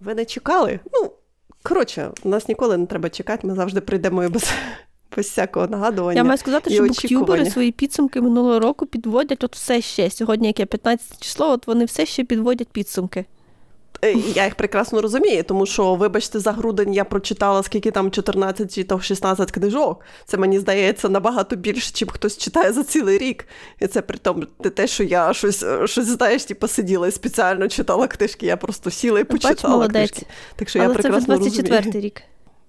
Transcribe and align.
Ви 0.00 0.14
не 0.14 0.24
чекали? 0.24 0.80
Ну, 0.92 1.12
коротше, 1.62 2.10
нас 2.24 2.48
ніколи 2.48 2.76
не 2.76 2.86
треба 2.86 3.08
чекати, 3.08 3.46
ми 3.46 3.54
завжди 3.54 3.80
прийдемо 3.80 4.24
і 4.24 4.28
без. 4.28 4.52
Без 5.16 5.26
всякого 5.26 5.66
нагадування. 5.66 6.20
Я 6.20 6.24
маю 6.24 6.38
сказати, 6.38 6.70
що 6.70 6.82
буктюбери 6.82 7.50
свої 7.50 7.72
підсумки 7.72 8.20
минулого 8.20 8.60
року 8.60 8.86
підводять 8.86 9.44
от 9.44 9.56
все 9.56 9.80
ще. 9.80 10.10
Сьогодні, 10.10 10.46
яке 10.46 10.66
15 10.66 11.22
число, 11.22 11.50
от 11.50 11.66
вони 11.66 11.84
все 11.84 12.06
ще 12.06 12.24
підводять 12.24 12.68
підсумки. 12.68 13.24
Е, 14.04 14.12
я 14.12 14.44
їх 14.44 14.54
прекрасно 14.54 15.00
розумію, 15.00 15.42
тому 15.42 15.66
що, 15.66 15.94
вибачте, 15.94 16.40
за 16.40 16.52
грудень 16.52 16.94
я 16.94 17.04
прочитала 17.04 17.62
скільки 17.62 17.90
там 17.90 18.10
14 18.10 18.74
чи 18.74 18.86
16 19.00 19.50
книжок. 19.50 20.00
Це 20.24 20.36
мені 20.36 20.58
здається 20.58 21.08
набагато 21.08 21.56
більше, 21.56 21.90
чим 21.92 22.08
хтось 22.08 22.38
читає 22.38 22.72
за 22.72 22.84
цілий 22.84 23.18
рік. 23.18 23.46
І 23.80 23.86
це 23.86 24.02
при 24.02 24.18
тому 24.18 24.44
те, 24.44 24.86
що 24.86 25.04
я 25.04 25.32
щось 25.34 25.64
щось 25.84 26.06
знаєш, 26.06 26.44
типу, 26.44 26.68
сиділа 26.68 27.08
і 27.08 27.12
спеціально 27.12 27.68
читала 27.68 28.06
книжки. 28.06 28.46
Я 28.46 28.56
просто 28.56 28.90
сіла 28.90 29.20
і 29.20 29.24
почитала 29.24 29.88
Бач, 29.88 29.90
книжки. 29.90 30.26
Так 30.56 30.68
що 30.68 30.78
Але 30.78 30.88
я 30.88 30.94
прекрасно 30.94 31.38
це 31.38 31.62
24 31.62 32.00
рік. 32.00 32.22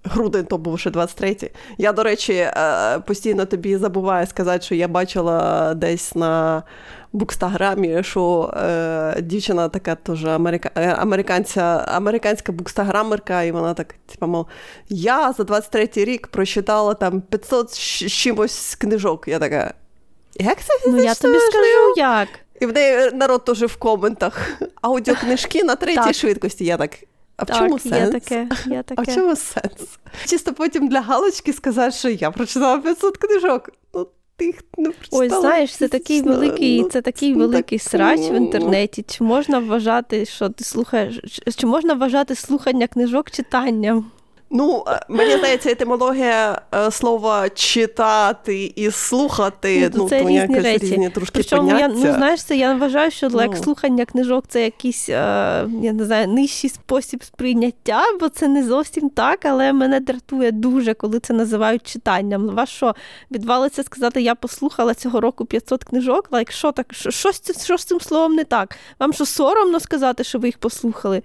Грудень 0.04 0.44
то 0.44 0.58
був 0.58 0.78
ще 0.78 0.90
23-й. 0.90 1.50
Я, 1.78 1.92
до 1.92 2.02
речі, 2.02 2.32
е, 2.32 2.98
постійно 3.06 3.46
тобі 3.46 3.76
забуваю 3.76 4.26
сказати, 4.26 4.64
що 4.64 4.74
я 4.74 4.88
бачила 4.88 5.74
десь 5.74 6.14
на 6.14 6.62
букстаграмі, 7.12 8.02
що 8.02 8.54
е, 8.56 9.20
дівчина 9.22 9.68
така 9.68 9.94
теж 9.94 10.24
америка, 10.24 10.70
е, 10.74 10.88
американця, 10.88 11.84
американська 11.88 12.52
букстаграмерка, 12.52 13.42
і 13.42 13.52
вона 13.52 13.74
так, 13.74 13.94
типу, 14.06 14.26
мов, 14.26 14.46
я 14.88 15.32
за 15.32 15.42
23-й 15.42 16.04
рік 16.04 16.26
прочитала 16.26 16.94
там 16.94 17.20
500 17.20 17.78
чимось 18.08 18.74
книжок. 18.74 19.28
Я 19.28 19.38
така. 19.38 19.74
Як 20.34 20.60
це 20.60 20.72
Ну, 20.86 21.02
я 21.02 21.14
тобі 21.14 21.38
скажу, 21.38 21.94
як. 21.96 22.28
І 22.60 22.66
в 22.66 22.72
неї 22.72 23.10
народ 23.12 23.44
теж 23.44 23.62
в 23.62 23.76
коментах. 23.76 24.50
Аудіокнижки 24.82 25.64
на 25.64 25.76
третій 25.76 26.14
швидкості. 26.14 26.64
Я 26.64 26.76
так. 26.76 26.90
А 27.42 27.44
в 27.44 27.46
так, 27.46 27.58
чому 27.58 27.78
сенс? 27.78 27.94
Є 27.96 28.08
таке, 28.20 28.48
є 28.66 28.82
таке. 28.82 28.94
А 29.08 29.12
в 29.12 29.14
чому 29.14 29.36
сенс? 29.36 29.98
Чисто 30.26 30.52
потім 30.52 30.88
для 30.88 31.00
галочки 31.00 31.52
сказати, 31.52 31.92
що 31.92 32.08
я 32.08 32.30
прочитала 32.30 32.78
500 32.78 33.16
книжок. 33.16 33.70
Ну, 33.94 34.06
тих 34.36 34.54
не 34.78 34.90
прочитала. 34.90 35.22
Ой, 35.22 35.28
знаєш, 35.28 35.76
це 35.76 35.88
такий 35.88 36.22
великий, 36.22 36.82
ну, 36.82 36.88
це 36.88 37.02
такий 37.02 37.34
великий 37.34 37.78
так, 37.78 37.88
срач 37.88 38.20
в 38.20 38.34
інтернеті. 38.34 39.04
Чи 39.08 39.24
можна 39.24 39.58
вважати, 39.58 40.24
що 40.24 40.48
ти 40.48 40.64
слухаєш, 40.64 41.20
чи 41.56 41.66
можна 41.66 41.94
вважати 41.94 42.34
слухання 42.34 42.86
книжок 42.86 43.30
читанням? 43.30 44.10
Ну, 44.54 44.84
е, 44.88 45.00
мені 45.08 45.36
здається, 45.36 45.70
етимологія 45.70 46.62
е, 46.74 46.90
слова 46.90 47.48
читати 47.48 48.72
і 48.76 48.90
слухати 48.90 49.90
ну, 49.94 50.08
це 50.08 50.22
ну, 50.22 50.28
різні 50.28 50.60
речі. 50.60 50.86
різні 50.86 51.10
трошки 51.10 51.32
Причому 51.34 51.68
поняття. 51.68 51.86
я 51.86 51.88
ну 51.88 52.14
знаєш, 52.14 52.44
це 52.44 52.56
я 52.56 52.74
вважаю, 52.74 53.10
що 53.10 53.28
ну. 53.28 53.56
слухання 53.56 54.04
книжок 54.04 54.44
це 54.48 54.64
якийсь 54.64 55.08
е, 55.08 55.14
я 55.82 55.92
не 55.92 56.04
знаю, 56.04 56.28
нижчий 56.28 56.70
спосіб 56.70 57.24
сприйняття, 57.24 58.02
бо 58.20 58.28
це 58.28 58.48
не 58.48 58.64
зовсім 58.64 59.10
так, 59.10 59.44
але 59.44 59.72
мене 59.72 60.00
дратує 60.00 60.52
дуже, 60.52 60.94
коли 60.94 61.20
це 61.20 61.34
називають 61.34 61.86
читанням. 61.86 62.48
Вас 62.48 62.68
що, 62.68 62.94
відвалиться 63.30 63.82
сказати, 63.82 64.22
я 64.22 64.34
послухала 64.34 64.94
цього 64.94 65.20
року 65.20 65.44
500 65.44 65.84
книжок? 65.84 66.28
Лайк, 66.30 66.52
що 66.52 66.72
так? 66.72 66.86
Що, 66.90 67.10
що, 67.10 67.30
що 67.64 67.78
з 67.78 67.84
цим 67.84 68.00
словом 68.00 68.34
не 68.34 68.44
так? 68.44 68.76
Вам 69.00 69.12
що 69.12 69.26
соромно 69.26 69.80
сказати, 69.80 70.24
що 70.24 70.38
ви 70.38 70.48
їх 70.48 70.58
послухали? 70.58 71.22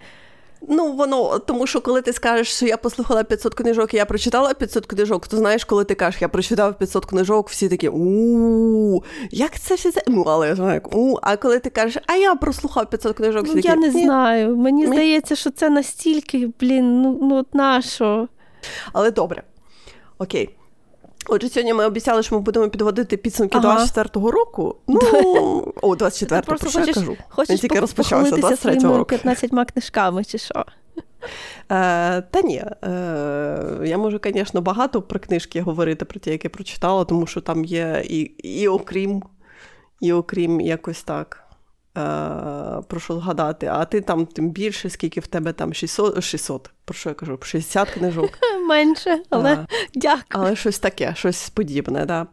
Ну, 0.69 0.91
воно, 0.91 1.39
тому 1.39 1.67
що 1.67 1.81
коли 1.81 2.01
ти 2.01 2.13
скажеш, 2.13 2.47
що 2.47 2.65
я 2.65 2.77
послухала 2.77 3.23
500 3.23 3.53
книжок, 3.53 3.93
і 3.93 3.97
я 3.97 4.05
прочитала 4.05 4.53
500 4.53 4.85
книжок, 4.85 5.27
то 5.27 5.37
знаєш, 5.37 5.65
коли 5.65 5.83
ти 5.83 5.95
кажеш, 5.95 6.21
я 6.21 6.29
прочитав 6.29 6.77
500 6.77 7.05
книжок, 7.05 7.49
всі 7.49 7.69
такі 7.69 7.89
у 7.89 9.03
як 9.31 9.59
це 9.59 9.75
все 9.75 9.91
це? 9.91 10.01
Ну, 10.07 10.23
але 10.27 10.47
я 10.47 10.55
знаю, 10.55 10.81
у 10.91 11.17
а 11.21 11.37
коли 11.37 11.59
ти 11.59 11.69
кажеш, 11.69 12.03
а 12.07 12.15
я 12.15 12.35
прослухав 12.35 12.89
500 12.89 13.17
книжок, 13.17 13.45
всі 13.45 13.55
ну, 13.55 13.61
такі, 13.61 13.67
я 13.67 13.75
не 13.75 13.91
знаю. 13.91 14.57
Мені 14.57 14.87
здається, 14.87 15.35
що 15.35 15.51
це 15.51 15.69
настільки, 15.69 16.49
блін, 16.59 17.01
ну 17.01 17.19
ну 17.21 17.35
от 17.35 17.55
нащо? 17.55 18.27
Але 18.93 19.11
добре. 19.11 19.43
Окей. 20.17 20.49
Отже, 21.29 21.49
сьогодні 21.49 21.73
ми 21.73 21.85
обіцяли, 21.85 22.23
що 22.23 22.35
ми 22.35 22.41
будемо 22.41 22.69
підводити 22.69 23.17
підсумки 23.17 23.57
ага. 23.57 23.85
24-го 23.85 24.31
року. 24.31 24.75
Ну, 24.87 25.73
о, 25.81 25.95
24-го, 25.95 26.41
про 26.41 26.69
що 26.69 26.79
я 26.79 26.93
кажу. 26.93 27.17
Хочеш 27.29 27.49
Він 27.49 27.57
тільки 27.57 27.79
розпочався 27.79 28.35
23-го 28.35 28.97
року. 28.97 29.09
15 29.09 29.51
книжками 29.71 30.23
чи 30.23 30.37
що? 30.37 30.65
Е, 31.71 32.21
Та 32.21 32.41
ні, 32.43 32.63
е, 32.83 33.79
я 33.83 33.97
можу, 33.97 34.19
звісно, 34.23 34.61
багато 34.61 35.01
про 35.01 35.19
книжки 35.19 35.61
говорити, 35.61 36.05
про 36.05 36.19
ті, 36.19 36.29
які 36.29 36.49
прочитала, 36.49 37.05
тому 37.05 37.27
що 37.27 37.41
там 37.41 37.65
є 37.65 38.03
і, 38.05 38.19
і 38.21 38.67
окрім, 38.67 39.23
і 40.01 40.13
окрім 40.13 40.61
якось 40.61 41.03
так. 41.03 41.46
Е, 41.97 42.81
про 42.87 42.99
що 42.99 43.19
згадати, 43.19 43.67
а 43.67 43.85
ти 43.85 44.01
там 44.01 44.25
тим 44.25 44.49
більше, 44.49 44.89
скільки 44.89 45.19
в 45.19 45.27
тебе 45.27 45.53
там 45.53 45.73
600, 45.73 46.23
600 46.23 46.69
про 46.85 46.93
що 46.93 47.09
я 47.09 47.15
кажу, 47.15 47.39
60 47.41 47.89
книжок. 47.89 48.29
Менше, 48.67 49.21
але 49.29 49.53
а, 49.53 49.67
дякую. 49.95 50.23
Але 50.29 50.55
щось 50.55 50.79
таке, 50.79 51.15
щось 51.15 51.49
подібне, 51.49 52.05
да. 52.05 52.27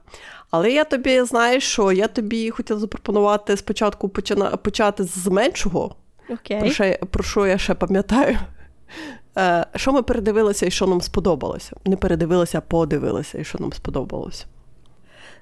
Але 0.51 0.73
я 0.73 0.85
тобі 0.85 1.23
знаєш, 1.23 1.65
що 1.65 1.93
я 1.93 2.09
тобі 2.09 2.51
хотіла 2.51 2.81
запропонувати 2.81 3.57
спочатку 3.57 4.09
почина, 4.09 4.51
почати 4.51 5.05
з 5.05 5.27
меншого, 5.27 5.97
okay. 6.31 6.61
про, 6.61 6.71
що, 6.71 6.95
про 7.11 7.25
що 7.25 7.47
я 7.47 7.59
ще 7.59 7.75
пам'ятаю. 7.75 8.39
Е, 9.39 9.67
Що 9.77 9.93
ми 9.93 10.03
передивилися 10.03 10.67
і 10.67 10.71
що 10.71 10.87
нам 10.87 11.01
сподобалося? 11.01 11.77
Не 11.85 11.97
передивилися, 11.97 12.59
а 12.59 12.61
подивилися, 12.61 13.39
і 13.39 13.45
що 13.45 13.59
нам 13.59 13.73
сподобалося. 13.73 14.45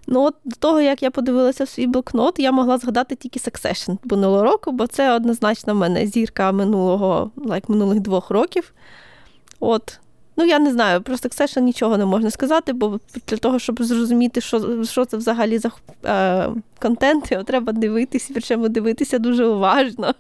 Ну, 0.06 0.22
от 0.22 0.34
до 0.44 0.56
того, 0.56 0.80
як 0.80 1.02
я 1.02 1.10
подивилася 1.10 1.64
в 1.64 1.68
свій 1.68 1.86
блокнот, 1.86 2.38
я 2.38 2.52
могла 2.52 2.78
згадати 2.78 3.14
тільки 3.16 3.38
Succession 3.38 3.98
минулого 4.04 4.42
року, 4.42 4.72
бо 4.72 4.86
це 4.86 5.12
однозначно 5.12 5.74
в 5.74 5.76
мене 5.76 6.06
зірка 6.06 6.52
минулого, 6.52 7.30
like, 7.36 7.70
минулих 7.70 8.00
двох 8.00 8.30
років. 8.30 8.72
От. 9.60 9.98
Ну, 10.36 10.44
я 10.44 10.58
не 10.58 10.72
знаю, 10.72 11.02
про 11.02 11.14
Succession 11.14 11.60
нічого 11.60 11.98
не 11.98 12.04
можна 12.04 12.30
сказати, 12.30 12.72
бо 12.72 13.00
для 13.28 13.36
того, 13.36 13.58
щоб 13.58 13.82
зрозуміти, 13.82 14.40
що 14.40 14.84
що 14.84 15.04
це 15.04 15.16
взагалі 15.16 15.58
за 15.58 15.70
е, 16.04 16.48
контент, 16.80 17.32
його 17.32 17.44
треба 17.44 17.72
дивитися, 17.72 18.30
причому 18.32 18.68
дивитися 18.68 19.18
дуже 19.18 19.46
уважно. 19.46 20.14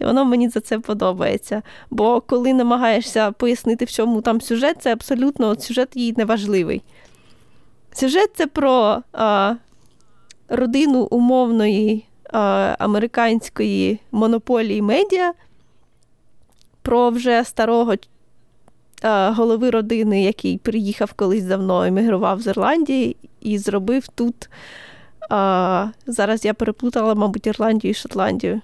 І 0.00 0.04
воно 0.04 0.24
мені 0.24 0.48
за 0.48 0.60
це 0.60 0.78
подобається. 0.78 1.62
Бо 1.90 2.20
коли 2.20 2.52
намагаєшся 2.52 3.30
пояснити, 3.30 3.84
в 3.84 3.90
чому 3.90 4.20
там 4.20 4.40
сюжет, 4.40 4.76
це 4.80 4.92
абсолютно 4.92 5.48
от 5.48 5.62
сюжет 5.62 5.88
їй 5.94 6.14
неважливий. 6.16 6.82
Сюжет 7.94 8.30
це 8.34 8.46
про 8.46 9.02
а, 9.12 9.54
родину 10.48 11.08
умовної 11.10 12.06
а, 12.32 12.76
американської 12.78 14.00
монополії 14.12 14.82
медіа, 14.82 15.34
про 16.82 17.10
вже 17.10 17.44
старого 17.44 17.94
а, 19.02 19.30
голови 19.30 19.70
родини, 19.70 20.22
який 20.22 20.58
приїхав 20.58 21.12
колись 21.12 21.44
давно, 21.44 21.84
емігрував 21.84 22.40
з 22.40 22.46
Ірландії 22.46 23.16
і 23.40 23.58
зробив 23.58 24.08
тут. 24.08 24.50
А, 25.30 25.88
Зараз 26.06 26.44
я 26.44 26.54
переплутала, 26.54 27.14
мабуть, 27.14 27.46
Ірландію 27.46 27.90
і 27.90 27.94
Шотландію. 27.94 28.60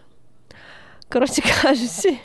Коротше 1.13 1.43
кажучи, 1.63 2.19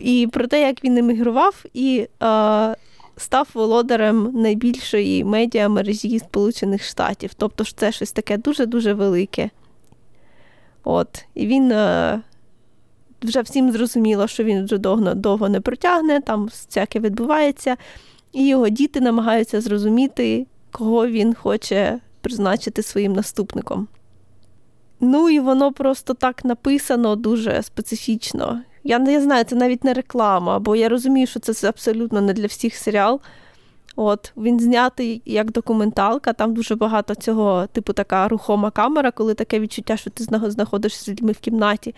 і 0.00 0.28
про 0.32 0.46
те, 0.46 0.60
як 0.60 0.84
він 0.84 0.98
емігрував, 0.98 1.64
і 1.74 2.08
а, 2.20 2.74
став 3.20 3.48
володарем 3.54 4.30
найбільшої 4.34 5.24
медіамережі 5.24 6.18
Сполучених 6.18 6.84
Штатів. 6.84 7.34
Тобто 7.34 7.64
це 7.64 7.92
щось 7.92 8.12
таке 8.12 8.36
дуже-дуже 8.36 8.92
велике. 8.92 9.50
От. 10.84 11.24
І 11.34 11.46
він 11.46 11.72
е, 11.72 12.20
вже 13.22 13.40
всім 13.40 13.72
зрозуміло, 13.72 14.26
що 14.26 14.44
він 14.44 14.64
вже 14.64 14.78
довго, 14.78 15.14
довго 15.14 15.48
не 15.48 15.60
протягне, 15.60 16.20
там 16.20 16.44
всяке 16.44 17.00
відбувається. 17.00 17.76
І 18.32 18.48
його 18.48 18.68
діти 18.68 19.00
намагаються 19.00 19.60
зрозуміти, 19.60 20.46
кого 20.70 21.06
він 21.06 21.34
хоче 21.34 22.00
призначити 22.20 22.82
своїм 22.82 23.12
наступником. 23.12 23.88
Ну 25.00 25.30
і 25.30 25.40
воно 25.40 25.72
просто 25.72 26.14
так 26.14 26.44
написано 26.44 27.16
дуже 27.16 27.62
специфічно. 27.62 28.62
Я 28.84 28.98
не 28.98 29.20
знаю, 29.20 29.44
це 29.44 29.56
навіть 29.56 29.84
не 29.84 29.94
реклама, 29.94 30.58
бо 30.58 30.76
я 30.76 30.88
розумію, 30.88 31.26
що 31.26 31.40
це 31.40 31.68
абсолютно 31.68 32.20
не 32.20 32.32
для 32.32 32.46
всіх 32.46 32.76
серіал. 32.76 33.20
От, 33.96 34.32
Він 34.36 34.60
знятий 34.60 35.22
як 35.24 35.52
документалка, 35.52 36.32
там 36.32 36.54
дуже 36.54 36.74
багато 36.74 37.14
цього, 37.14 37.66
типу, 37.72 37.92
така 37.92 38.28
рухома 38.28 38.70
камера, 38.70 39.10
коли 39.10 39.34
таке 39.34 39.60
відчуття, 39.60 39.96
що 39.96 40.10
ти 40.10 40.24
знаходишся 40.24 41.04
з 41.04 41.08
людьми 41.08 41.32
в 41.32 41.38
кімнаті. 41.38 41.94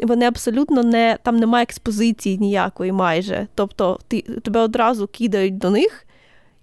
Вони 0.00 0.26
абсолютно 0.26 0.82
не 0.82 1.18
там 1.22 1.36
немає 1.36 1.62
експозиції 1.62 2.38
ніякої 2.38 2.92
майже. 2.92 3.46
Тобто 3.54 3.98
ти, 4.08 4.20
тебе 4.20 4.60
одразу 4.60 5.06
кидають 5.06 5.58
до 5.58 5.70
них, 5.70 6.06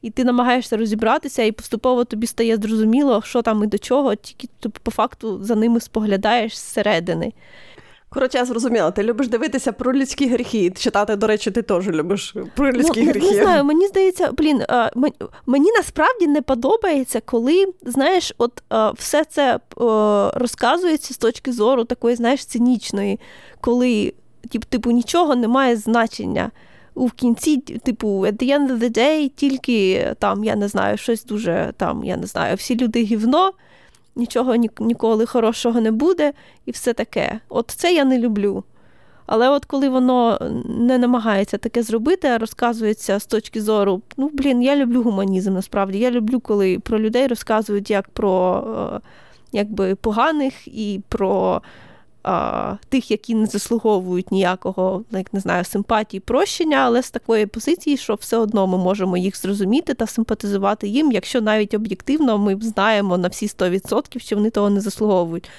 і 0.01 0.09
ти 0.09 0.23
намагаєшся 0.23 0.77
розібратися, 0.77 1.43
і 1.43 1.51
поступово 1.51 2.03
тобі 2.03 2.27
стає 2.27 2.57
зрозуміло, 2.57 3.21
що 3.25 3.41
там 3.41 3.63
і 3.63 3.67
до 3.67 3.77
чого, 3.77 4.15
тільки 4.15 4.47
ти 4.59 4.69
по 4.69 4.91
факту 4.91 5.43
за 5.43 5.55
ними 5.55 5.79
споглядаєш 5.79 6.57
зсередини. 6.57 7.33
Коротше, 8.15 8.37
я 8.37 8.45
зрозуміла, 8.45 8.91
ти 8.91 9.03
любиш 9.03 9.27
дивитися 9.27 9.71
про 9.71 9.93
людські 9.93 10.27
гріхи. 10.27 10.69
Читати, 10.69 11.15
до 11.15 11.27
речі, 11.27 11.51
ти 11.51 11.61
теж 11.61 11.87
любиш 11.87 12.35
про 12.55 12.71
людські 12.71 13.03
ну, 13.03 13.11
гріхи. 13.11 13.35
Не 13.35 13.43
знаю, 13.43 13.63
мені 13.63 13.87
здається, 13.87 14.31
блін, 14.31 14.61
мені 15.45 15.71
насправді 15.77 16.27
не 16.27 16.41
подобається, 16.41 17.21
коли, 17.25 17.65
знаєш, 17.85 18.33
от 18.37 18.63
все 18.97 19.23
це 19.23 19.59
розказується 20.33 21.13
з 21.13 21.17
точки 21.17 21.51
зору 21.51 21.83
такої, 21.83 22.15
знаєш, 22.15 22.45
цинічної, 22.45 23.19
коли 23.61 24.13
типу, 24.69 24.91
нічого 24.91 25.35
не 25.35 25.47
має 25.47 25.75
значення. 25.75 26.51
У 26.93 27.09
кінці, 27.09 27.57
типу, 27.57 28.07
at 28.07 28.33
the 28.33 28.59
end 28.59 28.71
of 28.71 28.79
the 28.79 28.97
day, 28.97 29.31
тільки 29.35 30.07
там, 30.19 30.43
я 30.43 30.55
не 30.55 30.67
знаю, 30.67 30.97
щось 30.97 31.25
дуже 31.25 31.73
там, 31.77 32.03
я 32.03 32.17
не 32.17 32.27
знаю, 32.27 32.55
всі 32.55 32.75
люди 32.75 33.03
гівно, 33.03 33.51
нічого 34.15 34.55
ніколи 34.79 35.25
хорошого 35.25 35.81
не 35.81 35.91
буде, 35.91 36.33
і 36.65 36.71
все 36.71 36.93
таке. 36.93 37.39
От 37.49 37.71
це 37.71 37.93
я 37.93 38.05
не 38.05 38.19
люблю. 38.19 38.63
Але 39.25 39.49
от 39.49 39.65
коли 39.65 39.89
воно 39.89 40.39
не 40.65 40.97
намагається 40.97 41.57
таке 41.57 41.83
зробити, 41.83 42.27
а 42.27 42.37
розказується 42.37 43.19
з 43.19 43.25
точки 43.25 43.61
зору, 43.61 44.01
ну, 44.17 44.29
блін, 44.33 44.61
я 44.61 44.75
люблю 44.75 45.03
гуманізм 45.03 45.53
насправді. 45.53 45.99
Я 45.99 46.11
люблю, 46.11 46.39
коли 46.39 46.79
про 46.79 46.99
людей 46.99 47.27
розказують 47.27 47.89
як 47.89 48.09
про 48.09 48.63
е, 48.95 49.07
якби, 49.51 49.95
поганих 49.95 50.67
і 50.67 51.01
про 51.09 51.61
а, 52.25 52.75
тих, 52.89 53.11
які 53.11 53.35
не 53.35 53.45
заслуговують 53.45 54.31
ніякого, 54.31 55.03
як 55.11 55.33
не 55.33 55.39
знаю, 55.39 55.65
симпатії, 55.65 56.21
прощення, 56.21 56.77
але 56.77 57.03
з 57.03 57.11
такої 57.11 57.45
позиції, 57.45 57.97
що 57.97 58.15
все 58.15 58.37
одно 58.37 58.67
ми 58.67 58.77
можемо 58.77 59.17
їх 59.17 59.37
зрозуміти 59.37 59.93
та 59.93 60.07
симпатизувати 60.07 60.87
їм, 60.87 61.11
якщо 61.11 61.41
навіть 61.41 61.73
об'єктивно 61.73 62.37
ми 62.37 62.57
знаємо 62.61 63.17
на 63.17 63.27
всі 63.27 63.47
100%, 63.47 64.19
що 64.19 64.35
вони 64.35 64.49
того 64.49 64.69
не 64.69 64.81
заслуговують. 64.81 65.49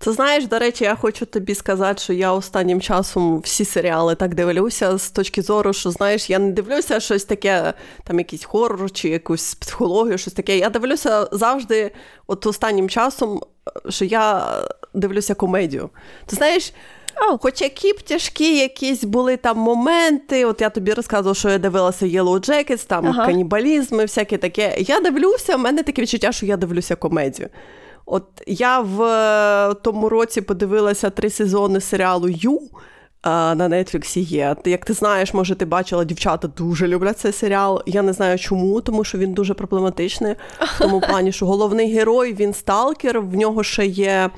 Це 0.00 0.12
знаєш, 0.12 0.46
до 0.46 0.58
речі, 0.58 0.84
я 0.84 0.94
хочу 0.94 1.26
тобі 1.26 1.54
сказати, 1.54 2.02
що 2.02 2.12
я 2.12 2.32
останнім 2.32 2.80
часом 2.80 3.40
всі 3.40 3.64
серіали 3.64 4.14
так 4.14 4.34
дивлюся 4.34 4.98
з 4.98 5.10
точки 5.10 5.42
зору, 5.42 5.72
що 5.72 5.90
знаєш, 5.90 6.30
я 6.30 6.38
не 6.38 6.52
дивлюся 6.52 7.00
щось 7.00 7.24
таке, 7.24 7.74
там 8.04 8.18
якийсь 8.18 8.44
хоррор 8.44 8.90
чи 8.90 9.08
якусь 9.08 9.54
психологію, 9.54 10.18
щось 10.18 10.32
таке. 10.32 10.58
Я 10.58 10.70
дивлюся 10.70 11.28
завжди, 11.32 11.90
от 12.26 12.46
останнім 12.46 12.88
часом, 12.88 13.40
що 13.88 14.04
я 14.04 14.54
дивлюся 14.98 15.34
комедію. 15.34 15.90
Ти 16.26 16.36
знаєш. 16.36 16.72
Oh. 17.30 17.38
Хоч 17.42 17.62
які 17.62 17.92
б 17.92 18.02
тяжкі 18.02 18.58
якісь 18.58 19.04
були 19.04 19.36
там 19.36 19.58
моменти, 19.58 20.44
от 20.44 20.60
я 20.60 20.70
тобі 20.70 20.92
розказувала, 20.92 21.34
що 21.34 21.50
я 21.50 21.58
дивилася 21.58 22.06
Yellow 22.06 22.48
Jackets, 22.48 22.86
там 22.86 23.06
ага. 23.06 23.26
канібалізми, 23.26 24.02
всяке 24.02 24.36
таке. 24.36 24.76
Я 24.78 25.00
дивлюся, 25.00 25.56
в 25.56 25.60
мене 25.60 25.82
таке 25.82 26.02
відчуття, 26.02 26.32
що 26.32 26.46
я 26.46 26.56
дивлюся 26.56 26.96
комедію. 26.96 27.48
От 28.06 28.24
я 28.46 28.80
в 28.80 29.02
е, 29.02 29.74
тому 29.74 30.08
році 30.08 30.40
подивилася 30.40 31.10
три 31.10 31.30
сезони 31.30 31.80
серіалу 31.80 32.28
Ю. 32.28 32.60
На 33.24 33.68
Нетфліксі 33.68 34.20
є. 34.20 34.56
Як 34.64 34.84
ти 34.84 34.92
знаєш, 34.92 35.34
може, 35.34 35.54
ти 35.54 35.64
бачила, 35.64 36.04
дівчата 36.04 36.48
дуже 36.48 36.88
люблять 36.88 37.18
цей 37.18 37.32
серіал. 37.32 37.82
Я 37.86 38.02
не 38.02 38.12
знаю 38.12 38.38
чому, 38.38 38.80
тому 38.80 39.04
що 39.04 39.18
він 39.18 39.32
дуже 39.32 39.54
проблематичний. 39.54 40.34
В 40.60 40.78
тому 40.78 41.00
плані, 41.08 41.32
що 41.32 41.46
головний 41.46 41.92
герой 41.92 42.34
він 42.34 42.54
сталкер, 42.54 43.20
в 43.20 43.34
нього 43.34 43.62
ще 43.62 43.86
є, 43.86 44.30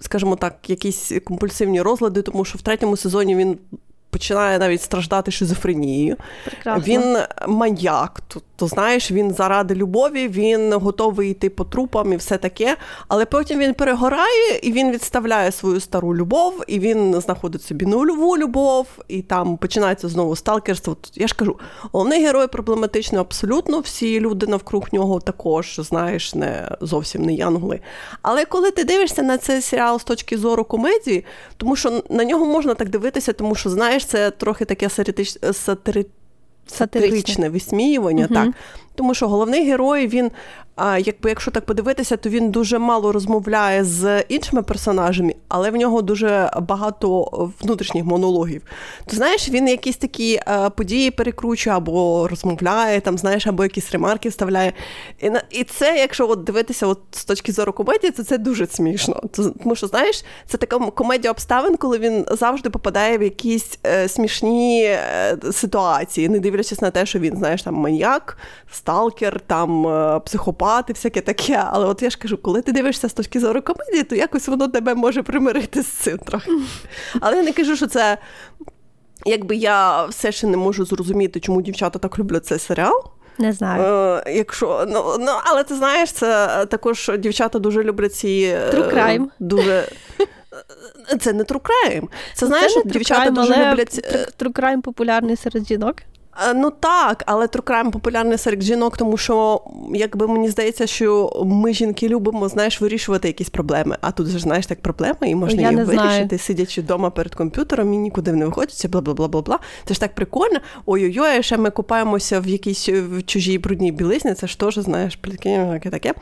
скажімо 0.00 0.36
так, 0.36 0.70
якісь 0.70 1.12
компульсивні 1.24 1.82
розлади, 1.82 2.22
тому 2.22 2.44
що 2.44 2.58
в 2.58 2.62
третьому 2.62 2.96
сезоні 2.96 3.36
він 3.36 3.58
починає 4.10 4.58
навіть 4.58 4.82
страждати 4.82 5.30
шизофренією. 5.30 6.16
Прекрасно. 6.44 6.84
Він 6.84 7.16
маньяк. 7.48 8.20
То 8.62 8.68
знаєш, 8.68 9.10
він 9.10 9.34
заради 9.34 9.74
любові, 9.74 10.28
він 10.28 10.72
готовий 10.72 11.30
йти 11.30 11.50
по 11.50 11.64
трупам 11.64 12.12
і 12.12 12.16
все 12.16 12.38
таке. 12.38 12.76
Але 13.08 13.24
потім 13.24 13.58
він 13.58 13.74
перегорає 13.74 14.58
і 14.62 14.72
він 14.72 14.90
відставляє 14.90 15.52
свою 15.52 15.80
стару 15.80 16.16
любов, 16.16 16.62
і 16.66 16.78
він 16.78 17.20
знаходить 17.20 17.62
собі 17.62 17.86
нульову 17.86 18.36
любов, 18.38 18.86
і 19.08 19.22
там 19.22 19.56
починається 19.56 20.08
знову 20.08 20.36
сталкерство. 20.36 20.96
Я 21.14 21.26
ж 21.26 21.34
кажу, 21.34 21.58
головний 21.92 22.24
герой 22.24 22.46
проблематичний 22.46 23.20
абсолютно. 23.20 23.80
Всі 23.80 24.20
люди 24.20 24.46
навкруг 24.46 24.88
нього 24.92 25.20
також, 25.20 25.80
знаєш, 25.82 26.34
не 26.34 26.76
зовсім 26.80 27.22
не 27.22 27.34
янголи. 27.34 27.80
Але 28.22 28.44
коли 28.44 28.70
ти 28.70 28.84
дивишся 28.84 29.22
на 29.22 29.38
цей 29.38 29.60
серіал 29.60 29.98
з 29.98 30.04
точки 30.04 30.38
зору 30.38 30.64
комедії, 30.64 31.24
тому 31.56 31.76
що 31.76 32.02
на 32.10 32.24
нього 32.24 32.46
можна 32.46 32.74
так 32.74 32.88
дивитися, 32.88 33.32
тому 33.32 33.54
що 33.54 33.70
знаєш, 33.70 34.06
це 34.06 34.30
трохи 34.30 34.64
таке 34.64 34.88
сатиричне 35.52 36.21
сатиричне 36.72 37.48
висміювання, 37.48 38.24
угу. 38.24 38.34
так. 38.34 38.48
Тому 38.94 39.14
що 39.14 39.28
головний 39.28 39.66
герой, 39.66 40.06
він, 40.06 40.30
а, 40.76 40.98
якби 40.98 41.28
якщо 41.28 41.50
так 41.50 41.66
подивитися, 41.66 42.16
то 42.16 42.28
він 42.28 42.50
дуже 42.50 42.78
мало 42.78 43.12
розмовляє 43.12 43.84
з 43.84 44.20
іншими 44.20 44.62
персонажами, 44.62 45.34
але 45.48 45.70
в 45.70 45.76
нього 45.76 46.02
дуже 46.02 46.50
багато 46.60 47.28
внутрішніх 47.60 48.04
монологів. 48.04 48.62
То 49.06 49.16
знаєш, 49.16 49.48
він 49.48 49.68
якісь 49.68 49.96
такі 49.96 50.40
а, 50.46 50.70
події 50.70 51.10
перекручує 51.10 51.76
або 51.76 52.28
розмовляє, 52.28 53.00
там, 53.00 53.18
знаєш, 53.18 53.46
або 53.46 53.62
якісь 53.62 53.92
ремарки 53.92 54.28
вставляє. 54.28 54.72
І 55.20 55.30
і 55.50 55.64
це, 55.64 55.98
якщо 55.98 56.28
от 56.28 56.44
дивитися 56.44 56.86
от 56.86 56.98
з 57.10 57.24
точки 57.24 57.52
зору 57.52 57.72
комедії, 57.72 58.10
то 58.10 58.24
це 58.24 58.38
дуже 58.38 58.66
смішно. 58.66 59.22
Тому 59.62 59.76
що, 59.76 59.86
знаєш, 59.86 60.24
це 60.46 60.58
така 60.58 60.78
комедія 60.78 61.30
обставин, 61.30 61.76
коли 61.76 61.98
він 61.98 62.26
завжди 62.30 62.70
попадає 62.70 63.18
в 63.18 63.22
якісь 63.22 63.78
е, 63.86 64.08
смішні 64.08 64.84
е, 64.84 65.38
ситуації, 65.52 66.28
не 66.28 66.38
дивлячись 66.38 66.80
на 66.80 66.90
те, 66.90 67.06
що 67.06 67.18
він, 67.18 67.36
знаєш, 67.36 67.62
там 67.62 67.74
маньяк 67.74 68.38
сталкер, 68.82 69.40
там 69.40 69.86
е, 69.86 70.20
психопати, 70.20 70.92
всяке 70.92 71.20
таке. 71.20 71.64
Але 71.70 71.86
от 71.86 72.02
я 72.02 72.10
ж 72.10 72.18
кажу, 72.18 72.36
коли 72.36 72.62
ти 72.62 72.72
дивишся 72.72 73.08
з 73.08 73.12
точки 73.12 73.40
зору 73.40 73.62
комедії, 73.62 74.02
то 74.02 74.16
якось 74.16 74.48
воно 74.48 74.68
тебе 74.68 74.94
може 74.94 75.22
примирити 75.22 75.82
з 75.82 75.86
цим 75.86 76.18
трохи. 76.18 76.50
Але 77.20 77.36
я 77.36 77.42
не 77.42 77.52
кажу, 77.52 77.76
що 77.76 77.86
це. 77.86 78.18
Якби 79.26 79.56
я 79.56 80.04
все 80.04 80.32
ще 80.32 80.46
не 80.46 80.56
можу 80.56 80.84
зрозуміти, 80.84 81.40
чому 81.40 81.62
дівчата 81.62 81.98
так 81.98 82.18
люблять 82.18 82.46
цей 82.46 82.58
серіал. 82.58 83.04
Не 83.38 83.52
знаю. 83.52 83.82
Е, 84.26 84.32
якщо, 84.32 84.86
ну, 84.88 85.16
ну, 85.20 85.32
Але 85.44 85.64
ти 85.64 85.74
знаєш, 85.74 86.12
це 86.12 86.46
також 86.70 87.10
дівчата 87.18 87.58
дуже 87.58 87.82
люблять 87.84 88.14
ці. 88.14 88.54
Е, 88.56 88.70
True 88.70 88.94
crime. 88.94 89.26
Дуже... 89.40 89.88
Це 91.20 91.32
не 91.32 91.44
true 91.44 91.60
crime. 91.60 92.08
Це, 92.34 92.46
знаєш, 92.46 92.74
це 92.74 92.82
дівчата 92.84 93.30
crime, 93.30 93.34
дуже 93.34 93.54
але 93.54 93.72
люблять. 93.72 94.16
True 94.38 94.52
crime 94.52 94.80
популярний 94.80 95.36
серед 95.36 95.68
жінок. 95.68 95.96
Е, 96.40 96.54
ну 96.54 96.70
так, 96.70 97.22
але 97.26 97.46
трукрайм 97.46 97.90
популярний 97.90 98.38
серед 98.38 98.62
жінок, 98.62 98.96
тому 98.96 99.16
що 99.16 99.60
якби 99.94 100.26
мені 100.26 100.48
здається, 100.48 100.86
що 100.86 101.32
ми 101.46 101.72
жінки 101.72 102.08
любимо, 102.08 102.48
знаєш, 102.48 102.80
вирішувати 102.80 103.28
якісь 103.28 103.50
проблеми. 103.50 103.96
А 104.00 104.12
тут 104.12 104.26
же 104.26 104.38
знаєш 104.38 104.66
так 104.66 104.82
проблема, 104.82 105.18
і 105.20 105.34
можна 105.34 105.62
її 105.62 105.84
вирішити, 105.84 106.26
знаю. 106.26 106.38
сидячи 106.38 106.80
вдома 106.80 107.10
перед 107.10 107.34
комп'ютером 107.34 107.94
і 107.94 107.96
нікуди 107.96 108.32
не 108.32 108.46
виходячи, 108.46 108.88
бла 108.88 109.00
бла 109.00 109.14
бла 109.14 109.28
бла 109.28 109.42
бла. 109.42 109.58
Це 109.84 109.94
ж 109.94 110.00
так 110.00 110.14
прикольно. 110.14 110.58
Ой-ой-ой, 110.86 111.42
ще 111.42 111.56
ми 111.56 111.70
купаємося 111.70 112.40
в 112.40 112.46
якійсь 112.46 112.88
в 112.88 113.22
чужій 113.22 113.58
брудній 113.58 113.92
білизні. 113.92 114.34
Це 114.34 114.46
ж 114.46 114.58
теж 114.58 114.74
знаєш, 114.74 115.16
таке 115.16 115.90
таке. 115.90 116.14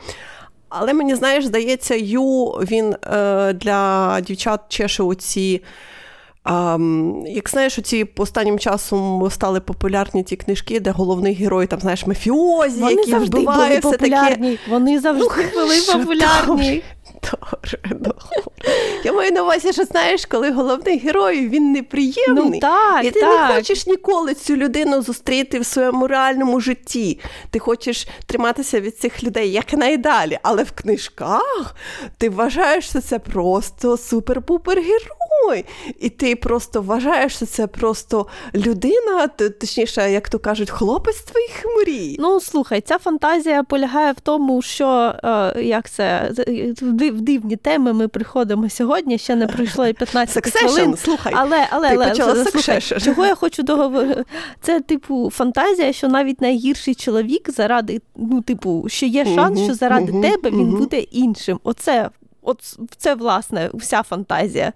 Але 0.69 0.93
мені 0.93 1.15
знаєш, 1.15 1.45
здається, 1.45 1.95
ю 1.95 2.45
він 2.45 2.95
е, 3.13 3.53
для 3.53 4.21
дівчат 4.21 4.59
чеше 4.69 5.03
оці. 5.03 5.61
А, 6.43 6.77
Як 7.27 7.49
знаєш, 7.49 7.79
ці 7.83 8.05
останнім 8.17 8.59
часом 8.59 9.29
стали 9.31 9.59
популярні 9.59 10.23
ті 10.23 10.35
книжки, 10.35 10.79
де 10.79 10.91
головний 10.91 11.33
герой, 11.33 11.67
там, 11.67 11.79
знаєш, 11.79 12.05
мафіозі, 12.05 12.81
Вони 12.81 12.93
які 12.93 13.11
завжди 13.11 13.37
вбиває, 13.37 13.79
були 13.79 13.95
все 13.95 14.09
таке. 14.09 14.57
Вони 14.69 14.99
завжди 14.99 15.25
ну, 15.55 15.61
були 15.61 15.75
популярні. 15.93 16.83
Добре, 17.31 17.95
добре. 17.99 18.43
Я 19.03 19.13
маю 19.13 19.31
на 19.31 19.43
увазі, 19.43 19.73
що 19.73 19.83
знаєш, 19.83 20.25
коли 20.25 20.51
головний 20.51 20.99
герой 20.99 21.47
він 21.47 21.71
неприємний, 21.71 22.51
ну, 22.51 22.59
так, 22.59 23.05
і 23.05 23.11
ти 23.11 23.19
так. 23.19 23.49
не 23.49 23.55
хочеш 23.55 23.87
ніколи 23.87 24.33
цю 24.33 24.55
людину 24.55 25.01
зустріти 25.01 25.59
в 25.59 25.65
своєму 25.65 26.07
реальному 26.07 26.59
житті. 26.59 27.19
Ти 27.49 27.59
хочеш 27.59 28.07
триматися 28.25 28.79
від 28.79 28.97
цих 28.97 29.23
людей 29.23 29.51
якнайдалі. 29.51 30.39
Але 30.43 30.63
в 30.63 30.71
книжках 30.71 31.75
ти 32.17 32.29
вважаєш, 32.29 32.89
що 32.89 33.01
це 33.01 33.19
просто 33.19 33.95
супер-пупер 33.95 34.75
герой. 34.75 35.20
І 35.99 36.09
ти 36.09 36.35
просто 36.35 36.81
вважаєш, 36.81 37.35
що 37.35 37.45
це 37.45 37.67
просто 37.67 38.27
людина, 38.55 39.27
точніше, 39.27 40.11
як 40.11 40.29
то 40.29 40.39
кажуть, 40.39 40.69
хлопець 40.69 41.21
твоїх 41.21 41.65
мрій. 41.77 42.15
Ну 42.19 42.39
слухай, 42.39 42.81
ця 42.81 42.97
фантазія 42.97 43.63
полягає 43.63 44.11
в 44.11 44.19
тому, 44.19 44.61
що 44.61 45.15
е, 45.23 45.63
як 45.63 45.89
це 45.89 46.31
в 46.81 47.21
дивні 47.21 47.55
теми 47.55 47.93
ми 47.93 48.07
приходимо 48.07 48.69
сьогодні, 48.69 49.17
ще 49.17 49.35
не 49.35 49.47
пройшло 49.47 49.87
і 49.87 49.93
15 49.93 50.45
Succession, 50.45 50.67
хвилин. 50.67 50.97
слухай. 50.97 51.33
Але 51.35 51.67
але, 51.69 51.89
Ти 51.89 51.95
але 51.95 52.09
почала 52.09 52.45
слухай, 52.45 52.81
чого 52.81 53.25
я 53.25 53.35
хочу 53.35 53.63
договорити? 53.63 54.25
Це, 54.61 54.79
типу, 54.79 55.29
фантазія, 55.33 55.93
що 55.93 56.07
навіть 56.07 56.41
найгірший 56.41 56.95
чоловік 56.95 57.51
заради, 57.51 58.01
ну, 58.15 58.41
типу, 58.41 58.85
що 58.87 59.05
є 59.05 59.25
шанс, 59.25 59.63
що 59.63 59.73
заради 59.73 60.11
uh-huh, 60.11 60.21
тебе 60.21 60.49
він 60.49 60.73
uh-huh. 60.73 60.77
буде 60.77 60.99
іншим. 60.99 61.59
Оце, 61.63 62.09
от 62.41 62.77
це, 62.97 63.15
власне, 63.15 63.69
вся 63.73 64.03
фантазія. 64.03 64.73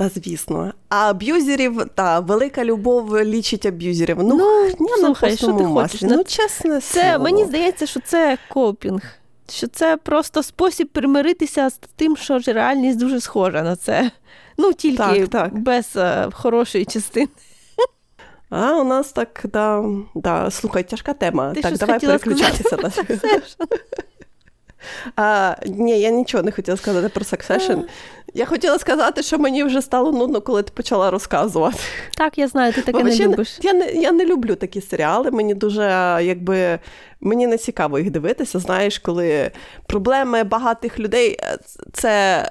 Та, 0.00 0.08
звісно. 0.08 0.72
А 0.88 1.10
аб'юзерів, 1.10 1.84
та 1.94 2.20
велика 2.20 2.64
любов 2.64 3.20
лічить 3.20 3.66
аб'юзерів. 3.66 4.16
Ну, 4.22 4.68
ну 4.80 4.88
слухай, 4.98 5.36
що 5.36 5.52
ти 5.52 5.64
хочеш? 5.64 6.02
Ну, 6.02 6.24
чесне 6.24 6.80
це, 6.80 7.02
слово. 7.02 7.24
Мені 7.24 7.44
здається, 7.44 7.86
що 7.86 8.00
це 8.00 8.38
копінг 8.50 9.02
що 9.50 9.66
це 9.66 9.96
просто 9.96 10.42
спосіб 10.42 10.88
примиритися 10.88 11.70
з 11.70 11.78
тим, 11.96 12.16
що 12.16 12.38
ж 12.38 12.52
реальність 12.52 12.98
дуже 12.98 13.20
схожа 13.20 13.62
на 13.62 13.76
це. 13.76 14.10
Ну, 14.58 14.72
тільки 14.72 14.96
так, 14.96 15.28
так. 15.28 15.58
без 15.58 15.96
uh, 15.96 16.32
хорошої 16.32 16.84
частини. 16.84 17.28
А 18.50 18.80
у 18.80 18.84
нас 18.84 19.12
так, 19.12 19.40
да, 19.52 19.84
да. 20.14 20.50
слухай, 20.50 20.82
тяжка 20.82 21.12
тема. 21.12 21.52
Ти 21.54 21.62
так, 21.62 21.76
давай 21.76 22.00
переключатися. 22.00 22.76
А, 25.16 25.54
Ні, 25.66 26.00
я 26.00 26.10
нічого 26.10 26.42
не 26.42 26.52
хотіла 26.52 26.76
сказати 26.76 27.08
про 27.08 27.24
Succession. 27.24 27.82
Я 28.34 28.46
хотіла 28.46 28.78
сказати, 28.78 29.22
що 29.22 29.38
мені 29.38 29.64
вже 29.64 29.82
стало 29.82 30.12
нудно, 30.12 30.40
коли 30.40 30.62
ти 30.62 30.72
почала 30.74 31.10
розказувати. 31.10 31.78
Так, 32.16 32.38
я 32.38 32.48
знаю, 32.48 32.72
ти 32.72 32.82
таке 32.82 32.98
Бо, 32.98 33.04
не 33.04 33.16
любиш. 33.16 33.58
Я 33.62 33.72
не 33.72 33.86
я 33.86 34.12
не 34.12 34.24
люблю 34.24 34.54
такі 34.54 34.80
серіали. 34.80 35.30
Мені 35.30 35.54
дуже 35.54 35.82
якби 36.22 36.78
мені 37.20 37.46
не 37.46 37.56
цікаво 37.58 37.98
їх 37.98 38.10
дивитися. 38.10 38.58
Знаєш, 38.58 38.98
коли 38.98 39.50
проблеми 39.86 40.44
багатих 40.44 40.98
людей 40.98 41.38
це 41.92 42.44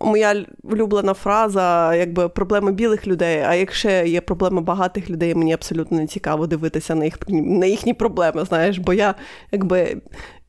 моя 0.00 0.44
улюблена 0.62 1.14
фраза, 1.14 1.94
якби 1.94 2.28
проблеми 2.28 2.72
білих 2.72 3.06
людей. 3.06 3.44
А 3.46 3.54
якщо 3.54 3.88
є 3.90 4.20
проблеми 4.20 4.60
багатих 4.60 5.10
людей, 5.10 5.34
мені 5.34 5.52
абсолютно 5.52 5.98
не 5.98 6.06
цікаво 6.06 6.46
дивитися 6.46 6.94
на 6.94 7.04
їх 7.04 7.18
на 7.28 7.66
їхні 7.66 7.94
проблеми. 7.94 8.44
Знаєш, 8.44 8.78
бо 8.78 8.92
я 8.92 9.14
якби 9.52 9.96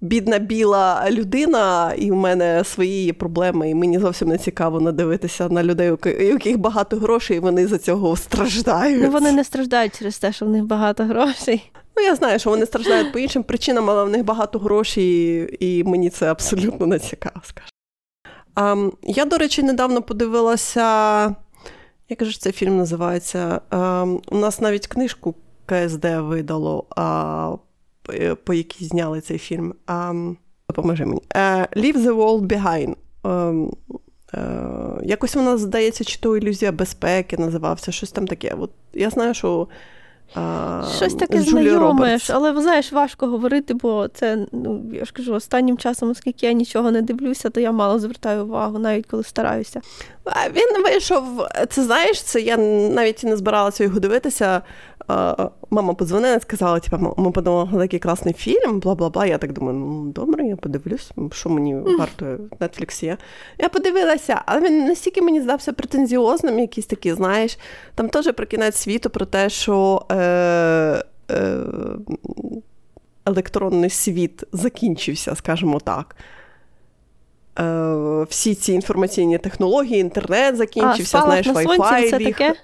бідна 0.01 0.39
біла 0.39 1.07
людина, 1.11 1.93
і 1.97 2.11
в 2.11 2.15
мене 2.15 2.63
свої 2.63 3.05
є 3.05 3.13
проблеми, 3.13 3.69
і 3.69 3.75
мені 3.75 3.99
зовсім 3.99 4.27
не 4.27 4.37
цікаво 4.37 4.79
надивитися 4.79 5.49
на 5.49 5.63
людей, 5.63 5.91
у 5.91 5.97
яких 6.07 6.57
багато 6.57 6.97
грошей, 6.97 7.37
і 7.37 7.39
вони 7.39 7.67
за 7.67 7.77
цього 7.77 8.15
страждають. 8.15 9.03
Ну 9.03 9.09
вони 9.09 9.31
не 9.31 9.43
страждають 9.43 9.99
через 9.99 10.19
те, 10.19 10.33
що 10.33 10.45
в 10.45 10.49
них 10.49 10.65
багато 10.65 11.03
грошей. 11.03 11.71
Ну, 11.97 12.05
я 12.05 12.15
знаю, 12.15 12.39
що 12.39 12.49
вони 12.49 12.65
страждають 12.65 13.13
по 13.13 13.19
іншим 13.19 13.43
причинам, 13.43 13.89
але 13.89 14.03
в 14.03 14.09
них 14.09 14.23
багато 14.23 14.59
грошей, 14.59 15.57
і 15.59 15.83
мені 15.83 16.09
це 16.09 16.31
абсолютно 16.31 16.87
не 16.87 16.99
цікаво, 16.99 17.41
скажімо. 17.43 17.78
Я, 19.03 19.25
до 19.25 19.37
речі, 19.37 19.63
недавно 19.63 20.01
подивилася, 20.01 20.85
як 22.09 22.25
же 22.25 22.39
цей 22.39 22.51
фільм 22.51 22.77
називається? 22.77 23.61
У 24.27 24.37
нас 24.37 24.61
навіть 24.61 24.87
книжку 24.87 25.35
КСД 25.65 26.05
видало, 26.05 26.85
а, 26.95 27.55
по 28.43 28.53
якій 28.53 28.85
зняли 28.85 29.21
цей 29.21 29.37
фільм. 29.37 29.73
Допоможи 30.67 31.05
мені. 31.05 31.21
Leave 31.75 31.97
the 31.97 32.15
World 32.15 32.47
Behind. 32.47 32.95
Якось 35.03 35.35
вона 35.35 35.57
здається, 35.57 36.03
чи 36.03 36.19
то 36.19 36.37
ілюзія 36.37 36.71
безпеки 36.71 37.37
називався, 37.37 37.91
щось 37.91 38.11
там 38.11 38.27
таке. 38.27 38.55
От 38.59 38.71
Я 38.93 39.09
знаю, 39.09 39.33
що 39.33 39.67
Щось 40.95 41.13
таке 41.15 41.41
знайоме, 41.41 42.17
але 42.29 42.61
знаєш, 42.61 42.91
важко 42.91 43.27
говорити, 43.27 43.73
бо 43.73 44.07
це, 44.13 44.45
ну 44.51 44.83
я 44.93 45.05
ж 45.05 45.13
кажу, 45.13 45.33
останнім 45.33 45.77
часом, 45.77 46.09
оскільки 46.09 46.45
я 46.45 46.53
нічого 46.53 46.91
не 46.91 47.01
дивлюся, 47.01 47.49
то 47.49 47.59
я 47.59 47.71
мало 47.71 47.99
звертаю 47.99 48.43
увагу, 48.43 48.79
навіть 48.79 49.05
коли 49.05 49.23
стараюся. 49.23 49.81
Він 50.53 50.83
вийшов, 50.83 51.23
це 51.69 51.83
знаєш, 51.83 52.21
це 52.23 52.41
я 52.41 52.57
навіть 52.57 53.23
не 53.23 53.37
збиралася 53.37 53.83
його 53.83 53.99
дивитися 53.99 54.61
мама 55.69 55.93
подзвонила 55.93 56.35
і 56.35 56.39
сказала, 56.39 56.79
типу, 56.79 57.13
ми 57.17 57.31
подумали 57.31 57.81
такий 57.83 57.99
класний 57.99 58.33
фільм, 58.33 58.79
бла 58.79 58.95
бла 58.95 59.09
бла. 59.09 59.25
Я 59.25 59.37
так 59.37 59.53
думаю, 59.53 59.77
ну 59.77 60.11
добре, 60.11 60.45
я 60.45 60.55
подивлюсь, 60.55 61.11
що 61.31 61.49
мені 61.49 61.75
варто 61.75 62.25
Netflix 62.59 63.05
є. 63.05 63.17
Я 63.57 63.69
подивилася, 63.69 64.41
але 64.45 64.61
він 64.61 64.85
настільки 64.85 65.21
мені 65.21 65.41
здався 65.41 65.73
претензіозним, 65.73 66.59
якийсь 66.59 66.87
такий, 66.87 67.13
знаєш, 67.13 67.57
там 67.95 68.09
теж 68.09 68.33
про 68.33 68.45
кінець 68.45 68.75
світу, 68.75 69.09
про 69.09 69.25
те, 69.25 69.49
що. 69.49 70.05
Е, 70.11 71.03
е, 71.31 71.57
Електронний 73.25 73.89
світ 73.89 74.43
закінчився, 74.51 75.35
скажімо 75.35 75.79
так. 75.79 76.15
Е, 77.59 78.25
Всі 78.29 78.55
ці 78.55 78.73
інформаційні 78.73 79.37
технології, 79.37 79.99
інтернет 79.99 80.55
закінчився, 80.55 81.17
а, 81.17 81.21
знаєш, 81.21 81.47
Wi-Fi 81.47 82.57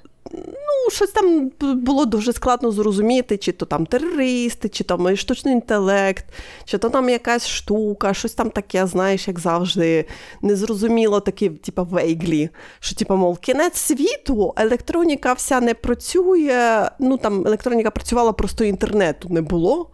щось 0.91 1.11
там 1.11 1.51
було 1.59 2.05
дуже 2.05 2.33
складно 2.33 2.71
зрозуміти, 2.71 3.37
чи 3.37 3.51
то 3.51 3.65
там 3.65 3.85
терористи, 3.85 4.69
чи 4.69 4.83
там 4.83 5.15
штучний 5.15 5.53
інтелект, 5.53 6.25
чи 6.65 6.77
то 6.77 6.89
там 6.89 7.09
якась 7.09 7.47
штука, 7.47 8.13
щось 8.13 8.33
там 8.33 8.49
таке, 8.49 8.87
знаєш, 8.87 9.27
як 9.27 9.39
завжди, 9.39 10.05
незрозуміло 10.41 11.19
таке, 11.19 11.49
типу, 11.49 11.83
вейглі. 11.83 12.49
Що, 12.79 12.95
типу, 12.95 13.15
мов, 13.15 13.39
кінець 13.39 13.77
світу, 13.77 14.53
електроніка 14.57 15.33
вся 15.33 15.61
не 15.61 15.73
працює. 15.73 16.89
Ну 16.99 17.17
там 17.17 17.47
електроніка 17.47 17.91
працювала, 17.91 18.33
просто 18.33 18.63
інтернету 18.63 19.29
не 19.29 19.41
було. 19.41 19.89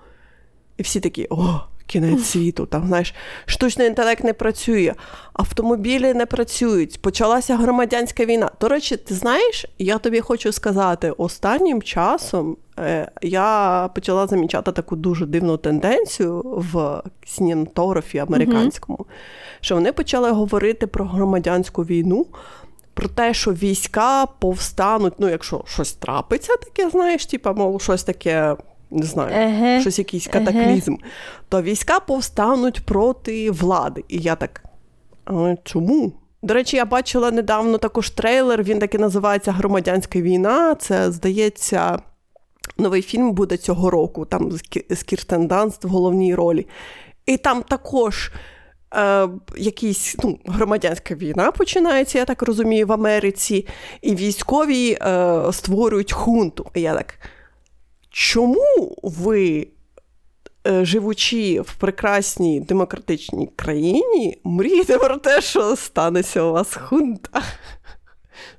І 0.77 0.83
всі 0.83 0.99
такі, 0.99 1.27
о, 1.29 1.61
кінець 1.85 2.23
світу. 2.23 2.65
Там, 2.65 2.87
знаєш, 2.87 3.13
штучний 3.45 3.87
інтелект 3.87 4.23
не 4.23 4.33
працює, 4.33 4.93
автомобілі 5.33 6.13
не 6.13 6.25
працюють. 6.25 7.01
Почалася 7.01 7.57
громадянська 7.57 8.25
війна. 8.25 8.51
До 8.61 8.67
речі, 8.67 8.97
ти 8.97 9.13
знаєш, 9.15 9.65
я 9.79 9.97
тобі 9.97 10.21
хочу 10.21 10.51
сказати, 10.51 11.11
останнім 11.17 11.81
часом 11.81 12.57
е, 12.79 13.11
я 13.21 13.89
почала 13.95 14.27
замічати 14.27 14.71
таку 14.71 14.95
дуже 14.95 15.25
дивну 15.25 15.57
тенденцію 15.57 16.41
в 16.45 17.01
кінематографі 17.25 18.17
американському, 18.17 18.97
mm 18.97 19.05
що 19.63 19.75
вони 19.75 19.93
почали 19.93 20.31
говорити 20.31 20.87
про 20.87 21.05
громадянську 21.05 21.83
війну. 21.83 22.25
Про 22.93 23.07
те, 23.07 23.33
що 23.33 23.51
війська 23.53 24.25
повстануть, 24.25 25.13
ну, 25.17 25.29
якщо 25.29 25.63
щось 25.67 25.93
трапиться, 25.93 26.55
таке, 26.55 26.89
знаєш, 26.89 27.25
типа, 27.25 27.53
мов, 27.53 27.81
щось 27.81 28.03
таке 28.03 28.55
не 28.91 29.05
знаю, 29.05 29.29
еге, 29.33 29.81
щось 29.81 29.99
якийсь 29.99 30.27
катаклізм, 30.27 30.93
еге. 30.93 31.03
то 31.49 31.61
війська 31.61 31.99
повстануть 31.99 32.85
проти 32.85 33.51
влади. 33.51 34.03
І 34.07 34.17
я 34.17 34.35
так. 34.35 34.63
А 35.25 35.55
чому? 35.63 36.13
До 36.43 36.53
речі, 36.53 36.77
я 36.77 36.85
бачила 36.85 37.31
недавно 37.31 37.77
також 37.77 38.09
трейлер, 38.09 38.63
він 38.63 38.79
таки 38.79 38.97
називається 38.97 39.51
Громадянська 39.51 40.21
війна. 40.21 40.75
Це, 40.75 41.11
здається, 41.11 41.99
новий 42.77 43.01
фільм 43.01 43.31
буде 43.31 43.57
цього 43.57 43.89
року, 43.89 44.25
там 44.25 44.51
з 44.89 45.03
Кірстен 45.03 45.47
Данст 45.47 45.83
в 45.83 45.87
головній 45.87 46.35
ролі. 46.35 46.67
І 47.25 47.37
там 47.37 47.63
також 47.63 48.31
е, 48.95 49.29
якийсь 49.57 50.15
ну, 50.23 50.39
громадянська 50.45 51.15
війна 51.15 51.51
починається, 51.51 52.19
я 52.19 52.25
так 52.25 52.41
розумію, 52.41 52.87
в 52.87 52.91
Америці, 52.91 53.67
і 54.01 54.15
військові 54.15 54.91
е, 54.91 55.41
створюють 55.51 56.11
хунту. 56.11 56.71
І 56.75 56.81
я 56.81 56.95
так 56.95 57.15
чому 58.11 58.97
ви, 59.03 59.67
е, 60.67 60.85
живучи 60.85 61.61
в 61.61 61.75
прекрасній 61.75 62.59
демократичній 62.59 63.49
країні, 63.55 64.37
мрієте 64.43 64.97
про 64.97 65.17
те, 65.17 65.41
що 65.41 65.75
станеться 65.75 66.41
у 66.41 66.51
вас 66.51 66.75
хунта? 66.75 67.43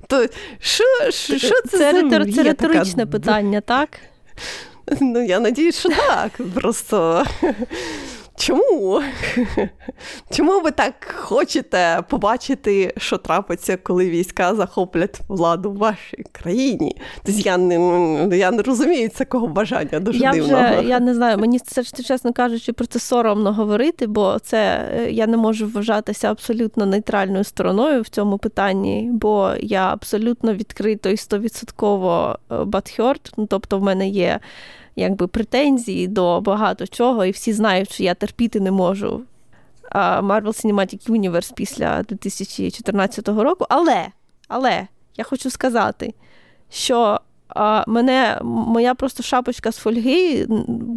То 0.06 0.26
що, 0.60 0.84
що, 1.10 1.38
що 1.38 1.62
це? 1.62 1.68
Це, 1.68 1.78
за 1.78 1.92
ретор, 1.92 2.34
це 2.34 2.42
риторичне 2.42 3.06
така... 3.06 3.10
питання, 3.10 3.60
так? 3.60 3.98
Ну, 5.00 5.24
я 5.24 5.40
надію, 5.40 5.72
що 5.72 5.88
так. 5.88 6.32
Просто 6.54 7.26
Чому? 8.36 9.02
Чому 10.30 10.60
ви 10.60 10.70
так 10.70 11.14
хочете 11.18 12.02
побачити, 12.08 12.94
що 12.96 13.18
трапиться, 13.18 13.76
коли 13.76 14.10
війська 14.10 14.54
захоплять 14.54 15.20
владу 15.28 15.70
в 15.70 15.76
вашій 15.76 16.24
країні? 16.32 16.96
Тобто 17.24 17.40
я 17.40 17.56
не 17.56 18.36
я 18.36 18.50
не 18.50 18.62
розумію 18.62 19.08
цього 19.08 19.46
бажання 19.46 20.00
дуже 20.00 20.18
я 20.18 20.32
дивного. 20.32 20.78
Вже, 20.78 20.88
я 20.88 21.00
не 21.00 21.14
знаю, 21.14 21.38
мені 21.38 21.58
це 21.58 21.84
чесно 21.84 22.32
кажучи, 22.32 22.72
про 22.72 22.86
це 22.86 22.98
соромно 22.98 23.52
говорити, 23.52 24.06
бо 24.06 24.38
це 24.38 24.88
я 25.10 25.26
не 25.26 25.36
можу 25.36 25.66
вважатися 25.66 26.30
абсолютно 26.30 26.86
нейтральною 26.86 27.44
стороною 27.44 28.02
в 28.02 28.08
цьому 28.08 28.38
питанні, 28.38 29.10
бо 29.12 29.52
я 29.60 29.92
абсолютно 29.92 30.54
відкрито 30.54 31.08
і 31.08 31.16
стовідсотково 31.16 32.38
батхьорт. 32.64 33.32
Ну, 33.36 33.46
тобто, 33.46 33.78
в 33.78 33.82
мене 33.82 34.08
є 34.08 34.40
якби 34.96 35.26
претензії 35.26 36.08
до 36.08 36.40
багато 36.40 36.86
чого, 36.86 37.24
і 37.24 37.30
всі 37.30 37.52
знають, 37.52 37.92
що 37.92 38.02
я 38.02 38.14
терпіти 38.14 38.60
не 38.60 38.70
можу. 38.70 39.22
Marvel 39.94 40.64
Cinematic 40.64 41.10
Universe 41.10 41.52
після 41.54 42.02
2014 42.02 43.28
року. 43.28 43.66
Але, 43.68 44.06
але 44.48 44.86
я 45.16 45.24
хочу 45.24 45.50
сказати, 45.50 46.14
що 46.70 47.20
мене 47.86 48.40
моя 48.44 48.94
просто 48.94 49.22
шапочка 49.22 49.72
з 49.72 49.76
фольги 49.76 50.48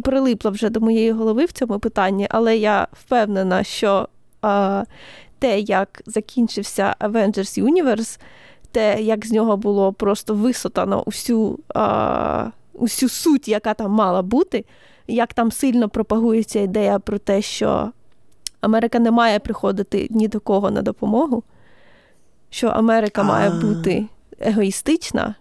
прилипла 0.04 0.50
вже 0.50 0.70
до 0.70 0.80
моєї 0.80 1.12
голови 1.12 1.44
в 1.44 1.52
цьому 1.52 1.78
питанні, 1.78 2.26
але 2.30 2.56
я 2.56 2.88
впевнена, 2.92 3.64
що 3.64 4.08
те, 5.38 5.60
як 5.60 6.02
закінчився 6.06 6.94
Avengers 7.00 7.62
Universe, 7.64 8.20
те, 8.72 9.02
як 9.02 9.26
з 9.26 9.32
нього 9.32 9.56
було 9.56 9.92
просто 9.92 10.34
висотано 10.34 11.02
усю. 11.06 11.58
Усю 12.78 13.08
суть, 13.08 13.48
яка 13.48 13.74
там 13.74 13.90
мала 13.90 14.22
бути, 14.22 14.64
як 15.06 15.34
там 15.34 15.52
сильно 15.52 15.88
пропагується 15.88 16.60
ідея 16.60 16.98
про 16.98 17.18
те, 17.18 17.42
що 17.42 17.92
Америка 18.60 18.98
не 18.98 19.10
має 19.10 19.38
приходити 19.38 20.06
ні 20.10 20.28
до 20.28 20.40
кого 20.40 20.70
на 20.70 20.82
допомогу, 20.82 21.42
що 22.50 22.68
Америка 22.68 23.22
має 23.22 23.50
бути 23.50 24.06
егоїстична. 24.40 25.34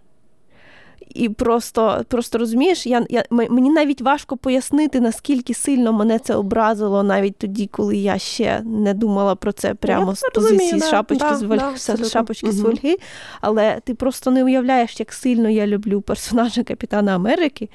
І 1.16 1.30
просто 1.30 2.06
просто 2.08 2.38
розумієш, 2.38 2.88
я, 2.88 3.06
я, 3.10 3.24
мені 3.30 3.70
навіть 3.70 4.02
важко 4.02 4.38
пояснити, 4.38 5.00
наскільки 5.00 5.54
сильно 5.54 5.94
мене 5.94 6.20
це 6.20 6.36
образило 6.36 7.04
навіть 7.04 7.38
тоді, 7.38 7.68
коли 7.68 7.98
я 7.98 8.18
ще 8.18 8.62
не 8.66 8.94
думала 8.94 9.36
про 9.36 9.52
це 9.52 9.74
прямо 9.74 10.10
я 10.10 10.16
з 10.16 10.22
позиції 10.34 10.80
да, 10.80 10.90
шапочки 10.90 11.28
да, 11.30 11.36
з 11.36 11.44
вольги, 11.44 11.72
да, 11.98 12.06
шапочки 12.06 12.46
угу. 12.46 12.56
з 12.56 12.60
вольги. 12.60 12.98
Але 13.42 13.80
ти 13.84 13.96
просто 13.96 14.32
не 14.32 14.44
уявляєш, 14.44 15.00
як 15.00 15.14
сильно 15.14 15.50
я 15.50 15.68
люблю 15.68 16.02
персонажа 16.02 16.64
Капітана 16.64 17.16
Америки. 17.16 17.70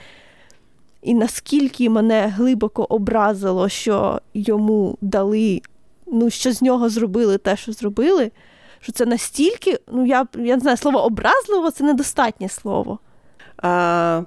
І 1.02 1.14
наскільки 1.14 1.90
мене 1.90 2.32
глибоко 2.37 2.87
образило, 2.88 3.68
що 3.68 4.20
йому 4.35 4.99
дали, 5.00 5.62
ну, 6.06 6.30
що 6.30 6.52
з 6.52 6.62
нього 6.62 6.88
зробили 6.88 7.38
те, 7.38 7.56
що 7.56 7.73
зробили, 7.73 8.30
що 8.80 8.92
це 8.92 9.06
настільки, 9.06 9.78
ну 9.92 10.06
я 10.06 10.26
я 10.35 10.54
не 10.54 10.61
знаю, 10.61 10.76
слово 10.76 11.04
образливо 11.04 11.70
це 11.70 11.85
недостатнє 11.85 12.49
слово. 12.49 12.99
А, 13.62 14.23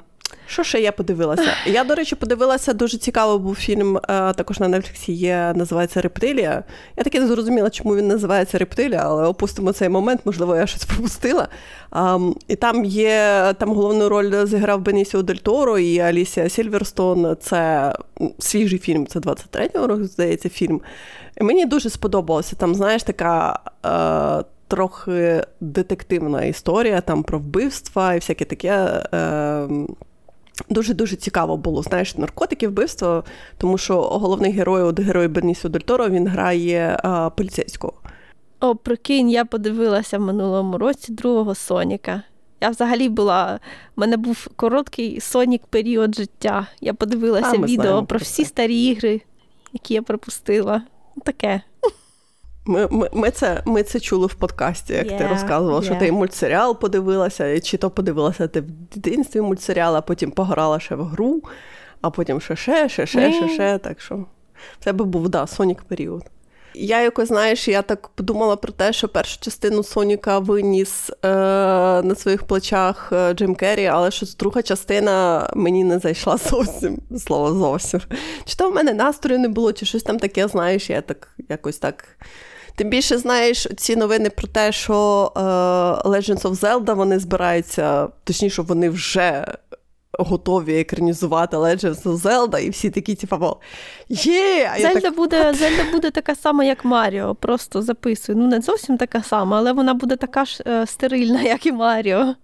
Що 0.48 0.64
ще 0.64 0.82
я 0.82 0.92
подивилася? 0.92 1.54
Я, 1.66 1.84
до 1.84 1.96
речі, 1.96 2.16
подивилася 2.16 2.74
дуже 2.74 2.98
цікавий 2.98 3.40
був 3.40 3.56
фільм, 3.56 4.00
а, 4.08 4.34
також 4.34 4.60
на 4.60 4.68
Netflix 4.70 5.12
є, 5.12 5.54
називається 5.56 6.02
Рептилія. 6.02 6.64
Я 6.98 7.04
таки 7.04 7.20
не 7.20 7.28
зрозуміла, 7.28 7.70
чому 7.70 7.96
він 7.96 8.08
називається 8.08 8.58
Рептилія, 8.58 9.02
але 9.04 9.28
опустимо 9.28 9.72
цей 9.72 9.90
момент, 9.90 10.22
можливо, 10.26 10.56
я 10.56 10.68
щось 10.68 10.86
пропустила. 10.86 11.48
А, 11.92 12.20
І 12.48 12.56
там 12.56 12.86
є 12.86 13.54
там 13.60 13.70
головну 13.70 14.10
роль 14.10 14.46
зіграв 14.46 14.82
Бенісіо 14.82 15.22
Дель 15.22 15.36
Торо 15.36 15.80
і 15.80 16.00
Алісія 16.00 16.50
Сільверстон. 16.50 17.38
Це 17.42 17.94
свіжий 18.40 18.80
фільм, 18.80 19.08
це 19.08 19.20
23-го 19.20 19.88
року, 19.88 20.04
здається, 20.04 20.50
фільм. 20.50 20.82
І 21.42 21.44
Мені 21.44 21.66
дуже 21.66 21.90
сподобалося. 21.90 22.56
Там, 22.56 22.76
знаєш, 22.76 23.04
така. 23.04 23.60
А, 23.82 24.44
трохи 24.74 25.44
детективна 25.60 26.44
історія 26.44 27.02
там 27.02 27.24
про 27.24 27.40
вбивства 27.40 28.14
і 28.14 28.18
всяке 28.18 28.46
таке. 28.46 29.04
Е, 29.14 29.68
Дуже-дуже 30.70 31.16
цікаво 31.16 31.58
було, 31.58 31.82
знаєш, 31.82 32.18
наркотики, 32.18 32.68
вбивство, 32.68 33.24
тому 33.58 33.78
що 33.78 34.02
головний 34.02 34.52
герой, 34.52 34.82
от 34.82 35.00
герой 35.00 35.28
Бернісіо 35.28 35.70
Дель 35.70 35.80
Торо, 35.80 36.10
він 36.10 36.28
грає 36.28 37.00
а, 37.04 37.30
поліцейського. 37.30 37.94
О, 38.60 38.76
прикинь, 38.76 39.30
я 39.30 39.46
подивилася 39.46 40.18
в 40.18 40.22
минулому 40.22 40.78
році 40.78 41.12
другого 41.12 41.56
Соніка. 41.56 42.24
Я 42.62 42.70
взагалі 42.70 43.10
була. 43.10 43.60
У 43.98 44.02
мене 44.02 44.18
був 44.18 44.48
короткий 44.56 45.20
Сонік 45.20 45.62
період 45.68 46.16
життя. 46.16 46.68
Я 46.82 46.94
подивилася 46.94 47.56
а, 47.60 47.66
відео 47.66 48.04
про 48.06 48.20
всі 48.20 48.46
старі 48.46 48.84
ігри, 48.84 49.22
які 49.74 49.94
я 49.94 50.02
пропустила. 50.02 50.82
Таке. 51.24 51.62
Ми 52.66 52.88
ми, 52.92 53.10
ми, 53.14 53.32
це 53.32 53.62
ми 53.66 53.84
це 53.84 54.00
чули 54.00 54.28
в 54.28 54.34
подкасті, 54.34 54.94
як 54.94 55.08
yeah, 55.08 55.18
ти 55.18 55.28
розказував, 55.28 55.82
yeah. 55.82 55.86
що 55.86 55.96
ти 55.96 56.12
мультсеріал 56.12 56.80
подивилася, 56.80 57.60
чи 57.60 57.78
то 57.78 57.90
подивилася 57.90 58.48
ти 58.48 58.62
в 58.62 58.66
дитинстві 58.96 59.42
мультсеріал, 59.42 59.96
а 59.96 60.02
потім 60.02 60.32
пограла 60.32 60.80
ще 60.80 60.96
в 60.96 61.04
гру, 61.04 61.44
а 62.02 62.10
потім 62.10 62.42
ще 62.42 62.56
ще, 62.56 62.90
ще, 62.90 63.06
ще, 63.06 63.34
ще, 63.34 63.50
ще. 63.50 63.78
Так 63.78 64.02
що 64.02 64.26
в 64.80 64.84
тебе 64.84 65.06
був 65.06 65.30
да, 65.30 65.48
Сонік 65.48 65.84
період. 65.84 66.24
Я 66.76 67.02
якось, 67.02 67.28
знаєш, 67.28 67.68
я 67.68 67.82
так 67.82 68.08
подумала 68.08 68.56
про 68.56 68.72
те, 68.72 68.94
що 68.94 69.08
першу 69.08 69.40
частину 69.40 69.84
Соніка 69.84 70.40
виніс 70.40 71.10
е, 71.10 71.28
на 72.02 72.16
своїх 72.16 72.44
плечах 72.44 73.10
е, 73.14 73.34
Джим 73.34 73.56
Керрі, 73.56 73.86
але 73.86 74.12
що 74.12 74.26
друга 74.40 74.62
частина 74.62 75.50
мені 75.56 75.84
не 75.84 76.00
зайшла 76.00 76.38
зовсім 76.38 77.02
слово 77.18 77.54
зовсім. 77.54 78.02
Чи 78.46 78.56
то 78.56 78.70
в 78.70 78.74
мене 78.74 78.94
настрою 78.94 79.40
не 79.40 79.48
було, 79.48 79.74
чи 79.74 79.86
щось 79.86 80.04
там 80.04 80.20
таке, 80.20 80.48
знаєш, 80.48 80.90
я 80.90 81.02
так 81.02 81.30
якось 81.50 81.78
так. 81.78 82.06
Тим 82.76 82.90
більше 82.90 83.18
знаєш 83.18 83.68
ці 83.78 83.96
новини 83.96 84.30
про 84.30 84.48
те, 84.48 84.72
що 84.72 85.32
е, 85.36 85.40
Legends 86.10 86.42
of 86.42 86.56
Zelda 86.56 86.94
вони 86.94 87.20
збираються, 87.20 88.08
точніше, 88.24 88.62
вони 88.62 88.90
вже 88.90 89.46
готові 90.20 90.80
екранізувати 90.80 91.58
Legends 91.58 92.04
of 92.04 92.18
Zelda, 92.18 92.60
і 92.60 92.70
всі 92.70 92.90
такі, 92.90 93.16
типу, 93.16 93.58
є! 94.10 94.72
А 94.74 94.80
Зельда 94.80 95.00
так... 95.00 95.16
буде 95.16 95.54
Зельда 95.54 95.92
буде 95.92 96.12
така 96.12 96.36
сама, 96.36 96.64
як 96.64 96.86
Маріо, 96.86 97.36
просто 97.36 97.82
записую. 97.82 98.38
Ну, 98.38 98.48
не 98.48 98.62
зовсім 98.62 98.98
така 98.98 99.24
сама, 99.24 99.58
але 99.58 99.72
вона 99.72 99.94
буде 99.94 100.16
така 100.16 100.46
ж 100.46 100.64
е, 100.68 100.88
стерильна, 100.88 101.42
як 101.56 101.66
і 101.66 101.72
Маріо. 101.72 102.36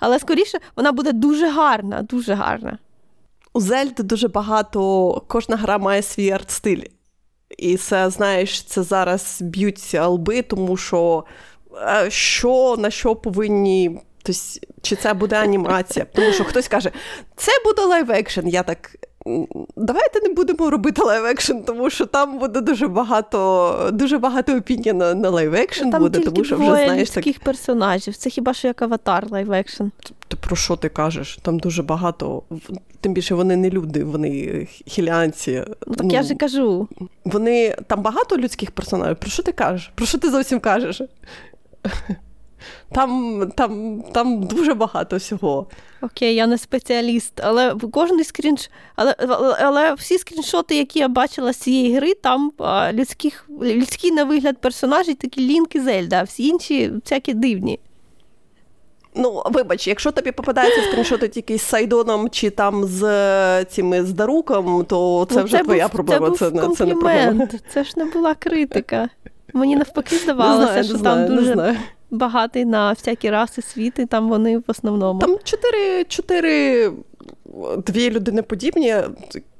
Але 0.00 0.18
скоріше, 0.18 0.58
вона 0.76 0.92
буде 0.92 1.12
дуже 1.12 1.48
гарна, 1.48 2.02
дуже 2.02 2.34
гарна. 2.34 2.78
У 3.52 3.60
Зельди 3.60 4.02
дуже 4.02 4.28
багато, 4.28 5.22
кожна 5.28 5.56
гра 5.56 5.78
має 5.78 6.02
свій 6.02 6.30
арт-стиль. 6.30 6.82
І 7.58 7.76
це, 7.76 8.10
знаєш, 8.10 8.62
це 8.62 8.82
зараз 8.82 9.38
б'ються 9.42 10.06
лби, 10.06 10.42
тому 10.42 10.76
що 10.76 11.24
е, 11.82 12.10
що 12.10 12.76
на 12.78 12.90
що 12.90 13.16
повинні. 13.16 14.00
Тобто, 14.22 14.40
чи 14.82 14.96
це 14.96 15.14
буде 15.14 15.36
анімація? 15.36 16.06
Тому 16.14 16.32
що 16.32 16.44
хтось 16.44 16.68
каже, 16.68 16.90
це 17.36 17.52
буде 17.64 17.82
live 17.82 18.10
action. 18.10 18.48
Я 18.48 18.62
так. 18.62 18.96
Давайте 19.76 20.20
не 20.20 20.28
будемо 20.28 20.70
робити 20.70 21.02
live 21.02 21.24
action, 21.24 21.56
тому 21.66 21.90
що 21.90 22.06
там 22.06 22.38
буде 22.38 22.60
дуже 22.60 22.88
багато 22.88 23.90
дуже 23.92 24.18
багато 24.18 24.56
opinій 24.56 24.92
на, 24.92 25.14
на 25.14 25.30
live 25.30 25.54
action 25.54 25.90
буде, 25.90 26.20
тому 26.20 26.44
що 26.44 26.56
вже 26.56 26.64
знаєш 26.64 27.10
таких 27.10 27.34
так... 27.36 27.44
персонажів. 27.44 28.16
Це 28.16 28.30
хіба 28.30 28.54
що 28.54 28.68
як 28.68 28.82
аватар 28.82 29.30
live 29.30 29.52
action. 29.52 29.84
Ти 30.28 30.36
про 30.36 30.56
що 30.56 30.76
ти 30.76 30.88
кажеш? 30.88 31.38
Там 31.42 31.58
дуже 31.58 31.82
багато. 31.82 32.42
Тим 33.00 33.14
більше 33.14 33.34
вони 33.34 33.56
не 33.56 33.70
люди, 33.70 34.04
вони 34.04 34.66
хілянці. 34.86 35.64
Ну, 35.86 35.94
Так 35.94 36.06
ну, 36.06 36.10
я 36.12 36.22
ж 36.22 36.34
кажу. 36.34 36.88
Вони 37.24 37.76
там 37.86 38.02
багато 38.02 38.36
людських 38.36 38.70
персонажів. 38.70 39.16
Про 39.16 39.30
що 39.30 39.42
ти 39.42 39.52
кажеш? 39.52 39.92
Про 39.94 40.06
що 40.06 40.18
ти 40.18 40.30
зовсім 40.30 40.60
кажеш? 40.60 41.02
Там 42.92 43.42
там, 43.56 44.02
там 44.12 44.42
дуже 44.42 44.74
багато 44.74 45.16
всього. 45.16 45.66
Окей, 46.02 46.34
я 46.34 46.46
не 46.46 46.58
спеціаліст, 46.58 47.40
але 47.42 47.74
кожен 47.92 48.24
скрінш... 48.24 48.70
але, 48.96 49.14
але 49.18 49.56
але, 49.60 49.94
всі 49.94 50.18
скріншоти, 50.18 50.76
які 50.76 50.98
я 50.98 51.08
бачила 51.08 51.52
з 51.52 51.56
цієї 51.56 51.96
гри, 51.96 52.14
там 52.14 52.52
людських, 52.92 53.46
людський 53.62 54.10
на 54.10 54.24
вигляд 54.24 54.58
персонажі, 54.58 55.14
такі 55.14 55.40
лінки 55.40 55.80
Зельда, 55.80 56.20
а 56.20 56.22
всі 56.22 56.46
інші 56.46 56.92
всякі 57.04 57.34
дивні. 57.34 57.78
Ну, 59.16 59.42
вибач, 59.50 59.88
якщо 59.88 60.10
тобі 60.12 60.32
попадається 60.32 60.82
скріншоти 60.82 61.28
тільки 61.28 61.58
з 61.58 61.62
Сайдоном 61.62 62.30
чи 62.30 62.50
там 62.50 62.84
з 62.84 63.64
цими 63.64 64.04
з 64.04 64.12
Даруком, 64.12 64.84
то 64.84 65.26
це 65.30 65.36
ну, 65.36 65.44
вже 65.44 65.56
це 65.56 65.64
твоя 65.64 65.84
був, 65.84 65.92
проблема. 65.92 66.30
Це, 66.30 66.50
був 66.50 66.60
це, 66.70 66.74
це 66.76 66.84
не 66.84 66.90
проблема. 66.90 67.48
Це 67.68 67.84
ж 67.84 67.92
не 67.96 68.04
була 68.04 68.34
критика. 68.34 69.08
Мені 69.52 69.76
навпаки 69.76 70.16
здавалося, 70.16 70.66
знаю, 70.66 70.84
що 70.84 70.98
там 70.98 71.36
дуже 71.36 71.76
багатий 72.10 72.64
на 72.64 72.92
всякі 72.92 73.30
раси 73.30 73.62
світи, 73.62 74.06
там 74.06 74.28
вони 74.28 74.58
в 74.58 74.64
основному. 74.66 75.20
Там 75.20 75.38
чотири 75.44 76.04
чотири 76.04 76.90
дві 77.86 78.10
людини 78.10 78.42
подібні, 78.42 78.94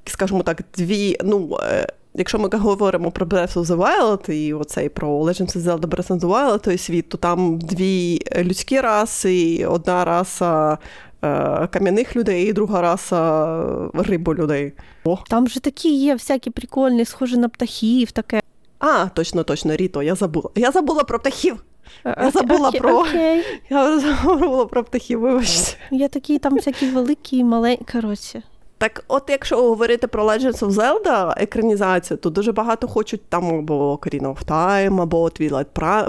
скажімо 0.05 0.43
так, 0.43 0.63
дві. 0.77 1.17
ну... 1.25 1.59
Е, 1.63 1.87
якщо 2.15 2.39
ми 2.39 2.49
говоримо 2.53 3.11
про 3.11 3.27
Breath 3.27 3.55
of 3.55 3.65
the 3.65 3.77
Wild 3.77 4.31
і 4.31 4.55
оцей 4.55 4.89
про 4.89 5.23
Legends 5.23 5.57
of 5.57 5.61
Zelda 5.61 5.87
Breath 5.87 6.09
of 6.09 6.21
the 6.21 6.29
Wild, 6.29 6.61
той 6.61 6.79
світ, 6.79 7.09
то 7.09 7.19
там 7.19 7.59
дві 7.59 8.23
людські 8.37 8.81
раси, 8.81 9.67
одна 9.67 10.05
раса 10.05 10.79
е, 11.23 11.69
кам'яних 11.73 12.17
людей, 12.17 12.49
і 12.49 12.53
друга 12.53 12.81
раса 12.81 13.91
риболюдей. 13.95 14.73
О. 15.05 15.19
Там 15.29 15.49
же 15.49 15.61
такі 15.61 15.97
є 15.97 16.15
всякі 16.15 16.51
прикольні, 16.51 17.05
схожі 17.05 17.37
на 17.37 17.49
птахів, 17.49 18.11
таке. 18.11 18.41
А, 18.79 19.07
точно, 19.07 19.45
точно, 19.45 19.77
Ріто, 19.77 20.03
я 20.03 20.15
забула. 20.15 20.51
Я 20.55 20.71
забула 20.71 21.05
про 21.05 21.19
птахів. 21.19 21.65
Я 22.05 22.31
забула 22.31 22.71
okay, 22.71 22.79
про 22.79 23.03
okay. 23.03 23.41
Я 23.71 23.99
забула 23.99 24.67
про 24.67 24.85
птахів, 24.85 25.21
вибачте. 25.21 25.77
Я 25.91 26.09
такі 26.09 26.39
там 26.39 26.55
всякі 26.55 26.87
великі 26.87 27.37
і 27.39 27.45
маленькі. 27.45 27.85
Коротше. 27.93 28.43
Так, 28.79 29.05
от 29.09 29.25
якщо 29.29 29.57
говорити 29.57 30.07
про 30.07 30.25
Legends 30.25 30.59
of 30.59 30.71
Zelda 30.71 31.35
екранізацію, 31.37 32.19
то 32.19 32.31
дуже 32.31 32.53
багато 32.53 32.89
хочуть 32.89 33.23
там 33.29 33.59
або 33.59 33.95
Ocarina 33.95 34.35
of 34.35 34.45
Time, 34.45 35.03
або 35.03 35.25
Twilight 35.25 35.65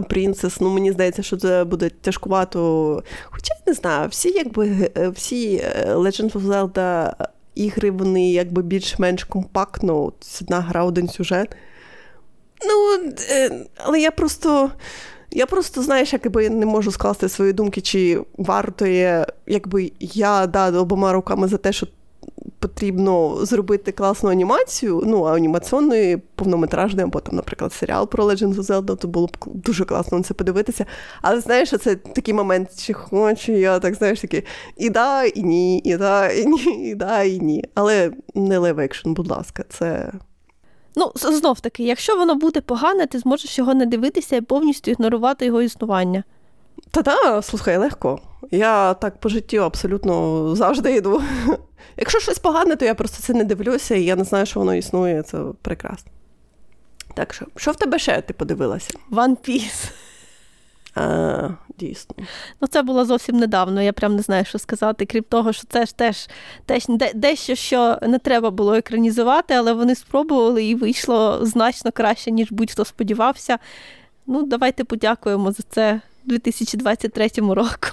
Princess. 0.10 0.58
Ну, 0.62 0.70
мені 0.70 0.92
здається, 0.92 1.24
що 1.24 1.38
це 1.38 1.64
буде 1.64 1.90
тяжкувато. 1.90 3.04
Хоча 3.24 3.54
я 3.54 3.62
не 3.68 3.74
знаю, 3.74 4.10
всі 4.10 4.30
якби 4.30 4.92
всі 5.16 5.56
е, 5.56 5.96
Legends 5.96 6.32
of 6.32 6.42
Zelda 6.42 7.14
ігри, 7.56 7.92
вони 7.92 8.32
якби 8.32 8.62
більш-менш 8.62 9.24
компактно. 9.24 10.12
Одна 10.42 10.60
гра, 10.60 10.84
один 10.84 11.08
сюжет. 11.08 11.56
Ну, 12.66 13.12
е, 13.30 13.66
але 13.78 14.00
я 14.00 14.12
просто. 14.12 14.72
Я 15.36 15.46
просто, 15.46 15.82
знаєш, 15.82 16.14
якби 16.14 16.50
не 16.50 16.66
можу 16.66 16.92
скласти 16.92 17.30
свої 17.30 17.54
думки, 17.54 17.82
чи 17.82 18.22
варто 18.38 18.86
є, 18.86 19.26
якби 19.48 19.92
я 20.00 20.48
да, 20.48 20.72
обома 20.72 21.14
руками 21.14 21.48
за 21.48 21.58
те, 21.58 21.74
що 21.74 21.88
потрібно 22.60 23.46
зробити 23.46 23.92
класну 23.92 24.30
анімацію, 24.30 25.04
ну, 25.06 25.24
анімаційної, 25.24 26.18
повнометражної, 26.18 27.04
або 27.04 27.20
там, 27.20 27.36
наприклад, 27.36 27.74
серіал 27.74 28.10
про 28.10 28.26
Legend 28.26 28.56
of 28.56 28.60
Zelda, 28.60 28.98
то 28.98 29.08
було 29.08 29.28
б 29.28 29.38
дуже 29.46 29.86
класно 29.86 30.18
на 30.18 30.24
це 30.24 30.34
подивитися. 30.34 30.86
Але 31.22 31.40
знаєш, 31.40 31.70
це 31.70 31.96
такий 31.96 32.34
момент, 32.34 32.70
чи 32.78 32.94
хочу 32.94 33.52
я, 33.52 33.80
так 33.80 33.96
знаєш, 33.96 34.22
такий 34.22 34.44
і 34.78 34.90
да, 34.90 35.24
і 35.24 35.44
ні, 35.44 35.80
і 35.80 35.98
да, 35.98 36.30
і 36.30 36.46
ні, 36.46 36.90
і 36.90 36.96
да, 36.96 37.24
і 37.24 37.40
ні. 37.40 37.64
Але 37.74 38.12
не 38.36 38.58
лев 38.58 38.80
екшн, 38.80 39.12
будь 39.12 39.28
ласка, 39.28 39.64
це. 39.70 40.12
Ну, 40.96 41.12
знов 41.16 41.60
таки, 41.60 41.84
якщо 41.84 42.18
воно 42.18 42.36
буде 42.36 42.62
погане, 42.62 43.08
ти 43.08 43.20
зможеш 43.20 43.58
його 43.58 43.74
не 43.74 43.86
дивитися 43.86 44.36
і 44.36 44.42
повністю 44.42 44.92
ігнорувати 44.92 45.46
його 45.46 45.62
існування. 45.62 46.24
Та 46.92 47.02
да, 47.02 47.42
слухай, 47.42 47.78
легко. 47.78 48.20
Я 48.52 48.94
так 48.94 49.20
по 49.20 49.30
життю 49.30 49.58
абсолютно 49.58 50.56
завжди 50.56 50.96
йду. 50.96 51.22
Якщо 51.98 52.20
щось 52.20 52.40
погане, 52.40 52.76
то 52.76 52.86
я 52.86 52.96
просто 52.96 53.24
це 53.24 53.34
не 53.34 53.44
дивлюся, 53.44 53.96
і 53.96 54.04
я 54.04 54.16
не 54.16 54.24
знаю, 54.24 54.46
що 54.46 54.60
воно 54.60 54.76
існує, 54.76 55.24
це 55.24 55.38
прекрасно. 55.62 56.12
Так 57.14 57.34
що, 57.34 57.46
що 57.56 57.72
в 57.72 57.76
тебе 57.76 58.00
ще 58.00 58.22
ти 58.22 58.34
подивилася? 58.34 58.94
One 59.12 59.38
Piece. 59.50 59.92
А, 60.96 61.50
Дійсно. 61.80 62.16
Ну, 62.62 62.68
це 62.68 62.82
було 62.82 63.06
зовсім 63.06 63.38
недавно, 63.38 63.82
я 63.82 63.94
прям 63.94 64.16
не 64.16 64.22
знаю, 64.22 64.46
що 64.46 64.60
сказати. 64.60 65.06
Крім 65.06 65.24
того, 65.24 65.54
що 65.54 65.64
це 65.70 65.86
ж 65.86 65.98
теж, 65.98 66.28
теж 66.66 66.86
дещо, 67.16 67.56
що 67.56 67.98
не 68.02 68.20
треба 68.20 68.52
було 68.52 68.74
екранізувати, 68.74 69.54
але 69.54 69.74
вони 69.74 69.96
спробували 69.96 70.64
і 70.64 70.76
вийшло 70.76 71.40
значно 71.42 71.92
краще, 71.92 72.32
ніж 72.32 72.52
будь-хто 72.52 72.86
сподівався. 72.86 73.58
Ну, 74.28 74.44
давайте 74.44 74.84
подякуємо 74.84 75.52
за 75.52 75.64
це 75.70 76.02
2023 76.24 77.30
року. 77.38 77.88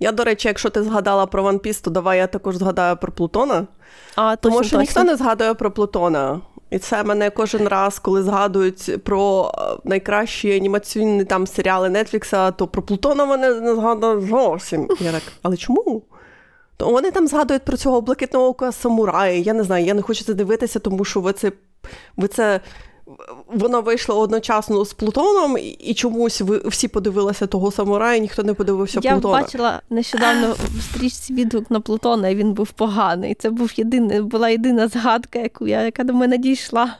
Я, 0.00 0.12
до 0.12 0.24
речі, 0.24 0.48
якщо 0.48 0.70
ти 0.70 0.82
згадала 0.82 1.26
про 1.26 1.44
One 1.44 1.58
Piece, 1.58 1.84
то 1.84 1.90
давай 1.90 2.18
я 2.18 2.26
також 2.26 2.56
згадаю 2.56 2.96
про 2.96 3.12
Плутона. 3.12 3.66
А, 4.14 4.36
Тому 4.36 4.56
що 4.56 4.62
точно. 4.62 4.80
ніхто 4.80 5.04
не 5.04 5.16
згадує 5.16 5.54
про 5.54 5.70
Плутона. 5.70 6.40
І 6.74 6.78
це 6.78 7.04
мене 7.04 7.30
кожен 7.30 7.68
раз, 7.68 7.98
коли 7.98 8.22
згадують 8.22 9.04
про 9.04 9.52
е, 9.58 9.60
найкращі 9.84 10.56
анімаційні 10.56 11.24
там 11.24 11.46
серіали 11.46 11.88
Нетфлікса, 11.88 12.50
то 12.50 12.66
про 12.66 12.82
Плутона 12.82 13.24
мене 13.24 13.54
не 13.54 13.74
згадують 13.74 14.28
зовсім. 14.28 14.88
Я 15.00 15.12
так, 15.12 15.22
але 15.42 15.56
чому? 15.56 16.02
То 16.76 16.90
вони 16.90 17.10
там 17.10 17.28
згадують 17.28 17.64
про 17.64 17.76
цього 17.76 18.00
блакитного 18.00 18.46
ока 18.46 18.72
самурая. 18.72 19.38
Я 19.38 19.52
не 19.52 19.62
знаю, 19.62 19.84
я 19.84 19.94
не 19.94 20.02
хочу 20.02 20.24
це 20.24 20.34
дивитися, 20.34 20.78
тому 20.78 21.04
що 21.04 21.20
ви 21.20 21.32
це 21.32 21.52
ви 22.16 22.28
це 22.28 22.60
воно 23.46 23.82
вийшло 23.82 24.20
одночасно 24.20 24.84
з 24.84 24.92
Плутоном, 24.92 25.56
і 25.78 25.94
чомусь 25.94 26.40
ви 26.40 26.58
всі 26.64 26.88
подивилися 26.88 27.46
того 27.46 27.70
самурая, 27.70 28.18
ніхто 28.18 28.42
не 28.42 28.54
подивився 28.54 29.00
Я 29.02 29.12
Плутона. 29.12 29.38
Я 29.38 29.44
бачила 29.44 29.82
нещодавно 29.90 30.52
в 30.52 30.82
стрічці 30.82 31.34
відгук 31.34 31.70
на 31.70 31.80
Плутона, 31.80 32.28
і 32.28 32.34
він 32.34 32.52
був 32.52 32.70
поганий. 32.70 33.34
Це 33.34 33.50
був 33.50 33.72
єдиний, 33.76 34.20
була 34.20 34.48
єдина 34.48 34.88
згадка, 34.88 35.38
яку 35.38 35.66
я, 35.66 35.82
яка 35.82 36.04
до 36.04 36.12
мене 36.12 36.38
дійшла. 36.38 36.96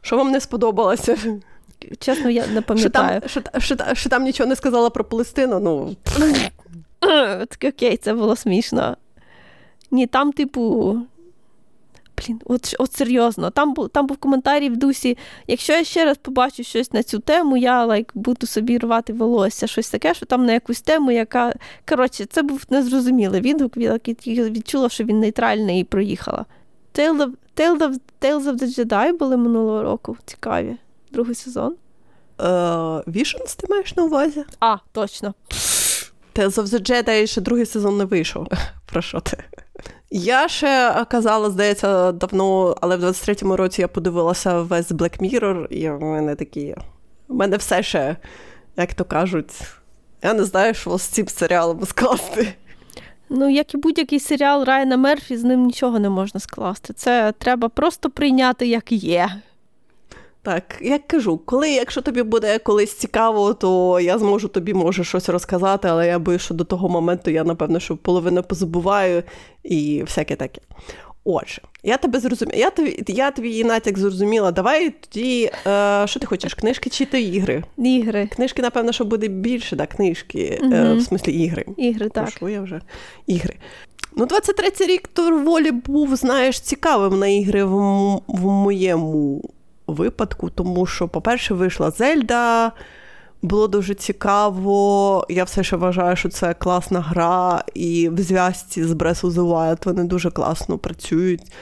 Що 0.00 0.16
вам 0.16 0.30
не 0.30 0.40
сподобалося? 0.40 1.16
Чесно, 1.98 2.30
я 2.30 2.46
не 2.46 2.62
пам'ятаю. 2.62 3.20
Що 3.26 3.40
там, 3.40 3.60
що, 3.60 3.76
що, 3.76 3.94
що 3.94 4.10
там 4.10 4.24
нічого 4.24 4.48
не 4.48 4.56
сказала 4.56 4.90
про 4.90 5.04
Палестину? 5.04 5.60
Ну. 5.60 5.96
Окей, 7.68 7.96
це 7.96 8.14
було 8.14 8.36
смішно. 8.36 8.96
Ні, 9.90 10.06
там, 10.06 10.32
типу, 10.32 10.96
Блін, 12.26 12.40
от 12.44 12.74
от 12.78 12.92
серйозно, 12.92 13.50
там 13.50 13.74
був 13.74 13.88
там 13.88 14.06
був 14.06 14.16
коментарій 14.16 14.68
в 14.68 14.76
дусі. 14.76 15.18
Якщо 15.46 15.72
я 15.72 15.84
ще 15.84 16.04
раз 16.04 16.16
побачу 16.18 16.64
щось 16.64 16.92
на 16.92 17.02
цю 17.02 17.18
тему, 17.18 17.56
я 17.56 17.86
like, 17.86 18.10
буду 18.14 18.46
собі 18.46 18.78
рвати 18.78 19.12
волосся, 19.12 19.66
щось 19.66 19.90
таке, 19.90 20.14
що 20.14 20.26
там 20.26 20.46
на 20.46 20.52
якусь 20.52 20.80
тему, 20.80 21.10
яка. 21.10 21.54
Коротше, 21.88 22.24
це 22.24 22.42
був 22.42 22.64
незрозумілий 22.70 23.40
відгук, 23.40 23.76
який 23.76 24.50
відчула, 24.50 24.88
що 24.88 25.04
він 25.04 25.20
нейтральний 25.20 25.80
і 25.80 25.84
проїхала. 25.84 26.46
Tales 26.94 27.16
of, 27.16 27.30
Tales 27.56 27.78
of, 27.78 27.98
Tales 28.20 28.44
of 28.44 28.62
the 28.62 28.78
Jedi 28.78 29.18
були 29.18 29.36
минулого 29.36 29.82
року. 29.82 30.16
Цікаві. 30.24 30.76
Другий 31.12 31.34
сезон. 31.34 31.76
Uh, 32.38 33.56
ти 33.56 33.66
маєш 33.70 33.96
на 33.96 34.04
увазі? 34.04 34.44
А, 34.60 34.76
точно. 34.92 35.34
Tales 36.34 36.54
of 36.54 36.64
the 36.64 36.90
Jedi 36.90 37.26
ще 37.26 37.40
другий 37.40 37.66
сезон 37.66 37.96
не 37.96 38.04
вийшов. 38.04 38.46
Про 38.86 39.02
що 39.02 39.20
ти? 39.20 39.44
Я 40.10 40.48
ще 40.48 41.04
казала, 41.08 41.50
здається, 41.50 42.12
давно, 42.12 42.76
але 42.80 42.96
в 42.96 43.04
23-му 43.04 43.56
році 43.56 43.80
я 43.80 43.88
подивилася 43.88 44.60
весь 44.60 44.90
Black 44.90 45.20
Mirror, 45.22 45.66
і 45.66 45.90
в 45.90 46.00
мене 46.00 46.34
такі. 46.34 46.74
У 47.28 47.34
мене 47.34 47.56
все 47.56 47.82
ще, 47.82 48.16
як 48.76 48.94
то 48.94 49.04
кажуть, 49.04 49.60
я 50.22 50.34
не 50.34 50.44
знаю, 50.44 50.74
що 50.74 50.98
з 50.98 51.02
цим 51.02 51.28
серіалом 51.28 51.84
скласти. 51.86 52.54
Ну, 53.28 53.50
як 53.50 53.74
і 53.74 53.76
будь-який 53.76 54.20
серіал 54.20 54.64
Райана 54.64 54.96
Мерфі, 54.96 55.36
з 55.36 55.44
ним 55.44 55.66
нічого 55.66 55.98
не 55.98 56.10
можна 56.10 56.40
скласти. 56.40 56.92
Це 56.92 57.32
треба 57.38 57.68
просто 57.68 58.10
прийняти, 58.10 58.66
як 58.66 58.92
є. 58.92 59.30
Так, 60.44 60.78
як 60.80 61.06
кажу, 61.06 61.38
коли, 61.38 61.70
якщо 61.70 62.00
тобі 62.00 62.22
буде 62.22 62.58
колись 62.58 62.92
цікаво, 62.92 63.54
то 63.54 64.00
я 64.00 64.18
зможу 64.18 64.48
тобі 64.48 64.74
може 64.74 65.04
щось 65.04 65.28
розказати, 65.28 65.88
але 65.88 66.06
я 66.06 66.18
боюсь, 66.18 66.42
що 66.42 66.54
до 66.54 66.64
того 66.64 66.88
моменту 66.88 67.30
я, 67.30 67.44
напевно, 67.44 67.80
що 67.80 67.96
половину 67.96 68.42
позабуваю 68.42 69.22
і 69.62 70.02
всяке 70.02 70.36
таке. 70.36 70.60
Отже, 71.24 71.62
я 71.82 71.96
тебе 71.96 72.20
зрозуміла. 72.20 72.58
Я 72.58 72.70
тобі 72.70 73.04
я 73.08 73.30
твій 73.30 73.64
натяк 73.64 73.98
зрозуміла. 73.98 74.52
Давай 74.52 74.90
тоді, 74.90 75.50
е, 75.66 76.04
що 76.06 76.20
ти 76.20 76.26
хочеш, 76.26 76.54
книжки 76.54 76.90
чи 76.90 77.04
то 77.04 77.16
ігри? 77.16 77.64
Ігри. 77.78 78.28
Книжки, 78.34 78.62
напевно, 78.62 78.92
що 78.92 79.04
буде 79.04 79.28
більше, 79.28 79.76
так, 79.76 79.88
книжки, 79.88 80.58
угу. 80.62 80.74
е, 80.74 80.94
в 80.94 81.02
смислі 81.02 81.32
ігри. 81.32 81.64
Ігри, 81.76 82.08
так. 82.08 82.42
Я 82.42 82.62
вже? 82.62 82.80
Ігри. 83.26 83.54
Ну, 84.16 84.24
23-й 84.24 84.86
рік 84.86 85.10
доволі 85.16 85.70
був, 85.70 86.16
знаєш, 86.16 86.60
цікавим 86.60 87.18
на 87.18 87.26
ігри 87.26 87.64
в, 87.64 87.76
в 88.26 88.46
моєму 88.46 89.42
випадку, 89.92 90.50
тому 90.50 90.86
що, 90.86 91.08
по-перше, 91.08 91.54
вийшла 91.54 91.90
Зельда, 91.90 92.72
було 93.42 93.68
дуже 93.68 93.94
цікаво. 93.94 95.26
Я 95.28 95.44
все 95.44 95.64
ще 95.64 95.76
вважаю, 95.76 96.16
що 96.16 96.28
це 96.28 96.54
класна 96.54 97.00
гра, 97.00 97.64
і 97.74 98.08
в 98.08 98.20
зв'язці 98.20 98.84
з 98.84 98.92
Breath 98.92 99.20
of 99.20 99.30
the 99.30 99.48
Wild 99.48 99.84
вони 99.84 100.04
дуже 100.04 100.30
класно 100.30 100.78
працюють. 100.78 101.52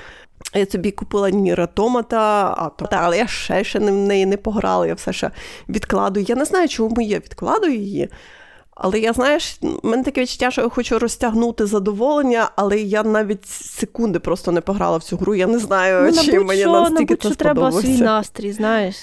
Я 0.55 0.67
собі 0.67 0.91
купила 0.91 1.31
Ніра 1.31 1.67
Томата, 1.67 2.55
а 2.59 2.69
то, 2.69 2.89
але 2.91 3.19
я 3.19 3.27
ще 3.27 3.65
ще 3.65 3.79
в 3.79 3.83
неї 3.83 4.27
не 4.27 4.37
пограла, 4.37 4.87
я 4.87 4.95
все 4.95 5.13
ще 5.13 5.31
відкладую. 5.69 6.27
Я 6.29 6.35
не 6.35 6.45
знаю, 6.45 6.69
чому 6.69 7.01
я 7.01 7.17
відкладую 7.17 7.75
її. 7.75 8.09
Але 8.83 8.99
я, 8.99 9.13
знаєш, 9.13 9.59
в 9.63 9.87
мене 9.87 10.03
таке 10.03 10.21
відчуття, 10.21 10.51
що 10.51 10.63
я 10.63 10.69
хочу 10.69 10.99
розтягнути 10.99 11.67
задоволення, 11.67 12.51
але 12.57 12.79
я 12.79 13.03
навіть 13.03 13.47
секунди 13.49 14.19
просто 14.19 14.53
не 14.53 14.61
пограла 14.61 14.97
в 14.97 15.03
цю 15.03 15.17
гру. 15.17 15.35
Я 15.35 15.47
не 15.47 15.59
знаю, 15.59 16.13
ну, 16.17 16.23
чи 16.23 16.41
мені 16.41 16.61
що, 16.61 16.73
настільки 16.73 17.17
це 17.17 17.29
що 17.29 17.37
треба 17.37 17.73
свій 17.73 17.99
настрій, 17.99 18.53
знаєш. 18.53 18.97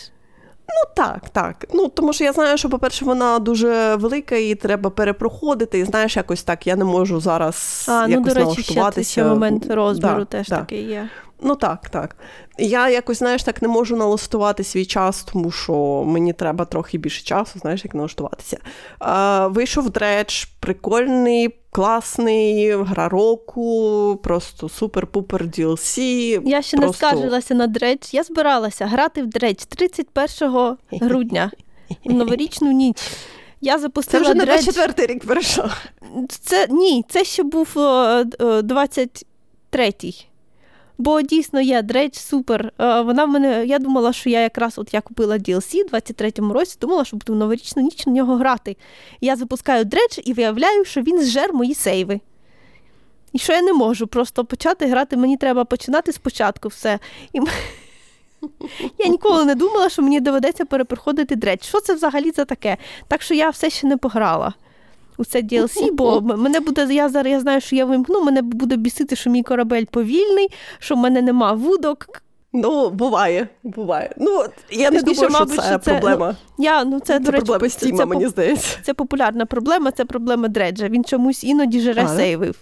Ну 0.70 0.94
так, 0.96 1.30
так. 1.30 1.66
Ну 1.74 1.88
тому 1.88 2.14
що 2.14 2.24
я 2.24 2.34
знаю, 2.34 2.58
що, 2.58 2.70
по-перше, 2.70 3.06
вона 3.06 3.40
дуже 3.40 3.96
велика 3.96 4.36
і 4.36 4.56
треба 4.56 4.90
перепроходити. 4.90 5.80
І 5.80 5.86
знаєш, 5.86 6.18
якось 6.18 6.44
так 6.44 6.68
я 6.68 6.76
не 6.76 6.84
можу 6.84 7.20
зараз 7.20 7.86
а, 7.90 8.08
якось 8.08 8.16
ну, 8.16 8.22
до 8.22 8.34
речі, 8.34 8.46
налаштуватися. 8.46 9.12
ще, 9.12 9.22
ще 9.22 9.30
момент 9.30 9.72
розбіру 9.72 10.20
да, 10.20 10.26
теж 10.26 10.48
да. 10.48 10.60
такий 10.60 10.84
є. 10.84 11.10
Ну 11.42 11.56
так, 11.56 11.90
так. 11.90 12.16
Я 12.60 12.90
якось, 12.90 13.18
знаєш, 13.18 13.44
так 13.44 13.62
не 13.62 13.68
можу 13.68 13.96
налаштувати 13.96 14.64
свій 14.64 14.86
час, 14.86 15.24
тому 15.24 15.52
що 15.52 16.04
мені 16.06 16.34
треба 16.34 16.66
трохи 16.66 16.98
більше 16.98 17.24
часу, 17.24 17.60
знаєш, 17.60 17.86
як 17.86 17.96
налаштуватися. 17.96 18.58
А, 19.00 19.48
Вийшов 19.48 19.90
дредж, 19.90 20.46
прикольний, 20.60 21.56
класний, 21.72 22.84
гра 22.84 23.10
року, 23.10 24.20
просто 24.24 24.68
супер-пупер 24.68 25.44
DLC. 25.44 26.00
Я 26.46 26.62
ще 26.62 26.78
просто... 26.78 27.06
не 27.06 27.12
скаржилася 27.12 27.54
на 27.54 27.68
дредж. 27.68 28.14
Я 28.14 28.24
збиралася 28.24 28.86
грати 28.86 29.24
в 29.24 29.28
дредж 29.28 29.58
31 29.58 30.78
грудня 31.08 31.52
в 32.06 32.14
новорічну 32.14 32.72
ніч. 32.72 32.98
Я 33.62 33.80
запустила 33.80 34.24
Це 34.24 34.32
вже 34.32 34.46
дредж... 34.46 34.66
на 34.66 34.72
24 34.72 35.14
рік 35.14 35.26
перейшов. 35.26 35.72
Це 36.30 36.68
ні, 36.70 37.06
це 37.10 37.24
ще 37.24 37.44
був 37.44 37.68
23-й. 37.76 40.28
Бо 40.98 41.22
дійсно 41.22 41.62
є 41.62 41.82
дредж 41.82 42.16
супер. 42.16 42.74
Вона 42.78 43.26
в 43.26 43.30
мене, 43.30 43.66
я 43.66 43.80
думала, 43.80 44.14
що 44.14 44.30
я 44.30 44.42
якраз 44.42 44.78
от 44.78 44.94
я 44.94 45.02
купила 45.02 45.38
DLC 45.38 45.84
в 45.84 45.96
23-му 45.96 46.54
році, 46.54 46.78
думала, 46.82 47.06
що 47.06 47.18
буду 47.18 47.34
в 47.34 47.36
новорічну 47.36 47.84
ніч 47.84 48.08
на 48.08 48.14
нього 48.14 48.36
грати. 48.36 48.78
Я 49.22 49.36
запускаю 49.36 49.86
дредж 49.86 50.20
і 50.24 50.34
виявляю, 50.34 50.86
що 50.86 51.02
він 51.02 51.22
зжер 51.22 51.54
мої 51.54 51.74
сейви. 51.74 52.20
І 53.34 53.40
що 53.40 53.54
я 53.54 53.62
не 53.62 53.74
можу 53.74 54.08
просто 54.08 54.46
почати 54.46 54.86
грати, 54.86 55.18
мені 55.18 55.38
треба 55.38 55.66
починати 55.66 56.12
спочатку 56.12 56.68
все. 56.68 57.00
І... 57.34 57.40
Я 58.98 59.08
ніколи 59.08 59.46
не 59.46 59.56
думала, 59.56 59.90
що 59.90 60.02
мені 60.02 60.20
доведеться 60.20 60.66
перепроходити 60.66 61.36
дредж. 61.36 61.64
Що 61.64 61.80
це 61.80 61.94
взагалі 61.94 62.32
за 62.32 62.46
таке? 62.46 62.78
Так 63.08 63.22
що 63.22 63.34
я 63.34 63.50
все 63.50 63.70
ще 63.70 63.88
не 63.88 63.98
пограла 63.98 64.54
у 65.18 65.26
це 65.26 65.42
DLC, 65.42 65.92
бо 65.94 66.22
мене 66.22 66.60
буде, 66.60 66.94
я 66.94 67.10
зараз 67.10 67.32
я 67.32 67.40
знаю, 67.40 67.62
що 67.62 67.76
я 67.76 67.86
вимкну, 67.86 68.24
мене 68.24 68.42
буде 68.42 68.76
бісити, 68.76 69.16
що 69.16 69.30
мій 69.30 69.44
корабель 69.44 69.86
повільний, 69.92 70.48
що 70.80 70.96
в 70.96 70.98
мене 70.98 71.22
нема 71.22 71.54
вудок. 71.54 72.22
Ну, 72.54 72.90
буває, 72.90 73.48
буває. 73.64 74.16
Ну, 74.18 74.44
я 74.72 74.92
не 74.92 75.02
думаю, 75.02 75.30
що 75.30 75.46
це, 75.46 75.62
це 75.62 75.78
проблема. 75.78 76.36
Ну, 76.58 76.66
я, 76.66 76.84
ну, 76.84 77.00
це, 77.00 77.14
це 77.14 77.20
до 77.20 77.32
речі, 77.32 77.46
проблема 77.46 77.70
Стіма, 77.70 77.98
це, 77.98 78.06
мені 78.06 78.28
здається. 78.28 78.78
Це 78.84 78.94
популярна 78.94 79.46
проблема, 79.46 79.92
це 79.92 80.06
проблема 80.06 80.48
дреджа. 80.48 80.88
Він 80.88 81.04
чомусь 81.04 81.44
іноді 81.44 81.80
жере 81.80 82.04
а, 82.06 82.08
сейвив. 82.08 82.56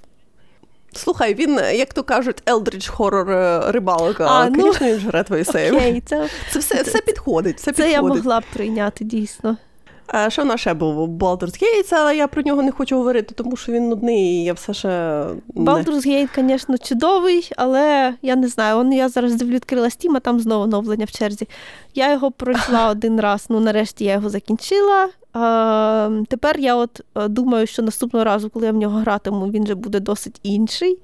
Слухай, 0.94 1.34
він, 1.34 1.60
як 1.74 1.94
то 1.94 2.04
кажуть, 2.04 2.44
Елдридж 2.46 2.88
хорор 2.88 3.28
рибалка. 3.72 4.28
А, 4.30 4.50
ну, 4.50 4.64
Звісно, 4.64 4.88
він 4.88 5.00
жре 5.00 5.24
твої 5.24 5.44
сейви. 5.44 5.78
Окей, 5.78 6.04
це, 6.06 6.30
це 6.52 6.60
все, 6.60 6.82
все 6.82 7.02
підходить. 7.02 7.58
Все 7.58 7.66
це 7.66 7.72
підходить. 7.72 7.94
я 7.94 8.02
могла 8.02 8.40
б 8.40 8.44
прийняти, 8.54 9.04
дійсно. 9.04 9.58
А 10.08 10.30
що 10.30 10.42
в 10.42 10.46
нас 10.46 10.62
ще 10.62 10.74
був 10.74 11.10
Baldur's 11.10 11.64
Gate, 11.64 11.96
але 11.96 12.18
я 12.18 12.28
про 12.28 12.42
нього 12.42 12.62
не 12.62 12.72
хочу 12.72 12.98
говорити, 12.98 13.34
тому 13.38 13.56
що 13.56 13.72
він 13.72 13.90
нудний, 13.90 14.24
і 14.24 14.44
я 14.44 14.54
все 14.54 14.74
ще. 14.74 14.88
Baldur's 15.56 16.08
Gate, 16.08 16.48
звісно, 16.48 16.78
чудовий, 16.78 17.50
але 17.58 18.14
я 18.22 18.36
не 18.36 18.48
знаю, 18.48 18.78
он, 18.78 18.94
я 18.94 19.10
зараз 19.10 19.44
відкрила 19.44 19.88
Steam, 19.88 20.16
а 20.16 20.20
там 20.20 20.40
знову 20.40 20.64
оновлення 20.64 21.06
в 21.06 21.12
черзі. 21.12 21.48
Я 21.96 22.12
його 22.12 22.32
пройшла 22.32 22.90
один 22.92 23.20
раз, 23.20 23.46
ну 23.50 23.60
нарешті 23.60 24.06
я 24.06 24.14
його 24.14 24.30
закінчила. 24.30 25.10
А, 25.34 26.10
Тепер 26.28 26.60
я 26.60 26.76
от 26.76 27.02
думаю, 27.16 27.68
що 27.68 27.82
наступного 27.82 28.26
разу, 28.26 28.50
коли 28.50 28.66
я 28.66 28.72
в 28.72 28.76
нього 28.76 29.00
гратиму, 29.00 29.48
він 29.48 29.64
вже 29.64 29.76
буде 29.76 30.00
досить 30.00 30.40
інший. 30.44 31.00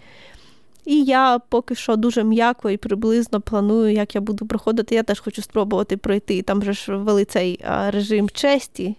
І 0.86 1.04
я 1.04 1.40
поки 1.50 1.76
що 1.76 1.96
дуже 1.96 2.24
м'яко 2.24 2.70
і 2.70 2.78
приблизно 2.78 3.42
планую, 3.42 3.94
як 3.94 4.16
я 4.16 4.22
буду 4.22 4.46
проходити. 4.46 4.96
Я 4.96 5.04
теж 5.04 5.20
хочу 5.20 5.42
спробувати 5.42 5.98
пройти. 5.98 6.42
Там 6.42 6.60
вже 6.60 6.74
ж 6.74 6.96
ввели 6.96 7.26
цей 7.26 7.60
режим 7.90 8.30
честі. 8.30 8.96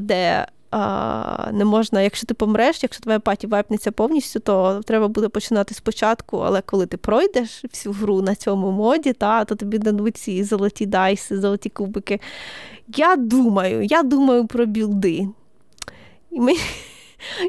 де 0.00 0.46
не 1.52 1.64
можна, 1.64 2.02
якщо 2.02 2.26
ти 2.26 2.34
помреш, 2.34 2.82
якщо 2.82 3.02
твоя 3.02 3.20
паті 3.20 3.46
вайпнеться 3.46 3.92
повністю, 3.92 4.40
то 4.40 4.80
треба 4.84 5.08
буде 5.08 5.28
починати 5.28 5.74
спочатку. 5.74 6.38
Але 6.38 6.60
коли 6.60 6.86
ти 6.86 6.96
пройдеш 6.96 7.64
всю 7.64 7.92
гру 7.92 8.22
на 8.22 8.34
цьому 8.34 8.70
моді, 8.70 9.12
та, 9.12 9.44
то 9.44 9.54
тобі 9.54 9.78
дадуть 9.78 10.16
ці 10.16 10.44
золоті 10.44 10.86
дайси, 10.86 11.40
золоті 11.40 11.68
кубики. 11.68 12.20
Я 12.96 13.16
думаю, 13.16 13.84
я 13.84 14.02
думаю 14.02 14.46
про 14.46 14.66
білди. 14.66 15.28
І 16.30 16.40
ми... 16.40 16.52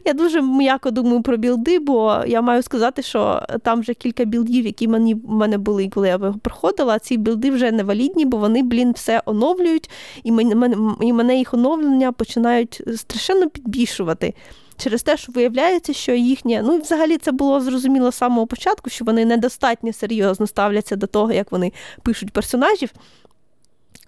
Я 0.06 0.14
дуже 0.14 0.42
м'яко 0.42 0.92
думаю 0.92 1.22
про 1.22 1.38
білди, 1.38 1.80
бо 1.80 2.24
я 2.28 2.42
маю 2.42 2.64
сказати, 2.64 3.02
що 3.02 3.42
там 3.64 3.82
вже 3.82 3.94
кілька 3.94 4.26
білдів, 4.26 4.66
які 4.66 4.88
мені, 4.88 5.14
в 5.14 5.30
мене 5.30 5.58
були, 5.58 5.90
коли 5.90 6.08
я 6.08 6.18
проходила, 6.18 7.00
ці 7.00 7.18
білди 7.18 7.52
вже 7.52 7.72
невалідні, 7.72 8.26
бо 8.26 8.38
вони, 8.38 8.64
блін, 8.64 8.92
все 8.92 9.22
оновлюють, 9.26 9.90
і 10.24 10.32
мене, 10.32 10.76
і 11.02 11.14
мене 11.14 11.38
їх 11.38 11.54
оновлення 11.54 12.12
починають 12.12 12.82
страшенно 12.96 13.50
підбільшувати. 13.50 14.34
Через 14.78 15.04
те, 15.04 15.18
що 15.18 15.32
виявляється, 15.32 15.94
що 15.94 16.12
їхнє, 16.12 16.62
ну 16.66 16.76
і 16.76 16.82
взагалі 16.82 17.18
це 17.18 17.32
було 17.32 17.62
зрозуміло 17.62 18.12
з 18.12 18.16
самого 18.16 18.48
початку, 18.48 18.90
що 18.90 19.06
вони 19.06 19.26
недостатньо 19.26 19.94
серйозно 19.94 20.48
ставляться 20.48 20.96
до 20.96 21.08
того, 21.08 21.32
як 21.32 21.52
вони 21.52 21.72
пишуть 22.04 22.32
персонажів. 22.32 22.90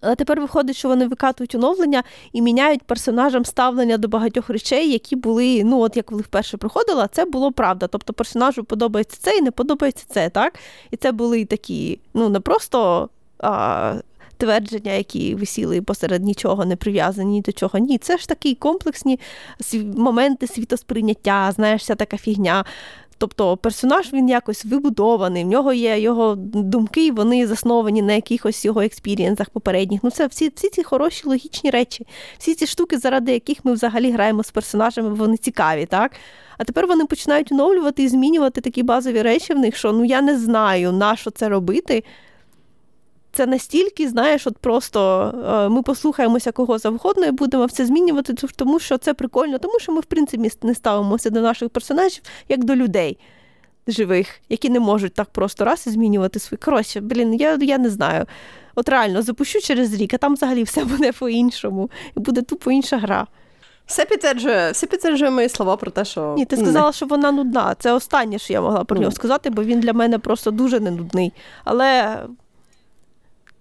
Але 0.02 0.16
тепер 0.16 0.42
виходить, 0.42 0.76
що 0.76 0.88
вони 0.88 1.08
викатують 1.08 1.56
оновлення 1.56 2.04
і 2.34 2.42
міняють 2.42 2.84
персонажам 2.84 3.46
ставлення 3.46 3.98
до 3.98 4.08
багатьох 4.08 4.50
речей, 4.50 4.92
які 4.92 5.16
були, 5.16 5.64
ну 5.64 5.80
от 5.80 5.98
як 5.98 6.06
коли 6.06 6.22
вперше 6.22 6.58
приходила, 6.58 7.08
це 7.08 7.26
було 7.26 7.52
правда. 7.52 7.88
Тобто 7.88 8.14
персонажу 8.14 8.64
подобається 8.64 9.18
це 9.22 9.38
і 9.38 9.42
не 9.42 9.52
подобається 9.52 10.06
це, 10.10 10.30
так? 10.30 10.60
І 10.92 10.98
це 10.98 11.12
були 11.12 11.46
такі, 11.46 12.00
ну 12.14 12.30
не 12.30 12.40
просто. 12.40 13.10
а, 13.40 13.96
Твердження, 14.38 14.92
які 14.92 15.36
висіли 15.36 15.82
посеред 15.82 16.24
нічого, 16.24 16.66
не 16.66 16.76
прив'язані 16.76 17.32
ні 17.32 17.42
до 17.42 17.52
чого. 17.52 17.80
Ні, 17.80 17.98
це 17.98 18.18
ж 18.18 18.28
такі 18.28 18.56
комплексні 18.56 19.20
моменти 19.96 20.48
світосприйняття, 20.48 21.52
знаєш, 21.52 21.82
вся 21.82 21.96
така 21.96 22.18
фігня. 22.18 22.66
Тобто 23.20 23.58
персонаж 23.58 24.14
він 24.14 24.30
якось 24.30 24.66
вибудований, 24.66 25.44
в 25.44 25.48
нього 25.48 25.74
є 25.74 26.00
його 26.00 26.36
думки, 26.38 27.12
вони 27.12 27.48
засновані 27.48 28.02
на 28.02 28.14
якихось 28.14 28.66
його 28.66 28.82
experienceах 28.82 29.50
попередніх. 29.50 30.04
Ну, 30.04 30.12
це 30.12 30.28
всі 30.28 30.52
всі 30.56 30.70
ці 30.70 30.84
хороші 30.84 31.28
логічні 31.28 31.70
речі, 31.70 32.08
всі 32.38 32.56
ці 32.56 32.68
штуки, 32.68 32.98
заради 32.98 33.32
яких 33.32 33.66
ми 33.66 33.74
взагалі 33.74 34.12
граємо 34.12 34.44
з 34.44 34.52
персонажами, 34.52 35.10
вони 35.10 35.38
цікаві, 35.38 35.86
так? 35.86 36.12
А 36.58 36.64
тепер 36.64 36.88
вони 36.88 37.06
починають 37.06 37.52
оновлювати 37.52 38.04
і 38.04 38.08
змінювати 38.08 38.62
такі 38.62 38.84
базові 38.84 39.22
речі 39.22 39.54
в 39.54 39.60
них, 39.60 39.76
що 39.76 39.92
ну 39.92 40.06
я 40.06 40.22
не 40.22 40.40
знаю, 40.40 40.92
на 40.92 41.16
що 41.16 41.32
це 41.32 41.50
робити 41.50 42.04
це 43.32 43.46
настільки, 43.46 44.10
знаєш, 44.10 44.48
от 44.48 44.58
просто 44.58 45.32
е, 45.48 45.70
ми 45.70 45.82
послухаємося 45.82 46.52
кого 46.52 46.78
завгодно 46.78 47.26
і 47.26 47.32
будемо 47.32 47.66
все 47.66 47.86
змінювати, 47.86 48.34
тому 48.34 48.80
що 48.80 48.98
це 48.98 49.14
прикольно, 49.14 49.58
тому 49.58 49.80
що 49.80 49.92
ми, 49.92 50.00
в 50.00 50.06
принципі, 50.06 50.52
не 50.62 50.76
ставимося 50.76 51.30
до 51.30 51.42
наших 51.42 51.70
персонажів 51.70 52.24
як 52.50 52.64
до 52.64 52.76
людей 52.76 53.18
живих, 53.88 54.42
які 54.50 54.70
не 54.70 54.80
можуть 54.80 55.14
так 55.14 55.30
просто 55.30 55.66
раз 55.66 55.88
і 55.88 55.90
змінювати 55.90 56.40
свої. 56.40 56.60
Коротше, 56.66 57.02
блін, 57.02 57.34
я 57.34 57.58
я 57.62 57.78
не 57.78 57.90
знаю. 57.90 58.26
От 58.76 58.90
реально 58.90 59.22
запущу 59.22 59.60
через 59.62 59.94
рік, 59.94 60.14
а 60.14 60.18
там 60.18 60.34
взагалі 60.34 60.64
все 60.64 60.84
буде 60.86 61.12
по-іншому, 61.12 61.90
і 62.18 62.20
буде 62.20 62.42
тупо 62.42 62.72
інша 62.72 62.98
гра. 62.98 63.28
Все 63.86 64.06
підтверджує, 64.06 64.72
все 64.72 64.88
підтверджує 64.88 65.32
мої 65.32 65.50
слова 65.50 65.78
про 65.78 65.92
те, 65.92 66.06
що. 66.06 66.36
Ні, 66.38 66.46
ти 66.46 66.58
сказала, 66.58 66.88
не. 66.88 66.94
що 66.94 67.06
вона 67.06 67.32
нудна. 67.32 67.76
Це 67.80 67.94
останнє, 67.94 68.40
що 68.40 68.54
я 68.54 68.62
могла 68.62 68.84
про 68.84 69.00
нього 69.00 69.12
сказати, 69.12 69.50
бо 69.50 69.64
він 69.64 69.80
для 69.80 69.94
мене 69.94 70.20
просто 70.20 70.52
дуже 70.52 70.80
не 70.80 70.92
нудний. 70.92 71.34
Але 71.64 72.18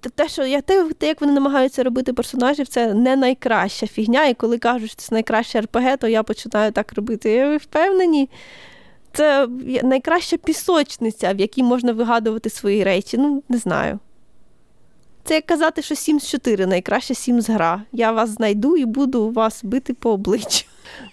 те, 0.01 0.29
що 0.29 0.47
я 0.47 0.61
те, 0.61 0.91
як 1.01 1.21
вони 1.21 1.33
намагаються 1.33 1.83
робити 1.83 2.13
персонажів, 2.13 2.69
це 2.69 2.95
не 2.95 3.17
найкраща 3.17 3.87
фігня. 3.87 4.27
І 4.27 4.35
коли 4.35 4.59
кажуть, 4.59 4.91
що 4.91 5.01
це 5.01 5.15
найкраще 5.15 5.61
РПГ, 5.61 5.97
то 5.99 6.09
я 6.09 6.23
починаю 6.23 6.73
так 6.73 6.93
робити. 6.93 7.47
Ви 7.47 7.57
впевнені? 7.57 8.29
Це 9.13 9.49
найкраща 9.83 10.37
пісочниця, 10.37 11.33
в 11.33 11.41
якій 11.41 11.63
можна 11.63 11.93
вигадувати 11.93 12.51
свої 12.51 12.85
речі. 12.85 13.19
Ну, 13.19 13.43
не 13.49 13.59
знаю. 13.59 13.99
Це 15.25 15.35
як 15.35 15.47
казати, 15.47 15.83
що 15.83 15.95
Sims 15.95 16.31
4 16.31 16.67
найкраща 16.67 17.15
Sims 17.15 17.53
гра. 17.53 17.83
Я 17.93 18.13
вас 18.13 18.31
знайду 18.31 18.77
і 18.77 18.85
буду 18.85 19.31
вас 19.31 19.65
бити 19.65 19.95
по 19.95 20.11
обличчю. 20.11 20.67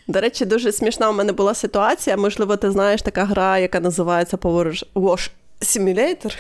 До 0.08 0.22
речі, 0.22 0.46
дуже 0.46 0.72
смішна 0.72 1.10
у 1.10 1.14
мене 1.14 1.32
була 1.32 1.54
ситуація. 1.54 2.18
Можливо, 2.18 2.58
ти 2.58 2.72
знаєш 2.72 3.02
така 3.02 3.24
гра, 3.24 3.58
яка 3.60 3.80
називається 3.80 4.38
Power 4.38 4.84
Wash 4.96 5.32
Simulator 5.62 6.38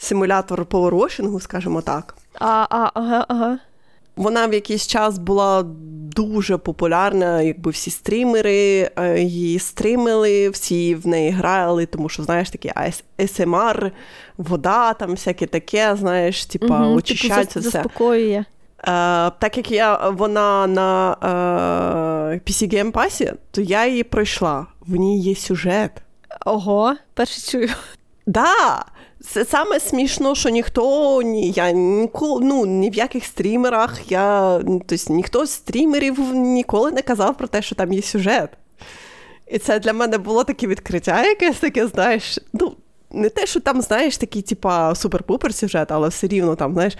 симулятор 0.00 0.64
поворошингу, 0.64 1.40
скажімо 1.40 1.82
так. 1.82 2.16
А, 2.34 2.66
а, 2.70 2.90
ага, 2.94 3.26
ага. 3.28 3.58
Вона 4.16 4.46
в 4.46 4.54
якийсь 4.54 4.86
час 4.86 5.18
була 5.18 5.62
дуже 6.16 6.56
популярна, 6.56 7.42
якби 7.42 7.70
всі 7.70 7.90
стрімери 7.90 8.90
е, 8.96 9.20
її 9.20 9.58
стримили, 9.58 10.50
всі 10.50 10.94
в 10.94 11.06
неї 11.06 11.30
грали, 11.30 11.86
тому 11.86 12.08
що, 12.08 12.22
знаєш, 12.22 12.50
такі 12.50 12.72
СМР, 13.26 13.92
вода, 14.38 14.94
там 14.94 15.10
всяке 15.10 15.46
таке, 15.46 15.96
знаєш, 15.96 16.46
типа 16.46 16.86
угу, 16.86 16.94
очищається 16.94 17.54
типу, 17.54 17.68
все. 17.68 17.78
Заспокоює. 17.78 18.44
Uh, 18.78 19.32
так 19.38 19.56
як 19.56 19.70
я 19.70 20.08
вона 20.08 20.66
на 20.66 21.16
uh, 21.22 22.50
PC 22.50 22.74
Game 22.74 22.92
Pass, 22.92 23.34
то 23.50 23.60
я 23.60 23.86
її 23.86 24.04
пройшла. 24.04 24.66
В 24.80 24.96
ній 24.96 25.20
є 25.20 25.34
сюжет. 25.34 26.02
Ого, 26.46 26.96
перше 27.14 27.50
чую. 27.50 27.68
Да, 28.26 28.84
саме 29.20 29.80
смішно, 29.80 30.34
що 30.34 30.48
ніхто 30.48 31.22
ні, 31.22 31.50
я 31.50 31.70
ніколи 31.70 32.44
ну, 32.44 32.66
ні 32.66 32.90
в 32.90 32.94
яких 32.94 33.24
стрімерах, 33.24 34.10
я, 34.12 34.58
тобто, 34.64 35.14
ніхто 35.14 35.46
з 35.46 35.50
стрімерів 35.50 36.34
ніколи 36.34 36.90
не 36.90 37.02
казав 37.02 37.36
про 37.36 37.48
те, 37.48 37.62
що 37.62 37.74
там 37.74 37.92
є 37.92 38.02
сюжет. 38.02 38.50
І 39.46 39.58
це 39.58 39.80
для 39.80 39.92
мене 39.92 40.18
було 40.18 40.44
таке 40.44 40.66
відкриття, 40.66 41.24
якесь 41.24 41.58
таке, 41.58 41.86
знаєш, 41.86 42.38
ну, 42.52 42.76
не 43.10 43.28
те, 43.28 43.46
що 43.46 43.60
там, 43.60 43.82
знаєш, 43.82 44.18
такий, 44.18 44.42
типа, 44.42 44.92
супер-пупер 44.92 45.52
сюжет, 45.52 45.92
але 45.92 46.08
все 46.08 46.26
рівно 46.26 46.56
там, 46.56 46.72
знаєш 46.72 46.96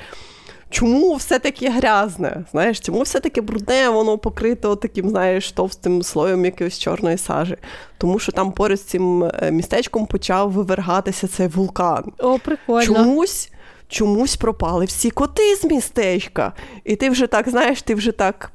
чому 0.71 1.15
все 1.15 1.39
таке 1.39 1.71
грязне? 1.71 2.45
Знаєш, 2.51 2.81
чому 2.81 3.03
все 3.03 3.21
таке 3.21 3.41
брудне, 3.41 3.89
воно 3.89 4.19
покрито 4.19 4.77
таким, 4.77 5.09
знаєш, 5.09 5.53
товстим 5.53 6.03
слоєм 6.03 6.45
якоїсь 6.45 6.79
чорної 6.79 7.19
сажі? 7.19 7.57
Тому 7.99 8.19
що 8.19 8.33
там 8.33 8.53
поряд 8.53 8.81
з 8.81 8.85
цим 8.85 9.25
е, 9.25 9.51
містечком 9.51 10.07
почав 10.07 10.51
вивергатися 10.53 11.29
цей 11.29 11.47
вулкан. 11.49 12.13
О, 12.19 12.39
прикольно. 12.39 12.85
Чомусь. 12.85 13.51
Чомусь 13.89 14.37
пропали 14.37 14.85
всі 14.85 15.11
коти 15.11 15.57
з 15.57 15.65
містечка. 15.65 16.53
І 16.85 16.97
ти 16.97 17.11
вже 17.11 17.27
так, 17.27 17.49
знаєш, 17.49 17.83
ти 17.83 17.95
вже 17.95 18.13
так 18.13 18.53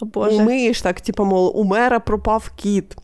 О, 0.00 0.04
Боже. 0.04 0.36
умиєш, 0.36 0.82
так, 0.82 1.00
типу, 1.00 1.24
мол, 1.24 1.52
у 1.54 1.64
мера 1.64 2.00
пропав 2.00 2.50
кіт. 2.56 2.96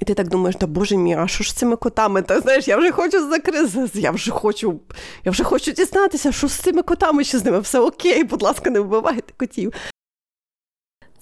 І 0.00 0.04
ти 0.04 0.14
так 0.14 0.28
думаєш, 0.28 0.56
да 0.56 0.66
боже 0.66 0.96
мій, 0.96 1.14
а 1.14 1.28
що 1.28 1.44
ж 1.44 1.50
з 1.50 1.54
цими 1.54 1.76
котами? 1.76 2.22
Та 2.22 2.40
знаєш, 2.40 2.68
я 2.68 2.76
вже 2.76 2.92
хочу 2.92 3.28
закрити, 3.30 3.88
я 3.94 4.10
вже 4.10 4.30
хочу 4.30 4.80
я 5.24 5.30
вже 5.30 5.44
хочу 5.44 5.72
дізнатися, 5.72 6.32
що 6.32 6.48
з 6.48 6.52
цими 6.52 6.82
котами, 6.82 7.24
що 7.24 7.38
з 7.38 7.44
ними 7.44 7.60
все 7.60 7.80
окей, 7.80 8.24
будь 8.24 8.42
ласка, 8.42 8.70
не 8.70 8.80
вбивайте 8.80 9.34
котів. 9.36 9.72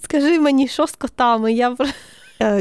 Скажи 0.05 0.39
мені, 0.39 0.69
що 0.69 0.87
з 0.87 0.97
котами? 0.97 1.53
Я 1.53 1.77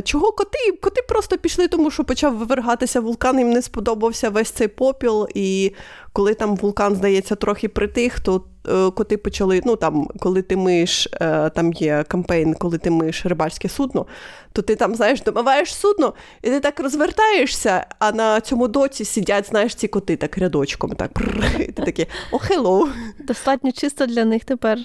чого 0.04 0.32
коти? 0.32 0.58
Коти 0.82 1.02
просто 1.02 1.38
пішли, 1.38 1.68
тому 1.68 1.92
що 1.92 2.04
почав 2.04 2.38
вивергатися 2.38 3.02
вулкан, 3.02 3.40
їм 3.40 3.50
не 3.50 3.62
сподобався 3.62 4.30
весь 4.30 4.50
цей 4.50 4.68
попіл. 4.68 5.28
І 5.34 5.72
коли 6.14 6.34
там 6.34 6.56
вулкан, 6.56 6.96
здається, 6.96 7.36
трохи 7.36 7.70
притих, 7.70 8.20
то 8.20 8.44
е, 8.68 8.92
коти 8.92 9.18
почали. 9.18 9.62
Ну 9.66 9.76
там, 9.76 10.08
коли 10.20 10.42
ти 10.42 10.56
миєш, 10.56 11.08
е, 11.22 11.50
там 11.50 11.74
є 11.74 12.06
campaign, 12.08 12.54
коли 12.54 12.78
ти 12.78 12.90
миєш 12.92 13.26
рибальське 13.26 13.70
судно, 13.70 14.06
то 14.54 14.62
ти 14.62 14.76
там, 14.76 14.96
знаєш, 14.96 15.22
домиваєш 15.22 15.76
судно, 15.76 16.14
і 16.42 16.50
ти 16.50 16.60
так 16.60 16.80
розвертаєшся, 16.80 17.86
а 18.00 18.12
на 18.12 18.42
цьому 18.42 18.68
доці 18.68 19.06
сидять, 19.06 19.48
знаєш, 19.48 19.76
ці 19.76 19.88
коти 19.88 20.16
так 20.16 20.38
рядочком. 20.38 20.92
так, 20.92 21.12
і 21.60 21.64
Ти 21.64 21.84
такий, 21.84 22.08
о, 22.32 22.38
hello. 22.38 22.88
Достатньо 23.20 23.72
чисто 23.72 24.06
для 24.06 24.26
них 24.26 24.46
тепер. 24.46 24.80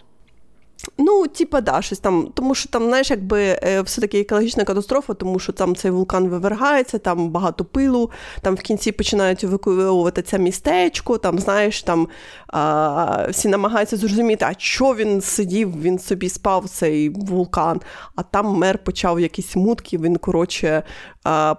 Ну, 0.98 1.26
типа, 1.26 1.60
да, 1.60 1.82
щось 1.82 1.98
там, 1.98 2.28
тому 2.34 2.54
що 2.54 2.68
там, 2.68 2.84
знаєш, 2.84 3.10
якби 3.10 3.42
е, 3.42 3.82
все-таки 3.82 4.20
екологічна 4.20 4.64
катастрофа, 4.64 5.14
тому 5.14 5.38
що 5.38 5.52
там 5.52 5.76
цей 5.76 5.90
вулкан 5.90 6.28
вивергається, 6.28 6.98
там 6.98 7.30
багато 7.30 7.64
пилу, 7.64 8.10
там 8.42 8.54
в 8.54 8.60
кінці 8.60 8.92
починають 8.92 9.44
евакуювати 9.44 10.22
це 10.22 10.38
містечко, 10.38 11.18
там, 11.18 11.38
знаєш, 11.38 11.82
там 11.82 12.08
а, 12.46 13.26
всі 13.30 13.48
намагаються 13.48 13.96
зрозуміти, 13.96 14.44
а 14.44 14.54
що 14.58 14.94
він 14.94 15.20
сидів, 15.20 15.82
він 15.82 15.98
собі 15.98 16.28
спав, 16.28 16.68
цей 16.68 17.08
вулкан, 17.08 17.80
а 18.16 18.22
там 18.22 18.46
мер 18.46 18.78
почав 18.78 19.20
якісь 19.20 19.56
мутки, 19.56 19.98
він, 19.98 20.16
коротше, 20.16 20.82
а, 21.24 21.54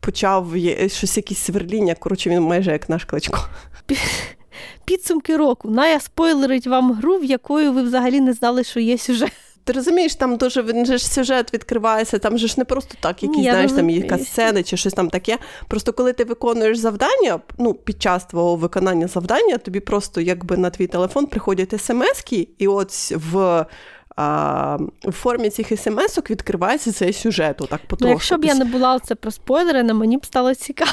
почав 0.00 0.52
щось 0.86 1.16
якісь 1.16 1.38
сверління, 1.38 1.94
коротше, 1.94 2.30
він 2.30 2.40
майже 2.40 2.72
як 2.72 2.88
наш 2.88 3.04
кличко 3.04 3.38
підсумки 4.84 5.36
року. 5.36 5.70
Ная 5.70 6.00
спойлерить 6.00 6.66
вам 6.66 6.92
гру, 6.92 7.18
в 7.18 7.24
якої 7.24 7.68
ви 7.68 7.82
взагалі 7.82 8.20
не 8.20 8.32
знали, 8.32 8.64
що 8.64 8.80
є 8.80 8.98
сюжет. 8.98 9.32
Ти 9.64 9.72
розумієш, 9.72 10.14
там 10.14 10.36
дуже 10.36 10.62
він 10.62 10.86
же 10.86 10.98
ж 10.98 11.12
сюжет 11.12 11.54
відкривається, 11.54 12.18
там 12.18 12.38
же 12.38 12.48
ж 12.48 12.54
не 12.58 12.64
просто 12.64 12.94
так, 13.00 13.22
якісь, 13.22 13.44
Я 13.44 13.52
знаєш, 13.52 13.72
там 13.72 13.90
якась 13.90 14.28
сцени 14.28 14.62
чи 14.62 14.76
щось 14.76 14.92
там 14.92 15.10
таке. 15.10 15.38
Просто 15.68 15.92
коли 15.92 16.12
ти 16.12 16.24
виконуєш 16.24 16.78
завдання, 16.78 17.40
ну, 17.58 17.74
під 17.74 18.02
час 18.02 18.24
твого 18.24 18.56
виконання 18.56 19.08
завдання, 19.08 19.58
тобі 19.58 19.80
просто 19.80 20.20
якби 20.20 20.56
на 20.56 20.70
твій 20.70 20.86
телефон 20.86 21.26
приходять 21.26 21.80
смски, 21.80 22.48
і 22.58 22.68
от 22.68 22.92
в 23.10 23.66
а, 24.16 24.78
в 25.04 25.12
формі 25.12 25.50
цих 25.50 25.72
смс-ок 25.72 26.30
відкривається 26.30 26.92
цей 26.92 27.12
сюжет. 27.12 27.56
Так, 27.56 27.68
потрошку. 27.68 28.04
Ну, 28.04 28.10
Якщо 28.10 28.36
б 28.36 28.44
я 28.44 28.54
не 28.54 28.64
була 28.64 28.98
це 28.98 29.14
про 29.14 29.30
спойлери, 29.30 29.82
мені 29.82 30.16
б 30.16 30.26
стало 30.26 30.54
цікаво. 30.54 30.90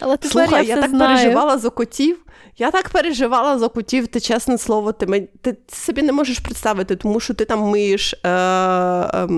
Але 0.00 0.16
тепер 0.16 0.30
Слухай, 0.32 0.66
я, 0.66 0.74
я 0.74 0.80
так 0.80 0.90
знаю. 0.90 1.16
переживала 1.16 1.58
за 1.58 1.70
котів. 1.70 2.18
Я 2.58 2.70
так 2.70 2.88
переживала 2.88 3.58
за 3.58 3.68
котів, 3.68 4.06
ти 4.06 4.20
чесне 4.20 4.58
слово, 4.58 4.92
ти 4.92 5.28
ти 5.40 5.56
собі 5.68 6.02
не 6.02 6.12
можеш 6.12 6.38
представити, 6.38 6.96
тому 6.96 7.20
що 7.20 7.34
ти 7.34 7.44
там 7.44 7.60
миєш, 7.60 8.14
е, 8.24 8.28
е, 8.28 9.28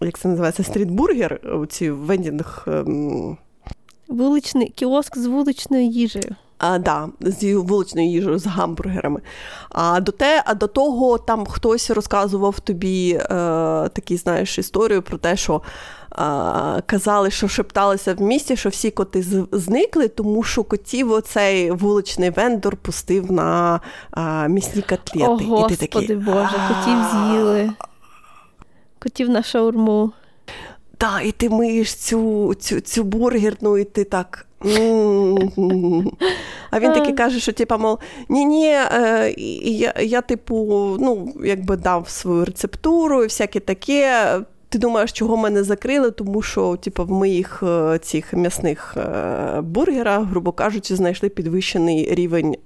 як 0.00 0.18
це 0.18 0.28
називається, 0.28 0.62
стрітбургер, 0.62 1.40
ці 1.68 1.90
вендінг. 1.90 2.64
Е, 2.68 2.84
Вуличний 4.08 4.68
кіоск 4.68 5.18
з 5.18 5.26
вуличною 5.26 5.84
їжею. 5.84 6.36
А, 6.60 6.78
да, 6.78 7.08
з 7.20 7.54
вуличною 7.54 8.08
їжею, 8.08 8.38
з 8.38 8.46
гамбургерами. 8.46 9.20
А 9.68 10.00
до 10.00 10.12
те, 10.12 10.42
а 10.46 10.54
до 10.54 10.66
того 10.66 11.18
там 11.18 11.46
хтось 11.46 11.90
розказував 11.90 12.60
тобі 12.60 13.12
е, 13.12 13.26
такі, 13.88 14.16
знаєш, 14.16 14.58
історію 14.58 15.02
про 15.02 15.18
те, 15.18 15.36
що 15.36 15.54
е, 15.56 15.62
казали, 16.86 17.30
що 17.30 17.48
шепталися 17.48 18.14
в 18.14 18.20
місті, 18.20 18.56
що 18.56 18.68
всі 18.68 18.90
коти 18.90 19.24
зникли, 19.52 20.08
тому 20.08 20.42
що 20.42 20.64
котів 20.64 21.12
оцей 21.12 21.70
вуличний 21.70 22.30
вендор 22.30 22.76
пустив 22.76 23.32
на 23.32 23.80
е, 24.16 24.48
місні 24.48 24.82
котлети. 24.82 25.26
О, 25.28 25.36
Господи 25.36 25.74
І 25.74 25.76
ти 25.76 25.86
такий, 25.86 26.16
Боже, 26.16 26.56
котів 26.68 26.98
з'їли. 27.12 27.72
Котів 28.98 29.28
на 29.28 29.42
шаурму. 29.42 30.12
Так, 30.96 31.22
і 31.24 31.32
ти 31.32 31.50
миєш 31.50 31.94
цю, 31.94 32.54
цю, 32.54 32.80
цю 32.80 33.04
бургерну, 33.04 33.78
і 33.78 33.84
ти 33.84 34.04
так. 34.04 34.46
А 36.70 36.80
він 36.80 36.92
таки 36.92 37.12
каже, 37.12 37.40
що 37.40 37.52
типа, 37.52 37.76
мов, 37.76 37.98
ні-ні, 38.28 38.66
е, 38.66 39.34
я, 39.64 39.94
я, 40.00 40.20
типу, 40.20 40.56
ну, 41.00 41.34
якби 41.44 41.76
дав 41.76 42.08
свою 42.08 42.44
рецептуру 42.44 43.22
і 43.22 43.26
всяке 43.26 43.60
таке. 43.60 44.40
Ти 44.68 44.78
думаєш, 44.78 45.12
чого 45.12 45.36
мене 45.36 45.62
закрили, 45.64 46.10
тому 46.10 46.42
що, 46.42 46.76
типу, 46.76 47.04
в 47.04 47.10
моїх 47.10 47.62
е, 47.62 47.98
цих 47.98 48.32
м'ясних 48.32 48.96
е, 48.96 49.60
бургерах, 49.60 50.22
грубо 50.22 50.52
кажучи, 50.52 50.96
знайшли 50.96 51.28
підвищений 51.28 52.14
рівень 52.14 52.56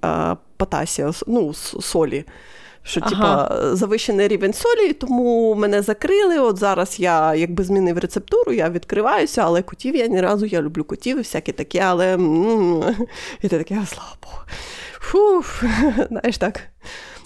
потасія, 0.57 1.11
ну, 1.27 1.53
солі 1.53 2.25
що 2.85 3.01
ага. 3.03 3.09
типа 3.09 3.75
завищений 3.75 4.27
рівень 4.27 4.53
солі, 4.53 4.93
тому 4.93 5.55
мене 5.55 5.81
закрили. 5.81 6.39
От 6.39 6.57
зараз 6.57 6.99
я 6.99 7.35
якби 7.35 7.63
змінив 7.63 7.97
рецептуру, 7.97 8.53
я 8.53 8.69
відкриваюся, 8.69 9.41
але 9.41 9.61
котів 9.61 9.95
я 9.95 10.07
ні 10.07 10.21
разу 10.21 10.45
я 10.45 10.61
люблю 10.61 10.83
котів 10.83 11.17
і 11.17 11.21
всякі 11.21 11.51
такі, 11.51 11.79
але 11.79 12.13
і 13.41 13.47
ти 13.47 13.57
таке, 13.57 13.81
слава 13.87 14.15
Богу. 14.23 14.37
Фух, 14.99 15.63
знаєш 16.09 16.37
так. 16.37 16.61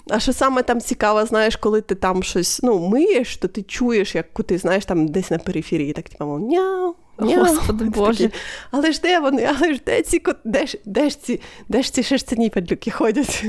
А 0.08 0.20
що 0.20 0.32
саме 0.32 0.62
там 0.62 0.80
цікаво, 0.80 1.26
знаєш, 1.26 1.56
коли 1.56 1.80
ти 1.80 1.94
там 1.94 2.22
щось 2.22 2.62
ну, 2.62 2.88
миєш, 2.88 3.36
то 3.36 3.48
ти 3.48 3.62
чуєш, 3.62 4.14
як 4.14 4.32
коти, 4.32 4.58
знаєш, 4.58 4.84
там 4.84 5.08
десь 5.08 5.30
на 5.30 5.38
периферії, 5.38 5.92
так 5.92 6.08
типу, 6.08 6.24
няу. 6.24 6.94
Няу. 7.18 7.44
Господи 7.44 7.84
Боже. 7.84 8.22
Такі, 8.22 8.34
але 8.70 8.92
ж 8.92 9.00
де 9.00 9.18
вони, 9.18 9.50
але 9.58 9.74
ж 9.74 9.80
де 9.86 10.02
ці 10.02 10.18
кот, 10.18 10.36
де 10.44 10.66
ж, 10.66 10.78
де 10.84 11.10
ж 11.10 11.22
ці, 11.22 11.40
де 11.68 11.82
ж 11.82 11.94
ці 11.94 12.02
шерстяні 12.02 12.50
падлюки 12.50 12.90
ходять? 12.90 13.44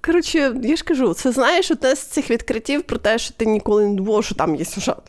Коротше, 0.00 0.56
я 0.62 0.76
ж 0.76 0.84
кажу, 0.84 1.14
це 1.14 1.32
знаєш 1.32 1.70
одне 1.70 1.94
з 1.94 1.98
цих 1.98 2.30
відкриттів 2.30 2.82
про 2.82 2.98
те, 2.98 3.18
що 3.18 3.34
ти 3.34 3.46
ніколи 3.46 3.86
не 3.86 3.94
думав, 3.94 4.24
що 4.24 4.34
там 4.34 4.56
є 4.56 4.64
сюжет. 4.64 5.02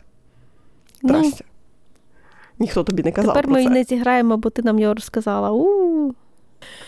Ну, 1.02 1.32
Ніхто 2.58 2.84
тобі 2.84 3.02
не 3.02 3.12
казав. 3.12 3.34
Тепер 3.34 3.44
про 3.44 3.54
ми 3.54 3.64
це. 3.64 3.70
не 3.70 3.84
зіграємо, 3.84 4.36
бо 4.36 4.50
ти 4.50 4.62
нам 4.62 4.78
його 4.78 4.94
розказала. 4.94 5.50
У-у-у. 5.50 6.14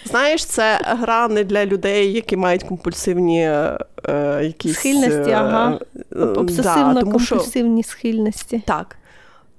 Знаєш, 0.05 0.45
це 0.45 0.81
гра 0.83 1.29
не 1.29 1.45
для 1.45 1.67
людей, 1.67 2.13
які 2.13 2.37
мають 2.37 2.63
компульсивні 2.63 3.41
е, 3.41 3.79
якісь... 4.43 4.75
схильності, 4.75 5.31
ага. 5.31 5.79
Обсесивно-компульсивні 6.13 7.83
да, 7.83 7.89
схильності. 7.89 8.63
Так 8.67 8.97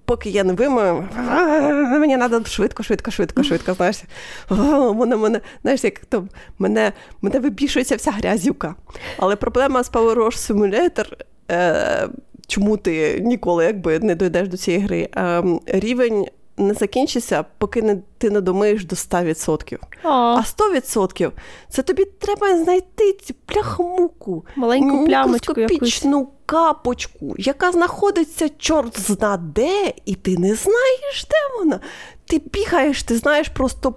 поки 0.07 0.29
я 0.29 0.43
не 0.43 0.53
вимою, 0.53 1.07
мені 1.99 2.17
треба 2.17 2.45
швидко, 2.45 2.83
швидко, 2.83 3.11
швидко, 3.11 3.43
швидко. 3.43 3.73
Знаєш, 3.73 4.03
мене, 4.95 5.15
мене, 5.15 5.41
знаєш, 5.61 5.83
як 5.83 6.05
то 6.05 6.27
мене 6.59 6.93
мене 7.21 7.39
вибішується 7.39 7.95
вся 7.95 8.11
грязюка. 8.11 8.75
Але 9.17 9.35
проблема 9.35 9.83
з 9.83 9.91
Power 9.91 10.15
Rush 10.15 10.51
Simulator, 10.51 11.13
е, 11.51 12.07
чому 12.47 12.77
ти 12.77 13.19
ніколи 13.19 13.65
якби 13.65 13.99
не 13.99 14.15
дійдеш 14.15 14.47
до 14.47 14.57
цієї 14.57 14.83
гри, 14.83 15.09
е, 15.15 15.43
рівень 15.65 16.25
не 16.57 16.73
закінчиться, 16.73 17.45
поки 17.57 17.81
не, 17.81 17.97
ти 18.17 18.29
не 18.29 18.41
думаєш 18.41 18.85
до 18.85 18.95
100%. 18.95 19.75
О. 20.03 20.09
А 20.09 20.41
100% 20.41 21.31
це 21.69 21.83
тобі 21.83 22.05
треба 22.05 22.57
знайти 22.57 23.13
цю 23.13 23.33
пляхмуку, 23.45 24.45
маленьку 24.55 25.05
плямочку 25.05 25.61
якусь. 25.61 26.05
капочку, 26.45 27.35
яка 27.37 27.71
знаходиться 27.71 28.49
чорт 28.49 28.99
зна 28.99 29.37
де, 29.37 29.93
і 30.05 30.15
ти 30.15 30.37
не 30.37 30.55
знаєш, 30.55 31.27
де 31.29 31.57
вона. 31.59 31.79
Ти 32.25 32.41
бігаєш, 32.53 33.03
ти 33.03 33.17
знаєш 33.17 33.49
просто. 33.49 33.95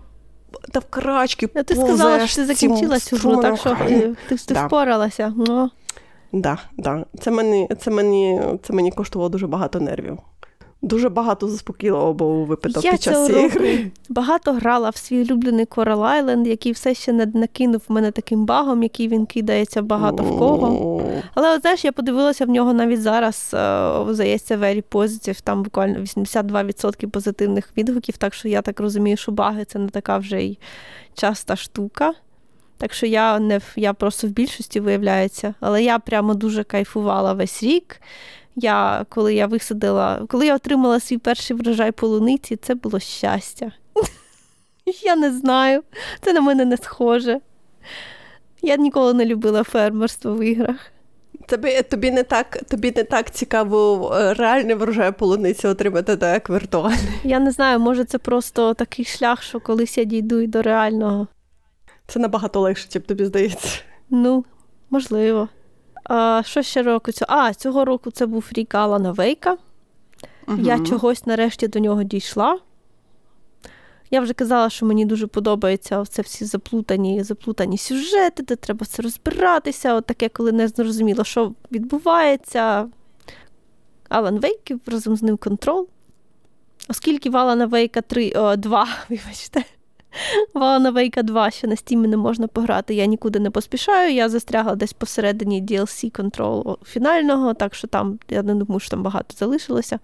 Та 0.73 0.81
в 0.81 0.85
крачки 0.85 1.49
Я 1.55 1.63
ти 1.63 1.75
сказала, 1.75 2.27
що 2.27 2.37
ти 2.37 2.47
закінчила 2.47 2.99
цю 2.99 3.17
гру, 3.17 3.37
так 3.37 3.59
що 3.59 3.77
ти, 3.89 4.17
ти, 4.29 4.37
ти 4.37 4.55
да. 4.55 4.67
впоралася. 4.67 5.35
Ну. 5.37 5.71
Да, 6.33 6.59
да. 6.79 7.05
Це 7.21 7.31
мені, 7.31 7.69
це, 7.81 7.91
мені, 7.91 8.43
це 8.63 8.73
мені 8.73 8.91
коштувало 8.91 9.29
дуже 9.29 9.47
багато 9.47 9.81
нервів. 9.81 10.19
Дуже 10.83 11.09
багато 11.09 11.49
заспокійливого 11.49 12.15
був 12.15 12.47
випиток 12.47 12.83
під 12.83 13.03
час 13.03 13.27
цієї 13.27 13.49
гри. 13.49 13.91
Багато 14.09 14.53
грала 14.53 14.91
в 14.91 14.97
свій 14.97 15.23
улюблений 15.23 15.65
Coral 15.65 16.25
Island, 16.25 16.47
який 16.47 16.73
все 16.73 16.95
ще 16.95 17.13
не 17.13 17.27
накинув 17.27 17.83
мене 17.89 18.11
таким 18.11 18.47
багом, 18.47 18.83
який 18.83 19.09
він 19.09 19.27
кидається 19.27 19.83
багато 19.83 20.23
в 20.23 20.39
кого. 20.39 21.03
Але 21.35 21.55
от, 21.55 21.61
знаєш, 21.61 21.85
я 21.85 21.93
подивилася 21.93 22.47
в 22.47 22.49
нього 22.49 22.73
навіть 22.73 23.03
зараз, 23.03 23.51
е, 23.55 23.93
здається, 24.09 24.57
very 24.57 24.83
positive, 24.91 25.43
там 25.43 25.63
буквально 25.63 25.99
82% 25.99 27.07
позитивних 27.07 27.69
відгуків, 27.77 28.17
так 28.17 28.35
що 28.35 28.49
я 28.49 28.63
так 28.63 28.81
розумію, 28.81 29.17
що 29.17 29.33
баги 29.33 29.65
це 29.65 29.79
не 29.79 29.89
така 29.89 30.19
вже 30.19 30.43
й 30.43 30.59
часта 31.15 31.57
штука. 31.57 32.13
Так 32.79 32.93
що 32.93 33.07
я 33.07 33.39
не 33.39 33.61
я 33.77 33.93
просто 33.93 34.27
в 34.27 34.31
більшості 34.31 34.81
виявляється, 34.81 35.55
але 35.61 35.83
я 35.83 35.99
прямо 35.99 36.35
дуже 36.35 36.65
кайфувала 36.65 37.33
весь 37.33 37.63
рік. 37.63 38.01
Я, 38.63 39.07
Коли 39.09 39.35
я 39.35 39.47
висадила, 39.47 40.27
коли 40.29 40.47
я 40.47 40.55
отримала 40.55 41.01
свій 41.01 41.19
перший 41.19 41.57
врожай 41.57 41.93
полуниці, 41.93 42.57
це 42.57 42.75
було 42.75 43.01
щастя. 43.01 43.73
Я 45.03 45.17
не 45.17 45.33
знаю, 45.33 45.83
це 46.21 46.33
на 46.33 46.41
мене 46.41 46.65
не 46.65 46.77
схоже. 46.77 47.41
Я 48.63 48.77
ніколи 48.77 49.15
не 49.15 49.25
любила 49.25 49.63
фермерство 49.63 50.35
в 50.35 50.43
іграх. 50.43 50.77
Тобі 51.47 51.83
тобі, 51.83 52.11
не 52.11 52.23
так 52.23 52.59
тобі 52.69 52.93
не 52.97 53.05
так 53.05 53.31
цікаво 53.31 54.13
е, 54.15 54.35
реальний 54.35 54.75
врожай 54.75 55.13
полуниці 55.13 55.67
отримати, 55.67 56.17
так 56.17 56.35
як 56.35 56.51
віртуальний. 56.51 57.21
Я 57.25 57.39
не 57.39 57.51
знаю, 57.51 57.79
може 57.79 58.05
це 58.05 58.19
просто 58.19 58.75
такий 58.75 59.05
шлях, 59.05 59.43
що 59.43 59.61
колись 59.61 59.99
я 59.99 60.05
дійду 60.05 60.41
і 60.41 60.47
до 60.47 60.63
реального. 60.63 61.27
Це 62.07 62.19
набагато 62.19 62.61
легше, 62.61 62.89
чим 62.89 63.03
тобі 63.03 63.25
здається. 63.25 63.81
Ну, 64.11 64.45
можливо. 64.91 65.49
А, 66.05 66.43
Що 66.45 66.63
ще 66.63 66.83
року? 66.83 67.11
А, 67.29 67.55
цього 67.55 67.85
року 67.85 68.11
це 68.11 68.27
був 68.27 68.45
рік 68.53 68.75
Алана 68.75 69.13
Вейка. 69.13 69.57
Угу. 70.49 70.59
Я 70.63 70.79
чогось 70.79 71.27
нарешті 71.27 71.69
до 71.69 71.79
нього 71.79 72.03
дійшла. 72.03 72.59
Я 74.11 74.21
вже 74.21 74.33
казала, 74.33 74.71
що 74.71 74.87
мені 74.87 75.05
дуже 75.05 75.27
подобається 75.27 76.05
це 76.05 76.23
всі 76.23 76.45
заплутані 76.45 77.23
заплутані 77.23 77.79
сюжети, 77.79 78.43
де 78.43 78.57
треба 78.57 78.85
все 78.85 79.03
розбиратися. 79.03 79.95
От 79.95 80.07
таке, 80.07 80.29
коли 80.29 80.53
не 80.53 80.69
зрозуміло, 80.69 81.25
що 81.25 81.53
відбувається. 81.73 82.89
Алан 84.09 84.39
Вейк 84.39 84.61
разом 84.87 85.17
з 85.17 85.23
ним 85.23 85.37
контрол. 85.37 85.89
Оскільки 86.89 87.31
в 87.31 87.37
Алана 87.37 87.67
Вейка 87.67 88.01
3, 88.01 88.33
о, 88.37 88.57
2, 88.57 88.89
вибачте, 89.09 89.65
Валана 90.55 90.91
Вейка 90.91 91.23
2 91.23 91.51
ще 91.51 91.67
на 91.67 91.77
стімі 91.77 92.09
не 92.09 92.17
можна 92.17 92.47
пограти. 92.47 92.95
Я 92.95 93.07
нікуди 93.07 93.39
не 93.39 93.51
поспішаю. 93.51 94.15
Я 94.15 94.29
застрягла 94.29 94.75
десь 94.75 94.93
посередині 94.93 95.63
DLC 95.63 96.17
контролу 96.17 96.79
фінального, 96.85 97.55
так 97.55 97.75
що 97.75 97.89
там, 97.89 98.19
я 98.29 98.43
не 98.43 98.55
думаю, 98.55 98.81
що 98.81 98.91
там 98.91 99.03
багато 99.03 99.35
залишилося. 99.37 99.99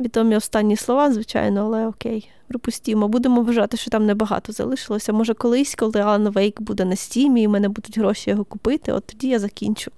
Відомі 0.00 0.36
останні 0.36 0.76
слова, 0.76 1.12
звичайно, 1.12 1.64
але 1.64 1.86
окей, 1.86 2.30
припустімо. 2.48 3.08
Будемо 3.08 3.42
вважати, 3.42 3.76
що 3.76 3.90
там 3.90 4.06
небагато 4.06 4.52
залишилося. 4.52 5.12
Може, 5.12 5.34
колись, 5.34 5.74
коли 5.74 5.92
Alan 5.92 6.32
Wake 6.32 6.60
буде 6.60 6.84
на 6.84 6.96
стімі 6.96 7.42
і 7.42 7.46
в 7.46 7.50
мене 7.50 7.68
будуть 7.68 7.98
гроші 7.98 8.30
його 8.30 8.44
купити, 8.44 8.92
от 8.92 9.06
тоді 9.06 9.28
я 9.28 9.38
закінчу. 9.38 9.90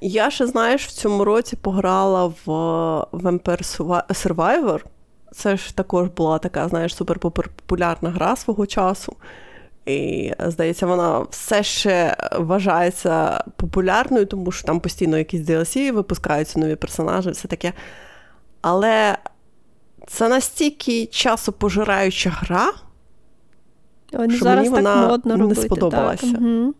Я 0.00 0.30
ще, 0.30 0.46
знаєш, 0.46 0.86
в 0.86 0.92
цьому 0.92 1.24
році 1.24 1.56
пограла 1.56 2.26
в 2.26 2.46
Vampire 3.12 3.78
Survivor. 4.08 4.80
Це 5.36 5.56
ж 5.56 5.76
також 5.76 6.08
була 6.08 6.38
така, 6.38 6.68
знаєш, 6.68 6.94
суперпопулярна 6.94 8.10
гра 8.10 8.36
свого 8.36 8.66
часу. 8.66 9.16
І, 9.86 10.32
здається, 10.46 10.86
вона 10.86 11.20
все 11.20 11.62
ще 11.62 12.16
вважається 12.38 13.44
популярною, 13.56 14.26
тому 14.26 14.52
що 14.52 14.66
там 14.66 14.80
постійно 14.80 15.18
якісь 15.18 15.40
DLC 15.40 15.92
випускаються 15.92 16.60
нові 16.60 16.76
персонажі, 16.76 17.30
все 17.30 17.48
таке. 17.48 17.72
Але 18.60 19.18
це 20.06 20.28
настільки 20.28 21.06
часопожираюча 21.06 22.30
гра, 22.30 22.72
О, 24.12 24.30
що 24.30 24.44
зараз 24.44 24.70
мені 24.70 24.84
так 24.84 24.96
вона 24.96 25.08
модно 25.08 25.36
не 25.36 25.54
сподобалася. 25.54 26.32
Так. 26.32 26.40
Угу. 26.40 26.74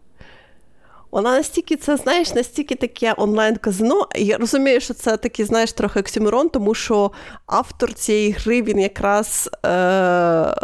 Вона 1.16 1.36
настільки 1.36 1.76
це, 1.76 1.96
знаєш, 1.96 2.34
настільки 2.34 2.74
таке 2.74 3.14
онлайн-казино. 3.16 4.08
Я 4.16 4.38
розумію, 4.38 4.80
що 4.80 4.94
це 4.94 5.16
такий, 5.16 5.44
знаєш, 5.44 5.72
трохи 5.72 6.00
оксимирон, 6.00 6.48
тому 6.48 6.74
що 6.74 7.12
автор 7.46 7.94
цієї 7.94 8.30
гри 8.30 8.62
він 8.62 8.78
якраз 8.78 9.50
е- 9.66 10.54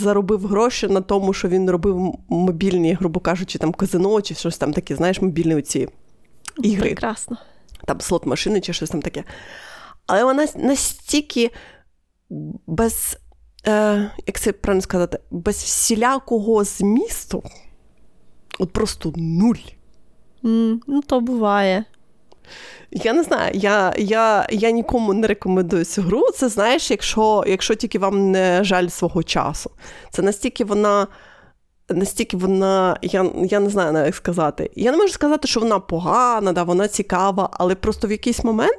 заробив 0.00 0.46
гроші 0.46 0.88
на 0.88 1.00
тому, 1.00 1.32
що 1.32 1.48
він 1.48 1.70
робив 1.70 2.14
мобільні, 2.28 2.94
грубо 2.94 3.20
кажучи, 3.20 3.58
там 3.58 3.72
казино 3.72 4.22
чи 4.22 4.34
щось 4.34 4.58
там 4.58 4.72
таке, 4.72 4.96
знаєш, 4.96 5.20
мобільні 5.20 5.54
оці 5.54 5.88
ігри. 6.62 6.82
Прекрасно. 6.82 7.36
Там 7.84 8.00
слот-машини 8.00 8.60
чи 8.60 8.72
щось 8.72 8.90
там 8.90 9.02
таке. 9.02 9.24
Але 10.06 10.24
вона 10.24 10.46
настільки 10.56 11.50
без, 12.66 13.18
е, 13.66 14.10
як 14.26 14.40
це 14.40 14.52
правильно 14.52 14.82
сказати, 14.82 15.18
без 15.30 15.56
всілякого 15.56 16.64
змісту. 16.64 17.42
От 18.58 18.72
просто 18.72 19.12
нуль. 19.16 19.54
Ну, 20.42 21.02
то 21.06 21.20
буває. 21.20 21.84
Я 22.90 23.12
не 23.12 23.22
знаю, 23.22 23.52
я 23.54 23.94
я, 23.98 24.46
я 24.50 24.70
нікому 24.70 25.14
не 25.14 25.26
рекомендую 25.26 25.84
цю 25.84 26.02
гру. 26.02 26.30
Це 26.34 26.48
знаєш, 26.48 26.90
якщо 26.90 27.44
якщо 27.46 27.74
тільки 27.74 27.98
вам 27.98 28.30
не 28.30 28.64
жаль 28.64 28.88
свого 28.88 29.22
часу. 29.22 29.70
Це 30.10 30.22
настільки 30.22 30.64
вона. 30.64 31.06
Настільки 31.88 32.36
вона, 32.36 32.98
я 33.02 33.30
я 33.44 33.60
не 33.60 33.70
знаю 33.70 34.06
як 34.06 34.14
сказати. 34.14 34.70
Я 34.76 34.90
не 34.90 34.96
можу 34.96 35.12
сказати, 35.12 35.48
що 35.48 35.60
вона 35.60 35.78
погана, 35.78 36.52
да, 36.52 36.62
вона 36.62 36.88
цікава, 36.88 37.50
але 37.52 37.74
просто 37.74 38.08
в 38.08 38.10
якийсь 38.10 38.44
момент, 38.44 38.78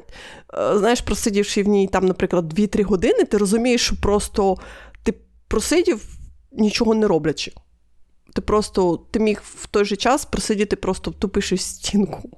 е, 0.54 0.78
знаєш, 0.78 1.02
просидівши 1.02 1.64
в 1.64 1.68
ній 1.68 1.88
там, 1.88 2.06
наприклад, 2.06 2.54
2-3 2.54 2.84
години, 2.84 3.24
ти 3.24 3.38
розумієш, 3.38 3.82
що 3.82 3.96
просто 4.02 4.58
ти 5.04 5.14
просидів, 5.48 6.06
нічого 6.52 6.94
не 6.94 7.08
роблячи. 7.08 7.52
Ти 8.34 8.42
просто 8.42 8.98
ти 9.12 9.20
міг 9.20 9.42
в 9.46 9.68
той 9.68 9.86
же 9.86 9.96
час 9.96 10.26
просидіти, 10.26 10.76
просто 10.76 11.12
втупивши 11.12 11.56
в 11.56 11.60
стінку. 11.60 12.30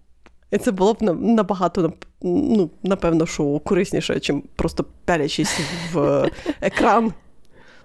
І 0.51 0.57
це 0.57 0.71
було 0.71 0.93
б 0.93 1.01
набагато, 1.21 1.93
ну, 2.21 2.69
напевно, 2.83 3.25
що 3.25 3.59
корисніше, 3.59 4.19
чим 4.19 4.43
просто 4.55 4.85
пялячись 5.05 5.59
в 5.93 6.29
екран. 6.61 7.13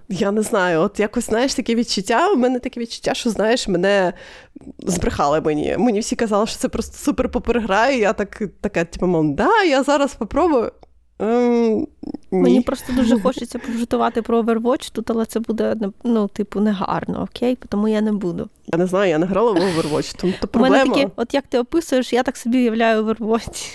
Я 0.09 0.31
не 0.31 0.41
знаю, 0.41 0.81
от 0.81 0.99
якось 0.99 1.25
знаєш 1.25 1.53
таке 1.53 1.75
відчуття. 1.75 2.33
У 2.33 2.35
мене 2.35 2.59
таке 2.59 2.79
відчуття, 2.79 3.13
що 3.13 3.29
знаєш, 3.29 3.67
мене 3.67 4.13
збрехали 4.79 5.41
мені. 5.41 5.75
Мені 5.77 5.99
всі 5.99 6.15
казали, 6.15 6.47
що 6.47 6.57
це 6.57 6.69
просто 6.69 6.97
супер 6.97 7.29
попергра, 7.29 7.89
і 7.89 7.99
я 7.99 8.13
так, 8.13 8.41
така, 8.61 8.85
типу, 8.85 9.07
мов, 9.07 9.35
да, 9.35 9.63
я 9.63 9.83
зараз 9.83 10.13
попробую. 10.13 10.71
Ем, 11.21 11.87
Мені 12.31 12.61
просто 12.61 12.93
дуже 12.93 13.19
хочеться 13.19 13.59
пожитувати 13.59 14.21
про 14.21 14.41
Overwatch 14.41 14.91
тут, 14.91 15.11
але 15.11 15.25
це 15.25 15.39
буде 15.39 15.75
ну, 16.03 16.27
типу, 16.27 16.59
негарно, 16.59 17.27
окей? 17.31 17.57
Тому 17.69 17.87
я 17.87 18.01
не 18.01 18.11
буду. 18.11 18.49
Я 18.67 18.79
не 18.79 18.87
знаю, 18.87 19.09
я 19.09 19.17
не 19.17 19.25
грала 19.25 19.51
в 19.51 19.57
Overwatch, 19.57 20.15
тому 20.17 20.33
то 20.41 20.47
проблема. 20.47 20.75
У 20.75 20.79
мене 20.79 20.95
такі, 20.95 21.13
от 21.15 21.33
як 21.33 21.47
ти 21.47 21.59
описуєш, 21.59 22.13
я 22.13 22.23
так 22.23 22.37
собі 22.37 22.57
уявляю 22.57 23.05
Overwatch. 23.05 23.73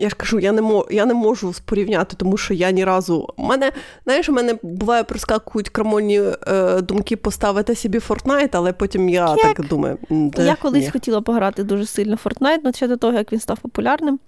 Я 0.00 0.08
ж 0.08 0.14
кажу, 0.14 0.38
я 0.38 0.52
не 0.52 0.62
можу, 0.62 0.86
я 0.90 1.06
не 1.06 1.14
можу 1.14 1.54
порівняти, 1.64 2.16
тому 2.16 2.36
що 2.36 2.54
я 2.54 2.70
ні 2.70 2.84
разу. 2.84 3.28
У 3.36 3.42
мене, 3.42 3.72
знаєш, 4.04 4.28
у 4.28 4.32
мене 4.32 4.58
буває 4.62 5.04
проскакують 5.04 5.68
крамольні 5.68 6.22
е, 6.48 6.80
думки 6.80 7.16
поставити 7.16 7.74
собі 7.74 7.98
Fortnite, 7.98 8.50
але 8.52 8.72
потім 8.72 9.08
я 9.08 9.28
як? 9.28 9.56
так 9.56 9.68
думаю. 9.68 9.98
Де? 10.10 10.46
Я 10.46 10.56
колись 10.56 10.84
ні. 10.84 10.90
хотіла 10.90 11.20
пограти 11.20 11.64
дуже 11.64 11.86
сильно 11.86 12.18
Fortnite, 12.24 12.60
але 12.64 12.72
ще 12.72 12.88
до 12.88 12.96
того, 12.96 13.12
як 13.12 13.32
він 13.32 13.40
став 13.40 13.58
популярним. 13.58 14.18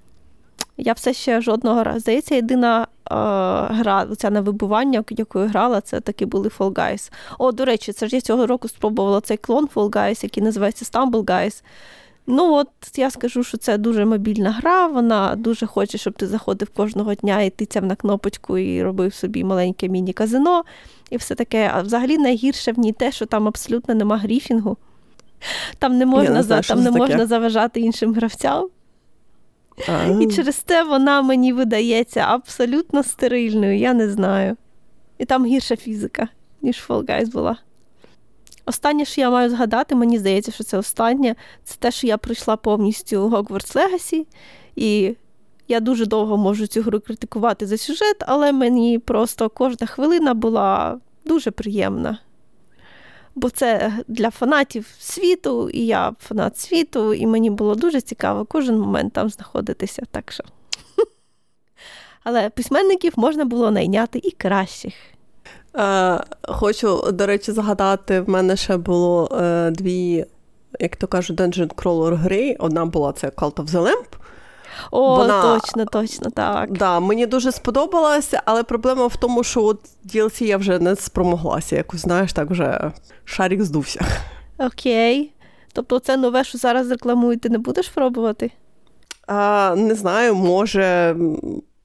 Я 0.80 0.92
все 0.92 1.12
ще 1.12 1.40
жодного 1.40 1.84
разу. 1.84 2.00
Здається, 2.00 2.34
єдина 2.34 2.82
е, 2.82 2.86
гра, 3.74 4.06
ця 4.18 4.30
на 4.30 4.40
вибування, 4.40 5.04
якою 5.10 5.48
грала, 5.48 5.80
це 5.80 6.00
таки 6.00 6.26
були 6.26 6.48
Fall 6.58 6.72
Guys. 6.72 7.12
О, 7.38 7.52
до 7.52 7.64
речі, 7.64 7.92
це 7.92 8.08
ж 8.08 8.16
я 8.16 8.20
цього 8.20 8.46
року 8.46 8.68
спробувала 8.68 9.20
цей 9.20 9.36
клон 9.36 9.68
Fall 9.74 9.90
Guys, 9.90 10.24
який 10.24 10.42
називається 10.42 10.84
Stumble 10.84 11.24
Guys. 11.24 11.62
Ну, 12.26 12.54
от 12.54 12.68
я 12.96 13.10
скажу, 13.10 13.44
що 13.44 13.58
це 13.58 13.78
дуже 13.78 14.04
мобільна 14.04 14.50
гра. 14.50 14.86
Вона 14.86 15.34
дуже 15.36 15.66
хоче, 15.66 15.98
щоб 15.98 16.14
ти 16.14 16.26
заходив 16.26 16.68
кожного 16.68 17.14
дня 17.14 17.42
і 17.42 17.50
тицяв 17.50 17.84
на 17.84 17.96
кнопочку 17.96 18.58
і 18.58 18.82
робив 18.82 19.14
собі 19.14 19.44
маленьке 19.44 19.88
міні-казино 19.88 20.64
і 21.10 21.16
все 21.16 21.34
таке. 21.34 21.70
А 21.74 21.82
взагалі 21.82 22.18
найгірше 22.18 22.72
в 22.72 22.78
ній 22.78 22.92
те, 22.92 23.12
що 23.12 23.26
там 23.26 23.48
абсолютно 23.48 23.94
нема 23.94 24.16
гріфінгу. 24.16 24.76
Там 25.78 25.98
не 25.98 26.06
можна 26.06 26.34
не 26.34 26.42
знаю, 26.42 26.62
там 26.62 26.82
не 26.82 26.90
можна 26.90 27.26
заважати 27.26 27.80
іншим 27.80 28.14
гравцям. 28.14 28.68
І 30.20 30.26
через 30.26 30.58
те 30.58 30.84
вона 30.84 31.22
мені 31.22 31.52
видається 31.52 32.20
абсолютно 32.20 33.02
стерильною, 33.02 33.78
я 33.78 33.94
не 33.94 34.10
знаю. 34.10 34.56
І 35.18 35.24
там 35.24 35.46
гірша 35.46 35.76
фізика, 35.76 36.28
ніж 36.62 36.84
Fall 36.88 37.04
Guys 37.04 37.30
була. 37.30 37.56
Останнє, 38.66 39.04
що 39.04 39.20
я 39.20 39.30
маю 39.30 39.50
згадати, 39.50 39.94
мені 39.94 40.18
здається, 40.18 40.52
що 40.52 40.64
це 40.64 40.78
останнє, 40.78 41.34
це 41.64 41.76
те, 41.78 41.90
що 41.90 42.06
я 42.06 42.18
пройшла 42.18 42.56
повністю 42.56 43.28
Hogwarts 43.28 43.76
Legacy, 43.76 44.26
і 44.76 45.16
я 45.68 45.80
дуже 45.80 46.06
довго 46.06 46.36
можу 46.36 46.66
цю 46.66 46.82
гру 46.82 47.00
критикувати 47.00 47.66
за 47.66 47.76
сюжет, 47.76 48.16
але 48.20 48.52
мені 48.52 48.98
просто 48.98 49.48
кожна 49.48 49.86
хвилина 49.86 50.34
була 50.34 51.00
дуже 51.24 51.50
приємна. 51.50 52.18
Бо 53.34 53.50
це 53.50 53.92
для 54.08 54.30
фанатів 54.30 54.86
світу, 54.98 55.70
і 55.70 55.86
я 55.86 56.12
фанат 56.20 56.58
світу, 56.58 57.14
і 57.14 57.26
мені 57.26 57.50
було 57.50 57.74
дуже 57.74 58.00
цікаво 58.00 58.44
кожен 58.44 58.78
момент 58.78 59.12
там 59.12 59.28
знаходитися. 59.28 60.02
так 60.10 60.32
що. 60.32 60.44
Але 62.24 62.50
письменників 62.50 63.12
можна 63.16 63.44
було 63.44 63.70
найняти 63.70 64.20
і 64.24 64.30
кращих. 64.30 64.94
Е, 65.76 66.20
Хочу, 66.42 67.12
до 67.12 67.26
речі, 67.26 67.52
згадати, 67.52 68.20
в 68.20 68.28
мене 68.28 68.56
ще 68.56 68.76
було 68.76 69.28
е, 69.32 69.70
дві, 69.70 70.24
як 70.80 70.96
то 70.96 71.06
кажуть, 71.06 71.40
Dungeon 71.40 71.74
Crawler 71.74 72.14
гри. 72.14 72.56
Одна 72.58 72.84
була 72.86 73.12
це 73.12 73.28
Cult 73.28 73.54
of 73.54 73.66
the 73.66 73.82
Lamp. 73.82 74.20
О, 74.90 75.16
Вона, 75.16 75.42
точно, 75.42 75.84
точно, 75.84 76.30
так. 76.30 76.72
Да, 76.72 77.00
Мені 77.00 77.26
дуже 77.26 77.52
сподобалася, 77.52 78.42
але 78.44 78.62
проблема 78.62 79.06
в 79.06 79.16
тому, 79.16 79.44
що 79.44 79.64
от 79.64 79.80
DLC 80.14 80.42
я 80.42 80.56
вже 80.56 80.78
не 80.78 80.96
спромоглася. 80.96 81.76
Якось, 81.76 82.00
знаєш, 82.00 82.32
так 82.32 82.50
вже 82.50 82.92
шарик 83.24 83.62
здувся. 83.62 84.06
Окей. 84.58 85.32
Тобто 85.72 85.98
це 85.98 86.16
нове, 86.16 86.44
що 86.44 86.58
зараз 86.58 86.90
рекламуєте, 86.90 87.48
не 87.48 87.58
будеш 87.58 87.88
пробувати? 87.88 88.50
А, 89.26 89.74
Не 89.76 89.94
знаю, 89.94 90.34
може. 90.34 91.16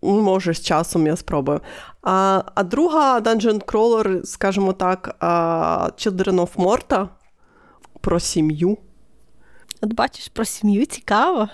Може, 0.01 0.53
з 0.53 0.61
часом 0.61 1.07
я 1.07 1.15
спробую. 1.15 1.61
А 2.01 2.41
а 2.55 2.63
друга 2.63 3.19
Dungeon 3.19 3.65
Crawler, 3.65 4.25
скажімо 4.25 4.73
так, 4.73 5.15
Children 5.97 6.35
of 6.35 6.55
Morta 6.55 7.07
про 8.01 8.19
сім'ю. 8.19 8.77
От 9.81 9.93
бачиш, 9.93 10.27
про 10.27 10.45
сім'ю 10.45 10.85
цікаво. 10.85 11.49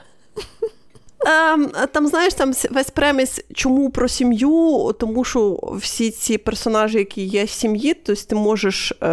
Ем, 1.25 1.71
там, 1.91 2.07
знаєш, 2.07 2.33
там 2.33 2.51
весь 2.71 2.89
преміс, 2.89 3.41
чому 3.53 3.89
про 3.89 4.07
сім'ю, 4.07 4.91
тому 4.99 5.23
що 5.23 5.59
всі 5.73 6.11
ці 6.11 6.37
персонажі, 6.37 6.97
які 6.97 7.23
є 7.23 7.43
в 7.43 7.49
сім'ї, 7.49 7.93
тобто 7.93 8.21
ти 8.27 8.35
можеш 8.35 8.91
е, 8.91 9.07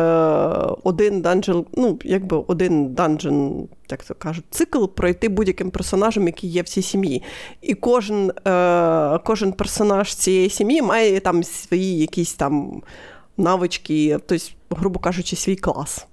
один 0.85 1.21
данжен, 1.21 1.65
ну, 1.73 1.99
якби 2.05 2.45
один 2.47 2.95
данжен, 2.95 3.69
як 3.91 4.05
то 4.05 4.15
кажуть, 4.15 4.45
цикл 4.51 4.85
пройти 4.85 5.29
будь-яким 5.29 5.71
персонажем, 5.71 6.27
який 6.27 6.51
є 6.51 6.63
в 6.63 6.69
цій 6.69 6.83
сім'ї. 6.83 7.23
І 7.63 7.75
кожен 7.75 8.31
е, 8.47 9.19
кожен 9.25 9.53
персонаж 9.53 10.15
цієї 10.15 10.51
сім'ї 10.51 10.83
має 10.83 11.21
там 11.21 11.43
свої 11.45 11.99
якісь 11.99 12.35
там 12.35 12.83
навички, 13.37 14.19
тобто, 14.27 14.45
грубо 14.71 15.01
кажучи, 15.01 15.37
свій 15.37 15.57
клас. 15.57 16.07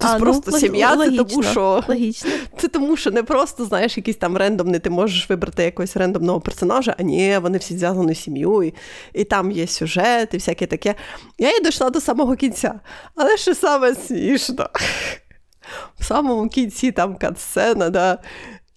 Це 0.00 0.18
просто 0.18 0.50
ну, 0.50 0.58
сім'я, 0.58 0.94
логічно, 0.94 1.24
це 1.24 1.30
тому 1.30 1.42
що 1.42 1.84
логічно. 1.88 2.30
це 2.58 2.68
тому, 2.68 2.96
що 2.96 3.10
не 3.10 3.22
просто 3.22 3.64
знаєш 3.64 3.96
якийсь 3.96 4.16
там 4.16 4.36
рендомний, 4.36 4.80
ти 4.80 4.90
можеш 4.90 5.30
вибрати 5.30 5.62
якогось 5.62 5.96
рендомного 5.96 6.40
персонажа, 6.40 6.94
а 6.98 7.02
ні, 7.02 7.38
вони 7.38 7.58
всі 7.58 7.76
зв'язані 7.76 8.14
з 8.14 8.22
сім'єю, 8.22 8.72
і 9.12 9.24
там 9.24 9.50
є 9.50 9.66
сюжет, 9.66 10.34
і 10.34 10.36
всяке 10.36 10.66
таке. 10.66 10.94
Я 11.38 11.56
і 11.56 11.64
дійшла 11.64 11.90
до 11.90 12.00
самого 12.00 12.36
кінця. 12.36 12.80
Але 13.14 13.36
що 13.36 13.54
саме 13.54 13.94
смішно? 13.94 14.68
В 15.98 16.04
самому 16.04 16.48
кінці 16.48 16.92
там 16.92 17.16
катсцена, 17.16 17.90
да? 17.90 18.18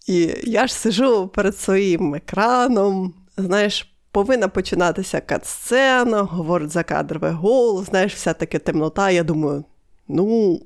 і 0.07 0.33
я 0.43 0.67
ж 0.67 0.73
сижу 0.73 1.27
перед 1.27 1.57
своїм 1.57 2.15
екраном, 2.15 3.13
знаєш. 3.37 3.91
Повинна 4.11 4.47
починатися 4.47 5.21
катсцена, 5.21 6.21
говорить 6.21 6.69
закадровий 6.69 7.31
голос, 7.31 7.85
знаєш, 7.85 8.13
вся 8.13 8.33
таке 8.33 8.59
темнота. 8.59 9.11
Я 9.11 9.23
думаю, 9.23 9.63
ну, 10.07 10.59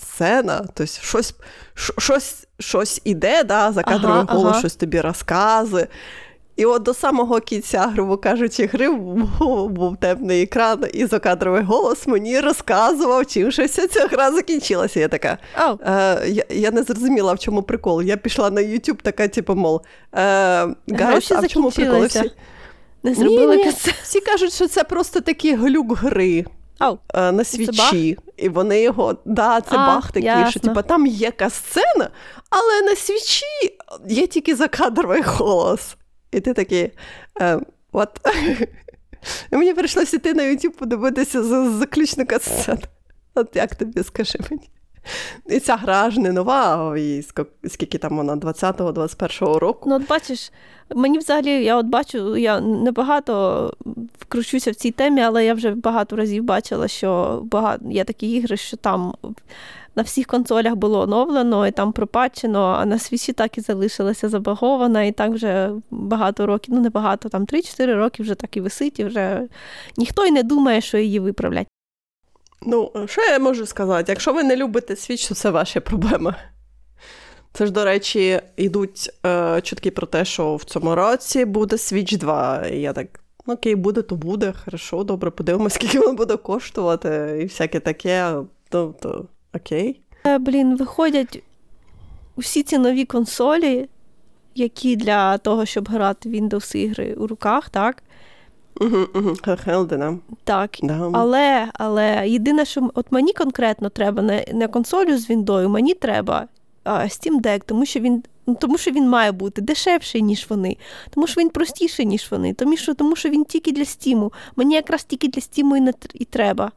сцена, 0.00 0.58
тобто 0.58 0.86
щось 0.86 1.34
щось, 1.74 2.46
щось 2.58 3.00
іде, 3.04 3.44
да, 3.44 3.72
за 3.72 3.82
кадровий 3.82 4.22
ага, 4.28 4.34
голос, 4.34 4.50
ага. 4.50 4.58
щось 4.58 4.76
тобі 4.76 5.00
розказує. 5.00 5.86
І 6.56 6.64
от 6.64 6.82
до 6.82 6.94
самого 6.94 7.40
кінця, 7.40 7.86
грубо 7.86 8.16
кажучи, 8.16 8.66
гри 8.66 8.90
був, 8.90 9.70
був 9.70 9.96
темний 9.96 10.42
екран, 10.42 10.84
і 10.92 11.06
закадровий 11.06 11.62
голос 11.62 12.06
мені 12.06 12.40
розказував, 12.40 13.26
чим 13.26 13.50
щось 13.50 13.72
ця 13.72 14.06
гра 14.06 14.32
закінчилася. 14.32 15.00
Я 15.00 15.08
така. 15.08 15.38
Oh. 15.58 15.90
Е, 15.90 16.28
я 16.28 16.44
я 16.50 16.70
не 16.70 16.82
зрозуміла, 16.82 17.32
в 17.32 17.38
чому 17.38 17.62
прикол. 17.62 18.02
Я 18.02 18.16
пішла 18.16 18.50
на 18.50 18.60
YouTube, 18.60 19.02
така, 19.02 19.28
типу, 19.28 19.54
мол, 19.54 19.82
е, 20.14 20.18
guys, 20.88 21.32
а 21.32 21.40
в 21.40 21.48
чому 21.48 21.70
прикол? 21.70 22.04
Всі... 22.04 22.30
Не 23.02 23.14
зробили 23.14 23.56
ні, 23.56 23.64
ні. 23.64 23.72
Всі 24.02 24.20
кажуть, 24.20 24.52
що 24.52 24.68
це 24.68 24.84
просто 24.84 25.20
такий 25.20 25.54
глюк 25.54 25.98
гри. 25.98 26.44
Е, 27.14 27.32
на 27.32 27.44
свічі, 27.44 28.18
і 28.36 28.48
вони 28.48 28.80
його. 28.82 29.18
Да, 29.24 29.60
це 29.60 29.76
а, 29.76 29.86
баг 29.86 30.06
такий, 30.06 30.28
ясно. 30.28 30.50
що 30.50 30.60
типу, 30.60 30.82
там 30.82 31.06
є 31.06 31.26
якась 31.26 31.54
сцена, 31.54 32.10
але 32.50 32.82
на 32.82 32.96
свічі 32.96 33.76
є 34.08 34.26
тільки 34.26 34.56
закадровий 34.56 35.22
голос. 35.22 35.96
І 36.32 36.40
ти 36.40 36.54
такий. 36.54 36.90
Е, 37.40 37.60
what? 37.92 38.08
Мені 39.50 39.74
прийшлося 39.74 40.16
йти 40.16 40.34
на 40.34 40.42
YouTube 40.42 40.70
подивитися 40.70 41.42
за 41.42 41.70
заключника 41.70 42.38
сцен. 42.38 42.78
От 43.34 43.56
як 43.56 43.74
тобі 43.74 44.02
скажи 44.02 44.38
мені? 44.50 44.70
І 45.46 45.60
ця 45.60 45.76
гра 45.76 46.10
ж 46.10 46.20
не 46.20 46.32
нова, 46.32 46.94
і 46.98 47.24
скільки 47.68 47.98
там 47.98 48.16
вона 48.16 48.36
20-го, 48.36 48.90
21-го 48.90 49.58
року. 49.58 49.90
Ну, 49.90 49.96
от 49.96 50.08
бачиш, 50.08 50.52
мені 50.94 51.18
взагалі, 51.18 51.64
я 51.64 51.76
от 51.76 51.86
бачу, 51.86 52.36
я 52.36 52.60
небагато 52.60 53.74
вкручуся 54.18 54.70
в 54.70 54.74
цій 54.74 54.90
темі, 54.90 55.20
але 55.22 55.44
я 55.44 55.54
вже 55.54 55.70
багато 55.70 56.16
разів 56.16 56.44
бачила, 56.44 56.88
що 56.88 57.40
багато 57.44 57.90
є 57.90 58.04
такі 58.04 58.30
ігри, 58.30 58.56
що 58.56 58.76
там. 58.76 59.14
На 59.96 60.02
всіх 60.02 60.26
консолях 60.26 60.74
було 60.74 61.00
оновлено 61.00 61.66
і 61.66 61.70
там 61.70 61.92
пропачено, 61.92 62.76
а 62.80 62.86
на 62.86 62.98
свічі 62.98 63.32
так 63.32 63.58
і 63.58 63.60
залишилася 63.60 64.28
забагована, 64.28 65.02
і 65.02 65.12
так 65.12 65.30
вже 65.30 65.70
багато 65.90 66.46
років, 66.46 66.74
ну 66.74 66.80
не 66.80 66.90
багато, 66.90 67.28
там 67.28 67.44
3-4 67.44 67.94
роки 67.94 68.22
вже 68.22 68.34
так 68.34 68.56
і 68.56 68.60
висить, 68.60 69.00
і 69.00 69.04
вже 69.04 69.42
ніхто 69.96 70.26
й 70.26 70.30
не 70.30 70.42
думає, 70.42 70.80
що 70.80 70.98
її 70.98 71.20
виправлять. 71.20 71.66
Ну, 72.66 72.92
що 73.06 73.22
я 73.22 73.38
можу 73.38 73.66
сказати? 73.66 74.12
Якщо 74.12 74.32
ви 74.32 74.42
не 74.42 74.56
любите 74.56 74.96
свіч, 74.96 75.28
то 75.28 75.34
це 75.34 75.50
ваші 75.50 75.80
проблеми. 75.80 76.34
Це 77.52 77.66
ж, 77.66 77.72
до 77.72 77.84
речі, 77.84 78.40
йдуть 78.56 79.10
е, 79.26 79.60
чутки 79.60 79.90
про 79.90 80.06
те, 80.06 80.24
що 80.24 80.56
в 80.56 80.64
цьому 80.64 80.94
році 80.94 81.44
буде 81.44 81.76
Switch 81.76 82.16
2. 82.16 82.66
І 82.66 82.80
я 82.80 82.92
так, 82.92 83.20
ну 83.46 83.54
окей, 83.54 83.74
буде, 83.74 84.02
то 84.02 84.16
буде, 84.16 84.52
хорошо, 84.64 85.04
добре, 85.04 85.30
подивимося, 85.30 85.74
скільки 85.80 85.98
воно 85.98 86.12
буде 86.12 86.36
коштувати, 86.36 87.38
і 87.42 87.44
всяке 87.44 87.80
таке, 87.80 88.34
то, 88.68 88.94
то 89.00 89.26
окей. 89.54 90.00
Е, 90.26 90.38
блін, 90.38 90.76
виходять 90.76 91.42
усі 92.36 92.62
ці 92.62 92.78
нові 92.78 93.04
консолі, 93.04 93.88
які 94.54 94.96
для 94.96 95.38
того, 95.38 95.66
щоб 95.66 95.88
грати 95.88 96.28
Windows 96.28 96.76
ігри 96.76 97.14
у 97.14 97.26
руках, 97.26 97.70
так? 97.70 98.02
Угу, 98.80 98.98
угу. 99.14 99.34
Хелдена. 99.64 100.18
Так. 100.44 100.70
Да. 100.82 101.10
Але 101.12 101.68
але 101.74 102.28
єдине, 102.28 102.64
що 102.64 102.90
от 102.94 103.12
мені 103.12 103.32
конкретно 103.32 103.88
треба 103.88 104.22
не 104.22 104.44
не 104.52 104.68
консолю 104.68 105.18
з 105.18 105.30
Віндою, 105.30 105.68
мені 105.68 105.94
треба 105.94 106.48
а, 106.84 106.92
Steam 106.92 107.40
Deck, 107.40 107.62
тому 107.66 107.86
що 107.86 108.00
він 108.00 108.22
ну, 108.46 108.56
тому 108.60 108.78
що 108.78 108.90
він 108.90 109.08
має 109.08 109.32
бути 109.32 109.62
дешевший, 109.62 110.22
ніж 110.22 110.46
вони, 110.48 110.76
тому 111.10 111.26
що 111.26 111.40
він 111.40 111.50
простіший, 111.50 112.06
ніж 112.06 112.30
вони, 112.30 112.54
тому 112.54 112.76
що 112.76 112.94
тому 112.94 113.16
що 113.16 113.28
він 113.28 113.44
тільки 113.44 113.72
для 113.72 113.84
Стіму. 113.84 114.32
Мені 114.56 114.74
якраз 114.74 115.04
тільки 115.04 115.28
для 115.28 115.40
Стіму 115.40 115.76
і, 115.76 115.80
не, 115.80 115.92
і 116.14 116.24
треба. 116.24 116.72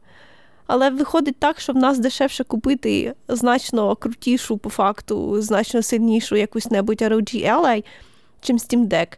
Але 0.66 0.90
виходить 0.90 1.36
так, 1.38 1.60
що 1.60 1.72
в 1.72 1.76
нас 1.76 1.98
дешевше 1.98 2.44
купити 2.44 3.14
значно 3.28 3.96
крутішу, 3.96 4.58
по 4.58 4.70
факту, 4.70 5.42
значно 5.42 5.82
сильнішу 5.82 6.36
якусь 6.36 6.70
небудь 6.70 7.02
ROG 7.02 7.52
Ally, 7.54 7.84
чим 8.40 8.56
Steam 8.56 8.88
Deck. 8.88 9.08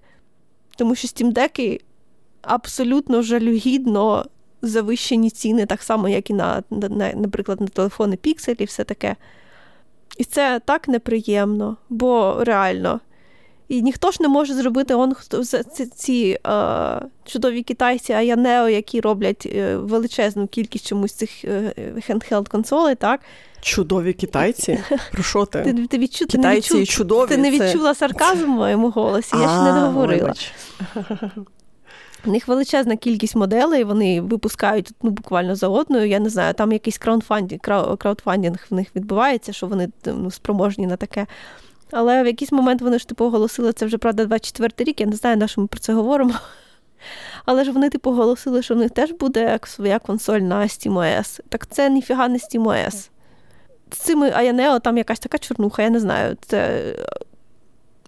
Тому 0.76 0.95
що 0.95 1.09
Steam 1.09 1.33
Deck 1.33 1.81
абсолютно 2.43 3.22
жалюгідно 3.22 4.24
завищені 4.62 5.30
ціни, 5.30 5.66
так 5.66 5.82
само, 5.82 6.09
як 6.09 6.30
і 6.30 6.34
на, 6.34 6.62
на 6.70 7.12
наприклад, 7.12 7.61
на 7.61 7.66
телефони 7.66 8.18
Pixel 8.24 8.62
і 8.62 8.64
все 8.64 8.84
таке. 8.84 9.16
І 10.16 10.24
це 10.24 10.61
так 10.64 10.88
неприємно, 10.88 11.76
бо 11.88 12.36
реально. 12.41 13.01
І 13.68 13.82
ніхто 13.82 14.11
ж 14.11 14.18
не 14.20 14.28
може 14.28 14.55
зробити 14.55 14.95
он, 14.95 15.14
ці, 15.74 15.86
ці 15.86 16.38
е, 16.47 17.01
чудові 17.24 17.62
китайці 17.62 18.12
Ayaneo, 18.12 18.68
які 18.68 19.01
роблять 19.01 19.47
е, 19.47 19.76
величезну 19.76 20.47
кількість 20.47 20.86
чомусь 20.86 21.12
цих 21.12 21.45
е, 21.45 21.74
handheld 22.07 22.49
консолей, 22.49 22.95
так? 22.95 23.20
Чудові 23.61 24.12
китайці? 24.12 24.78
Про 25.12 25.22
що 25.22 25.47
ти? 25.47 25.62
Ти, 25.62 25.86
ти, 25.86 25.99
відчу, 25.99 26.26
ти 26.26 26.38
не 26.38 26.57
відчу... 26.57 26.86
чудові. 26.86 27.28
Ти 27.28 27.36
не 27.36 27.51
відчула 27.51 27.95
сарказм 27.95 28.45
в 28.45 28.49
моєму 28.49 28.91
голосі, 28.91 29.36
я 29.36 29.49
ще 29.49 29.62
не 29.62 29.80
договорила. 29.80 30.34
У 32.25 32.31
них 32.31 32.49
величезна 32.49 32.97
кількість 32.97 33.37
моделей, 33.37 33.85
вони 33.85 34.21
випускають 34.21 34.91
ну, 35.03 35.11
буквально 35.11 35.55
за 35.55 35.68
одною. 35.68 36.09
Я 36.09 36.18
не 36.18 36.29
знаю, 36.29 36.55
там 36.55 36.73
якийсь 36.73 36.99
краудфандінг, 36.99 37.61
краудфандінг 37.99 38.66
в 38.71 38.75
них 38.75 38.97
відбувається, 38.97 39.53
що 39.53 39.66
вони 39.66 39.89
ну, 40.07 40.31
спроможні 40.31 40.87
на 40.87 40.97
таке. 40.97 41.27
Але 41.91 42.23
в 42.23 42.27
якийсь 42.27 42.53
момент 42.53 42.83
вони 42.83 42.99
ж 42.99 43.09
типу 43.09 43.25
оголосили, 43.25 43.73
це 43.73 43.87
вже 43.87 43.99
правда 43.99 44.25
24 44.25 44.91
рік, 44.91 45.01
я 45.01 45.07
не 45.07 45.16
знаю, 45.16 45.37
на 45.37 45.49
що 45.49 45.61
ми 45.61 45.66
про 45.66 45.81
це 45.81 45.93
говоримо. 45.93 46.35
Але 47.45 47.64
ж 47.64 47.73
вони 47.73 47.91
типу 47.91 48.11
оголосили, 48.11 48.62
що 48.62 48.75
в 48.75 48.79
них 48.79 48.91
теж 48.91 49.12
буде 49.12 49.59
своя 49.64 49.99
консоль 49.99 50.41
на 50.41 50.61
SteamOS. 50.61 51.41
Так 51.49 51.66
це 51.66 51.91
ніфіга 51.91 52.29
не 52.29 52.39
SteamOS. 52.39 53.09
З 53.93 53.97
цими 53.97 54.31
Аянео 54.31 54.79
там 54.79 54.99
якась 54.99 55.18
така 55.18 55.39
чорнуха, 55.39 55.83
я 55.83 55.91
не 55.91 56.01
знаю. 56.01 56.37
Це 56.41 56.83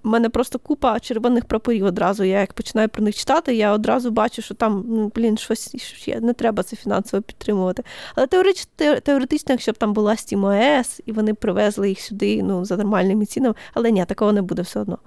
у 0.05 0.09
мене 0.09 0.29
просто 0.29 0.59
купа 0.59 1.01
червоних 1.01 1.45
прапорів 1.45 1.85
одразу. 1.85 2.25
Я 2.25 2.41
як 2.41 2.53
починаю 2.53 2.89
про 2.89 3.05
них 3.05 3.17
читати, 3.17 3.55
я 3.55 3.73
одразу 3.73 4.11
бачу, 4.11 4.43
що 4.43 4.55
там, 4.55 4.85
ну, 4.89 5.13
блін, 5.15 5.39
щось, 5.39 5.83
щось 5.83 6.09
є, 6.09 6.21
не 6.21 6.33
треба 6.33 6.63
це 6.63 6.77
фінансово 6.77 7.23
підтримувати. 7.23 7.83
Але 8.15 8.27
теоретично, 8.27 9.01
теоретично, 9.01 9.53
якщо 9.53 9.73
б 9.73 9.79
там 9.79 9.93
була 9.93 10.13
SteamOS, 10.13 11.01
і 11.07 11.13
вони 11.13 11.35
привезли 11.35 11.89
їх 11.89 12.01
сюди 12.01 12.43
ну, 12.43 12.65
за 12.65 12.77
нормальними 12.77 13.27
цінами, 13.27 13.55
але 13.75 13.91
ні, 13.91 14.05
такого 14.05 14.33
не 14.33 14.43
буде 14.43 14.63
все 14.63 14.81
одно. 14.81 14.99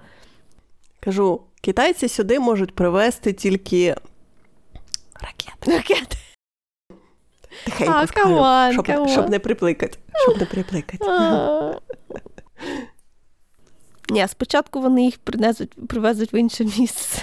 Кажу, 1.00 1.40
китайці 1.60 2.08
сюди 2.08 2.40
можуть 2.40 2.74
привезти 2.74 3.32
тільки 3.32 3.96
ракети. 5.20 5.72
Ракети. 5.72 6.16
Тихенько 7.64 7.92
а, 7.96 8.06
скажу, 8.06 8.34
on, 8.34 8.72
щоб, 8.72 9.08
щоб 9.08 9.30
не 9.30 9.38
припликати. 9.38 9.98
Щоб 10.24 10.38
не 10.38 10.46
припликати. 10.52 11.04
Ні, 14.08 14.28
спочатку 14.28 14.80
вони 14.80 15.04
їх 15.04 15.18
принесуть, 15.18 15.88
привезуть 15.88 16.32
в 16.32 16.34
інше 16.34 16.64
місце. 16.78 17.22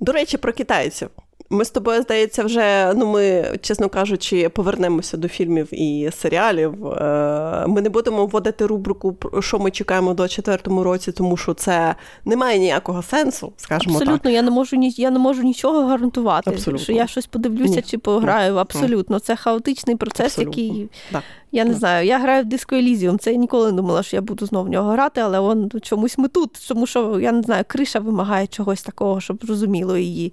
До 0.00 0.12
речі, 0.12 0.36
про 0.36 0.52
китайців. 0.52 1.10
Ми 1.52 1.64
з 1.64 1.70
тобою, 1.70 2.02
здається, 2.02 2.44
вже, 2.44 2.92
ну 2.96 3.06
ми, 3.06 3.44
чесно 3.60 3.88
кажучи, 3.88 4.48
повернемося 4.48 5.16
до 5.16 5.28
фільмів 5.28 5.68
і 5.74 6.10
серіалів. 6.12 6.86
Е, 6.86 7.64
ми 7.68 7.80
не 7.80 7.88
будемо 7.88 8.26
вводити 8.26 8.66
рубрику, 8.66 9.16
що 9.40 9.58
ми 9.58 9.70
чекаємо 9.70 10.10
у 10.10 10.14
2024 10.14 10.82
році, 10.82 11.12
тому 11.12 11.36
що 11.36 11.54
це 11.54 11.94
не 12.24 12.36
має 12.36 12.58
ніякого 12.58 13.02
сенсу, 13.02 13.52
скажімо 13.56 13.94
Абсолютно, 13.94 14.18
так. 14.18 14.32
я 14.32 14.42
не 14.42 14.50
можу 14.50 14.76
я 14.96 15.10
не 15.10 15.18
можу 15.18 15.42
нічого 15.42 15.86
гарантувати. 15.86 16.50
Абсолютно. 16.50 16.84
Що 16.84 16.92
я 16.92 17.06
щось 17.06 17.26
подивлюся 17.26 17.74
Ні. 17.74 17.82
чи 17.82 17.98
пограю. 17.98 18.56
Абсолютно. 18.56 19.18
Це 19.18 19.36
хаотичний 19.36 19.96
процес, 19.96 20.26
Абсолютно. 20.26 20.62
який. 20.62 20.88
Да. 21.12 21.22
Я 21.52 21.64
не 21.64 21.74
знаю, 21.74 22.06
я 22.06 22.18
граю 22.18 22.44
в 22.44 22.46
Disco 22.46 22.72
Elysium, 22.72 23.18
Це 23.18 23.32
я 23.32 23.36
ніколи 23.36 23.70
не 23.70 23.76
думала, 23.76 24.02
що 24.02 24.16
я 24.16 24.22
буду 24.22 24.46
знову 24.46 24.66
в 24.66 24.68
нього 24.68 24.90
грати, 24.90 25.20
але 25.20 25.38
он 25.38 25.70
чомусь 25.82 26.18
ми 26.18 26.28
тут, 26.28 26.50
тому 26.68 26.86
що 26.86 27.20
я 27.20 27.32
не 27.32 27.42
знаю, 27.42 27.64
криша 27.66 27.98
вимагає 27.98 28.46
чогось 28.46 28.82
такого, 28.82 29.20
щоб 29.20 29.44
зрозуміло 29.46 29.96
її. 29.96 30.32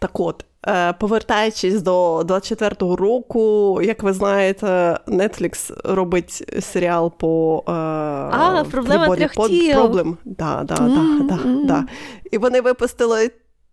Так 0.00 0.20
от, 0.20 0.44
е, 0.68 0.92
повертаючись 0.92 1.82
до 1.82 2.20
24-го 2.20 2.96
року, 2.96 3.80
як 3.82 4.02
ви 4.02 4.12
знаєте, 4.12 4.98
Netflix 5.06 5.80
робить 5.94 6.62
серіал 6.64 7.12
по 7.18 7.64
е, 7.68 7.72
А, 7.72 8.64
проблема 8.70 9.16
трьох 9.16 9.48
тіл. 9.48 9.74
Проблем. 9.74 10.18
Да, 10.24 10.62
да, 10.64 10.74
mm-hmm. 10.74 11.26
да, 11.26 11.36
да, 11.44 11.64
да. 11.64 11.84
І 12.30 12.38
вони 12.38 12.60
випустили 12.60 13.30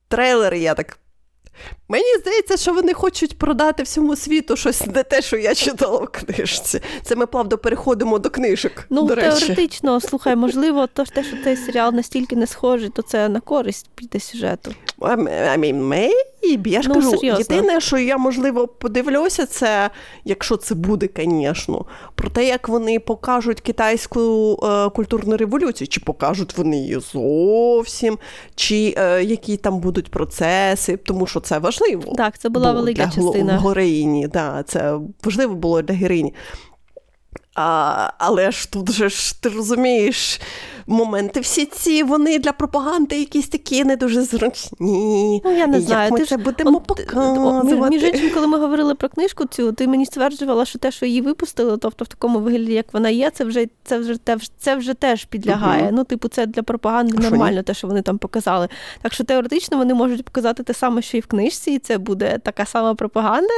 трейлер, 0.07 0.53
я 0.53 0.73
так 0.73 0.99
Мені 1.87 2.17
здається, 2.21 2.57
що 2.57 2.73
вони 2.73 2.93
хочуть 2.93 3.37
продати 3.37 3.83
всьому 3.83 4.15
світу 4.15 4.57
щось 4.57 4.87
не 4.87 5.03
те, 5.03 5.21
що 5.21 5.37
я 5.37 5.55
читала 5.55 5.97
в 5.97 6.07
книжці. 6.07 6.81
Це 7.03 7.15
ми 7.15 7.25
плавно 7.25 7.57
переходимо 7.57 8.19
до 8.19 8.29
книжок. 8.29 8.71
Ну, 8.89 9.03
до 9.03 9.15
теоретично, 9.15 10.01
слухай, 10.01 10.35
можливо, 10.35 10.87
то 10.87 11.03
те, 11.03 11.23
що 11.23 11.35
цей 11.43 11.57
серіал 11.57 11.93
настільки 11.93 12.35
не 12.35 12.47
схожий, 12.47 12.89
то 12.89 13.01
це 13.01 13.29
на 13.29 13.39
користь 13.39 13.89
піде 13.95 14.19
сюжету. 14.19 14.71
I 14.99 15.57
mean, 15.59 15.83
maybe. 15.83 16.67
Я 16.67 16.81
ж 16.81 16.89
ну, 16.89 16.95
кажу, 16.95 17.17
серйозно. 17.17 17.55
єдине, 17.55 17.81
що 17.81 17.97
я, 17.97 18.17
можливо, 18.17 18.67
подивлюся, 18.67 19.45
це, 19.45 19.89
якщо 20.25 20.57
це 20.57 20.75
буде, 20.75 21.09
звісно, 21.17 21.85
про 22.15 22.29
те, 22.29 22.45
як 22.45 22.69
вони 22.69 22.99
покажуть 22.99 23.61
китайську 23.61 24.53
е, 24.63 24.89
культурну 24.89 25.37
революцію, 25.37 25.87
чи 25.87 25.99
покажуть 25.99 26.57
вони 26.57 26.77
її 26.77 26.99
зовсім, 26.99 28.17
чи 28.55 28.95
е, 28.97 29.23
які 29.23 29.57
там 29.57 29.79
будуть 29.79 30.11
процеси, 30.11 30.97
тому 30.97 31.27
що 31.27 31.39
це 31.45 31.59
важливо. 31.59 32.13
Так, 32.15 32.37
це 32.37 32.49
була 32.49 32.71
велика 32.71 33.05
для 33.05 33.11
частина. 33.11 33.59
героїні, 33.59 34.27
да, 34.27 34.63
Це 34.63 34.99
важливо 35.23 35.55
було 35.55 35.81
для 35.81 35.95
героїні. 35.95 36.33
А, 37.55 38.09
Але 38.17 38.51
ж 38.51 38.71
тут 38.71 38.91
же 38.91 39.09
ж 39.09 39.41
ти 39.41 39.49
розумієш, 39.49 40.41
моменти 40.87 41.39
всі 41.39 41.65
ці 41.65 42.03
вони 42.03 42.39
для 42.39 42.51
пропаганди 42.51 43.19
якісь 43.19 43.47
такі 43.47 43.83
не 43.83 43.95
дуже 43.95 44.21
зручні. 44.21 45.41
Ну, 45.45 45.57
я 45.57 45.67
не 45.67 45.81
знаю. 45.81 46.11
Ми 46.11 46.19
ти 46.19 46.25
це 46.25 46.37
будемо 46.37 46.81
показувати? 46.81 47.89
Між 47.89 48.03
іншим, 48.03 48.31
коли 48.33 48.47
ми 48.47 48.59
говорили 48.59 48.95
про 48.95 49.09
книжку 49.09 49.45
цю, 49.45 49.71
ти 49.71 49.87
мені 49.87 50.05
стверджувала, 50.05 50.65
що 50.65 50.79
те, 50.79 50.91
що 50.91 51.05
її 51.05 51.21
випустили, 51.21 51.77
тобто 51.77 52.05
в 52.05 52.07
такому 52.07 52.39
вигляді, 52.39 52.73
як 52.73 52.93
вона 52.93 53.09
є, 53.09 53.29
це 53.29 53.43
вже 53.43 53.65
це 53.83 53.97
вже, 53.97 54.15
це 54.57 54.75
вже 54.75 54.93
теж 54.93 55.25
підлягає. 55.25 55.83
Uh-huh. 55.83 55.91
Ну, 55.91 56.03
типу, 56.03 56.27
це 56.27 56.45
для 56.45 56.63
пропаганди 56.63 57.17
нормально, 57.17 57.63
те, 57.63 57.73
що 57.73 57.87
вони 57.87 58.01
там 58.01 58.17
показали. 58.17 58.67
Так 59.01 59.13
що 59.13 59.23
теоретично 59.23 59.77
вони 59.77 59.93
можуть 59.93 60.25
показати 60.25 60.63
те 60.63 60.73
саме, 60.73 61.01
що 61.01 61.17
і 61.17 61.19
в 61.19 61.25
книжці, 61.25 61.71
і 61.71 61.79
це 61.79 61.97
буде 61.97 62.39
така 62.43 62.65
сама 62.65 62.95
пропаганда. 62.95 63.53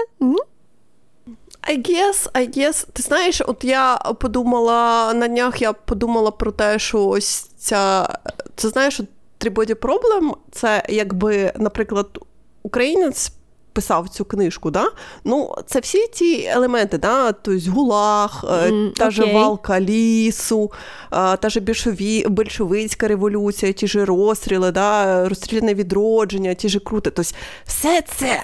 I 1.70 1.78
guess, 1.78 2.28
I 2.34 2.58
guess. 2.58 2.88
Ти 2.94 3.04
знаєш, 3.04 3.42
от 3.48 3.64
я 3.64 3.96
подумала 3.96 5.14
на 5.14 5.28
днях, 5.28 5.62
я 5.62 5.74
подумала 5.74 6.32
про 6.32 6.52
те, 6.52 6.80
що 6.80 7.08
ось 7.08 7.40
ця. 7.58 8.10
Це 8.56 8.70
знаєш, 8.70 9.02
Tribody 9.40 9.74
Problem– 9.74 10.36
це 10.52 10.84
якби, 10.90 11.54
наприклад, 11.58 12.20
українець 12.64 13.32
писав 13.74 14.10
цю 14.10 14.26
книжку, 14.26 14.72
да? 14.72 14.86
ну, 15.24 15.56
це 15.66 15.80
всі 15.80 16.08
ті 16.08 16.46
елементи, 16.46 16.98
да? 16.98 17.32
тобто 17.32 17.72
гулаг, 17.72 18.44
mm, 18.44 18.94
та 18.94 19.08
okay. 19.08 19.12
же 19.12 19.34
валка 19.34 19.82
лісу, 19.82 20.72
та 21.12 21.50
же 21.50 21.60
більшові, 21.60 22.26
більшовицька 22.30 23.08
революція, 23.08 23.74
ті 23.74 23.88
ж 23.88 24.06
розстріли, 24.06 24.72
да? 24.72 25.30
розстріляне 25.30 25.74
відродження, 25.74 26.54
ті 26.54 26.70
ж 26.70 26.80
крути. 26.80 27.12
Тобто 27.12 27.32
все 27.66 28.04
це 28.18 28.44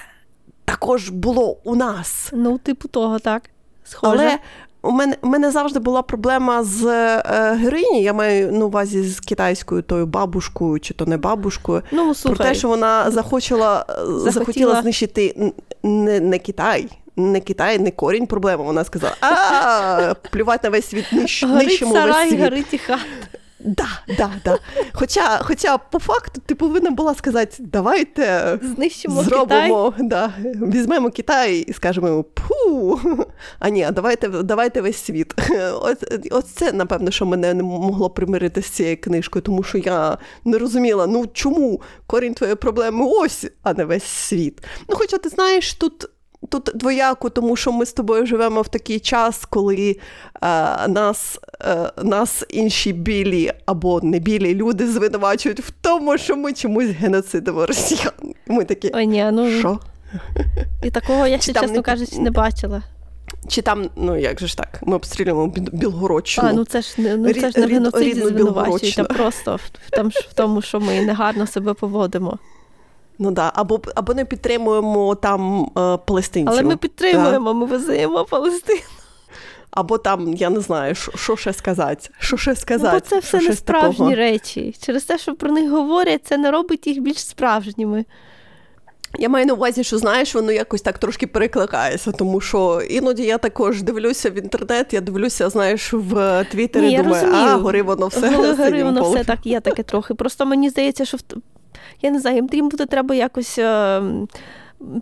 також 0.64 1.08
було 1.08 1.56
у 1.64 1.76
нас. 1.76 2.30
Ну, 2.32 2.58
типу 2.58 2.88
того, 2.88 3.18
так. 3.18 3.42
Схоже. 3.84 4.12
Але 4.12 4.38
у 4.82 4.90
мене 4.90 5.16
у 5.22 5.28
мене 5.28 5.50
завжди 5.50 5.78
була 5.78 6.02
проблема 6.02 6.64
з 6.64 6.84
е, 6.84 7.54
героїні. 7.54 8.02
Я 8.02 8.12
маю 8.12 8.52
на 8.52 8.64
увазі 8.64 9.02
з 9.02 9.20
китайською 9.20 9.82
тою 9.82 10.06
бабушкою, 10.06 10.80
чи 10.80 10.94
то 10.94 11.06
не 11.06 11.16
бабушкою. 11.16 11.82
Ну, 11.92 12.14
слухай. 12.14 12.36
Про 12.36 12.46
те, 12.46 12.54
що 12.54 12.68
вона 12.68 13.10
захотіла, 13.10 13.84
захотіла, 13.88 14.20
захотіла 14.20 14.82
знищити 14.82 15.52
не, 15.82 16.20
не 16.20 16.38
Китай. 16.38 16.88
Не 17.16 17.40
Китай, 17.40 17.78
не 17.78 17.90
корінь 17.90 18.26
проблеми. 18.26 18.64
Вона 18.64 18.84
сказала: 18.84 19.16
а 19.20 20.14
плювати 20.30 20.68
на 20.68 20.70
весь 20.70 20.88
світ, 20.88 21.12
нищимо 21.12 21.54
весь 21.54 21.78
світ. 21.78 22.40
Горить 22.40 22.74
і 22.74 22.78
хат. 22.78 22.98
Да, 23.64 23.88
да, 24.18 24.30
да. 24.44 24.58
Хоча 24.92 25.38
хоча 25.42 25.78
по 25.78 25.98
факту 25.98 26.40
ти 26.46 26.54
повинна 26.54 26.90
була 26.90 27.14
сказати, 27.14 27.56
давайте 27.58 28.58
знищимо 28.62 29.22
зробимо, 29.22 29.92
Китай. 29.92 30.08
Да, 30.08 30.32
візьмемо 30.66 31.10
Китай 31.10 31.58
і 31.58 31.72
скажемо 31.72 32.22
пу. 32.22 33.00
А 33.58 33.68
ні, 33.68 33.88
давайте 33.92 34.28
давайте 34.28 34.80
весь 34.80 35.04
світ. 35.04 35.34
Ось, 35.80 35.98
ось 36.30 36.44
це, 36.44 36.72
напевно, 36.72 37.10
що 37.10 37.26
мене 37.26 37.54
не 37.54 37.62
могло 37.62 38.10
примирити 38.10 38.62
з 38.62 38.66
цією 38.66 39.00
книжкою, 39.00 39.42
тому 39.42 39.62
що 39.62 39.78
я 39.78 40.18
не 40.44 40.58
розуміла, 40.58 41.06
ну 41.06 41.26
чому 41.32 41.80
корінь 42.06 42.34
твоєї 42.34 42.56
проблеми 42.56 43.06
ось, 43.08 43.46
а 43.62 43.74
не 43.74 43.84
весь 43.84 44.04
світ. 44.04 44.62
Ну, 44.88 44.96
хоча 44.96 45.18
ти 45.18 45.28
знаєш, 45.28 45.74
тут 45.74 46.06
Тут 46.48 46.70
двояко, 46.74 47.30
тому 47.30 47.56
що 47.56 47.72
ми 47.72 47.86
з 47.86 47.92
тобою 47.92 48.26
живемо 48.26 48.62
в 48.62 48.68
такий 48.68 49.00
час, 49.00 49.44
коли 49.44 49.96
е, 50.42 50.88
нас 50.88 51.40
е, 51.60 51.90
нас 52.02 52.44
інші 52.48 52.92
білі 52.92 53.52
або 53.66 54.00
не 54.02 54.18
білі 54.18 54.54
люди 54.54 54.88
звинувачують 54.88 55.60
в 55.60 55.72
тому, 55.80 56.18
що 56.18 56.36
ми 56.36 56.52
чомусь 56.52 56.90
геноцидимо 56.90 57.66
росіян. 57.66 58.12
Ми 58.46 58.64
такі, 58.64 58.90
Ой, 58.94 59.06
ні, 59.06 59.30
ну... 59.32 59.50
що? 59.50 59.78
І 60.82 60.90
такого 60.90 61.26
я 61.26 61.40
ще, 61.40 61.52
чесно 61.52 61.68
не... 61.68 61.82
кажучи, 61.82 62.18
не 62.18 62.30
бачила. 62.30 62.82
Чи 63.48 63.62
там, 63.62 63.90
ну 63.96 64.16
як 64.16 64.40
же 64.40 64.46
ж 64.46 64.56
так, 64.56 64.80
ми 64.82 64.96
обстрілюємо 64.96 65.46
Білгородщину. 65.56 66.48
А, 66.48 66.52
ну 66.52 66.64
це 66.64 66.82
ж 66.82 66.94
не 66.98 67.16
ну, 67.16 67.32
це 67.32 67.50
ж 67.50 67.60
не 67.60 67.66
геноциді 67.66 68.14
звинувачують, 68.22 68.98
а 68.98 69.04
просто 69.04 69.56
в, 69.56 70.02
в, 70.02 70.08
в 70.08 70.34
тому, 70.34 70.62
що 70.62 70.80
ми 70.80 71.02
негарно 71.02 71.46
себе 71.46 71.74
поводимо. 71.74 72.38
Ну 73.18 73.30
да, 73.30 73.52
або 73.54 73.80
або 73.94 74.14
не 74.14 74.24
підтримуємо 74.24 75.14
там 75.14 75.62
е, 75.78 75.98
палестинців. 76.06 76.52
Але 76.52 76.62
ми 76.62 76.76
підтримуємо, 76.76 77.52
да? 77.52 77.52
ми 77.52 77.66
визнаємо 77.66 78.24
Палестину. 78.24 78.80
Або 79.70 79.98
там, 79.98 80.34
я 80.34 80.50
не 80.50 80.60
знаю, 80.60 80.94
що 80.94 81.36
ще 81.36 81.52
сказати. 81.52 82.08
Що 82.18 82.36
ще 82.36 82.54
сказати? 82.54 82.92
Ну, 82.94 83.00
бо 83.00 83.08
це 83.08 83.18
все 83.18 83.48
не 83.48 83.56
справжні 83.56 83.96
такого? 83.96 84.14
речі. 84.14 84.74
Через 84.80 85.04
те, 85.04 85.18
що 85.18 85.34
про 85.34 85.52
них 85.52 85.70
говорять, 85.70 86.20
це 86.24 86.36
не 86.36 86.50
робить 86.50 86.86
їх 86.86 87.00
більш 87.00 87.26
справжніми. 87.26 88.04
Я 89.18 89.28
маю 89.28 89.46
на 89.46 89.54
увазі, 89.54 89.84
що 89.84 89.98
знаєш, 89.98 90.34
воно 90.34 90.52
якось 90.52 90.82
так 90.82 90.98
трошки 90.98 91.26
перекликається, 91.26 92.12
тому 92.12 92.40
що 92.40 92.82
іноді 92.90 93.22
я 93.22 93.38
також 93.38 93.82
дивлюся 93.82 94.30
в 94.30 94.38
інтернет, 94.38 94.92
я 94.92 95.00
дивлюся, 95.00 95.50
знаєш, 95.50 95.92
в 95.92 96.44
Твіттері, 96.50 96.96
думаю, 96.96 97.24
розумію. 97.24 97.48
а 97.48 97.56
гори 97.56 97.82
воно 97.82 98.06
все. 98.06 98.54
Гори 98.54 98.84
воно 98.84 99.10
все 99.10 99.24
так 99.24 99.46
є 99.46 99.60
таке 99.60 99.82
трохи. 99.82 100.14
Просто 100.14 100.46
мені 100.46 100.70
здається, 100.70 101.04
що 101.04 101.18
я 102.02 102.10
не 102.10 102.20
знаю, 102.20 102.48
їм 102.52 102.68
буде 102.68 102.86
треба 102.86 103.14
якось. 103.14 103.58
Е, 103.58 104.02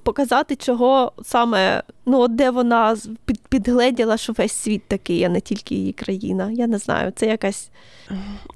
показати, 0.03 0.57
чого 0.57 1.12
саме, 1.22 1.82
ну, 2.07 2.18
от 2.18 2.34
де 2.34 2.51
вона 2.51 2.97
під, 3.24 3.40
підгледіла, 3.49 4.16
що 4.16 4.32
весь 4.32 4.53
світ 4.53 4.82
такий, 4.88 5.24
а 5.24 5.28
не 5.28 5.40
тільки 5.40 5.74
її 5.74 5.93
країна. 5.93 6.51
Я 6.53 6.66
не 6.66 6.78
знаю, 6.78 7.12
це 7.16 7.26
якась. 7.26 7.70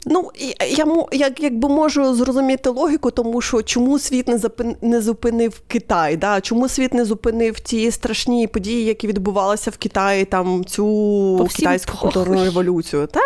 Ну, 0.08 0.30
я 0.76 0.86
як, 1.12 1.40
якби 1.40 1.68
можу 1.68 2.14
зрозуміти 2.14 2.70
логіку, 2.70 3.10
тому 3.10 3.40
що 3.40 3.62
чому 3.62 3.98
світ 3.98 4.28
не 4.28 4.38
запин, 4.38 4.76
не 4.82 5.00
зупинив 5.00 5.60
Китай? 5.66 6.16
Да? 6.16 6.40
Чому 6.40 6.68
світ 6.68 6.94
не 6.94 7.04
зупинив 7.04 7.60
ті 7.60 7.90
страшні 7.90 8.46
події, 8.46 8.84
які 8.84 9.06
відбувалися 9.06 9.70
в 9.70 9.76
Китаї, 9.76 10.24
там 10.24 10.64
цю 10.64 11.48
китайську 11.56 11.98
культурну 11.98 12.44
революцію? 12.44 13.06
Та 13.06 13.20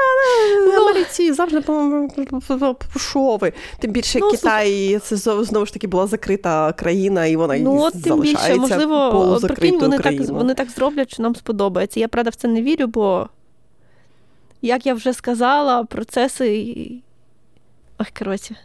ну, 0.66 0.72
Америці 0.72 1.32
завжди 1.32 1.60
ви? 3.36 3.52
Тим 3.78 3.90
більше 3.90 4.18
ну, 4.20 4.30
Китай 4.30 4.98
це 5.02 5.16
знову 5.16 5.66
ж 5.66 5.72
таки 5.72 5.86
була 5.86 6.06
закрита 6.06 6.72
країна, 6.72 7.26
і 7.26 7.36
вона 7.36 7.58
ну, 7.58 7.80
от 7.82 8.02
тим 8.02 8.20
більше, 8.20 8.54
можливо, 8.54 9.38
прикинь, 9.42 9.80
вони 9.80 9.98
так 9.98 10.28
вони 10.28 10.54
так 10.54 10.70
зроблять, 10.70 11.12
що 11.12 11.22
нам 11.22 11.34
сподобається. 11.34 12.00
Я 12.00 12.08
правда 12.08 12.30
в 12.30 12.34
це 12.34 12.48
не 12.48 12.62
вірю, 12.62 12.86
бо 12.86 13.28
як 14.62 14.86
я 14.86 14.94
вже 14.94 15.12
сказала, 15.12 15.84
процеси. 15.84 17.02
Ох, 17.98 18.06
коротше. 18.18 18.56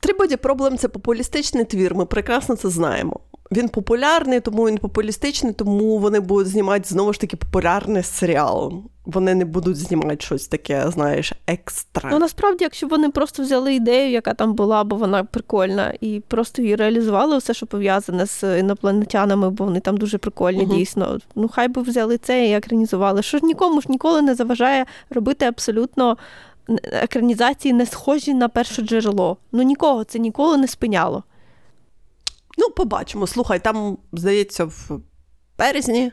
Трибоді 0.00 0.36
проблем 0.36 0.78
це 0.78 0.88
популістичний 0.88 1.64
твір. 1.64 1.94
Ми 1.94 2.06
прекрасно 2.06 2.56
це 2.56 2.68
знаємо. 2.68 3.20
Він 3.56 3.68
популярний, 3.68 4.40
тому 4.40 4.66
він 4.66 4.78
популістичний, 4.78 5.52
тому 5.52 5.98
вони 5.98 6.20
будуть 6.20 6.48
знімати 6.48 6.84
знову 6.88 7.12
ж 7.12 7.20
таки 7.20 7.36
популярний 7.36 8.02
серіал. 8.02 8.72
Вони 9.06 9.34
не 9.34 9.44
будуть 9.44 9.76
знімати 9.76 10.16
щось 10.20 10.48
таке, 10.48 10.90
знаєш, 10.90 11.32
екстра. 11.46 12.10
Ну 12.12 12.18
насправді, 12.18 12.64
якщо 12.64 12.86
вони 12.86 13.10
просто 13.10 13.42
взяли 13.42 13.74
ідею, 13.74 14.10
яка 14.10 14.34
там 14.34 14.54
була, 14.54 14.84
бо 14.84 14.96
вона 14.96 15.24
прикольна, 15.24 15.94
і 16.00 16.22
просто 16.28 16.62
її 16.62 16.76
реалізували, 16.76 17.38
все, 17.38 17.54
що 17.54 17.66
пов'язане 17.66 18.26
з 18.26 18.58
інопланетянами, 18.58 19.50
бо 19.50 19.64
вони 19.64 19.80
там 19.80 19.96
дуже 19.96 20.18
прикольні, 20.18 20.66
uh 20.66 20.76
дійсно. 20.76 21.18
Ну 21.34 21.48
хай 21.48 21.68
би 21.68 21.82
взяли 21.82 22.18
це 22.18 22.48
і 22.48 22.52
екранізували. 22.52 23.22
Що 23.22 23.38
ж 23.38 23.44
нікому 23.44 23.80
ж 23.80 23.86
ніколи 23.90 24.22
не 24.22 24.34
заважає 24.34 24.86
робити 25.10 25.46
абсолютно. 25.46 26.16
Екранізації 26.82 27.74
не 27.74 27.86
схожі 27.86 28.34
на 28.34 28.48
перше 28.48 28.82
джерело. 28.82 29.36
Ну 29.52 29.62
нікого 29.62 30.04
це 30.04 30.18
ніколи 30.18 30.56
не 30.56 30.68
спиняло. 30.68 31.22
Ну, 32.58 32.70
побачимо. 32.70 33.26
Слухай, 33.26 33.58
там, 33.60 33.98
здається, 34.12 34.64
в 34.64 34.90
березні. 35.58 36.12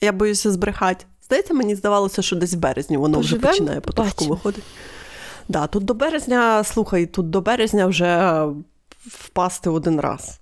Я 0.00 0.12
боюся 0.12 0.50
збрехати. 0.50 1.04
Здається, 1.22 1.54
мені 1.54 1.74
здавалося, 1.74 2.22
що 2.22 2.36
десь 2.36 2.54
в 2.54 2.58
березні 2.58 2.96
воно 2.96 3.16
Поживем, 3.16 3.40
вже 3.40 3.50
починає 3.50 3.80
потрошку 3.80 4.24
виходити. 4.24 4.66
Да, 5.48 5.66
Тут 5.66 5.84
до 5.84 5.94
березня, 5.94 6.64
слухай, 6.64 7.06
тут 7.06 7.30
до 7.30 7.40
березня 7.40 7.86
вже 7.86 8.42
впасти 9.06 9.70
один 9.70 10.00
раз. 10.00 10.40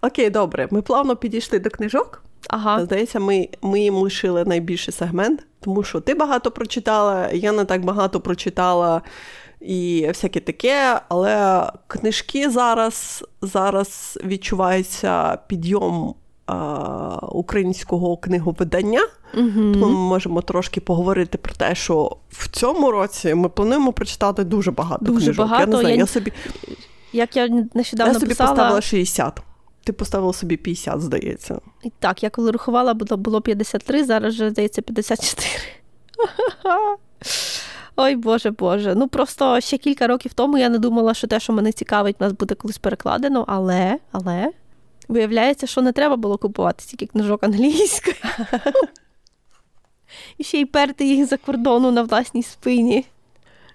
Окей, 0.00 0.30
добре. 0.30 0.68
Ми 0.70 0.82
плавно 0.82 1.16
підійшли 1.16 1.58
до 1.58 1.70
книжок. 1.70 2.22
Ага. 2.48 2.84
Здається, 2.84 3.20
ми 3.20 3.48
ми 3.62 3.80
їм 3.80 3.94
лишили 3.94 4.44
найбільший 4.44 4.94
сегмент, 4.94 5.46
тому 5.60 5.82
що 5.82 6.00
ти 6.00 6.14
багато 6.14 6.50
прочитала, 6.50 7.30
я 7.30 7.52
не 7.52 7.64
так 7.64 7.84
багато 7.84 8.20
прочитала 8.20 9.02
і 9.60 10.04
всяке 10.08 10.40
таке. 10.40 11.00
Але 11.08 11.66
книжки 11.86 12.50
зараз 12.50 13.24
зараз 13.42 14.18
відчувається 14.24 15.38
підйом 15.46 16.14
українського 17.32 18.16
книговидання. 18.16 19.00
Угу. 19.34 19.72
Тому 19.72 19.86
ми 19.86 19.92
можемо 19.92 20.42
трошки 20.42 20.80
поговорити 20.80 21.38
про 21.38 21.54
те, 21.54 21.74
що 21.74 22.16
в 22.30 22.48
цьому 22.48 22.90
році 22.90 23.34
ми 23.34 23.48
плануємо 23.48 23.92
прочитати 23.92 24.44
дуже 24.44 24.70
багато 24.70 25.04
дуже 25.04 25.24
книжок. 25.24 25.48
Багато. 25.48 25.60
Я 25.60 25.66
не 25.66 25.80
знаю, 25.80 25.94
я, 25.94 26.00
я 26.00 26.06
собі 26.06 26.32
як 27.12 27.36
я 27.36 27.48
нещодавно 27.74 28.12
я 28.12 28.18
собі 28.18 28.28
писала... 28.28 28.50
поставила 28.50 28.80
60. 28.80 29.40
Ти 29.84 29.92
поставила 29.92 30.32
собі 30.32 30.56
50, 30.56 31.00
здається. 31.00 31.60
Так, 31.98 32.22
я 32.22 32.30
коли 32.30 32.50
рахувала, 32.50 32.94
було 32.94 33.40
53, 33.40 34.04
зараз 34.04 34.34
вже 34.34 34.50
здається 34.50 34.82
54. 34.82 35.48
Ой, 38.00 38.16
Боже 38.16 38.50
Боже. 38.50 38.94
Ну 38.94 39.08
просто 39.08 39.60
ще 39.60 39.78
кілька 39.78 40.06
років 40.06 40.32
тому 40.34 40.58
я 40.58 40.68
не 40.68 40.78
думала, 40.78 41.14
що 41.14 41.26
те, 41.26 41.40
що 41.40 41.52
мене 41.52 41.72
цікавить, 41.72 42.20
нас 42.20 42.32
буде 42.32 42.54
колись 42.54 42.78
перекладено, 42.78 43.44
але, 43.48 43.98
але 44.12 44.52
Виявляється, 45.08 45.66
що 45.66 45.82
не 45.82 45.92
треба 45.92 46.16
було 46.16 46.38
купувати 46.38 46.82
стільки 46.82 47.06
книжок 47.06 47.44
англійською. 47.44 48.16
І 50.38 50.44
ще 50.44 50.60
й 50.60 50.64
перти 50.64 51.06
їх 51.06 51.26
за 51.26 51.36
кордону 51.36 51.90
на 51.90 52.02
власній 52.02 52.42
спині, 52.42 53.06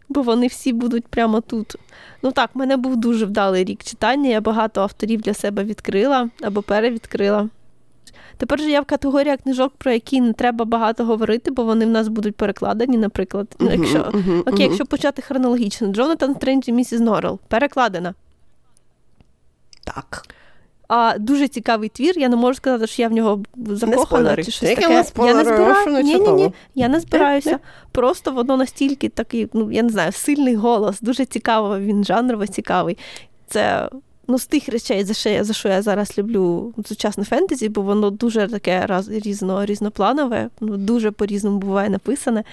бо 0.10 0.22
вони 0.22 0.48
всі 0.48 0.74
будуть 0.74 1.08
прямо 1.08 1.42
тут. 1.42 1.76
Ну 2.22 2.32
так, 2.32 2.50
в 2.54 2.58
мене 2.58 2.78
був 2.78 2.98
дуже 2.98 3.26
вдалий 3.26 3.64
рік 3.64 3.84
читання, 3.84 4.30
я 4.30 4.42
багато 4.42 4.82
авторів 4.82 5.22
для 5.22 5.34
себе 5.34 5.64
відкрила 5.64 6.30
або 6.42 6.62
перевідкрила. 6.62 7.50
Тепер 8.38 8.60
же 8.60 8.70
я 8.70 8.82
в 8.82 8.86
категоріях 8.86 9.40
книжок, 9.40 9.74
про 9.78 9.92
які 9.92 10.22
не 10.22 10.34
треба 10.34 10.66
багато 10.66 11.06
говорити, 11.06 11.52
бо 11.52 11.64
вони 11.64 11.86
в 11.86 11.90
нас 11.90 12.08
будуть 12.08 12.36
перекладені, 12.36 12.98
наприклад. 12.98 13.48
Uh-huh, 13.60 13.72
якщо 13.72 13.98
uh-huh, 14.00 14.40
окей, 14.40 14.54
uh-huh. 14.54 14.62
якщо 14.62 14.86
почати 14.86 15.22
хронологічно, 15.22 15.88
Джонатан 15.88 16.36
Стрендж 16.36 16.68
і 16.68 16.72
місіс 16.72 17.00
Норрел 17.00 17.40
перекладена. 17.48 18.14
Так. 19.84 20.26
А 20.88 21.18
дуже 21.18 21.48
цікавий 21.48 21.90
твір. 21.90 22.20
Я 22.20 22.30
не 22.30 22.36
можу 22.36 22.54
сказати, 22.54 22.88
що 22.88 23.02
я 23.02 23.08
в 23.08 23.12
нього 23.12 23.44
закохана 23.68 24.36
не 24.36 24.44
чи 24.44 24.52
щось 24.52 24.70
таке. 24.70 24.82
Я 24.82 24.90
не, 24.90 25.28
я 25.28 25.34
не 25.34 25.44
збираю. 25.44 26.04
Ні, 26.04 26.20
ні, 26.20 26.32
ні. 26.32 26.54
Я 26.76 26.88
не 26.88 26.94
Не? 26.94 27.00
збираюся. 27.00 27.52
Не? 27.52 27.60
Просто 27.92 28.32
воно 28.32 28.58
настільки 28.58 29.10
такий, 29.10 29.50
ну 29.54 29.72
я 29.72 29.84
не 29.84 29.90
знаю, 29.90 30.12
сильний 30.12 30.56
голос, 30.56 31.02
дуже 31.02 31.26
цікаво, 31.26 31.80
він 31.80 32.04
жанрово 32.04 32.48
цікавий. 32.48 32.98
Це 33.48 33.90
ну, 34.28 34.40
з 34.40 34.46
тих 34.46 34.70
речей, 34.70 35.04
за 35.04 35.14
що 35.14 35.30
я 35.30 35.44
за 35.44 35.54
що 35.54 35.70
я 35.70 35.82
зараз 35.82 36.18
люблю 36.18 36.74
сучасне 36.86 37.24
фентезі, 37.24 37.70
бо 37.70 37.82
воно 37.82 38.10
дуже 38.10 38.48
таке 38.48 38.86
раз 38.86 39.10
різно, 39.10 39.66
різнопланове, 39.66 40.50
ну, 40.60 40.78
дуже 40.78 41.12
по-різному 41.12 41.58
буває 41.58 41.90
написане. 41.90 42.44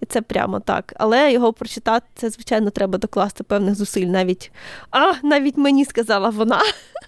І 0.00 0.06
це 0.06 0.22
прямо 0.22 0.60
так. 0.60 0.94
Але 0.96 1.32
його 1.32 1.52
прочитати, 1.52 2.06
це, 2.14 2.30
звичайно, 2.30 2.70
треба 2.70 2.98
докласти 2.98 3.44
певних 3.44 3.74
зусиль. 3.74 4.06
Навіть 4.06 4.52
а, 4.90 5.12
навіть 5.22 5.56
мені 5.56 5.84
сказала 5.84 6.30
вона, 6.30 6.60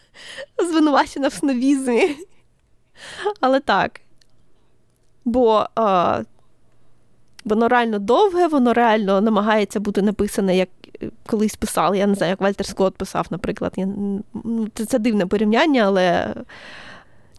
звинувачена 0.71 1.29
в 1.29 1.33
снобізмі. 1.33 2.17
Але 3.41 3.61
так. 3.61 4.01
Бо 5.25 5.67
а, 5.75 6.23
воно 7.45 7.69
реально 7.69 7.99
довге, 7.99 8.47
воно 8.47 8.73
реально 8.73 9.21
намагається 9.21 9.81
бути 9.81 10.03
написане, 10.03 10.57
як 10.57 10.69
колись 11.27 11.57
писали. 11.57 11.99
Я 11.99 12.07
не 12.07 12.15
знаю, 12.15 12.31
як 12.31 12.41
Вальтер 12.41 12.67
Скотт 12.67 12.97
писав, 12.97 13.27
наприклад. 13.31 13.73
Я, 13.77 13.87
ну, 14.45 14.69
це, 14.75 14.85
це 14.85 14.99
дивне 14.99 15.27
порівняння, 15.27 15.83
але 15.83 16.35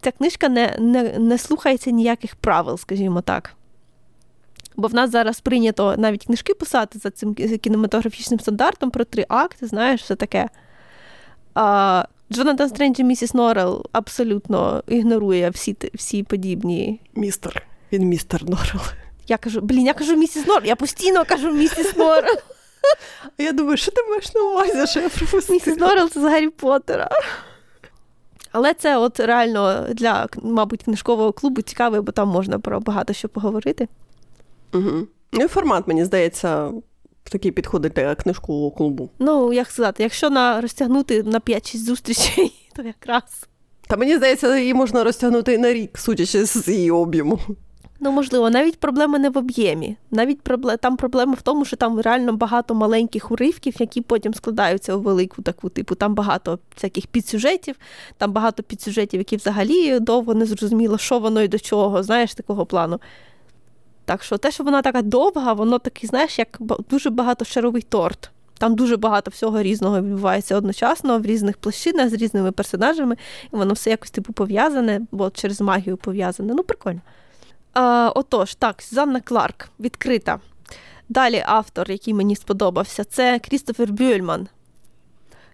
ця 0.00 0.10
книжка 0.10 0.48
не, 0.48 0.76
не, 0.80 1.18
не 1.18 1.38
слухається 1.38 1.90
ніяких 1.90 2.36
правил, 2.36 2.78
скажімо 2.78 3.20
так. 3.20 3.52
Бо 4.76 4.88
в 4.88 4.94
нас 4.94 5.10
зараз 5.10 5.40
прийнято 5.40 5.94
навіть 5.98 6.26
книжки 6.26 6.54
писати 6.54 6.98
за 6.98 7.10
цим 7.10 7.34
кінематографічним 7.34 8.40
стандартом 8.40 8.90
про 8.90 9.04
три 9.04 9.26
акти, 9.28 9.66
знаєш, 9.66 10.02
все 10.02 10.14
таке. 10.14 10.48
А, 11.54 12.04
Джонатан 12.32 12.68
Стрендж 12.68 13.00
і 13.00 13.04
місіс 13.04 13.34
Норрел 13.34 13.84
абсолютно 13.92 14.82
ігнорує 14.88 15.50
всі 15.50 15.76
всі 15.94 16.22
подібні. 16.22 17.00
Містер. 17.14 17.66
Він 17.92 18.04
містер 18.04 18.44
Норрел. 18.44 18.82
Я 19.28 19.36
кажу, 19.36 19.60
блін, 19.60 19.86
я 19.86 19.94
кажу 19.94 20.16
місіс 20.16 20.46
Норрел, 20.46 20.68
я 20.68 20.76
постійно 20.76 21.24
кажу 21.24 21.52
місіс 21.52 21.96
Норрел. 21.96 22.36
Я 23.38 23.52
думаю, 23.52 23.76
що 23.76 23.90
ти 23.90 24.02
маєш 24.08 24.34
на 24.34 24.40
увазі, 24.40 24.86
що 24.86 25.00
я 25.00 25.08
пропустила? 25.08 25.56
Місіс 25.56 25.76
Норрел 25.76 26.10
це 26.10 26.20
з 26.20 26.24
Гаррі 26.24 26.48
Поттера. 26.48 27.10
Але 28.52 28.74
це 28.74 28.96
от 28.96 29.20
реально 29.20 29.86
для, 29.92 30.28
мабуть, 30.42 30.82
книжкового 30.82 31.32
клубу 31.32 31.62
цікаве, 31.62 32.00
бо 32.00 32.12
там 32.12 32.28
можна 32.28 32.58
про 32.58 32.80
багато 32.80 33.12
що 33.12 33.28
поговорити. 33.28 33.88
Угу. 34.74 35.06
Ну 35.32 35.44
і 35.44 35.48
формат, 35.48 35.88
мені 35.88 36.04
здається, 36.04 36.70
такий 37.24 37.50
підходить 37.50 37.92
для 37.92 38.14
книжкового 38.14 38.70
клубу. 38.70 39.10
Ну, 39.18 39.52
як 39.52 39.70
сказати, 39.70 40.02
якщо 40.02 40.30
на 40.30 40.60
розтягнути 40.60 41.22
на 41.22 41.40
5-6 41.40 41.76
зустрічей, 41.76 42.70
то 42.76 42.82
якраз. 42.82 43.48
Та 43.88 43.96
мені 43.96 44.16
здається, 44.16 44.58
її 44.58 44.74
можна 44.74 45.04
розтягнути 45.04 45.52
і 45.52 45.58
на 45.58 45.72
рік, 45.72 45.98
судячи 45.98 46.44
з 46.44 46.68
її 46.68 46.90
об'єму. 46.90 47.38
Ну, 48.00 48.12
можливо, 48.12 48.50
навіть 48.50 48.80
проблема 48.80 49.18
не 49.18 49.30
в 49.30 49.38
об'ємі. 49.38 49.96
Навіть 50.10 50.40
проблема, 50.40 50.76
там 50.76 50.96
проблема 50.96 51.34
в 51.34 51.42
тому, 51.42 51.64
що 51.64 51.76
там 51.76 52.00
реально 52.00 52.32
багато 52.32 52.74
маленьких 52.74 53.30
уривків, 53.30 53.74
які 53.78 54.00
потім 54.00 54.34
складаються 54.34 54.94
у 54.94 55.00
велику 55.00 55.42
таку 55.42 55.68
типу. 55.68 55.94
Там 55.94 56.14
багато 56.14 56.58
всяких 56.74 57.06
підсюжетів, 57.06 57.76
там 58.18 58.32
багато 58.32 58.62
підсюжетів, 58.62 59.20
які 59.20 59.36
взагалі 59.36 60.00
довго 60.00 60.34
не 60.34 60.46
зрозуміло, 60.46 60.98
що 60.98 61.18
воно 61.18 61.42
і 61.42 61.48
до 61.48 61.58
чого, 61.58 62.02
знаєш, 62.02 62.34
такого 62.34 62.66
плану. 62.66 63.00
Так 64.04 64.22
що 64.22 64.38
те, 64.38 64.50
що 64.50 64.64
вона 64.64 64.82
така 64.82 65.02
довга, 65.02 65.52
воно 65.52 65.78
такий, 65.78 66.08
знаєш, 66.08 66.38
як 66.38 66.58
дуже 66.90 67.10
багатошаровий 67.10 67.82
торт. 67.82 68.30
Там 68.58 68.74
дуже 68.74 68.96
багато 68.96 69.30
всього 69.30 69.62
різного 69.62 70.00
відбувається 70.00 70.56
одночасно 70.56 71.18
в 71.18 71.26
різних 71.26 71.56
площинах 71.56 72.08
з 72.08 72.12
різними 72.12 72.52
персонажами, 72.52 73.16
і 73.52 73.56
воно 73.56 73.74
все 73.74 73.90
якось 73.90 74.10
типу 74.10 74.32
пов'язане, 74.32 75.00
бо 75.12 75.30
через 75.30 75.60
магію 75.60 75.96
пов'язане. 75.96 76.54
Ну, 76.54 76.62
прикольно. 76.62 77.00
А, 77.78 78.12
Отож, 78.14 78.54
так, 78.54 78.82
Занна 78.90 79.20
Кларк 79.20 79.68
відкрита. 79.80 80.40
Далі 81.08 81.42
автор, 81.46 81.90
який 81.90 82.14
мені 82.14 82.36
сподобався, 82.36 83.04
це 83.04 83.38
Крістофер 83.38 83.92
Бюльман, 83.92 84.48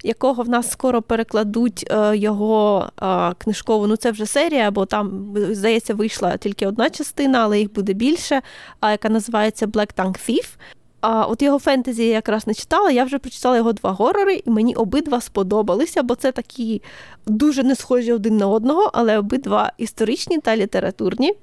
якого 0.05 0.43
в 0.43 0.49
нас 0.49 0.71
скоро 0.71 1.03
перекладуть 1.03 1.87
е, 1.91 2.17
його 2.17 2.91
е, 3.03 3.35
книжкову. 3.39 3.87
Ну, 3.87 3.97
це 3.97 4.11
вже 4.11 4.27
серія, 4.27 4.71
бо 4.71 4.87
там, 4.87 5.35
здається, 5.51 5.95
вийшла 5.95 6.37
тільки 6.37 6.67
одна 6.67 6.91
частина, 6.91 7.39
але 7.39 7.59
їх 7.59 7.73
буде 7.73 7.93
більше, 7.93 8.43
а 8.81 8.91
яка 8.91 9.09
називається 9.09 9.67
Black 9.67 9.95
Tongue 9.95 10.31
Thief. 10.31 10.57
А 11.01 11.27
от 11.27 11.43
його 11.43 11.59
фентезі 11.59 12.07
я 12.07 12.13
якраз 12.13 12.47
не 12.47 12.55
читала, 12.55 12.91
я 12.91 13.05
вже 13.05 13.19
прочитала 13.19 13.57
його 13.57 13.73
два 13.73 13.91
горори, 13.91 14.43
і 14.45 14.51
мені 14.51 14.75
обидва 14.75 15.21
сподобалися, 15.21 16.03
бо 16.03 16.15
це 16.15 16.33
такі 16.33 16.83
дуже 17.27 17.63
не 17.63 17.77
схожі 17.77 18.13
один 18.13 18.37
на 18.37 18.47
одного, 18.47 18.91
але 18.95 19.19
обидва 19.19 19.73
історичні 19.79 20.39
та 20.39 20.57
літературні. 20.57 21.35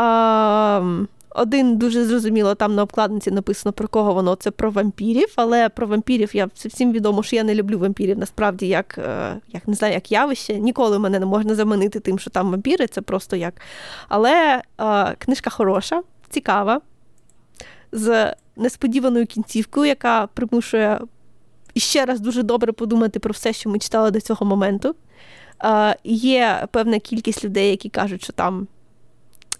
А, 0.00 0.82
один 1.30 1.76
дуже 1.76 2.04
зрозуміло, 2.04 2.54
там 2.54 2.74
на 2.74 2.82
обкладинці 2.82 3.30
написано 3.30 3.72
про 3.72 3.88
кого 3.88 4.14
воно 4.14 4.34
це 4.34 4.50
про 4.50 4.70
вампірів, 4.70 5.32
але 5.36 5.68
про 5.68 5.86
вампірів 5.86 6.36
я 6.36 6.48
всім 6.54 6.92
відомо, 6.92 7.22
що 7.22 7.36
я 7.36 7.44
не 7.44 7.54
люблю 7.54 7.78
вампірів, 7.78 8.18
насправді, 8.18 8.66
як 8.66 8.98
е, 8.98 9.36
як 9.48 9.68
не 9.68 9.74
знаю, 9.74 9.94
як 9.94 10.12
явище. 10.12 10.54
Ніколи 10.54 10.98
мене 10.98 11.18
не 11.18 11.26
можна 11.26 11.54
заманити 11.54 12.00
тим, 12.00 12.18
що 12.18 12.30
там 12.30 12.50
вампіри, 12.50 12.86
це 12.86 13.00
просто 13.00 13.36
як. 13.36 13.54
Але 14.08 14.62
е, 14.80 15.14
книжка 15.18 15.50
хороша, 15.50 16.02
цікава, 16.30 16.80
з 17.92 18.34
несподіваною 18.56 19.26
кінцівкою, 19.26 19.86
яка 19.86 20.26
примушує 20.26 21.00
ще 21.76 22.04
раз 22.04 22.20
дуже 22.20 22.42
добре 22.42 22.72
подумати 22.72 23.18
про 23.18 23.32
все, 23.32 23.52
що 23.52 23.70
ми 23.70 23.78
читали 23.78 24.10
до 24.10 24.20
цього 24.20 24.46
моменту. 24.46 24.94
Е, 25.64 25.96
Є 26.04 26.66
певна 26.70 26.98
кількість 26.98 27.44
людей, 27.44 27.70
які 27.70 27.88
кажуть, 27.88 28.22
що 28.24 28.32
там 28.32 28.66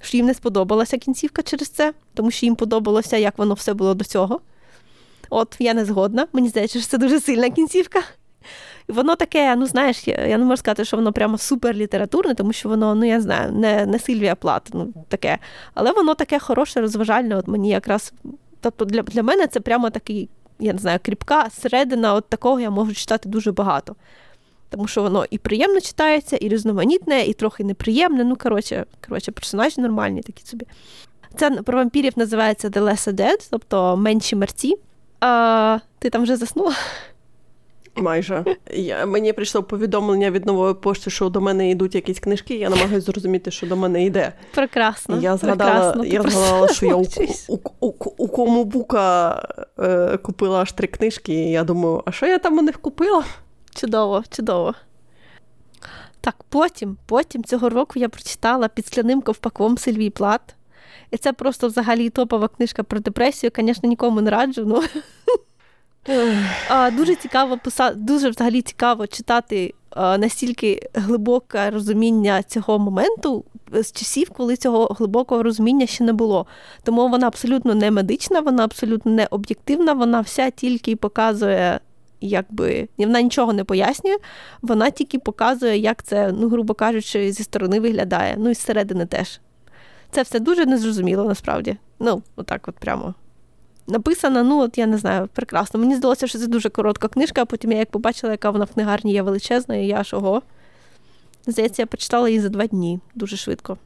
що 0.01 0.17
їм 0.17 0.27
не 0.27 0.35
сподобалася 0.35 0.99
кінцівка 0.99 1.43
через 1.43 1.69
це, 1.69 1.93
тому 2.15 2.31
що 2.31 2.47
їм 2.47 2.57
подобалося, 2.57 3.17
як 3.17 3.39
воно 3.39 3.55
все 3.55 3.75
було 3.75 3.95
до 3.95 4.05
цього. 4.05 4.41
От 5.31 5.57
я 5.59 5.75
не 5.75 5.85
згодна. 5.85 6.27
Мені 6.33 6.49
здається, 6.49 6.79
що 6.79 6.89
це 6.89 6.99
дуже 6.99 7.21
сильна 7.21 7.51
кінцівка. 7.51 8.03
Воно 8.89 9.17
таке, 9.17 9.57
ну 9.57 9.67
знаєш, 9.67 10.09
я 10.09 10.39
не 10.39 10.45
можу 10.45 10.57
сказати, 10.57 10.85
що 10.85 10.97
воно 10.97 11.13
прямо 11.13 11.39
супер 11.39 11.75
літературне, 11.75 12.35
тому 12.35 12.53
що 12.53 12.69
воно, 12.69 12.95
ну 12.95 13.05
я 13.05 13.21
знаю, 13.21 13.53
не 13.53 13.87
не 13.87 13.99
Сильвія 13.99 14.35
Плат, 14.35 14.69
ну 14.73 14.95
таке. 15.09 15.39
Але 15.75 15.93
воно 15.93 16.15
таке 16.15 16.39
хороше, 16.39 16.81
розважальне. 16.81 17.37
От 17.37 17.49
мені 17.49 17.71
якраз. 17.71 18.13
Тобто 18.61 18.85
для 18.85 19.03
для 19.03 19.23
мене 19.23 19.47
це 19.47 19.61
прямо 19.61 19.91
такий, 19.91 20.29
я 20.59 20.73
не 20.73 20.79
знаю, 20.79 20.99
кріпка 21.03 21.51
середина 21.51 22.15
от 22.15 22.29
такого 22.29 22.61
я 22.61 22.71
можу 22.71 22.95
читати 22.95 23.29
дуже 23.29 23.53
багато 23.53 23.97
тому 24.71 24.89
що 24.89 25.03
воно 25.03 25.25
і 25.31 25.39
приємно 25.39 25.81
читається, 25.81 26.37
і 26.37 26.49
різноманітне, 26.49 27.25
і 27.25 27.33
трохи 27.33 27.65
неприємне. 27.65 28.25
Ну, 28.25 28.37
коротше, 28.37 28.85
коротше, 29.09 29.33
персонажі 29.33 29.81
нормальні 29.81 30.23
такі 30.23 30.47
собі. 30.47 30.67
Це 31.37 31.51
про 31.51 31.79
вампірів 31.79 32.13
називається 32.17 32.69
The 32.69 32.83
Less 32.83 33.13
Dead, 33.13 33.49
тобто 33.51 33.97
менші 33.97 34.37
мерці. 34.37 34.77
А, 35.21 35.79
Ти 35.99 36.11
там 36.11 36.23
вже 36.23 36.37
заснула? 36.37 36.75
Майже. 37.97 38.45
Я, 38.75 39.07
Мені 39.07 39.33
прийшло 39.33 39.63
повідомлення 39.63 40.31
від 40.31 40.47
нової 40.47 40.75
пошти, 40.75 41.11
що 41.11 41.29
до 41.29 41.41
мене 41.41 41.71
йдуть 41.71 41.95
якісь 41.95 42.21
книжки, 42.21 42.55
я 42.55 42.69
намагаюся 42.71 43.01
зрозуміти, 43.01 43.51
що 43.51 43.67
до 43.67 43.77
мене 43.77 44.05
йде. 44.05 44.33
Прекрасно. 44.55 45.19
Я 45.21 45.37
згадала, 45.37 45.93
прекрасно. 45.93 46.05
я 46.05 46.23
згадала 46.23 46.69
що 46.69 46.87
я 46.87 46.95
у, 46.95 47.05
у, 47.49 47.59
у, 47.81 47.93
у 48.17 48.29
кому 48.29 48.65
бука 48.65 49.43
е, 49.79 50.17
купила 50.17 50.61
аж 50.61 50.73
три 50.73 50.89
книжки, 50.89 51.33
і 51.35 51.51
я 51.51 51.65
думаю, 51.65 52.03
а 52.07 52.13
що 52.13 52.27
я 52.27 52.39
там 52.39 52.59
у 52.59 52.63
них 52.63 52.81
купила? 52.81 53.25
Чудово, 53.81 54.25
чудово. 54.31 54.75
Так, 56.21 56.37
потім 56.49 56.97
потім 57.07 57.45
цього 57.45 57.69
року 57.69 57.99
я 57.99 58.09
прочитала 58.09 58.69
під 58.69 58.87
скляним 58.87 59.21
ковпаком 59.21 59.79
Сильвій 59.79 60.11
Плат. 60.11 60.41
І 61.11 61.17
це 61.17 61.33
просто 61.33 61.69
взагалі 61.69 62.11
топова 62.11 62.49
книжка 62.49 62.83
про 62.83 63.01
депресію. 63.01 63.51
Звісно, 63.57 63.89
нікому 63.89 64.21
не 64.21 64.31
раджу. 64.31 64.65
Ну. 64.67 64.83
Дуже 66.93 67.15
цікаво 67.15 67.59
писати, 67.59 67.95
дуже 67.95 68.31
взагалі 68.31 68.63
цікаво 68.63 69.07
читати 69.07 69.75
настільки 69.97 70.89
глибоке 70.95 71.71
розуміння 71.71 72.43
цього 72.43 72.79
моменту 72.79 73.45
з 73.73 73.93
часів, 73.93 74.31
коли 74.31 74.57
цього 74.57 74.85
глибокого 74.85 75.43
розуміння 75.43 75.87
ще 75.87 76.05
не 76.05 76.13
було. 76.13 76.47
Тому 76.83 77.09
вона 77.09 77.27
абсолютно 77.27 77.75
не 77.75 77.91
медична, 77.91 78.41
вона 78.41 78.65
абсолютно 78.65 79.13
не 79.13 79.27
об'єктивна, 79.31 79.93
вона 79.93 80.21
вся 80.21 80.51
тільки 80.51 80.97
показує 80.97 81.81
якби 82.21 82.89
вона 82.99 83.23
нічого 83.23 83.53
не 83.53 83.65
пояснює, 83.65 84.17
вона 84.63 84.91
тільки 84.91 85.19
показує, 85.19 85.79
як 85.79 86.03
це, 86.03 86.33
ну, 86.33 86.49
грубо 86.49 86.75
кажучи, 86.75 87.33
зі 87.33 87.43
сторони 87.43 87.81
виглядає. 87.81 88.35
Ну 88.39 88.51
і 88.51 88.55
зсередини 88.55 89.07
теж. 89.07 89.41
Це 90.11 90.23
все 90.23 90.41
дуже 90.41 90.67
незрозуміло 90.67 91.25
насправді. 91.25 91.77
Ну, 91.99 92.23
отак, 92.37 92.69
от 92.69 92.75
прямо. 92.75 93.15
Написана, 93.87 94.43
ну, 94.43 94.61
от 94.61 94.79
я 94.79 94.87
не 94.87 94.99
знаю, 94.99 95.29
прекрасно. 95.33 95.81
Мені 95.81 95.97
здалося, 95.97 96.27
що 96.27 96.39
це 96.39 96.47
дуже 96.47 96.69
коротка 96.69 97.09
книжка, 97.09 97.43
а 97.43 97.45
потім 97.45 97.73
я 97.73 97.79
як 97.79 97.91
побачила, 97.91 98.33
яка 98.33 98.51
вона 98.51 98.65
в 98.65 98.73
книгарні 98.75 99.13
є 99.13 99.23
величезна, 99.23 99.77
і 99.77 99.87
я 99.87 100.05
ж 100.05 100.17
ого. 100.17 100.43
Здається, 101.47 101.83
я 101.83 101.87
прочитала 101.87 102.29
її 102.29 102.41
за 102.41 102.49
два 102.49 102.67
дні 102.67 103.01
дуже 103.15 103.37
швидко. 103.37 103.79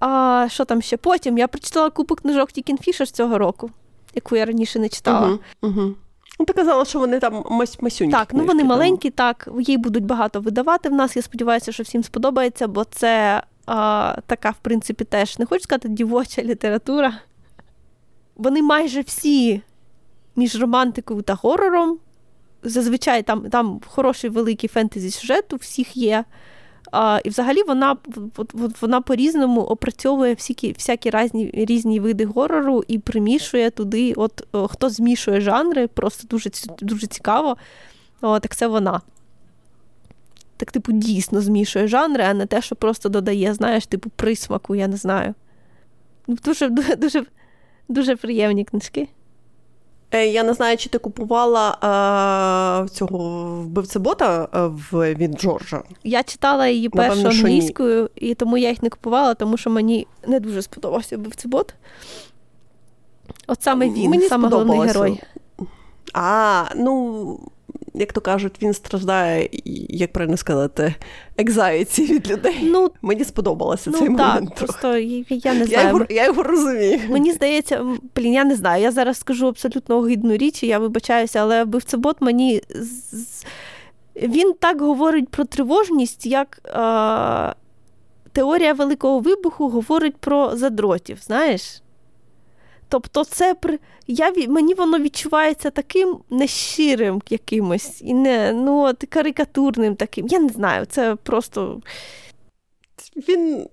А 0.00 0.46
що 0.50 0.64
там 0.64 0.82
ще? 0.82 0.96
Потім 0.96 1.38
я 1.38 1.48
прочитала 1.48 1.90
купу 1.90 2.14
книжок 2.14 2.52
Тікін 2.52 2.78
Фішер 2.78 3.10
цього 3.10 3.38
року, 3.38 3.70
яку 4.14 4.36
я 4.36 4.44
раніше 4.44 4.78
не 4.78 4.88
читала. 4.88 5.28
Угу, 5.28 5.38
угу. 5.62 5.94
Ну, 6.38 6.46
Ти 6.46 6.52
казала, 6.52 6.84
що 6.84 6.98
вони 6.98 7.18
там 7.18 7.34
мась- 7.34 7.82
масюнькі. 7.82 8.12
Так, 8.12 8.28
ну 8.34 8.44
вони 8.44 8.58
там. 8.58 8.68
маленькі, 8.68 9.10
так, 9.10 9.48
її 9.58 9.78
будуть 9.78 10.04
багато 10.04 10.40
видавати 10.40 10.88
в 10.88 10.92
нас. 10.92 11.16
Я 11.16 11.22
сподіваюся, 11.22 11.72
що 11.72 11.82
всім 11.82 12.02
сподобається, 12.04 12.68
бо 12.68 12.84
це 12.84 13.42
а, 13.66 14.16
така, 14.26 14.50
в 14.50 14.56
принципі, 14.62 15.04
теж 15.04 15.38
не 15.38 15.46
хочу 15.46 15.62
сказати 15.62 15.88
дівоча 15.88 16.42
література. 16.42 17.12
Вони 18.36 18.62
майже 18.62 19.00
всі 19.00 19.62
між 20.36 20.60
романтикою 20.60 21.22
та 21.22 21.34
горором. 21.34 21.98
Зазвичай 22.62 23.22
там, 23.22 23.50
там 23.50 23.80
хороший 23.86 24.30
великий 24.30 24.68
фентезі 24.68 25.10
сюжет 25.10 25.52
у 25.52 25.56
всіх 25.56 25.96
є. 25.96 26.24
А, 26.96 27.20
і 27.24 27.28
взагалі 27.28 27.62
вона 27.62 27.96
вона 28.80 29.00
по-різному 29.00 29.60
опрацьовує 29.60 30.34
всякі, 30.34 30.72
всякі 30.72 31.10
різні, 31.10 31.50
різні 31.54 32.00
види 32.00 32.24
горору 32.24 32.84
і 32.88 32.98
примішує 32.98 33.70
туди, 33.70 34.12
от 34.16 34.46
хто 34.68 34.90
змішує 34.90 35.40
жанри, 35.40 35.86
просто 35.86 36.26
дуже, 36.28 36.50
дуже 36.80 37.06
цікаво. 37.06 37.56
О, 38.20 38.40
так 38.40 38.56
це 38.56 38.66
вона. 38.66 39.00
Так, 40.56 40.72
типу, 40.72 40.92
дійсно 40.92 41.40
змішує 41.40 41.88
жанри, 41.88 42.24
а 42.24 42.34
не 42.34 42.46
те, 42.46 42.62
що 42.62 42.76
просто 42.76 43.08
додає, 43.08 43.54
знаєш, 43.54 43.86
типу, 43.86 44.10
присмаку, 44.16 44.74
я 44.74 44.88
не 44.88 44.96
знаю. 44.96 45.34
Ну, 46.26 46.36
Дуже, 46.44 46.68
дуже, 46.96 47.24
дуже 47.88 48.16
приємні 48.16 48.64
книжки. 48.64 49.08
Е, 50.14 50.26
Я 50.26 50.42
не 50.42 50.54
знаю, 50.54 50.76
чи 50.76 50.88
ти 50.88 50.98
купувала 50.98 51.70
е, 52.84 52.88
цього 52.88 53.44
вбивцебота 53.60 54.48
е, 54.54 54.58
в, 54.66 55.14
від 55.14 55.40
Джорджа. 55.40 55.82
Я 56.04 56.22
читала 56.22 56.68
її 56.68 56.88
першу 56.88 57.28
англійською, 57.28 58.10
і 58.14 58.34
тому 58.34 58.56
я 58.58 58.68
їх 58.68 58.82
не 58.82 58.90
купувала, 58.90 59.34
тому 59.34 59.56
що 59.56 59.70
мені 59.70 60.06
не 60.26 60.40
дуже 60.40 60.62
сподобався 60.62 61.18
бот. 61.44 61.74
От 63.46 63.62
саме 63.62 63.88
він, 63.88 64.10
Мені 64.10 64.28
саме 64.28 64.48
головний 64.48 64.80
герой. 64.80 65.20
А, 66.14 66.64
ну, 66.76 67.40
як 67.94 68.12
то 68.12 68.20
кажуть, 68.20 68.54
він 68.62 68.74
страждає, 68.74 69.48
як 69.88 70.12
правильно 70.12 70.36
сказати, 70.36 70.94
екзайці 71.36 72.04
від 72.04 72.30
людей. 72.30 72.58
Ну, 72.62 72.90
Мені 73.02 73.24
сподобалося 73.24 73.90
ну 73.90 73.98
цей 73.98 74.08
так, 74.08 74.18
момент. 74.18 74.54
просто 74.54 74.96
я, 74.96 75.24
я 75.28 75.52
не 75.54 75.58
Я 75.60 75.66
знаю. 75.66 75.88
його, 75.88 76.06
я 76.10 76.24
його 76.24 76.42
розумію. 76.42 77.00
Мені 77.08 77.32
здається, 77.32 77.84
блін, 78.16 78.32
я 78.32 78.44
не 78.44 78.54
знаю. 78.56 78.82
Я 78.82 78.90
зараз 78.92 79.18
скажу 79.18 79.46
абсолютно 79.46 79.96
огидну 79.96 80.36
річ, 80.36 80.62
і 80.62 80.66
я 80.66 80.78
вибачаюся, 80.78 81.38
але 81.40 81.64
вбивцебот 81.64 82.16
мені 82.20 82.62
він 84.16 84.52
так 84.60 84.80
говорить 84.80 85.28
про 85.28 85.44
тривожність, 85.44 86.26
як 86.26 86.58
е- 86.66 87.54
теорія 88.32 88.72
Великого 88.72 89.18
вибуху 89.20 89.68
говорить 89.68 90.16
про 90.16 90.56
задротів, 90.56 91.18
знаєш? 91.22 91.80
Тобто, 92.88 93.24
це 93.24 93.54
при... 93.54 93.78
я, 94.06 94.32
мені 94.48 94.74
воно 94.74 94.98
відчувається 94.98 95.70
таким 95.70 96.18
нещирим 96.30 97.22
якимось, 97.30 98.02
і 98.02 98.14
не 98.14 98.52
ну, 98.52 98.82
от, 98.82 99.04
карикатурним 99.08 99.96
таким. 99.96 100.26
Я 100.26 100.40
не 100.40 100.48
знаю, 100.48 100.86
це 100.86 101.16
просто. 101.16 101.80
Він. 103.16 103.68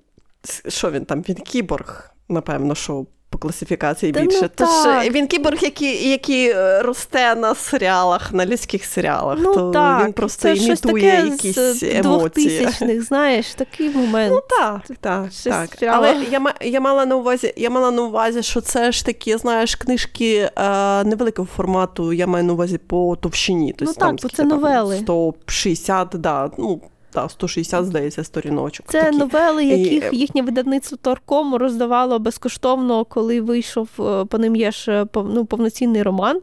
Що 0.68 0.92
він 0.92 1.06
там? 1.06 1.22
Він 1.22 1.36
кіборг, 1.36 2.16
напевно, 2.30 2.76
що 2.76 3.06
по 3.32 3.38
класифікації 3.38 4.12
Та 4.12 4.20
ну 4.20 4.26
більше. 4.26 4.50
Тож 4.56 4.70
так. 4.70 5.06
е, 5.06 5.10
він 5.10 5.28
кіборг, 5.28 5.58
який, 5.62 6.10
який 6.10 6.50
е, 6.50 6.82
росте 6.82 7.36
на 7.36 7.56
серіалах, 7.56 8.34
на 8.34 8.46
людських 8.46 8.86
серіалах. 8.86 9.38
Ну 9.42 9.56
то 9.56 9.72
так, 9.72 10.06
він 10.06 10.14
просто 10.14 10.42
це 10.42 10.56
щось 10.56 10.66
імітує 10.84 11.12
таке 11.12 11.28
якісь 11.28 11.56
з 11.56 11.84
емоції. 11.84 12.66
2000-х, 12.66 13.06
знаєш, 13.06 13.54
такий 13.54 13.90
момент. 13.90 14.34
Ну 14.34 14.42
так, 14.50 14.82
так, 15.02 15.32
Щось 15.32 15.44
так. 15.44 15.70
Але 15.88 16.16
я, 16.32 16.54
я 16.62 16.82
мала 16.82 17.06
на 17.06 17.16
увазі, 17.16 17.54
я 17.58 17.70
мала 17.70 17.92
на 17.92 18.02
увазі, 18.02 18.44
що 18.44 18.62
це 18.62 18.92
ж 18.92 19.06
такі, 19.06 19.38
знаєш, 19.38 19.76
книжки 19.76 20.50
е, 20.56 21.04
невеликого 21.04 21.48
формату, 21.56 22.14
я 22.14 22.28
маю 22.28 22.44
на 22.44 22.54
увазі 22.54 22.78
по 22.78 23.16
товщині. 23.16 23.76
Тобто, 23.78 23.86
Ну 23.86 23.94
так, 23.94 24.08
там, 24.08 24.12
бо 24.16 24.18
скільки 24.18 24.36
це 24.36 24.44
там, 24.44 24.50
новели. 24.50 24.98
160, 24.98 26.08
да, 26.14 26.52
ну, 26.58 26.82
да, 27.14 27.30
160, 27.30 27.86
здається, 27.86 28.24
сторіночок. 28.24 28.86
Це 28.90 29.04
такі. 29.04 29.18
новели, 29.18 29.66
І- 29.66 29.68
яких 29.68 30.14
їхнє 30.14 30.42
видавництво 30.42 30.98
Торком 31.02 31.56
роздавало 31.56 32.20
безкоштовно, 32.20 33.06
коли 33.06 33.42
вийшов 33.42 33.90
е, 34.00 34.26
по 34.26 34.38
ним 34.38 34.56
є 34.56 34.72
ж 34.72 34.92
е, 34.92 35.06
ну, 35.16 35.46
повноцінний 35.46 36.04
роман, 36.04 36.42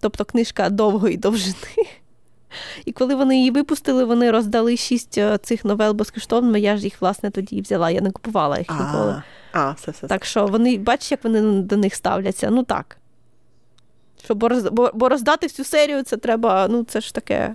тобто 0.00 0.24
книжка 0.24 0.70
довгої 0.70 1.16
довжини. 1.16 1.54
І 2.84 2.92
коли 2.92 3.14
вони 3.14 3.38
її 3.38 3.50
випустили, 3.50 4.04
вони 4.04 4.30
роздали 4.30 4.76
шість 4.76 5.18
е, 5.18 5.38
цих 5.38 5.64
новел 5.64 5.92
безкоштовно. 5.92 6.58
Я 6.58 6.76
ж 6.76 6.84
їх, 6.84 7.00
власне, 7.00 7.30
тоді 7.30 7.60
взяла. 7.60 7.90
Я 7.90 8.00
не 8.00 8.10
купувала 8.10 8.58
їх 8.58 8.70
ніколи. 8.70 9.22
А, 9.52 9.72
все, 9.72 9.90
все. 9.90 10.06
Так 10.06 10.24
що 10.24 10.46
вони, 10.46 10.78
бачиш, 10.78 11.10
як 11.10 11.24
вони 11.24 11.62
до 11.62 11.76
них 11.76 11.94
ставляться. 11.94 12.50
Ну 12.50 12.62
так. 12.62 12.96
Щоб 14.24 14.38
бо, 14.94 15.08
роздати 15.08 15.46
всю 15.46 15.66
серію, 15.66 16.02
це 16.02 16.16
треба, 16.16 16.68
ну 16.68 16.84
це 16.84 17.00
ж 17.00 17.14
таке 17.14 17.54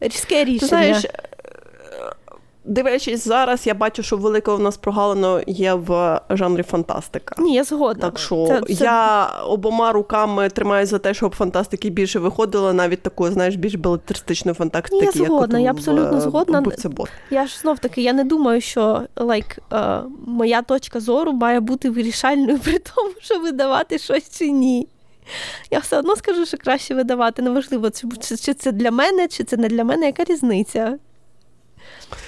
різке 0.00 0.44
рішення. 0.44 0.60
Ти 0.60 0.66
знаєш, 0.66 1.06
дивлячись 2.64 3.24
зараз, 3.24 3.66
я 3.66 3.74
бачу, 3.74 4.02
що 4.02 4.16
велике 4.16 4.50
у 4.50 4.58
нас 4.58 4.76
прогалино 4.76 5.40
є 5.46 5.74
в 5.74 6.20
жанрі 6.30 6.62
фантастика. 6.62 7.34
Ні, 7.38 7.54
я 7.54 7.64
згодна. 7.64 8.10
Так 8.10 8.18
що 8.18 8.46
Це- 8.48 8.74
це- 8.74 8.84
я 8.84 9.26
обома 9.26 9.92
руками 9.92 10.48
тримаю 10.48 10.86
за 10.86 10.98
те, 10.98 11.14
щоб 11.14 11.34
фантастики 11.34 11.90
більше 11.90 12.18
виходило, 12.18 12.72
навіть 12.72 13.02
такої, 13.02 13.32
знаєш, 13.32 13.56
більш 13.56 13.74
белетристичної 13.74 14.54
фантастики. 14.54 14.96
Ні, 14.96 15.02
я 15.04 15.12
згодна, 15.12 15.58
от 15.58 15.64
я 15.64 15.70
абсолютно 15.70 16.16
е, 16.16 16.20
згодна. 16.20 16.62
Я 17.30 17.46
ж 17.46 17.58
знов 17.58 17.78
таки, 17.78 18.02
я 18.02 18.12
не 18.12 18.24
думаю, 18.24 18.60
що 18.60 19.02
like, 19.16 19.58
е, 19.72 20.02
моя 20.26 20.62
точка 20.62 21.00
зору 21.00 21.32
має 21.32 21.60
бути 21.60 21.90
вирішальною 21.90 22.58
при 22.58 22.78
тому, 22.78 23.10
що 23.20 23.38
видавати 23.38 23.98
щось 23.98 24.38
чи 24.38 24.50
ні. 24.50 24.88
Я 25.70 25.78
все 25.78 25.98
одно 25.98 26.16
скажу, 26.16 26.46
що 26.46 26.56
краще 26.56 26.94
видавати. 26.94 27.42
Неважливо, 27.42 27.90
чи 28.44 28.54
це 28.54 28.72
для 28.72 28.90
мене, 28.90 29.28
чи 29.28 29.44
це 29.44 29.56
не 29.56 29.68
для 29.68 29.84
мене, 29.84 30.06
яка 30.06 30.24
різниця. 30.24 30.98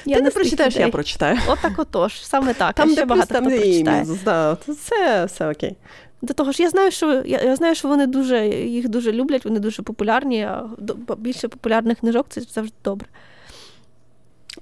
Ти 0.04 0.20
не 0.22 0.30
прочитаєш, 0.30 0.74
я 0.74 0.80
людей. 0.80 0.92
прочитаю. 0.92 1.38
Отак 1.48 1.72
отож, 1.78 2.24
саме 2.26 2.54
так. 2.54 2.74
Там, 2.74 2.88
а 2.88 2.88
де 2.88 2.92
ще 2.96 3.06
плюс, 3.06 3.08
багато 3.08 3.34
там 3.34 3.44
хто 3.46 3.56
прочитає. 3.56 4.06
Да, 4.24 4.56
це 4.88 5.24
все 5.24 5.50
окей. 5.50 5.76
До 6.22 6.34
того 6.34 6.52
ж, 6.52 6.62
я 6.62 6.70
знаю, 6.70 6.90
що 6.90 7.22
я, 7.26 7.40
я 7.42 7.56
знаю, 7.56 7.74
що 7.74 7.88
вони 7.88 8.06
дуже 8.06 8.46
їх 8.48 8.88
дуже 8.88 9.12
люблять, 9.12 9.44
вони 9.44 9.60
дуже 9.60 9.82
популярні. 9.82 10.42
А 10.42 10.68
більше 11.16 11.48
популярних 11.48 11.98
книжок 11.98 12.26
це 12.28 12.40
завжди 12.40 12.74
добре. 12.84 13.08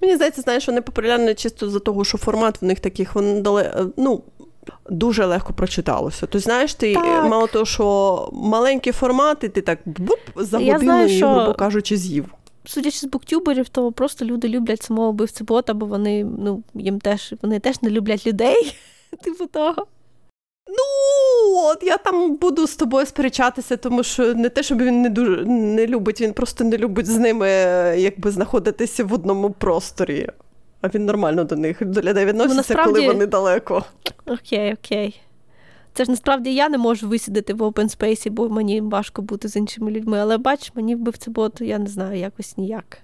Мені 0.00 0.16
здається, 0.16 0.42
знаєш, 0.42 0.68
вони 0.68 0.80
популярні 0.82 1.34
чисто 1.34 1.70
за 1.70 1.78
того, 1.78 2.04
що 2.04 2.18
формат 2.18 2.62
в 2.62 2.64
них 2.64 2.80
таких, 2.80 3.14
вони 3.14 3.40
дали, 3.40 3.92
ну, 3.96 4.22
дуже 4.90 5.24
легко 5.24 5.52
прочиталося. 5.52 6.18
Тобто, 6.20 6.38
знаєш, 6.38 6.74
ти 6.74 6.94
Так. 6.94 7.24
мало 7.30 7.46
того, 7.46 7.64
що 7.64 8.28
маленький 8.32 8.92
формат, 8.92 9.44
і 9.44 9.48
ти 9.48 9.60
так 9.60 9.78
буп, 9.84 10.18
за 10.36 10.58
годину 10.58 11.08
що- 11.08 11.28
грубо 11.28 11.54
кажучи, 11.54 11.96
з'їв. 11.96 12.24
Судячи 12.66 12.98
з 12.98 13.04
буктюберів, 13.04 13.68
то 13.68 13.92
просто 13.92 14.24
люди 14.24 14.48
люблять 14.48 14.82
самого 14.82 15.10
вбивця 15.10 15.44
бота, 15.44 15.74
бо 15.74 15.86
вони 15.86 16.24
ну 16.24 16.62
їм 16.74 17.00
теж 17.00 17.34
вони 17.42 17.60
теж 17.60 17.82
не 17.82 17.90
люблять 17.90 18.26
людей. 18.26 18.76
Типу 19.22 19.46
того. 19.46 19.86
Ну, 20.68 21.58
от 21.58 21.82
я 21.82 21.96
там 21.96 22.36
буду 22.36 22.66
з 22.66 22.76
тобою 22.76 23.06
сперечатися, 23.06 23.76
тому 23.76 24.02
що 24.02 24.34
не 24.34 24.48
те, 24.48 24.62
щоб 24.62 24.82
він 24.82 25.02
не 25.02 25.10
дуже 25.10 25.44
не 25.44 25.86
любить, 25.86 26.20
він 26.20 26.32
просто 26.32 26.64
не 26.64 26.78
любить 26.78 27.06
з 27.06 27.18
ними 27.18 27.46
е, 27.48 27.94
якби 28.00 28.30
знаходитися 28.30 29.04
в 29.04 29.12
одному 29.12 29.50
просторі. 29.50 30.28
А 30.80 30.88
він 30.88 31.04
нормально 31.04 31.44
до 31.44 31.56
них 31.56 31.84
до 31.86 32.00
людей 32.00 32.24
відноситься, 32.24 32.56
насправді- 32.56 32.94
коли 32.94 33.06
вони 33.06 33.26
далеко. 33.26 33.84
Окей, 34.26 34.74
окей. 34.74 35.20
Це 35.94 36.04
ж 36.04 36.10
насправді 36.10 36.54
я 36.54 36.68
не 36.68 36.78
можу 36.78 37.08
висідати 37.08 37.54
в 37.54 37.62
open 37.62 37.98
space, 37.98 38.30
бо 38.30 38.48
мені 38.48 38.80
важко 38.80 39.22
бути 39.22 39.48
з 39.48 39.56
іншими 39.56 39.90
людьми. 39.90 40.18
Але 40.18 40.38
бач, 40.38 40.72
мені 40.74 40.94
вбивця 40.96 41.30
бот, 41.30 41.60
я 41.60 41.78
не 41.78 41.86
знаю, 41.86 42.18
якось 42.20 42.56
ніяк. 42.56 42.98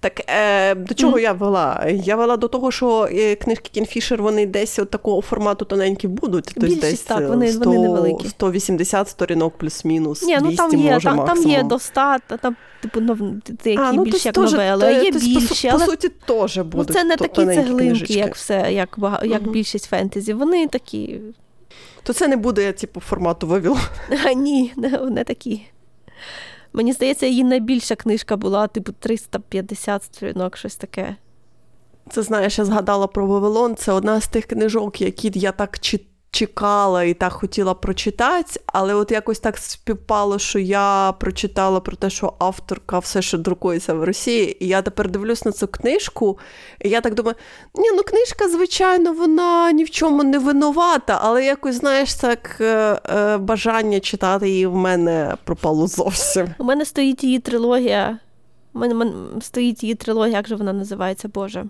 Так 0.00 0.20
е, 0.30 0.74
до 0.74 0.94
чого 0.94 1.12
Мгм. 1.12 1.20
я 1.22 1.32
вела? 1.32 1.86
Я 1.90 2.16
вела 2.16 2.36
до 2.36 2.48
того, 2.48 2.70
що 2.70 3.08
е, 3.12 3.34
книжки 3.34 3.70
Кінфішер 3.72 4.22
вони 4.22 4.46
десь 4.46 4.78
от 4.78 4.90
такого 4.90 5.22
формату 5.22 5.64
тоненькі 5.64 6.08
будуть. 6.08 6.44
Тобто 6.44 6.60
Більшість 6.60 6.80
десь 6.82 7.00
так, 7.02 7.20
е, 7.20 7.26
вони- 7.26 7.52
100, 7.52 7.64
вони 7.70 7.78
невеликі. 7.78 8.28
180 8.28 9.08
сторінок 9.08 9.58
плюс-мінус. 9.58 10.22
Ні, 10.22 10.34
ну 10.40 10.46
200 10.46 10.56
там 10.56 10.80
є, 10.80 10.92
може 10.92 11.04
там, 11.08 11.24
там 11.26 11.42
є 11.42 11.62
до 11.62 11.78
100, 11.78 11.94
та 12.26 12.36
там, 12.36 12.56
типу, 12.82 13.00
нов... 13.00 13.18
деякі 13.64 13.82
А, 13.82 13.92
ну, 13.92 14.04
більш 14.04 14.26
як 14.26 14.34
теж- 14.34 14.52
новели, 14.52 14.80
то- 14.80 14.90
є 15.04 15.12
то, 15.12 15.18
по 15.18 15.24
су- 15.24 15.28
більші, 15.28 15.68
По 15.68 15.74
але 15.76 15.86
суті, 15.86 16.08
теж 16.08 16.56
ну, 16.56 16.64
будуть 16.64 16.96
це 16.96 17.04
не 17.04 17.16
такі 17.16 17.34
цеглинки, 17.46 17.74
книжечки. 17.84 18.14
як 18.14 18.34
все, 18.34 18.54
як, 18.72 18.98
як 19.24 19.42
Мгм. 19.42 19.52
більшість 19.52 19.84
фентезі. 19.84 20.32
Вони 20.32 20.66
такі. 20.66 21.20
То 22.04 22.12
це 22.12 22.28
не 22.28 22.36
буде, 22.36 22.72
типу, 22.72 23.00
формату 23.00 23.46
Вавилон. 23.46 23.78
А 24.24 24.32
ні, 24.32 24.72
не, 24.76 25.24
такі. 25.24 25.62
Мені 26.72 26.92
здається, 26.92 27.26
її 27.26 27.44
найбільша 27.44 27.94
книжка 27.96 28.36
була, 28.36 28.66
типу, 28.66 28.92
350 28.92 30.02
сторінок, 30.04 30.56
щось 30.56 30.76
таке. 30.76 31.16
Це 32.10 32.22
знаєш, 32.22 32.58
я 32.58 32.64
згадала 32.64 33.06
про 33.06 33.26
Вавилон. 33.26 33.76
Це 33.76 33.92
одна 33.92 34.20
з 34.20 34.28
тих 34.28 34.46
книжок, 34.46 35.00
які 35.00 35.32
я 35.34 35.52
так 35.52 35.78
чи- 35.78 36.00
чекала 36.34 37.02
і 37.02 37.14
так 37.14 37.32
хотіла 37.32 37.74
прочитати, 37.74 38.60
але 38.66 38.94
от 38.94 39.10
якось 39.10 39.38
так 39.38 39.58
співпало, 39.58 40.38
що 40.38 40.58
я 40.58 41.14
прочитала 41.20 41.80
про 41.80 41.96
те, 41.96 42.10
що 42.10 42.34
авторка 42.38 42.98
все 42.98 43.22
ще 43.22 43.38
друкується 43.38 43.94
в 43.94 44.04
Росії, 44.04 44.64
і 44.64 44.68
я 44.68 44.82
тепер 44.82 45.10
дивлюсь 45.10 45.44
на 45.44 45.52
цю 45.52 45.68
книжку, 45.68 46.38
і 46.80 46.88
я 46.88 47.00
так 47.00 47.14
думаю, 47.14 47.36
ні, 47.74 47.90
ну 47.96 48.02
книжка, 48.02 48.48
звичайно, 48.48 49.12
вона 49.12 49.72
ні 49.72 49.84
в 49.84 49.90
чому 49.90 50.24
не 50.24 50.38
винувата, 50.38 51.18
але 51.22 51.44
якось, 51.44 51.74
знаєш, 51.74 52.14
так 52.14 52.56
е, 52.60 53.00
е, 53.08 53.36
бажання 53.36 54.00
читати 54.00 54.48
її 54.50 54.66
в 54.66 54.74
мене 54.76 55.36
пропало 55.44 55.86
зовсім. 55.86 56.48
У 56.58 56.64
мене 56.64 56.84
стоїть 56.84 57.24
її 57.24 57.38
трилогія. 57.38 58.18
У 58.74 58.78
мене 58.78 59.12
стоїть 59.40 59.82
її 59.82 59.94
трилогія, 59.94 60.36
як 60.36 60.48
же 60.48 60.56
вона 60.56 60.72
називається, 60.72 61.28
Боже? 61.28 61.64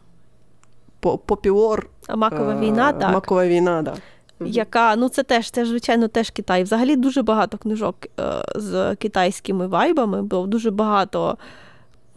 Попіор. 1.00 1.88
Макова 2.16 2.60
війна, 2.60 2.92
так. 2.92 3.12
Макова 3.12 3.46
війна, 3.46 3.82
так. 3.82 3.94
Яка, 4.46 4.96
ну 4.96 5.08
це 5.08 5.22
теж, 5.22 5.50
це, 5.50 5.66
звичайно, 5.66 6.08
теж 6.08 6.30
Китай. 6.30 6.62
Взагалі 6.62 6.96
дуже 6.96 7.22
багато 7.22 7.58
книжок 7.58 7.96
е, 8.20 8.44
з 8.54 8.96
китайськими 8.96 9.66
вайбами, 9.66 10.22
бо 10.22 10.46
дуже 10.46 10.70
багато 10.70 11.38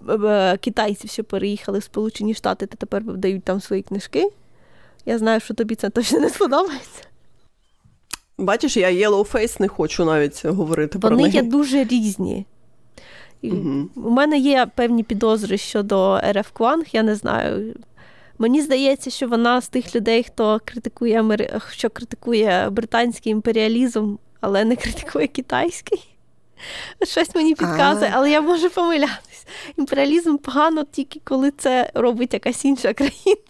е, 0.09 0.57
китайців, 0.57 1.09
що 1.09 1.23
переїхали 1.23 1.80
в 1.80 1.84
Сполучені 1.84 2.34
Штати, 2.34 2.65
та 2.65 2.75
тепер 2.75 3.03
видають 3.03 3.43
там 3.43 3.61
свої 3.61 3.82
книжки. 3.82 4.30
Я 5.05 5.17
знаю, 5.17 5.39
що 5.39 5.53
тобі 5.53 5.75
це 5.75 5.89
точно 5.89 6.19
не 6.19 6.30
сподобається. 6.30 7.03
Бачиш, 8.38 8.78
я 8.78 8.91
Yellowface 8.91 9.61
не 9.61 9.67
хочу 9.67 10.05
навіть 10.05 10.45
говорити 10.45 10.97
Вони 10.97 11.15
про 11.15 11.23
неї. 11.23 11.36
є 11.36 11.41
дуже 11.41 11.84
різні. 11.84 12.45
Угу. 13.43 13.89
У 13.95 14.09
мене 14.09 14.38
є 14.38 14.67
певні 14.75 15.03
підозри 15.03 15.57
щодо 15.57 16.21
РФ 16.32 16.49
Кванг, 16.53 16.86
я 16.91 17.03
не 17.03 17.15
знаю. 17.15 17.75
Мені 18.39 18.61
здається, 18.61 19.09
що 19.09 19.27
вона 19.27 19.61
з 19.61 19.69
тих 19.69 19.95
людей, 19.95 20.23
хто 20.23 20.61
критикує 20.65 21.49
що 21.71 21.89
критикує 21.89 22.69
британський 22.69 23.31
імперіалізм, 23.31 24.15
але 24.41 24.65
не 24.65 24.75
критикує 24.75 25.27
китайський. 25.27 26.17
Щось 27.03 27.35
мені 27.35 27.55
підказує, 27.55 28.11
але 28.13 28.31
я 28.31 28.41
можу 28.41 28.69
помилятись. 28.69 29.47
Імперіалізм 29.77 30.38
погано 30.38 30.83
тільки 30.83 31.21
коли 31.23 31.51
це 31.51 31.91
робить 31.93 32.33
якась 32.33 32.65
інша 32.65 32.93
країна. 32.93 33.41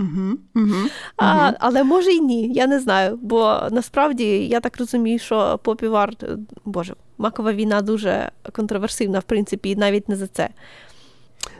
Угу, 0.00 0.38
угу, 0.54 0.88
а, 1.16 1.52
Але 1.60 1.84
може 1.84 2.10
й 2.10 2.20
ні, 2.20 2.52
я 2.52 2.66
не 2.66 2.80
знаю. 2.80 3.18
Бо 3.22 3.60
насправді 3.70 4.24
я 4.46 4.60
так 4.60 4.78
розумію, 4.78 5.18
що 5.18 5.60
попіварт, 5.62 6.24
боже, 6.64 6.94
макова 7.18 7.52
війна 7.52 7.82
дуже 7.82 8.30
контроверсивна, 8.52 9.18
в 9.18 9.22
принципі, 9.22 9.70
і 9.70 9.76
навіть 9.76 10.08
не 10.08 10.16
за 10.16 10.26
це. 10.26 10.48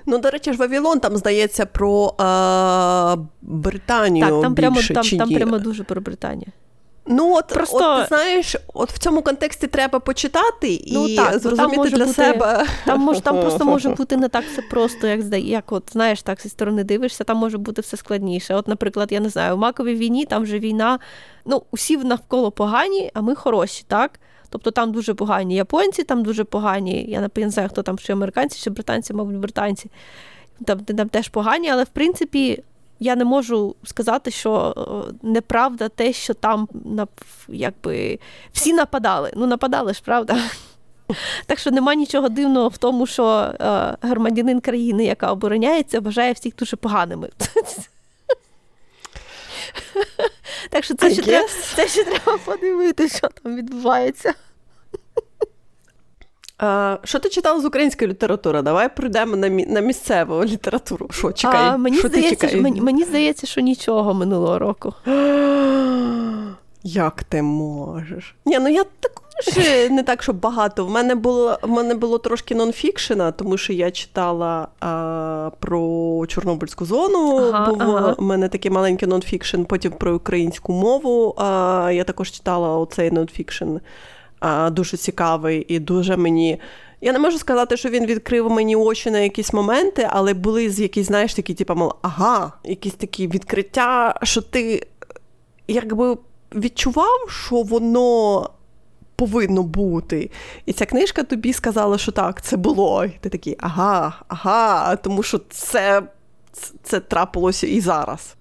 Ну, 0.07 0.18
до 0.18 0.30
речі, 0.30 0.53
ж 0.53 0.59
Вавілон 0.59 1.01
там 1.01 1.16
здається 1.16 1.66
про 1.66 2.14
е, 2.20 3.26
Британію. 3.43 4.26
Так, 4.26 4.43
там 4.43 4.55
більше, 4.55 4.70
прямо 4.70 4.82
чи 4.82 4.95
там, 4.95 5.05
ні? 5.12 5.18
там 5.18 5.28
прямо 5.28 5.59
дуже 5.59 5.85
про 5.85 6.01
Британію. 6.01 6.53
Ну, 7.07 7.35
от, 7.37 7.47
Просто... 7.47 7.76
от 7.76 8.01
ти 8.01 8.09
знаєш, 8.09 8.57
от 8.74 8.93
в 8.93 8.99
цьому 8.99 9.22
контексті 9.22 9.66
треба 9.66 10.01
почитати 10.01 10.85
ну, 10.93 11.07
і 11.07 11.16
так, 11.16 11.39
зрозуміти 11.39 11.76
там 11.76 11.89
для 11.89 12.05
бути, 12.05 12.12
себе. 12.12 12.66
Там 12.85 13.01
може, 13.01 13.20
там 13.20 13.41
просто 13.41 13.64
може 13.64 13.89
бути 13.95 14.16
не 14.16 14.28
так 14.28 14.45
все 14.53 14.62
просто, 14.62 15.07
як 15.07 15.45
як 15.45 15.72
от 15.72 15.85
знаєш, 15.93 16.22
так 16.22 16.41
зі 16.41 16.49
сторони 16.49 16.85
дивишся, 16.85 17.24
там 17.24 17.37
може 17.37 17.59
бути 17.59 17.82
все 17.82 17.97
складніше. 17.97 18.55
От, 18.55 18.68
наприклад, 18.68 19.12
я 19.12 19.20
не 19.20 19.28
знаю, 19.28 19.55
у 19.55 19.59
маковій 19.59 19.95
війні 19.95 20.24
там 20.24 20.43
вже 20.43 20.59
війна, 20.59 20.99
ну, 21.45 21.62
усі 21.70 21.97
навколо 21.97 22.51
погані, 22.51 23.11
а 23.14 23.20
ми 23.20 23.35
хороші, 23.35 23.85
так? 23.89 24.20
Тобто 24.49 24.70
там 24.70 24.92
дуже 24.92 25.14
погані 25.14 25.55
японці, 25.55 26.03
там 26.03 26.22
дуже 26.22 26.45
погані, 26.45 27.05
я 27.09 27.30
не 27.36 27.51
знаю, 27.51 27.68
хто 27.68 27.82
там, 27.82 27.99
чи 27.99 28.12
американці, 28.12 28.61
чи 28.62 28.70
британці, 28.70 29.14
мабуть, 29.14 29.36
британці. 29.36 29.90
Там, 30.64 30.80
там 30.80 31.09
теж 31.09 31.28
погані, 31.28 31.70
але 31.70 31.84
в 31.84 31.88
принципі 31.88 32.62
я 33.01 33.16
не 33.16 33.24
можу 33.24 33.74
сказати, 33.84 34.30
що 34.30 34.74
неправда 35.22 35.88
те, 35.88 36.12
що 36.12 36.34
там 36.34 36.68
якби 37.49 38.18
всі 38.53 38.72
нападали. 38.72 39.32
Ну, 39.36 39.47
нападали 39.47 39.95
ж, 39.95 40.03
правда? 40.05 40.36
Так 41.47 41.59
що 41.59 41.70
нема 41.70 41.95
нічого 41.95 42.28
дивного 42.28 42.68
в 42.68 42.78
тому, 42.78 43.07
що 43.07 43.26
е, 43.61 43.97
громадянин 44.01 44.61
країни, 44.61 45.05
яка 45.05 45.32
обороняється, 45.32 46.01
вважає 46.01 46.32
всіх 46.32 46.57
дуже 46.57 46.76
поганими. 46.76 47.28
Так 50.71 50.85
що 50.85 50.95
це 50.95 51.11
ще, 51.11 51.23
треба, 51.23 51.49
це 51.77 51.89
ще 51.89 52.05
треба 52.05 52.39
подивитися, 52.45 53.17
що 53.19 53.29
там 53.43 53.57
відбувається. 53.57 54.35
А, 56.59 56.99
Що 57.05 57.19
ти 57.19 57.29
читала 57.29 57.61
з 57.61 57.65
української 57.65 58.11
літератури? 58.11 58.62
Давай 58.62 58.97
прийдемо 58.97 59.37
на 59.37 59.49
на 59.49 59.81
місцеву 59.81 60.45
літературу. 60.45 61.09
Що 61.11 61.33
чекай? 61.33 61.61
А, 61.69 61.77
мені, 61.77 61.99
що 61.99 62.09
здається, 62.09 62.47
ти 62.49 62.61
мені, 62.61 62.81
мені 62.81 63.05
здається, 63.05 63.47
що 63.47 63.61
нічого 63.61 64.15
минулого 64.15 64.59
року. 64.59 64.95
Як 66.83 67.25
ти 67.25 67.43
можеш? 67.43 68.35
Ні, 68.47 68.59
ну 68.59 68.69
я 68.69 68.85
також 69.37 69.91
не 69.91 70.03
так, 70.03 70.22
щоб 70.22 70.41
багато. 70.41 70.87
В 70.87 70.91
мене 70.91 71.14
було 71.14 71.59
в 71.62 71.68
мене 71.68 71.95
було 71.95 72.18
трошки 72.18 72.55
нонфікшена, 72.55 73.32
тому 73.32 73.57
що 73.57 73.72
я 73.72 73.91
читала 73.91 74.68
а, 74.80 75.51
про 75.59 75.80
Чорнобильську 76.26 76.85
зону. 76.85 77.37
Ага, 77.37 77.70
був 77.70 77.82
ага. 77.82 78.14
у 78.18 78.22
мене 78.22 78.49
такий 78.49 78.70
маленький 78.70 79.09
нонфікшн, 79.09 79.62
потім 79.62 79.93
про 79.93 80.14
українську 80.14 80.72
мову. 80.72 81.35
А, 81.37 81.91
Я 81.95 82.05
також 82.05 82.30
читала 82.30 82.78
оцей 82.78 83.11
нонфікшн. 83.11 83.76
Дуже 84.70 84.97
цікавий 84.97 85.66
і 85.68 85.78
дуже 85.78 86.16
мені. 86.16 86.61
Я 87.01 87.12
не 87.12 87.18
можу 87.18 87.39
сказати, 87.39 87.76
що 87.76 87.89
він 87.89 88.07
відкрив 88.07 88.51
мені 88.51 88.76
очі 88.76 89.11
на 89.11 89.18
якісь 89.18 89.53
моменти, 89.53 90.09
але 90.11 90.35
були 90.35 90.70
з 90.70 90.80
якісь, 90.80 91.07
знаєш, 91.07 91.35
такі, 91.35 91.55
типу, 91.55 91.74
мол, 91.74 91.93
ага, 92.03 92.53
якісь 92.64 92.95
такі 92.95 93.26
відкриття, 93.28 94.14
що 94.22 94.43
ти 94.43 94.87
якби 95.68 96.16
відчував, 96.55 97.30
що 97.30 97.62
воно 97.62 98.51
повинно 99.17 99.62
бути. 99.62 100.31
І 100.67 100.73
ця 100.73 100.87
книжка 100.87 101.23
тобі 101.23 101.53
сказала, 101.53 101.99
що 101.99 102.12
так, 102.12 102.43
це 102.43 102.57
було. 102.57 103.05
І 103.05 103.11
ти 103.21 103.29
такий, 103.29 103.57
ага, 103.61 104.12
ага, 104.29 104.97
тому 104.97 105.23
що 105.23 105.41
це, 105.51 106.03
це 106.83 107.01
трапилося 107.01 107.67
і 107.67 107.81
зараз. 107.81 108.35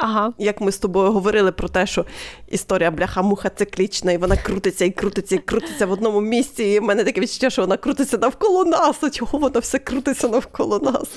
Ага. 0.00 0.32
Як 0.38 0.60
ми 0.60 0.72
з 0.72 0.78
тобою 0.78 1.12
говорили 1.12 1.52
про 1.52 1.68
те, 1.68 1.86
що 1.86 2.06
історія 2.48 2.90
бляха-муха 2.90 3.50
циклічна, 3.50 4.12
і 4.12 4.18
вона 4.18 4.36
крутиться 4.36 4.84
і 4.84 4.90
крутиться, 4.90 5.34
і 5.34 5.38
крутиться 5.38 5.86
в 5.86 5.90
одному 5.90 6.20
місці. 6.20 6.64
І 6.64 6.80
в 6.80 6.82
мене 6.82 7.04
таке 7.04 7.20
відчуття, 7.20 7.50
що 7.50 7.62
вона 7.62 7.76
крутиться 7.76 8.18
навколо 8.18 8.64
нас. 8.64 9.02
А 9.02 9.10
чого 9.10 9.38
воно 9.38 9.60
все 9.60 9.78
крутиться 9.78 10.28
навколо 10.28 10.78
нас? 10.78 11.08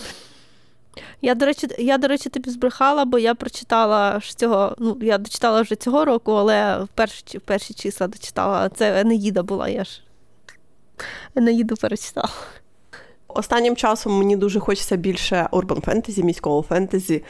Я, 1.22 1.36
до 1.36 1.46
речі, 1.46 1.68
я, 1.78 1.98
до 1.98 2.08
речі, 2.08 2.30
тобі 2.30 2.50
збрехала, 2.50 3.06
бо 3.06 3.20
я 3.20 3.36
прочитала 3.36 4.20
ж 4.20 4.38
цього. 4.38 4.76
Ну, 4.80 4.98
я 5.02 5.18
дочитала 5.18 5.62
вже 5.62 5.76
цього 5.76 6.06
року, 6.06 6.32
але 6.32 6.84
в 6.84 6.88
перші, 6.88 7.38
в 7.38 7.42
перші 7.42 7.74
числа 7.74 8.08
дочитала. 8.08 8.70
Це 8.70 9.02
Енеїда 9.02 9.44
була, 9.44 9.70
я 9.70 9.84
ж 9.84 10.02
Енеїду 11.36 11.76
перечитала. 11.76 12.30
Останнім 13.28 13.76
часом 13.76 14.18
мені 14.18 14.36
дуже 14.36 14.60
хочеться 14.60 14.96
більше 14.96 15.48
урбан 15.52 15.82
фентезі, 15.82 16.24
міського 16.24 16.62
фентезі. 16.62 17.24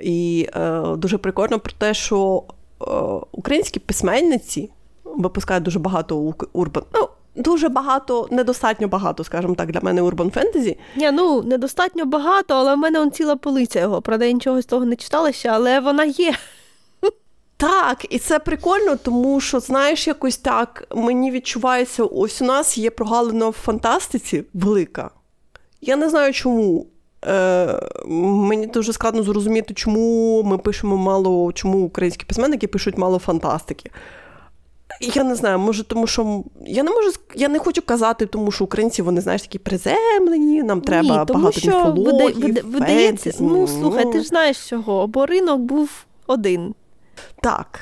І 0.00 0.48
е, 0.56 0.82
дуже 0.96 1.18
прикольно 1.18 1.58
про 1.58 1.72
те, 1.78 1.94
що 1.94 2.42
е, 2.80 2.84
українські 3.32 3.80
письменниці 3.80 4.70
випускають 5.04 5.64
дуже 5.64 5.78
багато 5.78 6.34
урбан. 6.52 6.84
Ну, 6.94 7.08
Дуже 7.38 7.68
багато, 7.68 8.28
недостатньо 8.30 8.88
багато, 8.88 9.24
скажімо 9.24 9.54
так, 9.54 9.72
для 9.72 9.80
мене 9.80 10.02
урбан 10.02 10.30
фентезі. 10.30 10.78
Ні, 10.96 11.10
ну 11.10 11.42
недостатньо 11.42 12.04
багато, 12.04 12.54
але 12.54 12.74
в 12.74 12.78
мене 12.78 13.00
он 13.00 13.10
ціла 13.10 13.36
полиця 13.36 13.80
його. 13.80 14.02
Правда, 14.02 14.24
я 14.24 14.32
нічого 14.32 14.62
з 14.62 14.66
того 14.66 14.84
не 14.84 14.96
читала 14.96 15.32
ще, 15.32 15.48
але 15.48 15.80
вона 15.80 16.04
є. 16.04 16.34
Так, 17.56 18.06
і 18.10 18.18
це 18.18 18.38
прикольно, 18.38 18.96
тому 18.96 19.40
що, 19.40 19.60
знаєш, 19.60 20.06
якось 20.06 20.36
так 20.36 20.84
мені 20.96 21.30
відчувається, 21.30 22.04
ось 22.04 22.42
у 22.42 22.44
нас 22.44 22.78
є 22.78 22.90
прогалина 22.90 23.48
в 23.48 23.52
фантастиці 23.52 24.44
велика. 24.54 25.10
Я 25.80 25.96
не 25.96 26.08
знаю 26.08 26.32
чому. 26.32 26.86
Е, 27.26 27.80
Мені 28.08 28.66
дуже 28.66 28.92
складно 28.92 29.22
зрозуміти, 29.22 29.74
чому 29.74 30.42
ми 30.42 30.58
пишемо 30.58 30.96
мало, 30.96 31.52
чому 31.52 31.78
українські 31.78 32.24
письменники 32.26 32.66
пишуть 32.66 32.98
мало 32.98 33.18
фантастики. 33.18 33.90
Я 35.00 35.24
не 35.24 35.34
знаю, 35.34 35.58
може, 35.58 35.84
тому 35.84 36.06
що 36.06 36.44
я 36.66 36.82
не 36.82 36.90
можу 36.90 37.10
я 37.34 37.48
не 37.48 37.58
хочу 37.58 37.82
казати, 37.82 38.26
тому 38.26 38.52
що 38.52 38.64
українці 38.64 39.02
вони 39.02 39.20
знаєш 39.20 39.42
такі 39.42 39.58
приземлені, 39.58 40.62
нам 40.62 40.80
треба 40.80 41.20
Ні, 41.20 41.26
тому 41.26 41.38
багато 41.38 41.60
що 41.60 41.70
міфології, 41.70 42.42
вида, 42.42 42.60
видається, 42.64 43.32
ну 43.40 43.66
слухай, 43.66 44.12
ти 44.12 44.20
ж 44.20 44.24
знаєш 44.24 44.68
чого, 44.68 45.06
бо 45.06 45.26
ринок 45.26 45.60
був 45.60 45.90
один. 46.26 46.74
Так. 47.42 47.80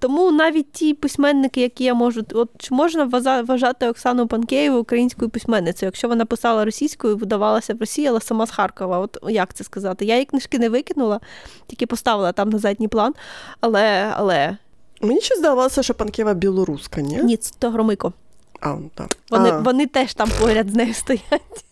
Тому 0.00 0.30
навіть 0.30 0.72
ті 0.72 0.94
письменники, 0.94 1.60
які 1.60 1.84
я 1.84 1.94
можу, 1.94 2.22
от 2.32 2.50
чи 2.58 2.74
можна 2.74 3.04
вважати 3.42 3.88
Оксану 3.88 4.26
Панкеєву 4.26 4.78
українською 4.78 5.30
письменницею, 5.30 5.88
якщо 5.88 6.08
вона 6.08 6.24
писала 6.24 6.64
російською, 6.64 7.16
видавалася 7.16 7.74
в 7.74 7.80
Росії, 7.80 8.06
але 8.06 8.20
сама 8.20 8.46
з 8.46 8.50
Харкова. 8.50 8.98
От 8.98 9.18
як 9.28 9.54
це 9.54 9.64
сказати? 9.64 10.04
Я 10.04 10.14
її 10.14 10.24
книжки 10.24 10.58
не 10.58 10.68
викинула, 10.68 11.20
тільки 11.66 11.86
поставила 11.86 12.32
там 12.32 12.50
на 12.50 12.58
задній 12.58 12.88
план. 12.88 13.14
Але. 13.60 14.12
але... 14.16 14.56
Мені 15.00 15.20
ще 15.20 15.36
здавалося, 15.36 15.82
що 15.82 15.94
Панкева 15.94 16.34
білоруска, 16.34 17.00
ні? 17.00 17.16
Ні, 17.22 17.36
це 17.36 17.54
то 17.58 17.70
Громико. 17.70 18.12
А, 18.60 18.76
так. 18.94 19.16
Вони 19.30 19.50
а. 19.50 19.58
вони 19.58 19.86
теж 19.86 20.14
там 20.14 20.30
поряд 20.40 20.70
з 20.70 20.74
нею 20.74 20.94
стоять. 20.94 21.64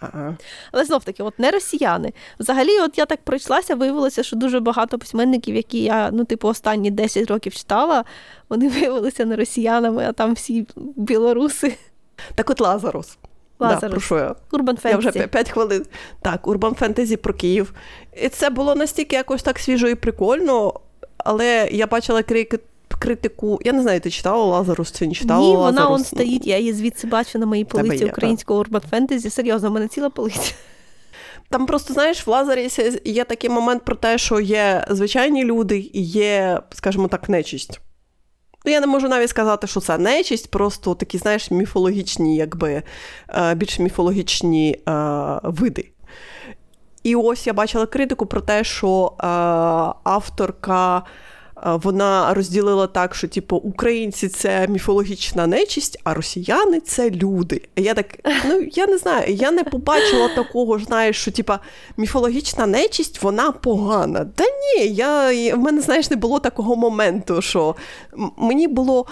Ага. 0.00 0.36
Але 0.72 0.84
знов 0.84 1.04
таки, 1.04 1.22
от 1.22 1.38
не 1.38 1.50
росіяни. 1.50 2.12
Взагалі, 2.38 2.80
от 2.80 2.98
я 2.98 3.06
так 3.06 3.20
пройшлася, 3.24 3.74
виявилося, 3.74 4.22
що 4.22 4.36
дуже 4.36 4.60
багато 4.60 4.98
письменників, 4.98 5.56
які 5.56 5.82
я, 5.82 6.10
ну, 6.12 6.24
типу, 6.24 6.48
останні 6.48 6.90
10 6.90 7.30
років 7.30 7.54
читала, 7.54 8.04
вони 8.48 8.68
виявилися 8.80 9.24
не 9.24 9.36
росіянами, 9.36 10.04
а 10.04 10.12
там 10.12 10.34
всі 10.34 10.66
білоруси. 10.76 11.74
Так 12.34 12.50
от 12.50 12.60
Лазарус. 12.60 13.18
Лазарус. 13.58 13.80
Да, 13.80 13.88
про 13.88 14.00
що 14.00 14.18
я? 14.18 14.34
Урбан 14.52 14.78
Я 14.84 14.96
вже 14.96 15.12
фентезі. 15.12 15.28
5 15.32 15.50
хвилин. 15.50 15.86
Так, 16.22 16.46
Урбан 16.46 16.74
Фентезі 16.74 17.16
про 17.16 17.34
Київ. 17.34 17.74
І 18.22 18.28
це 18.28 18.50
було 18.50 18.74
настільки 18.74 19.16
якось 19.16 19.42
так 19.42 19.58
свіжо 19.58 19.88
і 19.88 19.94
прикольно, 19.94 20.80
але 21.18 21.68
я 21.72 21.86
бачила 21.86 22.22
крики. 22.22 22.58
Критику, 22.98 23.60
я 23.64 23.72
не 23.72 23.82
знаю, 23.82 24.00
ти 24.00 24.10
читала 24.10 24.44
Лазарус 24.44 24.92
чи 24.92 25.06
не 25.06 25.14
читала 25.14 25.40
Ні, 25.40 25.56
Лазарус? 25.56 25.80
вона 25.80 25.94
он 25.94 26.04
стоїть, 26.04 26.46
я 26.46 26.58
її 26.58 26.72
звідси 26.72 27.06
бачу 27.06 27.38
на 27.38 27.46
моїй 27.46 27.64
полиці 27.64 28.04
є, 28.04 28.10
українського 28.10 28.60
урбан 28.60 28.82
фентезі. 28.90 29.30
Серйозно, 29.30 29.70
в 29.70 29.72
мене 29.72 29.88
ціла 29.88 30.10
полиця. 30.10 30.54
Там 31.48 31.66
просто, 31.66 31.94
знаєш, 31.94 32.26
в 32.26 32.30
Лазарісі 32.30 33.00
є 33.04 33.24
такий 33.24 33.50
момент 33.50 33.84
про 33.84 33.96
те, 33.96 34.18
що 34.18 34.40
є 34.40 34.86
звичайні 34.90 35.44
люди 35.44 35.90
і 35.92 36.02
є, 36.02 36.60
скажімо 36.70 37.08
так, 37.08 37.28
нечисть. 37.28 37.80
Ну, 38.64 38.72
я 38.72 38.80
не 38.80 38.86
можу 38.86 39.08
навіть 39.08 39.30
сказати, 39.30 39.66
що 39.66 39.80
це 39.80 39.98
нечисть, 39.98 40.50
просто 40.50 40.94
такі, 40.94 41.18
знаєш, 41.18 41.50
міфологічні, 41.50 42.36
якби 42.36 42.82
е, 43.28 43.54
більш 43.54 43.78
міфологічні 43.78 44.78
е, 44.88 44.92
види. 45.42 45.90
І 47.04 47.16
ось 47.16 47.46
я 47.46 47.52
бачила 47.52 47.86
критику 47.86 48.26
про 48.26 48.40
те, 48.40 48.64
що 48.64 49.12
е, 49.12 49.26
авторка. 50.04 51.02
Вона 51.62 52.34
розділила 52.34 52.86
так, 52.86 53.14
що 53.14 53.28
типу 53.28 53.56
українці 53.56 54.28
це 54.28 54.68
міфологічна 54.68 55.46
нечисть, 55.46 56.00
а 56.04 56.14
росіяни 56.14 56.80
це 56.80 57.10
люди. 57.10 57.62
Я 57.76 57.94
так, 57.94 58.06
ну 58.44 58.66
я 58.72 58.86
не 58.86 58.98
знаю, 58.98 59.34
я 59.34 59.50
не 59.50 59.64
побачила 59.64 60.28
такого 60.28 60.78
знаєш, 60.78 61.20
що 61.20 61.30
типа 61.30 61.60
міфологічна 61.96 62.66
нечисть, 62.66 63.22
вона 63.22 63.52
погана. 63.52 64.24
Та 64.34 64.44
ні, 64.44 64.88
я, 64.88 65.30
в 65.54 65.58
мене, 65.58 65.80
знаєш, 65.80 66.10
не 66.10 66.16
було 66.16 66.40
такого 66.40 66.76
моменту, 66.76 67.42
що 67.42 67.76
мені 68.36 68.68
було, 68.68 69.06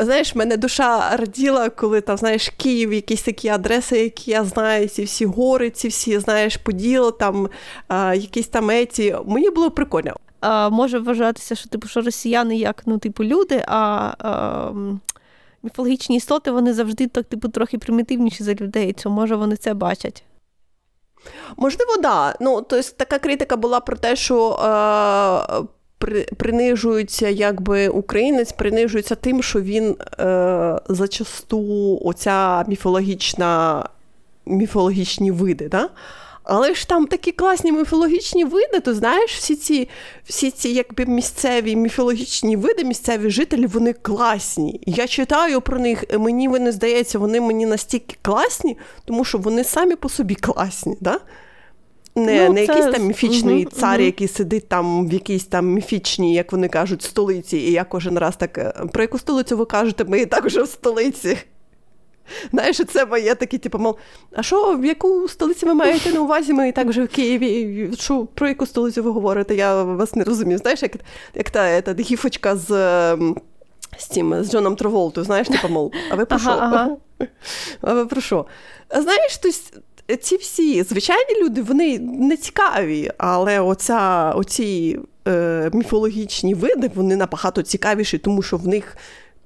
знаєш, 0.00 0.34
мене 0.34 0.56
душа 0.56 1.16
раділа, 1.16 1.70
коли 1.70 2.00
там, 2.00 2.16
знаєш, 2.16 2.48
Київ, 2.48 2.92
якісь 2.92 3.22
такі 3.22 3.48
адреси, 3.48 3.98
які 3.98 4.30
я 4.30 4.44
знаю, 4.44 4.88
ці 4.88 5.04
всі 5.04 5.26
гори, 5.26 5.70
ці 5.70 5.88
всі, 5.88 6.18
знаєш, 6.18 6.56
поділ, 6.56 7.18
там 7.18 7.48
якісь 8.14 8.48
там 8.48 8.70
еті. 8.70 9.16
Мені 9.26 9.50
було 9.50 9.70
прикольно. 9.70 10.16
Може 10.70 10.98
вважатися, 10.98 11.54
що 11.54 11.68
типу, 11.68 11.88
що 11.88 12.00
росіяни 12.00 12.56
як 12.56 12.82
ну, 12.86 12.98
типу, 12.98 13.24
люди, 13.24 13.64
а, 13.66 14.12
а 14.18 14.72
міфологічні 15.62 16.16
істоти 16.16 16.50
вони 16.50 16.74
завжди 16.74 17.06
так, 17.06 17.24
типу, 17.24 17.48
трохи 17.48 17.78
примітивніші 17.78 18.44
за 18.44 18.54
людей. 18.54 18.92
То 18.92 19.10
може 19.10 19.36
вони 19.36 19.56
це 19.56 19.74
бачать. 19.74 20.24
Можливо, 21.56 21.96
да. 22.02 22.34
Ну, 22.40 22.62
тобто 22.68 22.90
така 22.96 23.18
критика 23.18 23.56
була 23.56 23.80
про 23.80 23.96
те, 23.96 24.16
що 24.16 24.50
е, 24.52 25.64
при, 25.98 26.22
принижується 26.22 27.28
якби 27.28 27.88
українець, 27.88 28.52
принижується 28.52 29.14
тим, 29.14 29.42
що 29.42 29.60
він 29.60 29.96
е, 30.18 30.78
зачасту 30.88 31.98
оця 32.04 32.64
міфологічна, 32.68 33.84
міфологічні 34.46 35.30
види. 35.30 35.68
Да? 35.68 35.88
Але 36.44 36.74
ж 36.74 36.88
там 36.88 37.06
такі 37.06 37.32
класні 37.32 37.72
міфологічні 37.72 38.44
види, 38.44 38.80
то 38.80 38.94
знаєш, 38.94 39.34
всі 39.36 39.56
ці, 39.56 39.88
всі 40.24 40.50
ці 40.50 40.68
якби 40.68 41.06
місцеві 41.06 41.76
міфологічні 41.76 42.56
види, 42.56 42.84
місцеві 42.84 43.30
жителі, 43.30 43.66
вони 43.66 43.92
класні. 43.92 44.80
Я 44.86 45.06
читаю 45.06 45.60
про 45.60 45.78
них, 45.78 46.04
і 46.14 46.18
мені 46.18 46.48
вони 46.48 46.72
здається, 46.72 47.18
вони 47.18 47.40
мені 47.40 47.66
настільки 47.66 48.16
класні, 48.22 48.78
тому 49.04 49.24
що 49.24 49.38
вони 49.38 49.64
самі 49.64 49.96
по 49.96 50.08
собі 50.08 50.34
класні. 50.34 50.96
Да? 51.00 51.20
Не, 52.16 52.48
Ну, 52.48 52.54
не 52.54 52.66
це- 52.66 52.72
якийсь 52.74 52.94
там 52.96 53.06
міфічний 53.06 53.54
Мгм, 53.62 53.70
цар, 53.72 53.96
мгм. 53.96 54.04
який 54.06 54.28
сидить 54.28 54.68
там 54.68 55.08
в 55.08 55.12
якійсь 55.12 55.44
там 55.44 55.66
міфічній, 55.66 56.34
як 56.34 56.52
вони 56.52 56.68
кажуть, 56.68 57.02
столиці. 57.02 57.56
І 57.56 57.72
я 57.72 57.84
кожен 57.84 58.18
раз 58.18 58.36
так. 58.36 58.58
е, 58.58 58.72
Про 58.92 59.02
яку 59.02 59.18
столицю 59.18 59.56
ви 59.56 59.64
кажете, 59.64 60.04
ми 60.04 60.20
і 60.20 60.26
так 60.26 60.44
вже 60.44 60.62
в 60.62 60.68
столиці. 60.68 61.38
Знаєш, 62.52 62.80
це 62.88 63.06
моє 63.06 63.34
таке, 63.34 63.58
типу, 63.58 63.78
мов, 63.78 63.98
а 64.36 64.42
що, 64.42 64.76
в 64.76 64.84
яку 64.84 65.28
столицю 65.28 65.66
ви 65.66 65.74
маєте 65.74 66.12
на 66.12 66.20
увазі? 66.20 66.52
Ми 66.52 66.68
і 66.68 66.72
так 66.72 66.86
вже 66.86 67.04
в 67.04 67.08
Києві. 67.08 67.90
Що, 67.98 68.26
про 68.34 68.48
яку 68.48 68.66
столицю 68.66 69.02
ви 69.02 69.10
говорите? 69.10 69.54
Я 69.54 69.82
вас 69.82 70.14
не 70.14 70.24
розумію. 70.24 70.58
Знаєш, 70.58 70.82
як, 70.82 70.92
як 71.34 71.50
та, 71.50 71.80
та 71.80 72.02
гіфочка 72.02 72.56
з, 72.56 72.70
ем, 73.12 73.36
з 73.98 74.06
цим, 74.06 74.44
з 74.44 74.50
Джоном 74.50 74.76
Траволтою, 74.76 75.24
знаєш, 75.24 75.48
типу, 75.48 75.68
мов, 75.68 75.92
а 76.10 76.14
ви 76.14 76.24
про 76.24 76.38
що? 76.38 76.50
Ага, 76.50 76.96
ага. 77.18 77.28
А 77.80 77.94
ви 77.94 78.06
про 78.06 78.20
що? 78.20 78.46
Знаєш, 78.90 79.38
тобто, 79.42 80.16
ці 80.16 80.36
всі 80.36 80.82
звичайні 80.82 81.42
люди, 81.42 81.62
вони 81.62 81.98
не 81.98 82.36
цікаві, 82.36 83.10
але 83.18 83.60
оця, 83.60 84.32
оці 84.36 84.98
е, 85.28 85.70
міфологічні 85.72 86.54
види, 86.54 86.90
вони 86.94 87.16
набагато 87.16 87.62
цікавіші, 87.62 88.18
тому 88.18 88.42
що 88.42 88.56
в 88.56 88.68
них 88.68 88.96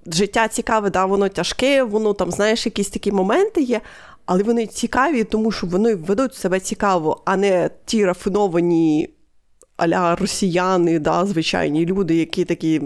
життя 0.08 0.48
цікаве, 0.48 0.90
да, 0.90 1.04
воно 1.04 1.28
тяжке, 1.28 1.82
воно 1.82 2.12
там, 2.12 2.30
знаєш, 2.30 2.66
якісь 2.66 2.90
такі 2.90 3.12
моменти 3.12 3.62
є, 3.62 3.80
але 4.26 4.42
вони 4.42 4.66
цікаві, 4.66 5.24
тому 5.24 5.52
що 5.52 5.66
вони 5.66 5.94
ведуть 5.94 6.34
себе 6.34 6.60
цікаво, 6.60 7.22
а 7.24 7.36
не 7.36 7.70
ті 7.84 8.04
рафіновані 8.04 9.10
аля 9.76 10.16
росіяни, 10.16 10.98
да, 10.98 11.26
звичайні 11.26 11.86
люди, 11.86 12.14
які 12.14 12.44
такі. 12.44 12.82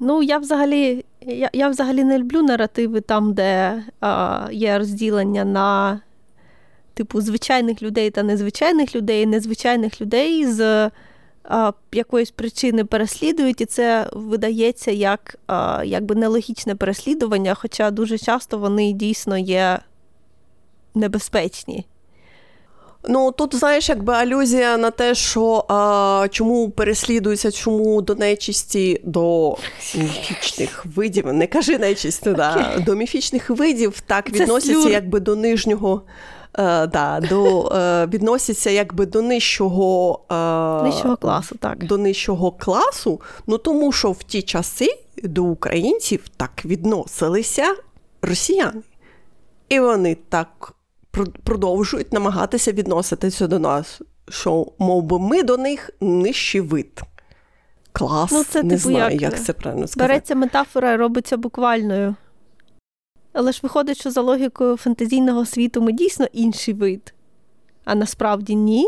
Ну, 0.00 0.22
я 0.22 0.38
взагалі, 0.38 1.04
я, 1.20 1.50
я 1.52 1.68
взагалі 1.68 2.04
не 2.04 2.18
люблю 2.18 2.42
наративи 2.42 3.00
там, 3.00 3.34
де 3.34 3.82
а, 4.00 4.48
є 4.52 4.78
розділення 4.78 5.44
на 5.44 6.00
типу 6.94 7.20
звичайних 7.20 7.82
людей 7.82 8.10
та 8.10 8.22
незвичайних 8.22 8.96
людей, 8.96 9.26
незвичайних 9.26 10.00
людей 10.00 10.46
з 10.46 10.90
якоїсь 11.92 12.30
причини 12.30 12.84
переслідують, 12.84 13.60
і 13.60 13.66
це 13.66 14.10
видається 14.12 14.90
як 14.90 15.36
якби 15.84 16.14
нелогічне 16.14 16.74
переслідування, 16.74 17.54
хоча 17.54 17.90
дуже 17.90 18.18
часто 18.18 18.58
вони 18.58 18.92
дійсно 18.92 19.38
є 19.38 19.78
небезпечні. 20.94 21.86
Ну 23.08 23.32
тут 23.32 23.54
знаєш, 23.54 23.88
якби 23.88 24.12
алюзія 24.12 24.76
на 24.76 24.90
те, 24.90 25.14
що 25.14 25.64
а, 25.68 26.28
чому 26.30 26.70
переслідується, 26.70 27.50
чому 27.50 28.02
до 28.02 28.14
нечисті, 28.14 29.00
до 29.04 29.56
міфічних 29.94 30.86
видів, 30.86 31.32
не 31.32 31.46
кажи 31.46 31.78
нечисті, 31.78 32.32
да, 32.32 32.82
до 32.86 32.94
міфічних 32.94 33.50
видів 33.50 34.02
так 34.06 34.32
Це 34.32 34.40
відносяться 34.40 34.82
слюр. 34.82 34.92
якби 34.92 35.20
до 35.20 35.36
нижнього. 35.36 36.02
Е, 36.58 36.86
да, 36.86 37.20
до, 37.20 37.68
е, 37.68 38.06
відносяться 38.06 38.70
якби 38.70 39.06
до 39.06 39.22
нижчого, 39.22 40.20
е, 40.30 40.82
Нижчого 40.82 41.16
класу, 41.16 41.56
так. 41.58 41.86
до 41.86 41.98
нижчого 41.98 42.50
класу, 42.50 43.20
ну 43.46 43.58
тому 43.58 43.92
що 43.92 44.12
в 44.12 44.22
ті 44.22 44.42
часи 44.42 44.88
до 45.22 45.44
українців 45.44 46.24
так 46.36 46.64
відносилися 46.64 47.74
росіяни. 48.22 48.82
І 49.68 49.80
вони 49.80 50.14
так 50.28 50.72
продовжують 51.44 52.12
намагатися 52.12 52.72
відноситися 52.72 53.46
до 53.46 53.58
нас, 53.58 54.00
що, 54.28 54.66
мов 54.78 55.02
би, 55.02 55.18
ми 55.18 55.42
до 55.42 55.56
них 55.56 55.90
нижчий 56.00 56.60
вид. 56.60 57.02
Клас, 57.92 58.32
Ну, 58.32 58.44
це, 58.44 58.62
не 58.62 58.76
типу, 58.76 58.80
знаю, 58.80 59.12
як, 59.12 59.22
як, 59.22 59.44
це 59.44 59.52
правильно 59.52 59.86
сказати. 59.86 60.08
Береться 60.08 60.34
метафора 60.34 60.92
і 60.92 60.96
робиться 60.96 61.36
буквальною. 61.36 62.14
Але 63.38 63.52
ж 63.52 63.60
виходить, 63.62 64.00
що 64.00 64.10
за 64.10 64.20
логікою 64.20 64.76
фантазійного 64.76 65.46
світу 65.46 65.82
ми 65.82 65.92
дійсно 65.92 66.26
інший 66.32 66.74
вид. 66.74 67.14
А 67.84 67.94
насправді 67.94 68.54
ні. 68.54 68.86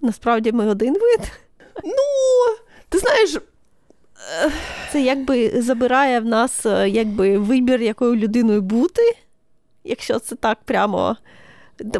Насправді 0.00 0.52
ми 0.52 0.66
один 0.66 0.94
вид. 0.94 1.20
Ну, 1.84 1.94
ти 2.88 2.98
знаєш, 2.98 3.36
Це 4.92 5.02
якби 5.02 5.62
забирає 5.62 6.20
в 6.20 6.24
нас 6.24 6.66
е, 6.66 6.88
якби, 6.88 7.38
вибір, 7.38 7.82
якою 7.82 8.16
людиною 8.16 8.62
бути, 8.62 9.02
якщо 9.84 10.18
це 10.18 10.36
так 10.36 10.58
прямо. 10.64 11.16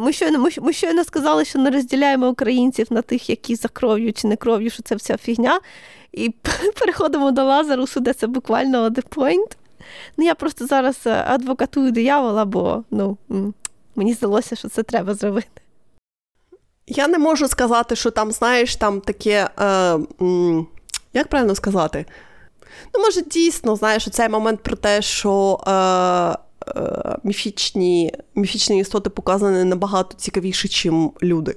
Ми 0.01 0.13
щойно, 0.13 0.39
ми, 0.39 0.51
ми 0.61 0.73
щойно 0.73 1.05
сказали, 1.05 1.45
що 1.45 1.59
не 1.59 1.71
розділяємо 1.71 2.29
українців 2.29 2.87
на 2.91 3.03
тих, 3.03 3.31
які 3.31 3.55
за 3.55 3.69
кров'ю 3.69 4.13
чи 4.13 4.29
не 4.29 4.37
кров'ю, 4.37 4.71
що 4.71 4.83
це 4.83 4.95
вся 4.95 5.17
фігня. 5.17 5.61
І 6.13 6.35
переходимо 6.81 7.31
до 7.31 7.45
Лазарусу, 7.45 8.01
де 8.01 8.13
це 8.13 8.27
буквально 8.27 8.89
the 8.89 9.09
point. 9.09 9.57
Ну, 10.17 10.25
я 10.25 10.35
просто 10.35 10.67
зараз 10.67 10.97
е, 11.07 11.25
адвокатую 11.27 11.93
диявола, 11.93 12.45
бо 12.45 12.85
ну, 12.91 13.17
мені 13.97 14.15
здалося, 14.15 14.57
що 14.57 14.69
це 14.69 14.83
треба 14.83 15.15
зробити. 15.15 15.63
Я 16.87 17.09
не 17.09 17.19
можу 17.19 17.49
сказати, 17.49 17.97
що 17.97 18.11
там, 18.11 18.33
знаєш, 18.33 18.77
там 18.77 19.01
таке. 19.01 19.51
Е, 19.61 19.65
м, 20.21 20.67
як 21.15 21.29
правильно 21.29 21.55
сказати? 21.55 22.05
Ну, 22.95 23.01
може, 23.01 23.23
дійсно, 23.23 23.77
знаєш, 23.77 24.09
цей 24.11 24.29
момент 24.29 24.63
про 24.63 24.77
те, 24.77 25.03
що 25.03 25.61
е, 25.67 25.71
е, 25.73 27.17
міфічні, 27.25 28.15
міфічні 28.35 28.79
істоти 28.79 29.11
показані 29.11 29.65
набагато 29.65 30.17
цікавіше, 30.17 30.91
ніж 30.91 31.09
люди. 31.23 31.57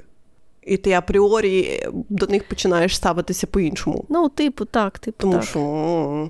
І 0.64 0.78
ти 0.78 0.91
апріорі 0.91 1.88
до 2.10 2.28
них 2.28 2.48
починаєш 2.48 2.95
ставитися 2.95 3.48
по-іншому. 3.48 4.06
Ну, 4.10 4.30
типу, 4.30 4.66
так, 4.66 5.00
типу, 5.00 5.18
Тому 5.20 5.34
так. 5.34 5.44
що 5.44 6.30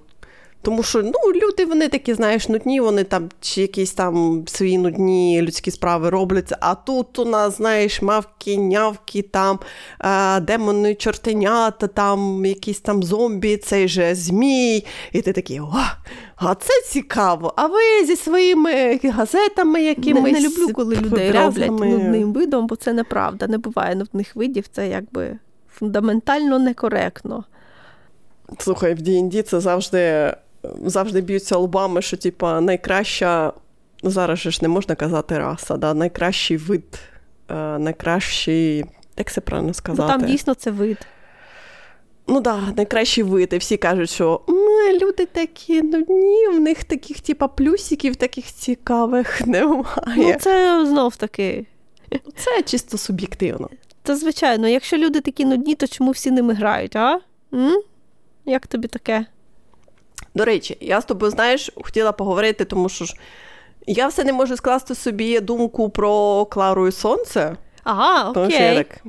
Тому 0.64 0.84
що 0.84 1.02
ну, 1.04 1.34
люди 1.36 1.66
вони 1.66 1.90
такі, 1.90 2.14
знаєш, 2.14 2.50
нудні, 2.50 2.80
вони 2.80 3.04
там 3.04 3.30
чи 3.42 3.62
якісь 3.62 3.94
там 3.94 4.44
свої 4.48 4.78
нудні 4.78 5.42
людські 5.42 5.72
справи 5.72 6.10
робляться. 6.10 6.58
А 6.60 6.76
тут 6.76 7.20
у 7.20 7.26
нас, 7.26 7.58
знаєш, 7.58 8.02
мавки, 8.02 8.58
нявки, 8.58 9.22
там 9.22 9.60
е, 10.00 10.40
демони, 10.40 10.96
чортенята, 10.96 11.88
там 11.88 12.46
якісь 12.46 12.80
там 12.80 13.04
зомбі, 13.04 13.58
цей 13.58 13.88
же 13.88 14.16
змій. 14.16 14.86
І 15.12 15.22
ти 15.22 15.34
такий, 15.34 15.60
о, 15.60 15.74
а 16.36 16.56
це 16.56 16.74
цікаво. 16.90 17.54
А 17.56 17.68
ви 17.68 18.06
зі 18.06 18.16
своїми 18.16 19.00
газетами 19.04 19.82
якимись. 19.82 20.24
Не, 20.24 20.32
не 20.32 20.48
люблю, 20.48 20.74
коли 20.74 20.96
людей 20.96 21.32
роблять 21.32 21.72
нудним 21.72 22.34
видом, 22.34 22.68
бо 22.68 22.76
це 22.76 22.94
неправда. 22.94 23.48
Не 23.48 23.58
буває 23.58 23.96
нудних 23.96 24.36
видів, 24.36 24.66
це 24.72 24.88
якби 24.88 25.40
фундаментально 25.74 26.60
некоректно. 26.60 27.44
Слухай, 28.60 28.94
в 28.94 28.98
D&D 28.98 29.42
це 29.42 29.60
завжди 29.60 30.34
завжди 30.86 31.22
б'ються 31.22 31.58
лбами, 31.58 32.02
що 32.02 32.18
типа 32.18 32.62
найкраща, 32.62 33.54
зараз 34.04 34.40
же 34.40 34.52
ж 34.52 34.60
не 34.62 34.68
можна 34.68 34.96
казати 34.96 35.38
раса, 35.38 35.78
да? 35.78 35.94
найкращий 35.94 36.58
вид, 36.58 37.00
е, 37.50 37.56
найкращий, 37.80 38.86
як 39.18 39.32
це 39.32 39.42
правильно 39.42 39.74
сказати? 39.74 40.14
Ну, 40.14 40.20
Там 40.20 40.32
дійсно 40.32 40.54
це 40.54 40.72
вид. 40.72 40.98
Ну 42.28 42.42
так, 42.42 42.60
да, 42.66 42.74
найкращий 42.78 43.24
вид. 43.24 43.54
Всі 43.54 43.78
кажуть, 43.78 44.10
що 44.10 44.42
люди 45.02 45.26
такі 45.26 45.82
нудні, 45.82 46.48
в 46.48 46.60
них 46.60 46.84
таких, 46.84 47.20
типа, 47.20 47.48
плюсиків 47.48 48.16
таких 48.16 48.46
цікавих 48.46 49.48
немає. 49.48 49.84
Ну, 50.18 50.34
Це 50.40 50.86
знов 50.86 51.16
таки. 51.16 51.66
Це 52.36 52.62
чисто 52.62 52.98
суб'єктивно. 52.98 53.70
Та 54.02 54.16
звичайно, 54.16 54.68
якщо 54.68 54.98
люди 54.98 55.22
такі 55.22 55.46
нудні, 55.46 55.76
то 55.76 55.88
чому 55.88 56.12
всі 56.12 56.32
ними 56.32 56.54
грають, 56.54 56.96
а? 56.96 57.20
М? 57.54 57.82
Як 58.46 58.68
тобі 58.68 58.88
таке? 58.88 59.26
До 60.36 60.46
речі, 60.46 60.78
я 60.82 61.02
з 61.02 61.06
тобою, 61.06 61.32
знаєш, 61.32 61.72
хотіла 61.84 62.12
поговорити, 62.12 62.66
тому 62.66 62.90
що 62.90 63.06
ж 63.06 63.14
я 63.88 64.08
все 64.08 64.24
не 64.24 64.34
можу 64.34 64.58
скласти 64.58 64.96
собі 64.96 65.40
думку 65.40 65.90
про 65.90 66.46
Клару 66.46 66.88
і 66.88 66.92
Сонце. 66.92 67.56
Ага, 67.84 68.30
окей. 68.30 68.62
я 68.62 68.84
так, 68.84 69.04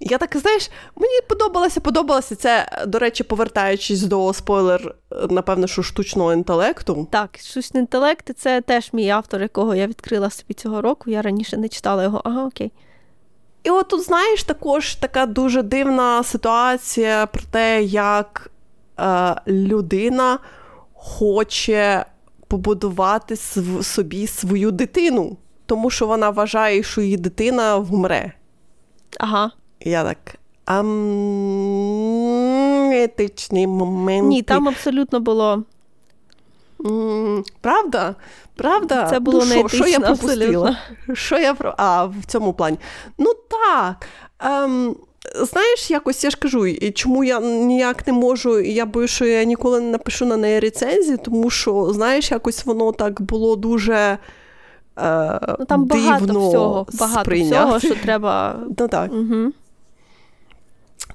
я 0.00 0.18
так, 0.18 0.36
знаєш, 0.36 0.70
мені 0.96 1.20
подобалося, 1.28 1.80
подобалося 1.80 2.36
це, 2.36 2.82
до 2.86 2.98
речі, 2.98 3.24
повертаючись 3.24 4.02
до 4.02 4.32
спойлер, 4.32 4.94
напевно, 5.30 5.66
що 5.66 5.82
штучного 5.82 6.32
інтелекту. 6.32 7.08
Так, 7.10 7.38
штучний 7.38 7.80
інтелект 7.80 8.30
це 8.36 8.60
теж 8.60 8.92
мій 8.92 9.08
автор, 9.08 9.42
якого 9.42 9.74
я 9.74 9.86
відкрила 9.86 10.30
собі 10.30 10.54
цього 10.54 10.80
року. 10.80 11.10
Я 11.10 11.22
раніше 11.22 11.56
не 11.56 11.68
читала 11.68 12.02
його. 12.02 12.20
Ага, 12.24 12.46
окей. 12.46 12.72
І 13.62 13.70
от 13.70 13.88
тут, 13.88 14.02
знаєш, 14.02 14.42
також 14.42 14.94
така 14.94 15.26
дуже 15.26 15.62
дивна 15.62 16.22
ситуація 16.22 17.26
про 17.26 17.42
те, 17.50 17.82
як 17.82 18.50
людина 19.46 20.38
хоче 20.94 22.04
побудувати 22.48 23.34
св- 23.34 23.82
собі 23.82 24.26
свою 24.26 24.70
дитину, 24.70 25.36
тому 25.66 25.90
що 25.90 26.06
вона 26.06 26.30
вважає, 26.30 26.82
що 26.82 27.00
її 27.00 27.16
дитина 27.16 27.76
вмре. 27.76 28.32
Ага. 29.20 29.50
Я 29.80 30.04
так. 30.04 30.34
Етичні 33.04 33.66
моменти. 33.66 34.28
Ні, 34.28 34.42
там 34.42 34.68
абсолютно 34.68 35.20
було. 35.20 35.62
Правда? 37.60 38.14
Правда? 38.56 39.06
Це 39.10 39.20
було 39.20 39.38
ну, 39.38 39.44
що, 39.44 39.68
що 39.68 39.86
я 39.86 40.00
пропустила? 40.00 40.78
Що 41.12 41.38
я 41.38 41.54
про. 41.54 41.74
А, 41.76 42.04
в 42.04 42.14
цьому 42.26 42.52
плані. 42.52 42.78
Ну 43.18 43.32
так. 43.34 44.08
Ем, 44.40 44.96
Знаєш, 45.34 45.90
якось 45.90 46.24
я 46.24 46.30
ж 46.30 46.36
кажу, 46.36 46.66
і 46.66 46.90
чому 46.90 47.24
я 47.24 47.40
ніяк 47.40 48.06
не 48.06 48.12
можу, 48.12 48.58
і 48.58 48.72
я 48.72 48.86
боюсь, 48.86 49.10
що 49.10 49.24
я 49.24 49.44
ніколи 49.44 49.80
не 49.80 49.90
напишу 49.90 50.26
на 50.26 50.36
неї 50.36 50.60
рецензії, 50.60 51.16
тому 51.16 51.50
що, 51.50 51.92
знаєш, 51.92 52.30
якось 52.30 52.64
воно 52.64 52.92
так 52.92 53.22
було 53.22 53.56
дуже. 53.56 54.18
Е, 54.98 55.40
ну, 55.58 55.64
Там 55.64 55.86
дивно 55.86 56.10
багато 56.10 56.48
всього, 56.48 56.86
багато 57.00 57.34
всього, 57.34 57.80
що 57.80 57.94
треба. 57.94 58.56
Ну, 58.78 58.88
так. 58.88 59.12
Угу. 59.12 59.52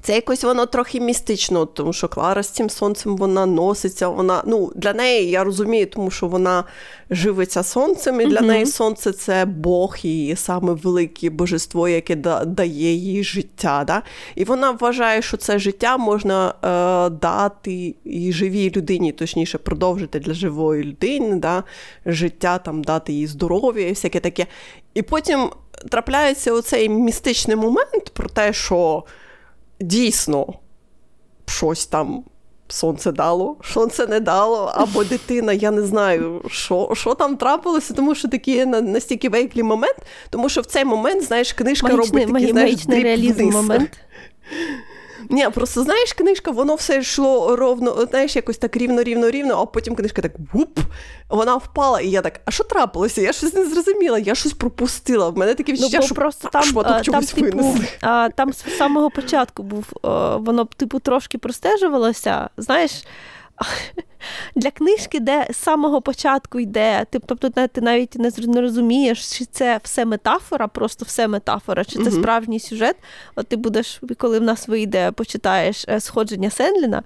Це 0.05 0.15
якось 0.15 0.43
воно 0.43 0.65
трохи 0.65 0.99
містично, 0.99 1.65
тому 1.65 1.93
що 1.93 2.07
Клара 2.07 2.43
з 2.43 2.49
цим 2.49 2.69
сонцем 2.69 3.17
вона 3.17 3.45
носиться. 3.45 4.07
Вона 4.07 4.43
ну 4.45 4.71
для 4.75 4.93
неї 4.93 5.29
я 5.29 5.43
розумію, 5.43 5.85
тому 5.85 6.11
що 6.11 6.27
вона 6.27 6.63
живиться 7.09 7.63
сонцем, 7.63 8.21
і 8.21 8.25
для 8.25 8.37
mm-hmm. 8.37 8.45
неї 8.45 8.65
сонце 8.65 9.11
це 9.11 9.45
Бог, 9.45 9.97
і 10.03 10.33
саме 10.37 10.73
велике 10.73 11.29
божество, 11.29 11.87
яке 11.87 12.15
дає 12.45 12.93
їй 12.93 13.23
життя. 13.23 13.83
Да? 13.87 14.01
І 14.35 14.43
вона 14.43 14.71
вважає, 14.71 15.21
що 15.21 15.37
це 15.37 15.59
життя 15.59 15.97
можна 15.97 16.49
е, 16.49 17.09
дати 17.09 17.95
і 18.03 18.31
живій 18.33 18.71
людині, 18.75 19.11
точніше, 19.11 19.57
продовжити 19.57 20.19
для 20.19 20.33
живої 20.33 20.83
людини, 20.83 21.35
да? 21.35 21.63
життя 22.05 22.57
там 22.57 22.83
дати 22.83 23.13
їй 23.13 23.27
здоров'я 23.27 23.87
і 23.87 23.89
всяке 23.89 24.19
таке. 24.19 24.47
І 24.93 25.01
потім 25.01 25.49
трапляється 25.89 26.53
оцей 26.53 26.89
містичний 26.89 27.57
момент 27.57 28.09
про 28.13 28.29
те, 28.29 28.53
що 28.53 29.03
дійсно 29.83 30.53
щось 31.45 31.85
там 31.85 32.23
сонце 32.67 33.11
дало, 33.11 33.57
сонце 33.63 34.07
не 34.07 34.19
дало, 34.19 34.71
або 34.75 35.03
дитина, 35.03 35.53
я 35.53 35.71
не 35.71 35.81
знаю, 35.81 36.41
що 36.47 36.91
що 36.93 37.15
там 37.15 37.37
трапилося, 37.37 37.93
тому 37.93 38.15
що 38.15 38.27
такий 38.27 38.65
настільки 38.65 39.29
вейклі 39.29 39.63
момент, 39.63 39.97
тому 40.29 40.49
що 40.49 40.61
в 40.61 40.65
цей 40.65 40.85
момент, 40.85 41.23
знаєш, 41.23 41.53
книжка 41.53 41.87
магічний, 41.87 42.25
робить 42.25 42.33
такий, 42.33 42.51
знаєш, 42.51 42.71
магічний 42.71 43.03
реалізм 43.03 43.49
момент. 43.49 43.89
Ні, 45.33 45.49
просто 45.53 45.83
знаєш, 45.83 46.13
книжка, 46.13 46.51
воно 46.51 46.75
все 46.75 46.97
йшло 46.97 47.55
ровно, 47.55 48.07
знаєш, 48.09 48.35
якось 48.35 48.57
так 48.57 48.77
рівно-рівно-рівно, 48.77 49.61
а 49.61 49.65
потім 49.65 49.95
книжка 49.95 50.21
так 50.21 50.31
вуп, 50.53 50.79
вона 51.29 51.55
впала, 51.55 52.01
і 52.01 52.09
я 52.09 52.21
так, 52.21 52.41
а 52.45 52.51
що 52.51 52.63
трапилося? 52.63 53.21
Я 53.21 53.33
щось 53.33 53.53
не 53.53 53.65
зрозуміла, 53.65 54.19
я 54.19 54.35
щось 54.35 54.53
пропустила. 54.53 55.29
В 55.29 55.37
мене 55.37 55.55
таке 55.55 55.71
ну, 55.71 55.77
відчуття, 55.77 55.97
ну, 56.01 56.05
що 56.05 56.15
просто 56.15 56.49
там, 56.49 56.63
шматок 56.63 57.01
чогось 57.01 57.25
там, 57.25 57.43
типу, 57.43 57.75
а, 58.01 58.29
там 58.29 58.53
з 58.53 58.77
самого 58.77 59.09
початку 59.09 59.63
був, 59.63 59.85
воно 60.43 60.65
типу 60.77 60.99
трошки 60.99 61.37
простежувалося, 61.37 62.49
знаєш. 62.57 62.91
Для 64.55 64.71
книжки, 64.71 65.19
де 65.19 65.47
з 65.51 65.57
самого 65.57 66.01
початку 66.01 66.59
йде, 66.59 67.05
тобто 67.25 67.49
ти 67.49 67.81
навіть 67.81 68.15
не 68.47 68.61
розумієш, 68.61 69.37
чи 69.37 69.45
це 69.45 69.79
все 69.83 70.05
метафора, 70.05 70.67
просто 70.67 71.05
все 71.05 71.27
метафора, 71.27 71.85
чи 71.85 72.03
це 72.03 72.11
справжній 72.11 72.59
сюжет. 72.59 72.95
От 73.35 73.47
ти 73.47 73.55
будеш, 73.55 74.01
коли 74.17 74.39
в 74.39 74.43
нас 74.43 74.67
вийде, 74.67 75.11
почитаєш 75.11 75.85
е, 75.89 75.99
сходження 75.99 76.49
Сенліна, 76.49 77.03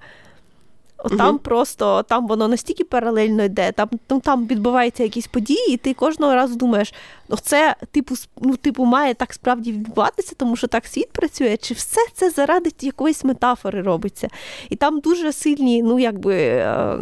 От 1.04 1.16
Там 1.16 1.38
просто 1.38 2.02
там 2.02 2.26
воно 2.26 2.48
настільки 2.48 2.84
паралельно 2.84 3.44
йде, 3.44 3.72
там 3.72 3.88
ну, 4.10 4.20
там 4.20 4.46
відбуваються 4.46 5.02
якісь 5.02 5.26
події, 5.26 5.72
і 5.72 5.76
ти 5.76 5.94
кожного 5.94 6.34
разу 6.34 6.56
думаєш, 6.56 6.94
ну 7.28 7.36
це 7.42 7.76
типу 7.90 8.14
ну, 8.40 8.56
типу, 8.56 8.84
має 8.84 9.14
так 9.14 9.32
справді 9.32 9.72
відбуватися, 9.72 10.34
тому 10.36 10.56
що 10.56 10.66
так 10.66 10.86
світ 10.86 11.12
працює, 11.12 11.56
чи 11.56 11.74
все 11.74 12.00
це 12.14 12.30
заради 12.30 12.70
якоїсь 12.80 13.24
метафори 13.24 13.82
робиться. 13.82 14.28
І 14.68 14.76
там 14.76 15.00
дуже 15.00 15.32
сильні, 15.32 15.82
ну 15.82 15.98
якби. 15.98 16.34
Е, 16.36 16.98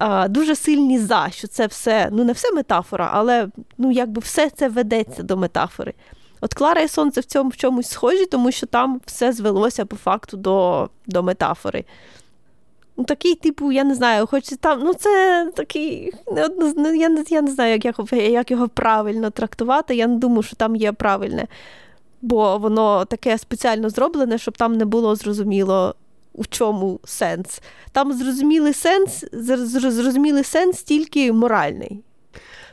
е, 0.00 0.28
Дуже 0.28 0.56
сильні 0.56 0.98
за, 0.98 1.28
що 1.30 1.48
це 1.48 1.66
все, 1.66 2.08
ну 2.12 2.24
не 2.24 2.32
все 2.32 2.52
метафора, 2.52 3.10
але 3.12 3.48
ну 3.78 3.92
якби 3.92 4.20
все 4.20 4.50
це 4.50 4.68
ведеться 4.68 5.22
до 5.22 5.36
метафори. 5.36 5.94
От 6.40 6.54
Клара 6.54 6.80
і 6.80 6.88
Сонце 6.88 7.20
в 7.20 7.24
цьому 7.24 7.50
в 7.50 7.56
чомусь 7.56 7.88
схожі, 7.88 8.26
тому 8.26 8.52
що 8.52 8.66
там 8.66 9.00
все 9.06 9.32
звелося 9.32 9.86
по 9.86 9.96
факту 9.96 10.36
до, 10.36 10.88
до 11.06 11.22
метафори. 11.22 11.84
Ну, 12.96 13.04
такий, 13.04 13.34
типу, 13.34 13.72
я 13.72 13.84
не 13.84 13.94
знаю, 13.94 14.26
хоч 14.26 14.44
там, 14.60 14.80
ну 14.80 14.94
це 14.94 15.46
такий, 15.56 16.12
ну, 16.76 16.94
я 16.94 17.08
не 17.08 17.24
я 17.28 17.42
не 17.42 17.50
знаю, 17.50 17.72
як 17.72 17.84
його, 17.84 18.16
як 18.16 18.50
його 18.50 18.68
правильно 18.68 19.30
трактувати. 19.30 19.96
Я 19.96 20.06
не 20.06 20.16
думаю, 20.16 20.42
що 20.42 20.56
там 20.56 20.76
є 20.76 20.92
правильне. 20.92 21.46
Бо 22.22 22.58
воно 22.58 23.04
таке 23.04 23.38
спеціально 23.38 23.90
зроблене, 23.90 24.38
щоб 24.38 24.58
там 24.58 24.76
не 24.76 24.84
було 24.84 25.16
зрозуміло, 25.16 25.94
у 26.32 26.44
чому 26.44 27.00
сенс. 27.04 27.60
Там 27.92 28.12
зрозумілий 28.12 28.72
сенс, 28.72 29.24
зрозумілий 29.32 30.44
сенс 30.44 30.82
тільки 30.82 31.32
моральний. 31.32 32.02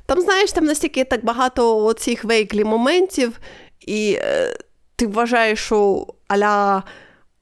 Там, 0.06 0.22
знаєш, 0.22 0.52
там 0.52 0.66
настільки 0.66 1.04
так 1.04 1.26
багато 1.26 1.86
оцих 1.86 2.24
weakly 2.24 2.64
моментів, 2.64 3.40
і 3.80 4.18
е, 4.20 4.58
ти 4.96 5.08
вважаєш, 5.08 5.60
що 5.60 6.08
аля 6.28 6.84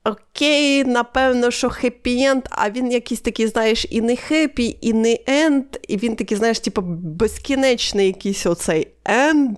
окей, 0.05 0.83
напевно, 0.83 1.51
що 1.51 1.67
хеппі-енд, 1.69 2.45
а 2.49 2.69
він 2.69 2.91
якийсь 2.91 3.21
такий, 3.21 3.47
знаєш, 3.47 3.85
і 3.89 4.01
не 4.01 4.15
хеппі, 4.15 4.77
і 4.81 4.93
не 4.93 5.17
енд, 5.27 5.65
і 5.87 5.97
він 5.97 6.15
такий, 6.15 6.37
знаєш, 6.37 6.59
типу, 6.59 6.81
безкінечний 6.81 8.07
якийсь 8.07 8.45
оцей 8.45 8.87
енд. 9.05 9.57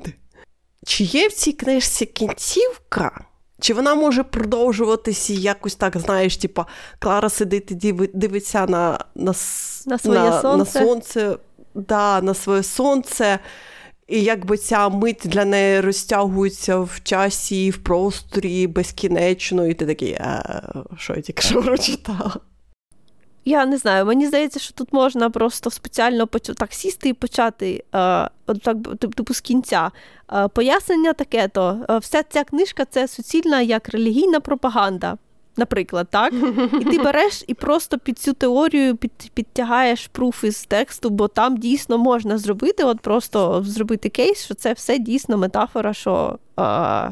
Чи 0.85 1.03
є 1.03 1.27
в 1.27 1.33
цій 1.33 1.51
книжці 1.51 2.05
кінцівка? 2.05 3.25
Чи 3.59 3.73
вона 3.73 3.95
може 3.95 4.23
продовжуватися 4.23 5.33
якось 5.33 5.75
так, 5.75 5.97
знаєш, 5.97 6.37
типу, 6.37 6.63
Клара 6.99 7.29
сидить 7.29 7.71
і 7.71 7.93
дивиться 8.13 8.65
на 8.65 9.05
на, 9.15 9.33
на 9.85 9.97
своє 9.97 10.19
на, 10.19 10.41
сонце, 10.41 10.79
на 10.79 10.85
сонце, 10.85 11.37
да, 11.75 12.21
на 12.21 12.33
своє 12.33 12.63
сонце. 12.63 13.39
І 14.13 14.23
якби 14.23 14.57
ця 14.57 14.89
мить 14.89 15.21
для 15.25 15.45
неї 15.45 15.81
розтягується 15.81 16.79
в 16.79 16.99
часі, 17.03 17.71
в 17.71 17.77
просторі 17.77 18.67
безкінечно, 18.67 19.67
і 19.67 19.73
ти 19.73 19.85
такий, 19.85 20.13
а, 20.13 20.61
що 20.97 21.13
я 21.13 21.21
тільки 21.21 21.41
що 21.41 21.63
прочитала? 21.63 22.35
я 23.45 23.65
не 23.65 23.77
знаю, 23.77 24.05
мені 24.05 24.27
здається, 24.27 24.59
що 24.59 24.73
тут 24.73 24.93
можна 24.93 25.29
просто 25.29 25.69
спеціально 25.69 26.25
так 26.25 26.73
сісти 26.73 27.09
і 27.09 27.13
почати 27.13 27.73
е, 27.75 28.29
так, 28.61 28.77
типу 28.99 29.33
з 29.33 29.41
кінця. 29.41 29.91
Е, 30.33 30.47
пояснення 30.47 31.13
таке, 31.13 31.47
то 31.47 31.85
е, 31.89 31.97
вся 31.97 32.23
ця 32.23 32.43
книжка 32.43 32.85
це 32.85 33.07
суцільна 33.07 33.61
як 33.61 33.89
релігійна 33.89 34.39
пропаганда. 34.39 35.17
Наприклад, 35.57 36.07
так? 36.09 36.33
І 36.81 36.85
ти 36.85 36.97
береш 36.97 37.43
і 37.47 37.53
просто 37.53 37.97
під 37.99 38.19
цю 38.19 38.33
теорію 38.33 38.95
під, 38.95 39.11
підтягаєш 39.33 40.07
пруф 40.07 40.43
із 40.43 40.65
тексту, 40.65 41.09
бо 41.09 41.27
там 41.27 41.57
дійсно 41.57 41.97
можна 41.97 42.37
зробити, 42.37 42.83
от 42.83 42.99
просто 42.99 43.63
зробити 43.65 44.09
кейс, 44.09 44.45
що 44.45 44.53
це 44.53 44.73
все 44.73 44.99
дійсно 44.99 45.37
метафора, 45.37 45.93
що 45.93 46.39
а, 46.55 47.09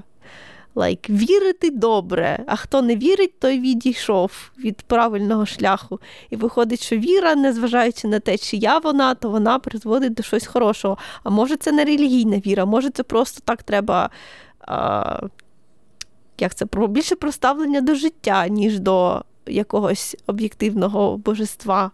like, 0.75 1.09
вірити 1.09 1.69
добре, 1.69 2.43
а 2.47 2.55
хто 2.55 2.81
не 2.81 2.95
вірить, 2.95 3.39
той 3.39 3.59
відійшов 3.59 4.51
від 4.59 4.81
правильного 4.81 5.45
шляху. 5.45 5.99
І 6.29 6.35
виходить, 6.35 6.83
що 6.83 6.97
віра, 6.97 7.35
незважаючи 7.35 8.07
на 8.07 8.19
те, 8.19 8.37
чия 8.37 8.77
вона, 8.77 9.15
то 9.15 9.29
вона 9.29 9.59
призводить 9.59 10.13
до 10.13 10.23
щось 10.23 10.45
хорошого. 10.45 10.97
А 11.23 11.29
може, 11.29 11.57
це 11.57 11.71
не 11.71 11.85
релігійна 11.85 12.37
віра, 12.37 12.65
може, 12.65 12.89
це 12.89 13.03
просто 13.03 13.41
так 13.45 13.63
треба. 13.63 14.09
А, 14.59 15.19
як 16.41 16.55
це 16.55 16.65
про 16.65 16.87
більше 16.87 17.15
про 17.15 17.31
ставлення 17.31 17.81
до 17.81 17.95
життя, 17.95 18.47
ніж 18.47 18.79
до 18.79 19.23
якогось 19.45 20.17
об'єктивного 20.27 21.17
божества. 21.17 21.91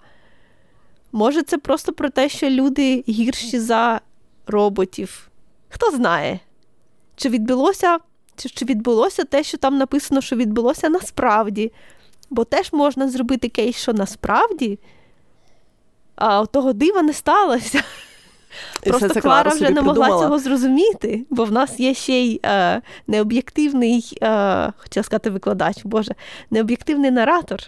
Може, 1.11 1.43
це 1.43 1.57
просто 1.57 1.93
про 1.93 2.09
те, 2.09 2.29
що 2.29 2.49
люди 2.49 3.03
гірші 3.09 3.59
за 3.59 4.01
роботів. 4.47 5.29
Хто 5.69 5.91
знає, 5.91 6.39
чи 7.15 7.29
відбулося 7.29 7.97
чи, 8.35 8.49
чи 8.49 8.65
відбулося 8.65 9.23
те, 9.23 9.43
що 9.43 9.57
там 9.57 9.77
написано, 9.77 10.21
що 10.21 10.35
відбулося 10.35 10.89
насправді. 10.89 11.71
Бо 12.29 12.43
теж 12.43 12.73
можна 12.73 13.09
зробити 13.09 13.49
кейс, 13.49 13.75
що 13.75 13.93
насправді 13.93 14.79
а 16.17 16.45
того 16.45 16.73
дива 16.73 17.01
не 17.01 17.13
сталося. 17.13 17.83
Просто 18.83 19.09
це 19.09 19.21
Клара 19.21 19.51
вже 19.51 19.69
не 19.69 19.81
могла 19.81 20.07
цього 20.07 20.39
зрозуміти, 20.39 21.25
бо 21.29 21.45
в 21.45 21.51
нас 21.51 21.79
є 21.79 21.93
ще 21.93 22.13
й 22.13 22.39
е, 22.45 22.81
необ'єктивний, 23.07 24.17
е, 24.21 24.27
хотіла 24.77 25.03
сказати 25.03 25.29
викладач, 25.29 25.77
Боже, 25.83 26.11
необ'єктивний 26.51 27.11
наратор. 27.11 27.59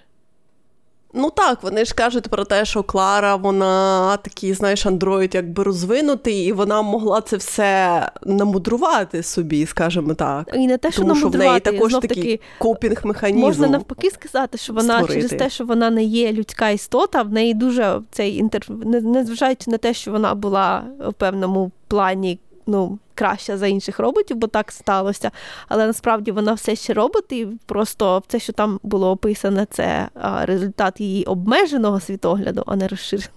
Ну 1.13 1.29
так, 1.29 1.63
вони 1.63 1.85
ж 1.85 1.93
кажуть 1.93 2.27
про 2.27 2.45
те, 2.45 2.65
що 2.65 2.83
Клара, 2.83 3.35
вона 3.35 4.17
такий, 4.17 4.53
знаєш, 4.53 4.85
андроїд 4.85 5.35
якби 5.35 5.63
розвинутий, 5.63 6.45
і 6.45 6.51
вона 6.51 6.81
могла 6.81 7.21
це 7.21 7.37
все 7.37 8.11
намудрувати 8.23 9.23
собі, 9.23 9.65
скажімо 9.65 10.13
так. 10.13 10.51
І 10.53 10.67
не 10.67 10.77
те, 10.77 10.91
що 10.91 11.01
Тому 11.01 11.15
що 11.15 11.29
в 11.29 11.35
неї 11.35 11.59
також 11.59 11.93
такий 11.93 12.41
копінг-механізм. 12.59 13.39
Можна 13.39 13.67
навпаки 13.67 14.09
сказати, 14.09 14.57
що 14.57 14.73
вона 14.73 14.93
створити. 14.93 15.13
через 15.13 15.29
те, 15.29 15.49
що 15.49 15.65
вона 15.65 15.89
не 15.89 16.03
є 16.03 16.33
людська 16.33 16.69
істота, 16.69 17.21
в 17.21 17.29
неї 17.29 17.53
дуже 17.53 18.01
цей 18.11 18.37
інтер... 18.37 18.65
незважаючи 18.85 19.71
на 19.71 19.77
те, 19.77 19.93
що 19.93 20.11
вона 20.11 20.35
була 20.35 20.83
в 20.99 21.13
певному 21.13 21.71
плані 21.87 22.39
ну, 22.69 22.99
краща 23.19 23.57
за 23.57 23.67
інших 23.67 23.99
роботів, 23.99 24.37
бо 24.37 24.47
так 24.47 24.71
сталося. 24.71 25.31
Але 25.67 25.87
насправді 25.87 26.31
вона 26.31 26.53
все 26.53 26.75
ще 26.75 26.93
робот, 26.93 27.31
і 27.31 27.47
просто 27.65 28.23
все, 28.27 28.39
що 28.39 28.53
там 28.53 28.79
було 28.83 29.11
описане, 29.11 29.67
це 29.69 30.09
результат 30.41 31.01
її 31.01 31.23
обмеженого 31.25 31.99
світогляду, 31.99 32.63
а 32.67 32.75
не 32.75 32.87
розширеного. 32.87 33.33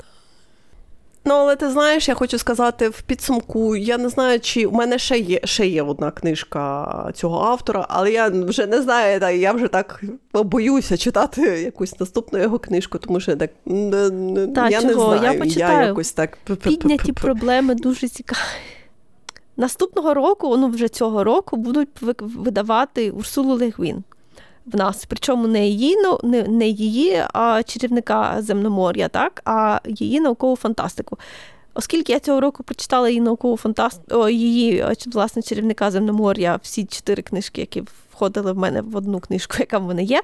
Ну, 1.25 1.35
але 1.35 1.57
ти 1.57 1.71
знаєш, 1.71 2.09
я 2.09 2.15
хочу 2.15 2.39
сказати 2.39 2.89
в 2.89 3.03
підсумку, 3.03 3.77
я 3.77 3.99
не 3.99 4.09
знаю, 4.09 4.41
чи 4.41 4.67
у 4.67 4.73
мене 4.73 4.99
ще 4.99 5.19
є 5.19 5.41
ще 5.45 5.67
є 5.67 5.83
одна 5.83 6.11
книжка 6.11 7.11
цього 7.15 7.45
автора, 7.45 7.87
але 7.89 8.13
я 8.13 8.29
вже 8.29 8.67
не 8.67 8.83
знаю, 8.83 9.39
я 9.41 9.53
вже 9.53 9.69
так 9.69 10.03
боюся 10.33 10.97
читати 10.97 11.41
якусь 11.41 12.01
наступну 12.01 12.39
його 12.39 12.59
книжку, 12.59 12.99
тому 12.99 13.21
що 13.21 13.31
я 13.31 13.37
так 13.37 13.51
Та, 14.55 14.69
я 14.69 14.81
чого? 14.83 15.13
не 15.13 15.19
знаю. 15.19 15.33
Я 15.33 15.39
почитаю. 15.39 15.81
Я 15.81 15.87
якось 15.87 16.13
так... 16.13 16.39
Підняті 16.63 17.13
проблеми 17.13 17.75
дуже 17.75 18.09
цікаві. 18.09 18.39
Наступного 19.57 20.15
року, 20.15 20.57
ну 20.57 20.69
вже 20.69 20.89
цього 20.89 21.25
року, 21.25 21.57
будуть 21.57 21.89
видавати 22.19 23.11
Урсулу 23.11 23.55
Легвін 23.55 24.05
в 24.67 24.77
нас. 24.77 25.05
Причому 25.09 25.49
не 25.49 25.69
її 25.69 25.97
ну, 26.03 26.19
не, 26.23 26.43
не 26.43 26.69
її 26.69 27.23
а 27.33 27.63
чарівника 27.63 28.37
земномор'я, 28.39 29.09
так, 29.09 29.43
а 29.45 29.81
її 29.87 30.21
наукову 30.21 30.57
фантастику. 30.57 31.19
Оскільки 31.75 32.13
я 32.13 32.21
цього 32.21 32.41
року 32.41 32.63
прочитала 32.63 33.09
її 33.09 33.21
наукову 33.21 33.57
фантастику, 33.57 34.29
її 34.29 34.85
власне 35.07 35.43
чарівника 35.43 35.91
земномор'я, 35.91 36.59
всі 36.63 36.85
чотири 36.85 37.23
книжки, 37.23 37.61
які 37.61 37.83
входили 38.11 38.53
в 38.53 38.59
мене 38.59 38.81
в 38.83 38.97
одну 38.97 39.21
книжку, 39.21 39.57
яка 39.61 39.79
в 39.79 39.83
мене 39.83 40.03
є. 40.03 40.23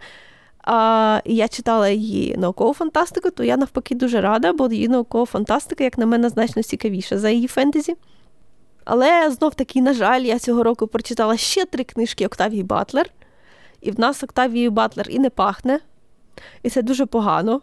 А, 0.65 1.21
я 1.25 1.49
читала 1.49 1.89
її 1.89 2.37
наукову 2.37 2.75
фантастику, 2.75 3.31
то 3.31 3.45
я 3.45 3.57
навпаки 3.57 3.95
дуже 3.95 4.21
рада, 4.21 4.53
бо 4.53 4.69
її 4.73 4.89
наукова 4.89 5.27
фантастика, 5.27 5.85
як 5.85 5.99
на 5.99 6.07
мене, 6.07 6.29
значно 6.29 6.63
цікавіша 6.63 7.19
за 7.19 7.31
її 7.31 7.47
фентезі. 7.47 7.97
Але 8.91 9.31
знов 9.31 9.55
таки, 9.55 9.83
на 9.83 9.93
жаль, 9.95 10.21
я 10.21 10.39
цього 10.39 10.63
року 10.63 10.87
прочитала 10.87 11.37
ще 11.37 11.65
три 11.65 11.85
книжки 11.85 12.27
Октавії 12.27 12.63
Батлер, 12.63 13.11
і 13.81 13.91
в 13.91 14.01
нас 14.01 14.25
Октавією 14.25 14.71
Батлер 14.71 15.07
і 15.11 15.19
не 15.19 15.31
пахне. 15.31 15.81
І 16.63 16.71
це 16.71 16.83
дуже 16.83 17.07
погано. 17.07 17.61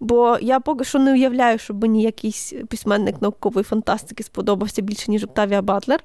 Бо 0.00 0.38
я 0.40 0.60
поки 0.60 0.84
що 0.84 0.98
не 0.98 1.12
уявляю, 1.12 1.58
щоб 1.58 1.82
мені 1.82 2.02
якийсь 2.02 2.54
письменник 2.68 3.22
наукової 3.22 3.64
фантастики 3.64 4.22
сподобався 4.22 4.82
більше, 4.82 5.10
ніж 5.10 5.24
Октавія 5.24 5.62
Батлер. 5.62 6.00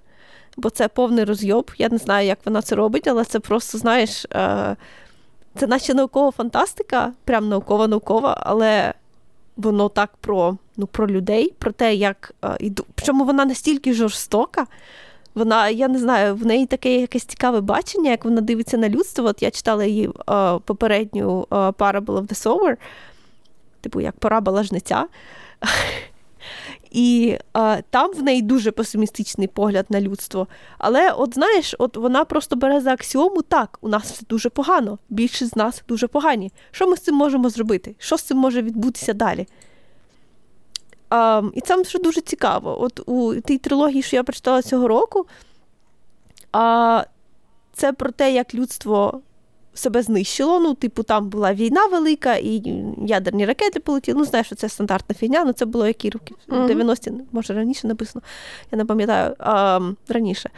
Бо 0.57 0.69
це 0.69 0.87
повний 0.87 1.23
розйоб. 1.23 1.71
Я 1.77 1.89
не 1.89 1.97
знаю, 1.97 2.27
як 2.27 2.39
вона 2.45 2.61
це 2.61 2.75
робить, 2.75 3.07
але 3.07 3.23
це 3.23 3.39
просто, 3.39 3.77
знаєш, 3.77 4.25
е, 4.25 4.75
це 5.55 5.67
наче 5.67 5.93
наукова 5.93 6.31
фантастика, 6.31 7.13
прям 7.23 7.53
наукова-наукова, 7.53 8.37
але 8.39 8.93
воно 9.57 9.89
так 9.89 10.09
про 10.21 10.57
ну, 10.77 10.87
про 10.87 11.07
людей, 11.07 11.53
про 11.59 11.71
те, 11.71 11.95
як 11.95 12.31
іду. 12.59 12.85
Причому 12.95 13.25
вона 13.25 13.45
настільки 13.45 13.93
жорстока. 13.93 14.67
Вона, 15.35 15.69
я 15.69 15.87
не 15.87 15.99
знаю, 15.99 16.35
в 16.35 16.45
неї 16.45 16.65
таке 16.65 17.01
якесь 17.01 17.25
цікаве 17.25 17.61
бачення, 17.61 18.11
як 18.11 18.25
вона 18.25 18.41
дивиться 18.41 18.77
на 18.77 18.89
людство. 18.89 19.25
От 19.27 19.41
я 19.41 19.51
читала 19.51 19.85
її 19.85 20.07
uh, 20.09 20.59
попередню 20.59 21.47
uh, 21.49 21.73
Parable 21.73 22.05
of 22.05 22.21
the 22.21 22.45
Sower, 22.45 22.75
типу, 23.81 24.01
як 24.01 24.19
парабола 24.19 24.63
жниця. 24.63 25.05
І 26.95 27.37
а, 27.53 27.81
там 27.89 28.11
в 28.11 28.23
неї 28.23 28.41
дуже 28.41 28.71
песимістичний 28.71 29.47
погляд 29.47 29.85
на 29.89 30.01
людство. 30.01 30.47
Але, 30.77 31.11
от 31.11 31.33
знаєш, 31.33 31.75
от 31.79 31.97
вона 31.97 32.25
просто 32.25 32.55
бере 32.55 32.81
за 32.81 32.93
аксіому 32.93 33.41
так, 33.41 33.77
у 33.81 33.89
нас 33.89 34.11
все 34.11 34.25
дуже 34.29 34.49
погано, 34.49 34.97
більшість 35.09 35.51
з 35.51 35.55
нас 35.55 35.83
дуже 35.87 36.07
погані. 36.07 36.51
Що 36.71 36.87
ми 36.87 36.97
з 36.97 36.99
цим 36.99 37.15
можемо 37.15 37.49
зробити? 37.49 37.95
Що 37.99 38.17
з 38.17 38.21
цим 38.21 38.37
може 38.37 38.61
відбутися 38.61 39.13
далі? 39.13 39.47
А, 41.09 41.41
І 41.53 41.61
це 41.61 41.83
ще 41.83 41.99
дуже 41.99 42.21
цікаво. 42.21 42.81
От 42.81 43.09
у 43.09 43.35
тій 43.41 43.57
трилогії, 43.57 44.01
що 44.01 44.15
я 44.15 44.23
прочитала 44.23 44.61
цього 44.61 44.87
року, 44.87 45.25
а, 46.51 47.03
це 47.73 47.93
про 47.93 48.11
те, 48.11 48.33
як 48.33 48.55
людство 48.55 49.21
себе 49.75 50.01
знищило. 50.01 50.59
Ну, 50.59 50.73
типу, 50.73 51.03
там 51.03 51.29
була 51.29 51.53
війна 51.53 51.87
велика, 51.87 52.35
і 52.35 52.83
ядерні 53.05 53.45
ракети 53.45 53.79
полетіли. 53.79 54.19
Ну, 54.19 54.25
знаєш, 54.25 54.47
що 54.47 54.55
це 54.55 54.69
стандартна 54.69 55.15
фігня, 55.15 55.43
ну 55.45 55.51
це 55.51 55.65
було 55.65 55.87
які 55.87 56.09
роки? 56.09 56.35
Mm-hmm. 56.49 56.67
90-ті, 56.67 57.11
може 57.31 57.53
раніше 57.53 57.87
написано, 57.87 58.25
я 58.71 58.77
не 58.77 58.85
пам'ятаю 58.85 59.35
а, 59.39 59.79
раніше. 60.07 60.49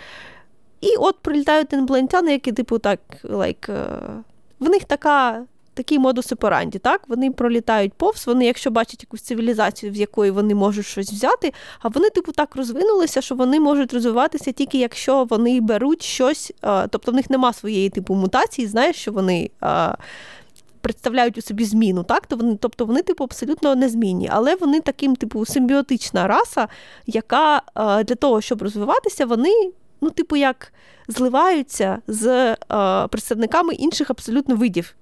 І 0.81 0.95
от 0.99 1.19
прилітають 1.19 1.73
інопланетяни, 1.73 2.31
які, 2.31 2.51
типу, 2.51 2.79
так, 2.79 2.99
like, 3.23 3.69
uh, 3.69 4.23
в 4.59 4.69
них 4.69 4.83
така 4.83 5.45
такий 5.77 5.99
модус 5.99 6.31
операнді, 6.31 6.79
так? 6.79 7.01
Вони 7.07 7.31
пролітають 7.31 7.93
повз, 7.93 8.27
вони, 8.27 8.45
якщо 8.45 8.71
бачать 8.71 9.03
якусь 9.03 9.21
цивілізацію, 9.21 9.91
в 9.91 9.95
якої 9.95 10.31
вони 10.31 10.55
можуть 10.55 10.85
щось 10.85 11.11
взяти, 11.11 11.53
а 11.79 11.87
вони, 11.87 12.09
типу, 12.09 12.31
так 12.31 12.55
розвинулися, 12.55 13.21
що 13.21 13.35
вони 13.35 13.59
можуть 13.59 13.93
розвиватися 13.93 14.51
тільки 14.51 14.77
якщо 14.77 15.23
вони 15.23 15.61
беруть 15.61 16.03
щось, 16.03 16.53
тобто 16.89 17.11
в 17.11 17.15
них 17.15 17.29
нема 17.29 17.53
своєї 17.53 17.89
типу 17.89 18.15
мутації, 18.15 18.67
знаєш, 18.67 18.95
що 18.95 19.11
вони. 19.11 19.49
Представляють 20.81 21.37
у 21.37 21.41
собі 21.41 21.65
зміну, 21.65 22.03
так? 22.03 22.27
То 22.27 22.35
вони, 22.35 22.57
тобто 22.61 22.85
вони, 22.85 23.01
типу, 23.01 23.23
абсолютно 23.23 23.75
незмінні, 23.75 24.29
але 24.31 24.55
вони 24.55 24.81
таким, 24.81 25.15
типу, 25.15 25.45
симбіотична 25.45 26.27
раса, 26.27 26.67
яка 27.07 27.61
для 27.75 28.15
того, 28.15 28.41
щоб 28.41 28.61
розвиватися, 28.61 29.25
вони, 29.25 29.71
ну, 30.01 30.09
типу, 30.09 30.35
як 30.35 30.73
зливаються 31.07 32.01
з 32.07 32.55
представниками 33.09 33.73
інших 33.73 34.09
абсолютно 34.09 34.55
видів. 34.55 34.95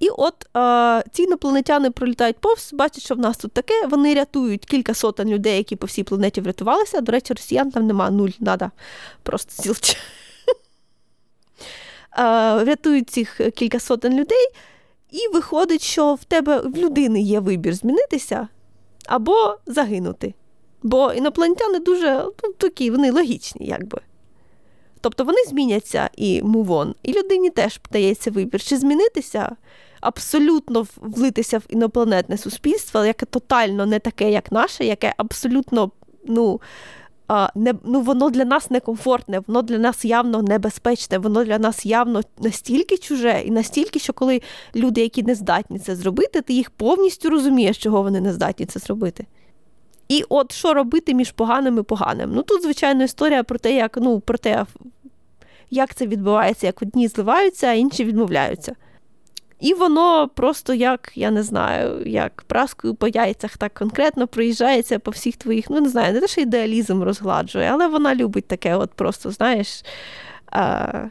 І 0.00 0.08
от 0.08 0.56
е, 0.56 1.04
ці 1.12 1.22
інопланетяни 1.22 1.90
пролітають 1.90 2.38
повз, 2.38 2.72
бачать, 2.72 3.04
що 3.04 3.14
в 3.14 3.18
нас 3.18 3.36
тут 3.36 3.52
таке. 3.52 3.86
Вони 3.86 4.14
рятують 4.14 4.64
кілька 4.64 4.94
сотень 4.94 5.28
людей, 5.28 5.56
які 5.56 5.76
по 5.76 5.86
всій 5.86 6.04
планеті 6.04 6.40
врятувалися. 6.40 7.00
До 7.00 7.12
речі, 7.12 7.32
росіян 7.34 7.70
там 7.70 7.86
нема 7.86 8.10
нуль, 8.10 8.30
нада. 8.40 8.70
Просто 9.22 9.62
зілч. 9.62 9.96
Рятують 12.66 13.10
цих 13.10 13.40
кілька 13.54 13.80
сотень 13.80 14.18
людей, 14.18 14.46
і 15.10 15.28
виходить, 15.34 15.82
що 15.82 16.14
в 16.14 16.24
тебе 16.24 16.60
в 16.60 16.76
людини 16.76 17.20
є 17.20 17.40
вибір 17.40 17.74
змінитися 17.74 18.48
або 19.06 19.56
загинути. 19.66 20.34
Бо 20.82 21.12
інопланетяни 21.12 21.78
дуже 21.78 22.24
ну, 22.44 22.52
такі, 22.52 22.90
вони 22.90 23.10
логічні, 23.10 23.66
якби. 23.66 24.00
Тобто 25.00 25.24
вони 25.24 25.38
зміняться 25.48 26.10
і 26.16 26.42
мувон, 26.42 26.94
і 27.02 27.12
людині 27.12 27.50
теж 27.50 27.80
дається 27.92 28.30
вибір, 28.30 28.62
чи 28.62 28.76
змінитися 28.76 29.56
абсолютно 30.00 30.86
влитися 30.96 31.58
в 31.58 31.62
інопланетне 31.68 32.38
суспільство, 32.38 33.04
яке 33.04 33.26
тотально 33.26 33.86
не 33.86 33.98
таке, 33.98 34.30
як 34.30 34.52
наше, 34.52 34.84
яке 34.84 35.14
абсолютно, 35.16 35.90
ну. 36.24 36.60
Не, 37.54 37.74
ну, 37.84 38.00
Воно 38.00 38.30
для 38.30 38.44
нас 38.44 38.70
некомфортне, 38.70 39.40
воно 39.46 39.62
для 39.62 39.78
нас 39.78 40.04
явно 40.04 40.42
небезпечне, 40.42 41.18
воно 41.18 41.44
для 41.44 41.58
нас 41.58 41.86
явно 41.86 42.20
настільки 42.38 42.98
чуже, 42.98 43.42
і 43.44 43.50
настільки, 43.50 43.98
що 43.98 44.12
коли 44.12 44.42
люди, 44.76 45.00
які 45.00 45.22
не 45.22 45.34
здатні 45.34 45.78
це 45.78 45.96
зробити, 45.96 46.40
ти 46.40 46.52
їх 46.52 46.70
повністю 46.70 47.30
розумієш, 47.30 47.78
чого 47.78 48.02
вони 48.02 48.20
не 48.20 48.32
здатні 48.32 48.66
це 48.66 48.80
зробити. 48.80 49.26
І 50.08 50.24
от 50.28 50.52
що 50.52 50.74
робити 50.74 51.14
між 51.14 51.30
поганим 51.30 51.78
і 51.78 51.82
поганим? 51.82 52.30
Ну 52.34 52.42
тут, 52.42 52.62
звичайно, 52.62 53.04
історія 53.04 53.42
про 53.42 53.58
те, 53.58 53.74
як 53.74 53.96
ну, 53.96 54.20
про 54.20 54.38
те, 54.38 54.66
як 55.70 55.94
це 55.94 56.06
відбувається, 56.06 56.66
як 56.66 56.82
одні 56.82 57.08
зливаються, 57.08 57.66
а 57.66 57.72
інші 57.72 58.04
відмовляються. 58.04 58.74
І 59.60 59.74
воно 59.74 60.28
просто 60.28 60.74
як, 60.74 61.12
я 61.14 61.30
не 61.30 61.42
знаю, 61.42 62.02
як 62.06 62.42
праскою 62.46 62.94
по 62.94 63.08
яйцях 63.08 63.56
так 63.56 63.74
конкретно 63.74 64.26
проїжджається 64.26 64.98
по 64.98 65.10
всіх 65.10 65.36
твоїх, 65.36 65.70
ну 65.70 65.80
не 65.80 65.88
знаю, 65.88 66.14
не 66.14 66.20
те, 66.20 66.28
що 66.28 66.40
ідеалізм 66.40 67.02
розгладжує, 67.02 67.70
але 67.72 67.88
вона 67.88 68.14
любить 68.14 68.46
таке, 68.46 68.76
от 68.76 68.90
просто, 68.90 69.30
знаєш, 69.30 69.84
а, 70.46 71.04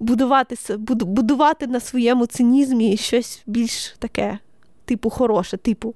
будувати 0.00 0.76
будувати 0.88 1.66
на 1.66 1.80
своєму 1.80 2.26
цинізмі 2.26 2.96
щось 2.96 3.42
більш 3.46 3.94
таке, 3.98 4.38
типу, 4.84 5.10
хороше, 5.10 5.56
типу. 5.56 5.94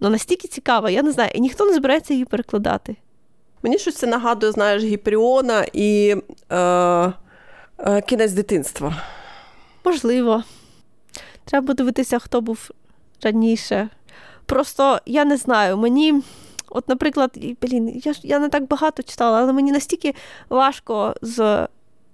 Ну, 0.00 0.10
настільки 0.10 0.48
цікаво, 0.48 0.88
я 0.88 1.02
не 1.02 1.12
знаю, 1.12 1.30
і 1.34 1.40
ніхто 1.40 1.66
не 1.66 1.74
збирається 1.74 2.14
її 2.14 2.24
перекладати. 2.24 2.96
Мені 3.62 3.78
щось 3.78 3.96
це 3.96 4.06
нагадує, 4.06 4.52
знаєш, 4.52 4.82
Гіперіона 4.82 5.66
і 5.72 6.16
е, 6.50 6.56
е, 7.78 8.02
кінець 8.06 8.32
дитинства. 8.32 8.96
Можливо. 9.84 10.44
Треба 11.44 11.74
дивитися, 11.74 12.18
хто 12.18 12.40
був 12.40 12.70
раніше. 13.22 13.88
Просто 14.46 15.00
я 15.06 15.24
не 15.24 15.36
знаю, 15.36 15.76
мені, 15.76 16.22
от, 16.68 16.88
наприклад, 16.88 17.38
блін, 17.62 18.00
я 18.04 18.14
я 18.22 18.38
не 18.38 18.48
так 18.48 18.68
багато 18.68 19.02
читала, 19.02 19.40
але 19.40 19.52
мені 19.52 19.72
настільки 19.72 20.14
важко 20.48 21.14
з 21.22 21.68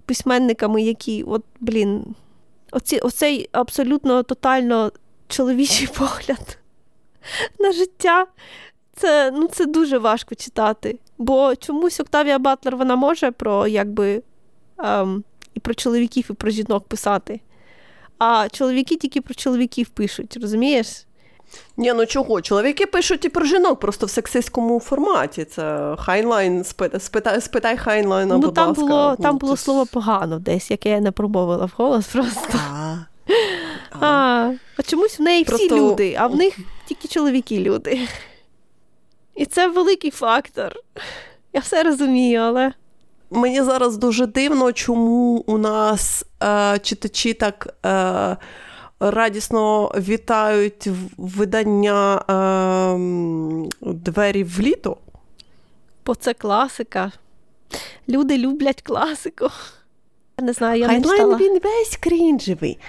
письменниками, 0.05 0.81
які, 0.81 1.23
от, 1.23 1.43
блін, 1.59 2.15
оці, 2.71 2.99
оцей 2.99 3.49
абсолютно 3.51 4.23
тотально 4.23 4.91
чоловічий 5.27 5.87
погляд 5.97 6.57
на 7.59 7.71
життя. 7.71 8.27
Це 8.95 9.31
ну, 9.31 9.47
це 9.47 9.65
дуже 9.65 9.97
важко 9.97 10.35
читати. 10.35 10.99
Бо 11.17 11.55
чомусь 11.55 11.99
Октавія 11.99 12.39
Батлер 12.39 12.77
вона 12.77 12.95
може 12.95 13.31
про 13.31 13.67
якби 13.67 14.23
ем, 14.77 15.23
і 15.53 15.59
про 15.59 15.73
чоловіків, 15.73 16.27
і 16.29 16.33
про 16.33 16.51
жінок 16.51 16.87
писати. 16.87 17.39
А 18.23 18.49
чоловіки 18.49 18.95
тільки 18.95 19.21
про 19.21 19.33
чоловіків 19.33 19.89
пишуть, 19.89 20.37
розумієш? 20.41 20.87
Ні, 21.77 21.93
ну 21.93 22.05
чого? 22.05 22.41
Чоловіки 22.41 22.85
пишуть 22.85 23.25
і 23.25 23.29
про 23.29 23.45
жінок, 23.45 23.79
просто 23.79 24.05
в 24.05 24.09
сексистському 24.09 24.79
форматі. 24.79 25.45
Це 25.45 25.95
Хайнлайн, 25.99 26.63
спитай, 26.63 27.41
спитай 27.41 27.77
Хайнлайна, 27.77 28.35
ну, 28.35 28.41
будь 28.41 28.53
там 28.53 28.67
ласка. 28.67 28.81
Було, 28.85 29.15
там 29.15 29.37
було 29.37 29.57
слово 29.57 29.85
погано 29.85 30.39
десь, 30.39 30.71
яке 30.71 30.89
я 30.89 30.99
не 30.99 31.11
промовила 31.11 31.65
в 31.65 31.73
голос 31.77 32.07
просто. 32.07 32.59
А, 32.73 32.97
а, 34.05 34.53
а 34.77 34.83
чомусь 34.83 35.19
в 35.19 35.21
неї 35.21 35.43
просто... 35.43 35.65
всі 35.65 35.75
люди, 35.75 36.15
а 36.19 36.27
в 36.27 36.35
них 36.35 36.57
тільки 36.87 37.07
чоловіки 37.07 37.59
люди. 37.59 38.07
І 39.35 39.45
це 39.45 39.67
великий 39.67 40.11
фактор. 40.11 40.75
Я 41.53 41.59
все 41.59 41.83
розумію, 41.83 42.41
але. 42.41 42.73
Мені 43.31 43.61
зараз 43.61 43.97
дуже 43.97 44.25
дивно, 44.25 44.71
чому 44.71 45.43
у 45.47 45.57
нас 45.57 46.25
е, 46.43 46.79
читачі 46.79 47.33
так 47.33 47.73
е, 47.85 48.37
радісно 48.99 49.91
вітають 49.97 50.87
видання 51.17 52.15
е, 52.15 53.69
двері 53.81 54.43
в 54.43 54.59
літо. 54.59 54.97
Бо 56.05 56.15
це 56.15 56.33
класика. 56.33 57.11
Люди 58.09 58.37
люблять 58.37 58.81
класику. 58.81 59.49
Я 60.39 60.45
не 60.45 60.53
знаю, 60.53 60.79
я 60.79 60.87
Хайнлайн 60.87 61.17
не 61.17 61.17
читала. 61.17 61.37
він 61.37 61.59
весь 61.63 61.97
крінжевий. 61.97 62.79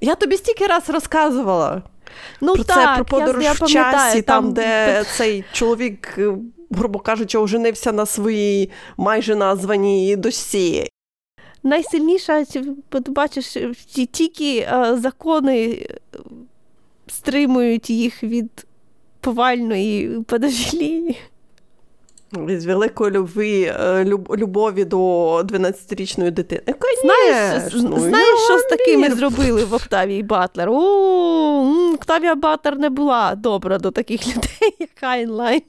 Я 0.00 0.14
тобі 0.14 0.36
стільки 0.36 0.66
раз 0.66 0.90
розказувала. 0.90 1.82
Ну, 2.40 2.54
про 2.54 2.64
так, 2.64 2.76
це 2.76 2.94
про 2.94 3.04
подорож 3.04 3.44
я, 3.44 3.48
я 3.48 3.52
в 3.52 3.68
часі, 3.68 4.22
там, 4.22 4.44
там, 4.44 4.52
де 4.52 5.04
цей 5.16 5.44
чоловік, 5.52 6.14
е, 6.18 6.34
грубо 6.70 6.98
кажучи, 6.98 7.38
оженився 7.38 7.92
на 7.92 8.06
своїй 8.06 8.70
майже 8.96 9.36
названій 9.36 10.16
досі. 10.16 10.89
Найсильніша, 11.62 12.44
бачиш, 13.06 13.56
тільки 14.12 14.58
е, 14.58 14.96
закони 15.02 15.86
е, 15.90 16.18
стримують 17.06 17.90
їх 17.90 18.22
від 18.22 18.66
повальної 19.20 20.20
педофілії. 20.26 21.18
З 22.48 22.66
великої 22.66 23.10
любві, 23.10 23.72
люб, 24.04 24.34
любові 24.36 24.84
до 24.84 24.98
12-річної 25.36 26.30
дитини. 26.30 26.62
Знаєш, 27.02 27.72
ну, 27.74 27.98
знаєш 28.00 28.38
що 28.44 28.58
з 28.58 28.62
такими 28.62 29.10
зробили 29.10 29.64
в 29.64 29.74
Октавії 29.74 30.22
Батлер? 30.22 30.70
О, 30.70 31.92
Октавія 31.94 32.34
Батлер 32.34 32.78
не 32.78 32.90
була 32.90 33.34
добра 33.34 33.78
до 33.78 33.90
таких 33.90 34.26
людей, 34.26 34.76
як 34.78 34.90
Хайнлайн. 35.00 35.62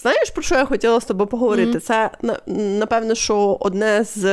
Знаєш, 0.00 0.30
про 0.30 0.42
що 0.42 0.54
я 0.54 0.64
хотіла 0.64 1.00
з 1.00 1.04
тобою 1.04 1.28
поговорити? 1.28 1.78
Mm. 1.78 1.80
Це 1.80 2.10
напевно, 2.46 3.14
що 3.14 3.56
одне 3.60 4.04
з. 4.04 4.24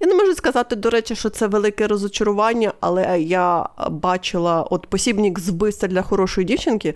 Я 0.00 0.06
не 0.06 0.14
можу 0.14 0.34
сказати, 0.34 0.76
до 0.76 0.90
речі, 0.90 1.14
що 1.14 1.30
це 1.30 1.46
велике 1.46 1.86
розочарування, 1.86 2.72
але 2.80 3.20
я 3.20 3.68
бачила 3.90 4.62
от 4.62 4.86
посібник 4.86 5.38
з 5.38 5.48
вбивства 5.48 5.88
для 5.88 6.02
хорошої 6.02 6.44
дівчинки. 6.44 6.94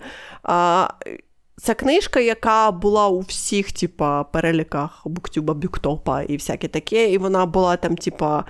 Це 1.61 1.73
книжка, 1.73 2.19
яка 2.19 2.71
була 2.71 3.07
у 3.07 3.19
всіх, 3.19 3.71
типа, 3.71 4.23
переліках 4.23 5.01
Буктюба, 5.05 5.53
Бюктопа 5.53 6.21
і 6.21 6.37
всяке 6.37 6.67
таке. 6.67 7.11
І 7.11 7.17
вона 7.17 7.45
була 7.45 7.77
там, 7.77 7.95
типа, 7.95 8.43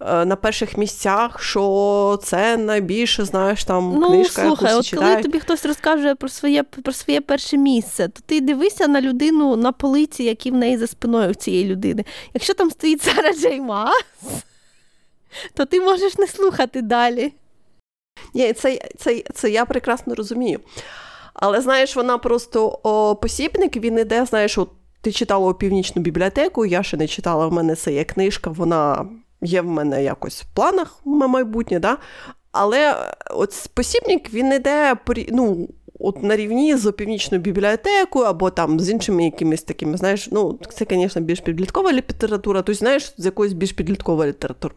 на 0.00 0.36
перших 0.36 0.78
місцях, 0.78 1.42
що 1.42 2.18
це 2.22 2.56
найбільше, 2.56 3.24
знаєш, 3.24 3.64
там 3.64 3.94
ну, 4.00 4.08
книжка. 4.08 4.42
Слухай, 4.42 4.68
яку 4.68 4.80
от 4.80 4.94
коли 4.98 5.22
тобі 5.22 5.40
хтось 5.40 5.64
розкаже 5.64 6.14
про 6.14 6.28
своє 6.28 6.62
про 6.62 6.92
своє 6.92 7.20
перше 7.20 7.56
місце, 7.56 8.08
то 8.08 8.20
ти 8.26 8.40
дивися 8.40 8.88
на 8.88 9.00
людину 9.00 9.56
на 9.56 9.72
полиці, 9.72 10.24
які 10.24 10.50
в 10.50 10.54
неї 10.54 10.76
за 10.78 10.86
спиною 10.86 11.30
в 11.30 11.34
цієї 11.34 11.64
людини. 11.64 12.04
Якщо 12.34 12.54
там 12.54 12.70
стоїть 12.70 13.02
Сара 13.02 13.32
Джей 13.32 13.60
то 15.54 15.64
ти 15.64 15.80
можеш 15.80 16.18
не 16.18 16.26
слухати 16.26 16.82
далі. 16.82 17.32
Ні, 18.34 18.52
це, 18.52 18.78
це, 18.98 19.22
це 19.34 19.50
я 19.50 19.64
прекрасно 19.64 20.14
розумію. 20.14 20.60
Але 21.34 21.60
знаєш, 21.60 21.96
вона 21.96 22.18
просто 22.18 22.80
о, 22.82 23.16
посібник, 23.16 23.76
він 23.76 23.98
іде, 23.98 24.24
знаєш, 24.24 24.58
от 24.58 24.70
ти 25.00 25.12
читала 25.12 25.54
північну 25.54 26.02
бібліотеку, 26.02 26.66
я 26.66 26.82
ще 26.82 26.96
не 26.96 27.06
читала, 27.06 27.46
в 27.46 27.52
мене 27.52 27.74
це 27.74 27.92
є 27.92 28.04
книжка, 28.04 28.50
вона 28.50 29.06
є 29.42 29.60
в 29.60 29.66
мене 29.66 30.04
якось 30.04 30.42
в 30.42 30.54
планах 30.54 31.00
на 31.04 31.26
майбутнє, 31.26 31.78
да? 31.78 31.98
але 32.52 32.96
от 33.30 33.70
посібник 33.74 34.32
він 34.32 34.52
іде 34.52 34.96
ну, 35.28 35.68
от 35.98 36.22
на 36.22 36.36
рівні 36.36 36.76
з 36.76 36.92
північною 36.92 37.42
бібліотекою 37.42 38.24
або 38.24 38.50
там 38.50 38.80
з 38.80 38.90
іншими 38.90 39.24
якимись 39.24 39.62
такими, 39.62 39.96
знаєш, 39.96 40.28
ну, 40.32 40.58
це, 40.70 40.86
звісно, 40.90 41.22
більш 41.22 41.40
підліткова 41.40 41.92
література, 41.92 42.62
тобто, 42.62 42.74
знаєш, 42.78 43.14
з 43.16 43.24
якоюсь 43.24 43.52
більш 43.52 43.72
підліткової 43.72 44.28
літератури. 44.28 44.74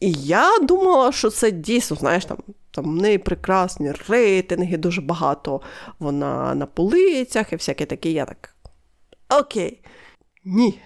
І 0.00 0.12
я 0.12 0.58
думала, 0.58 1.12
що 1.12 1.30
це 1.30 1.50
дійсно, 1.50 1.96
знаєш, 1.96 2.24
там 2.24 2.38
там 2.70 2.84
в 2.84 3.02
неї 3.02 3.18
прекрасні 3.18 3.92
рейтинги, 4.08 4.76
дуже 4.76 5.00
багато 5.00 5.60
вона 5.98 6.54
на 6.54 6.66
полицях 6.66 7.52
і 7.52 7.56
всяке 7.56 7.86
таке. 7.86 8.10
Я 8.10 8.24
так. 8.24 8.54
Окей. 9.40 9.82
Ні. 10.44 10.80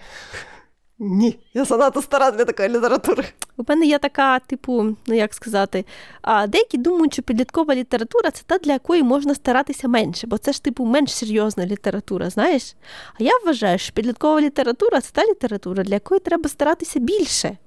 Ні, 1.03 1.39
я 1.53 1.65
занадто 1.65 2.01
стара 2.01 2.31
для 2.31 2.45
такої 2.45 2.69
літератури. 2.69 3.25
У 3.57 3.63
мене 3.67 3.85
є 3.85 3.99
така, 3.99 4.39
типу, 4.39 4.83
ну 5.07 5.15
як 5.15 5.33
сказати, 5.33 5.85
а 6.21 6.47
деякі 6.47 6.77
думають, 6.77 7.13
що 7.13 7.21
підліткова 7.21 7.75
література 7.75 8.31
це 8.31 8.43
та, 8.45 8.57
для 8.57 8.73
якої 8.73 9.03
можна 9.03 9.35
старатися 9.35 9.87
менше, 9.87 10.27
бо 10.27 10.37
це 10.37 10.51
ж, 10.51 10.63
типу, 10.63 10.85
менш 10.85 11.13
серйозна 11.13 11.65
література, 11.65 12.29
знаєш? 12.29 12.75
А 13.19 13.23
я 13.23 13.31
вважаю, 13.45 13.77
що 13.77 13.93
підліткова 13.93 14.41
література 14.41 15.01
це 15.01 15.11
та 15.11 15.25
література, 15.25 15.83
для 15.83 15.93
якої 15.93 16.19
треба 16.19 16.49
старатися 16.49 16.99
більше. 16.99 17.57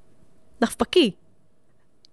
Навпаки. 0.60 1.14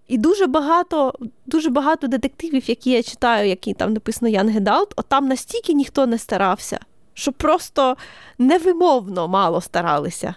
І 0.07 0.17
дуже 0.17 0.47
багато 0.47 1.13
дуже 1.45 1.69
багато 1.69 2.07
детективів, 2.07 2.69
які 2.69 2.91
я 2.91 3.03
читаю, 3.03 3.49
які 3.49 3.73
там 3.73 3.93
написано 3.93 4.29
Ян 4.29 4.49
Гедалт, 4.49 4.93
от 4.95 5.05
там 5.07 5.27
настільки 5.27 5.73
ніхто 5.73 6.05
не 6.07 6.17
старався, 6.17 6.79
що 7.13 7.31
просто 7.31 7.97
невимовно 8.37 9.27
мало 9.27 9.61
старалися. 9.61 10.35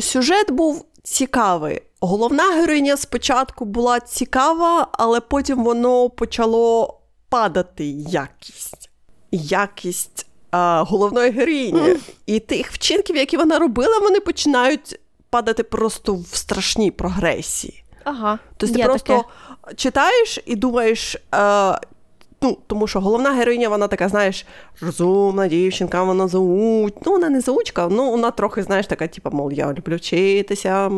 Сюжет 0.00 0.50
був 0.50 0.84
цікавий. 1.02 1.82
Головна 2.00 2.42
героїня 2.42 2.96
спочатку 2.96 3.64
була 3.64 4.00
цікава, 4.00 4.88
але 4.92 5.20
потім 5.20 5.64
воно 5.64 6.10
почало 6.10 6.98
падати 7.28 7.86
якість. 8.08 8.90
Якість 9.32 10.26
а, 10.50 10.84
головної 10.88 11.30
героїні. 11.30 11.80
Mm. 11.80 11.98
І 12.26 12.40
тих 12.40 12.72
вчинків, 12.72 13.16
які 13.16 13.36
вона 13.36 13.58
робила, 13.58 13.98
вони 13.98 14.20
починають 14.20 15.00
падати 15.30 15.62
просто 15.62 16.14
в 16.14 16.26
страшній 16.32 16.90
прогресії. 16.90 17.84
Ага. 18.04 18.38
Тобто 18.56 18.76
ти 18.76 18.84
просто 18.84 19.24
таке. 19.62 19.74
читаєш 19.76 20.38
і 20.46 20.56
думаєш. 20.56 21.16
Е, 21.34 21.78
Ну, 22.42 22.58
тому 22.66 22.86
що 22.86 23.00
головна 23.00 23.30
героїня, 23.30 23.68
вона 23.68 23.88
така, 23.88 24.08
знаєш, 24.08 24.46
розумна 24.80 25.48
дівчинка, 25.48 26.02
вона 26.02 26.28
зауч... 26.28 26.94
Ну, 27.06 27.12
вона 27.12 27.28
не 27.28 27.40
заучка, 27.40 27.88
ну 27.90 28.10
вона 28.10 28.30
трохи, 28.30 28.62
знаєш, 28.62 28.86
така, 28.86 29.08
типу, 29.08 29.30
мол, 29.32 29.52
я 29.52 29.72
люблю 29.72 29.96
вчитися, 29.96 30.90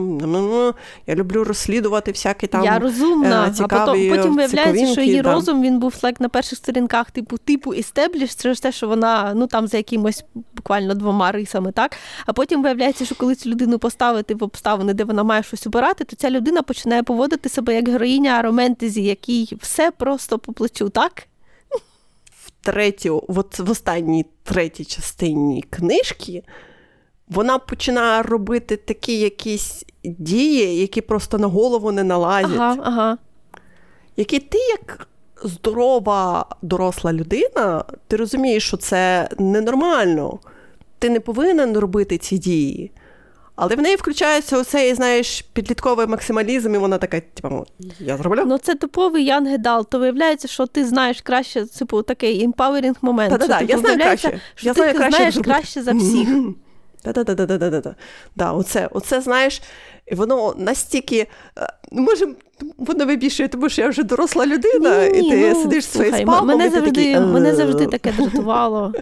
я 1.06 1.15
люблю 1.15 1.44
розслідувати 1.44 2.10
всякі 2.10 2.47
там. 2.47 2.65
Я 2.65 2.78
розумна, 2.78 3.47
е, 3.47 3.62
а 3.62 3.86
потім, 3.86 4.16
потім 4.16 4.36
виявляється, 4.36 4.86
що 4.86 5.01
її 5.01 5.23
там. 5.23 5.35
розум 5.35 5.62
він 5.62 5.78
був 5.78 5.94
like, 6.02 6.16
на 6.19 6.28
перших 6.28 6.59
сторінках, 6.59 7.10
типу, 7.10 7.39
типу 7.39 7.74
істебліш, 7.74 8.35
через 8.35 8.60
те, 8.60 8.73
що 8.73 8.89
вона 8.89 9.32
ну 9.35 9.47
там 9.47 9.66
за 9.66 9.77
якимось 9.77 10.24
буквально 10.55 10.94
двома 10.94 11.32
рисами, 11.32 11.73
так? 11.73 11.97
А 12.27 12.32
потім 12.32 12.62
виявляється, 12.62 13.05
що 13.05 13.15
коли 13.15 13.35
цю 13.35 13.51
людину 13.51 13.78
поставити 13.78 14.35
в 14.35 14.44
обставини, 14.44 14.94
де 14.94 15.05
вона 15.05 15.23
має 15.23 15.43
щось 15.43 15.66
обирати, 15.66 16.05
то 16.05 16.16
ця 16.16 16.31
людина 16.31 16.62
починає 16.62 17.02
поводити 17.02 17.48
себе 17.48 17.74
як 17.74 17.89
героїня 17.89 18.43
романтезі, 18.43 19.02
якій 19.02 19.56
все 19.60 19.90
просто 19.90 20.39
по 20.39 20.52
плечу, 20.52 20.89
так? 20.89 21.28
Третю, 22.62 23.24
от 23.28 23.59
в 23.59 23.70
останній 23.70 24.26
третій 24.43 24.85
частині 24.85 25.64
книжки, 25.70 26.43
вона 27.28 27.59
починає 27.59 28.22
робити 28.22 28.76
такі 28.76 29.20
якісь 29.20 29.85
дії, 30.05 30.80
які 30.80 31.01
просто 31.01 31.39
на 31.39 31.47
голову 31.47 31.93
не 31.93 32.05
налазять. 32.05 32.59
Ага, 32.59 32.76
ага. 32.82 33.18
Які 34.16 34.39
ти, 34.39 34.59
як 34.59 35.09
здорова 35.44 36.47
доросла 36.62 37.12
людина, 37.12 37.85
ти 38.06 38.16
розумієш, 38.16 38.66
що 38.66 38.76
це 38.76 39.28
ненормально. 39.39 40.39
Ти 40.98 41.10
не 41.10 41.20
повинен 41.20 41.78
робити 41.78 42.18
ці 42.18 42.39
дії. 42.39 42.90
Але 43.60 43.76
в 43.76 43.80
неї 43.80 43.97
включається 43.97 44.59
оцей, 44.59 44.94
знаєш, 44.94 45.43
підлітковий 45.52 46.06
максималізм, 46.06 46.74
і 46.74 46.78
вона 46.78 46.98
така, 46.98 47.20
типу, 47.20 47.66
я 48.01 48.16
зроблю. 48.16 48.43
Ну 48.47 48.59
це 48.59 48.74
типовий 48.74 49.24
Ян 49.24 49.47
Гедал. 49.47 49.89
То 49.89 49.98
виявляється, 49.98 50.48
що 50.48 50.66
ти 50.66 50.85
знаєш 50.85 51.20
краще, 51.20 51.66
типу, 51.66 52.02
такий 52.02 52.48
empowering 52.48 52.97
момент. 53.02 53.30
Да-да-да, 53.30 53.59
типу, 53.59 53.72
я 53.72 53.78
знаю 53.78 53.98
краще. 53.98 54.40
Що 54.55 54.68
я 54.68 54.74
ти 54.74 54.80
знаю 54.80 54.94
краще, 54.94 55.16
знаєш 55.16 55.36
як 55.36 55.44
краще 55.44 55.82
за 55.82 55.93
всіх. 55.93 56.28
Да-да-да-да-да-да. 57.05 57.94
Да, 58.36 58.52
оце, 58.52 58.89
оце, 58.93 59.20
знаєш, 59.20 59.62
і 60.06 60.14
воно 60.14 60.55
настільки, 60.59 61.26
е, 61.59 61.68
може, 61.93 62.26
воно 62.78 63.06
вибішує, 63.06 63.48
тому 63.48 63.68
що 63.68 63.82
я 63.82 63.89
вже 63.89 64.02
доросла 64.02 64.47
людина, 64.47 65.09
Ні, 65.09 65.18
і 65.18 65.30
ти 65.30 65.51
ну, 65.55 65.62
сидиш 65.62 65.85
своєю 65.85 66.16
спалмом, 66.16 66.47
мене 66.47 66.70
завжди, 66.70 66.90
такий, 66.90 67.20
мене 67.20 67.51
«Е». 67.51 67.55
завжди 67.55 67.86
таке 67.86 68.12
дратувало. 68.12 68.93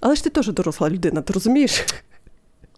Але 0.00 0.14
ж 0.14 0.24
ти 0.24 0.30
теж 0.30 0.48
доросла 0.48 0.90
людина, 0.90 1.22
ти 1.22 1.32
розумієш? 1.32 1.84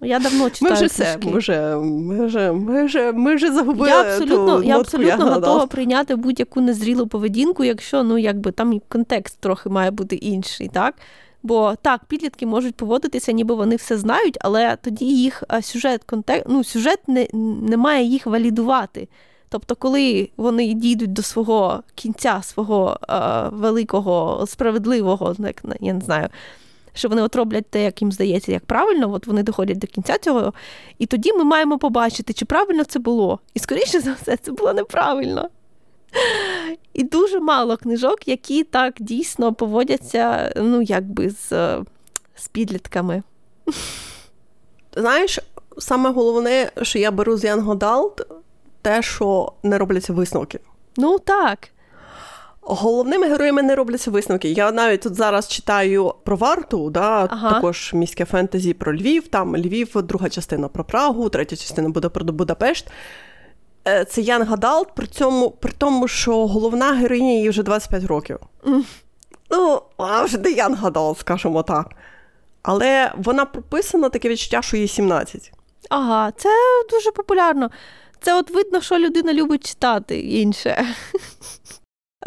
Я 0.05 0.18
давно 0.18 0.51
читаю 0.51 0.70
Ми 0.70 0.76
вже 0.76 0.86
все, 0.86 1.18
ми 1.22 1.39
вже, 1.39 1.76
ми 1.76 2.26
вже, 2.26 2.52
ми 2.52 2.85
вже, 2.85 3.12
ми 3.12 3.35
вже 3.35 3.52
загубили 3.52 3.89
Я 3.89 4.02
абсолютно, 4.02 4.56
ту 4.56 4.62
я 4.62 4.78
абсолютно 4.78 5.10
Яна 5.10 5.35
готова 5.35 5.66
прийняти 5.66 6.16
будь-яку 6.16 6.60
незрілу 6.60 7.06
поведінку, 7.06 7.64
якщо 7.64 8.02
ну 8.02 8.18
якби 8.18 8.52
там 8.52 8.81
контекст 8.89 9.40
трохи 9.40 9.68
має 9.68 9.90
бути 9.90 10.16
інший, 10.16 10.68
так? 10.68 10.94
Бо 11.43 11.74
так, 11.82 12.05
підлітки 12.05 12.47
можуть 12.47 12.74
поводитися, 12.74 13.32
ніби 13.32 13.55
вони 13.55 13.76
все 13.76 13.98
знають, 13.98 14.39
але 14.40 14.76
тоді 14.76 15.05
їх 15.05 15.43
сюжет 15.62 16.05
контекст, 16.05 16.47
ну, 16.48 16.64
сюжет 16.64 16.98
не, 17.09 17.26
не 17.62 17.76
має 17.76 18.05
їх 18.05 18.26
валідувати. 18.26 19.09
Тобто, 19.48 19.76
коли 19.76 20.31
вони 20.36 20.74
дійдуть 20.74 21.12
до 21.12 21.22
свого 21.22 21.82
кінця, 21.94 22.40
свого 22.43 22.98
е, 23.09 23.48
великого, 23.52 24.44
справедливого, 24.47 25.36
як 25.39 25.62
я 25.81 25.93
не 25.93 26.01
знаю, 26.01 26.28
що 26.95 27.09
вони 27.09 27.23
от 27.23 27.37
роблять 27.37 27.66
те, 27.66 27.85
як 27.85 28.03
їм 28.03 28.12
здається, 28.12 28.53
як 28.53 28.65
правильно, 28.65 29.12
от 29.12 29.27
вони 29.27 29.43
доходять 29.43 29.79
до 29.79 29.87
кінця 29.87 30.19
цього, 30.19 30.53
і 30.99 31.07
тоді 31.07 31.33
ми 31.33 31.45
маємо 31.45 31.79
побачити, 31.79 32.33
чи 32.33 32.45
правильно 32.45 32.85
це 32.85 32.99
було. 32.99 33.39
І 33.55 33.59
скоріше 33.59 34.01
за 34.01 34.12
все, 34.12 34.37
це 34.37 34.53
було 34.53 34.73
неправильно. 34.73 35.49
І 36.93 37.03
дуже 37.05 37.41
мало 37.41 37.77
книжок, 37.77 38.29
які 38.29 38.65
так 38.65 38.95
дійсно 38.99 39.55
поводяться, 39.55 40.53
ну, 40.57 40.83
якби 40.83 41.31
з, 41.31 41.49
з 42.35 42.49
підлітками. 42.53 43.23
Знаєш, 44.97 45.39
саме 45.79 46.11
головне, 46.11 46.71
що 46.83 46.99
я 46.99 47.11
беру 47.11 47.37
з 47.37 47.45
Adult, 47.45 48.27
те, 48.83 49.03
що 49.03 49.53
не 49.62 49.79
робляться 49.79 50.12
висновки. 50.12 50.61
Ну 50.97 51.19
так. 51.19 51.69
Головними 52.66 53.28
героями 53.28 53.62
не 53.62 53.74
робляться 53.74 54.11
висновки. 54.11 54.49
Я 54.49 54.73
навіть 54.73 55.01
тут 55.01 55.15
зараз 55.15 55.49
читаю 55.49 56.15
про 56.24 56.36
варту, 56.36 56.91
да, 56.91 57.27
Ага. 57.31 57.51
також 57.53 57.91
міське 57.95 58.24
фентезі 58.24 58.74
про 58.74 58.97
Львів. 58.97 59.28
Там 59.28 59.57
Львів, 59.57 59.91
друга 60.03 60.28
частина 60.28 60.69
про 60.69 60.85
Прагу, 60.85 61.28
третя 61.28 61.57
частина 61.57 61.89
буде 61.89 62.09
про 62.09 62.24
Будапешт. 62.24 62.86
Е, 63.89 64.05
Це 64.05 64.20
Ян 64.20 64.43
Гадалт, 64.43 64.95
при 64.95 65.07
цьому 65.07 65.51
при 65.51 65.73
тому, 65.78 66.09
що 66.09 66.47
головна 66.47 66.93
героїня 66.93 67.32
їй 67.32 67.49
вже 67.49 67.62
25 67.62 68.05
років. 68.05 68.39
Ну, 69.51 69.82
вона 69.99 70.23
вже 70.23 70.39
не 70.39 70.51
Ян 70.51 70.74
Гадалт, 70.74 71.19
скажімо 71.19 71.62
так. 71.62 71.91
Але 72.62 73.12
вона 73.16 73.45
прописана 73.45 74.09
таке 74.09 74.28
відчуття, 74.28 74.62
що 74.62 74.77
їй 74.77 74.89
17. 74.89 75.53
Ага, 75.91 76.32
це 76.36 76.49
дуже 76.91 77.11
популярно. 77.11 77.70
Це 78.20 78.39
от 78.39 78.51
видно, 78.51 78.81
що 78.81 78.99
людина 78.99 79.32
любить 79.32 79.66
читати 79.69 80.20
інше. 80.20 80.86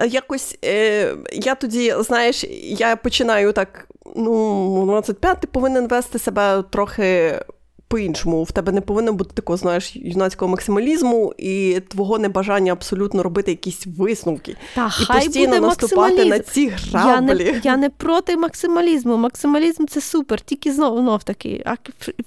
Якось 0.05 0.57
е, 0.65 1.15
я 1.31 1.55
тоді, 1.55 1.95
знаєш, 1.99 2.43
я 2.63 2.95
починаю 2.95 3.53
так: 3.53 3.87
ну, 4.15 4.85
25 4.85 5.39
ти 5.39 5.47
повинен 5.47 5.87
вести 5.87 6.19
себе 6.19 6.63
трохи 6.69 7.39
по-іншому. 7.87 8.43
В 8.43 8.51
тебе 8.51 8.71
не 8.71 8.81
повинно 8.81 9.13
бути 9.13 9.31
такого, 9.33 9.57
знаєш, 9.57 9.95
юнацького 9.95 10.51
максималізму 10.51 11.33
і 11.37 11.79
твого 11.87 12.19
небажання 12.19 12.71
абсолютно 12.71 13.23
робити 13.23 13.51
якісь 13.51 13.87
висновки. 13.97 14.55
Та 14.75 14.85
і 14.87 15.03
хай 15.05 15.23
постійно 15.25 15.47
буде 15.47 15.59
наступати 15.59 15.97
максималізм. 15.97 16.29
на 16.29 16.39
ці 16.39 16.61
Я 16.91 16.99
граблі. 16.99 17.51
не, 17.51 17.61
я 17.63 17.77
не 17.77 17.89
проти 17.89 18.37
максималізму. 18.37 19.17
Максималізм 19.17 19.85
це 19.85 20.01
супер, 20.01 20.41
тільки 20.41 20.73
знов 20.73 20.99
знов 20.99 21.23
таки. 21.23 21.63
А 21.65 21.75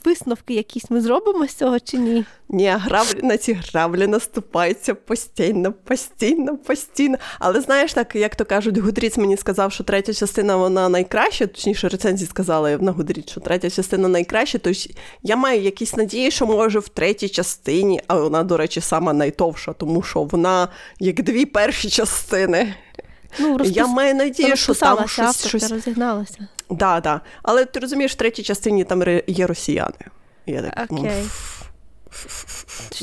висновки 0.04 0.54
якісь 0.54 0.90
ми 0.90 1.00
зробимо 1.00 1.46
з 1.46 1.54
цього 1.54 1.80
чи 1.80 1.98
ні? 1.98 2.24
Ні, 2.52 2.68
граблі 2.68 3.22
на 3.22 3.36
ці 3.36 3.52
граблі 3.52 4.06
наступаються 4.06 4.94
постійно, 4.94 5.72
постійно, 5.72 6.56
постійно. 6.56 7.18
Але 7.38 7.60
знаєш, 7.60 7.92
так 7.92 8.16
як 8.16 8.36
то 8.36 8.44
кажуть, 8.44 8.78
Гудріц 8.78 9.16
мені 9.16 9.36
сказав, 9.36 9.72
що 9.72 9.84
третя 9.84 10.14
частина 10.14 10.56
вона 10.56 10.88
найкраща, 10.88 11.46
точніше, 11.46 11.88
рецензії 11.88 12.28
сказали 12.28 12.78
на 12.78 12.92
Гудріц, 12.92 13.30
що 13.30 13.40
третя 13.40 13.70
частина 13.70 14.08
найкраща. 14.08 14.58
Тож 14.58 14.88
я 15.22 15.36
маю 15.36 15.60
якісь 15.60 15.96
надії, 15.96 16.30
що 16.30 16.46
може 16.46 16.78
в 16.78 16.88
третій 16.88 17.28
частині, 17.28 18.00
а 18.06 18.14
вона, 18.14 18.42
до 18.42 18.56
речі, 18.56 18.80
сама 18.80 19.12
найтовша, 19.12 19.72
тому 19.72 20.02
що 20.02 20.22
вона 20.22 20.68
як 21.00 21.22
дві 21.22 21.46
перші 21.46 21.90
частини. 21.90 22.74
Ну, 23.38 23.58
розпис... 23.58 23.76
Я 23.76 23.86
маю 23.86 24.14
надію, 24.14 24.56
що 24.56 24.74
там 24.74 25.08
щось. 25.08 25.46
щось... 25.48 25.70
розігналася. 25.70 26.48
Да, 26.70 27.00
да. 27.00 27.20
Але 27.42 27.64
ти 27.64 27.80
розумієш, 27.80 28.12
в 28.12 28.14
третій 28.14 28.42
частині 28.42 28.84
там 28.84 29.02
є 29.26 29.46
росіяни. 29.46 29.94
Я 30.46 30.62
так, 30.62 30.86
ну, 30.90 30.98
Окей. 30.98 31.22
Що, 31.22 31.59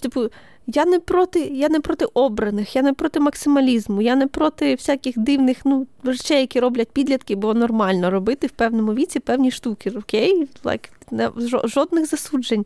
типу, 0.01 0.29
я 0.67 0.85
не 0.85 0.99
проти, 0.99 1.39
я 1.39 1.69
не 1.69 1.79
проти 1.79 2.05
обраних, 2.13 2.75
я 2.75 2.81
не 2.81 2.93
проти 2.93 3.19
максималізму, 3.19 4.01
я 4.01 4.15
не 4.15 4.27
проти 4.27 4.75
всяких 4.75 5.17
дивних 5.17 5.57
ну, 5.65 5.87
речей, 6.03 6.41
які 6.41 6.59
роблять 6.59 6.91
підлітки, 6.91 7.35
бо 7.35 7.53
нормально 7.53 8.11
робити 8.11 8.47
в 8.47 8.51
певному 8.51 8.93
віці 8.93 9.19
певні 9.19 9.51
штуки. 9.51 9.91
Окей? 9.97 10.47
Like, 10.63 10.89
не, 11.11 11.31
жодних 11.63 12.05
засуджень. 12.05 12.65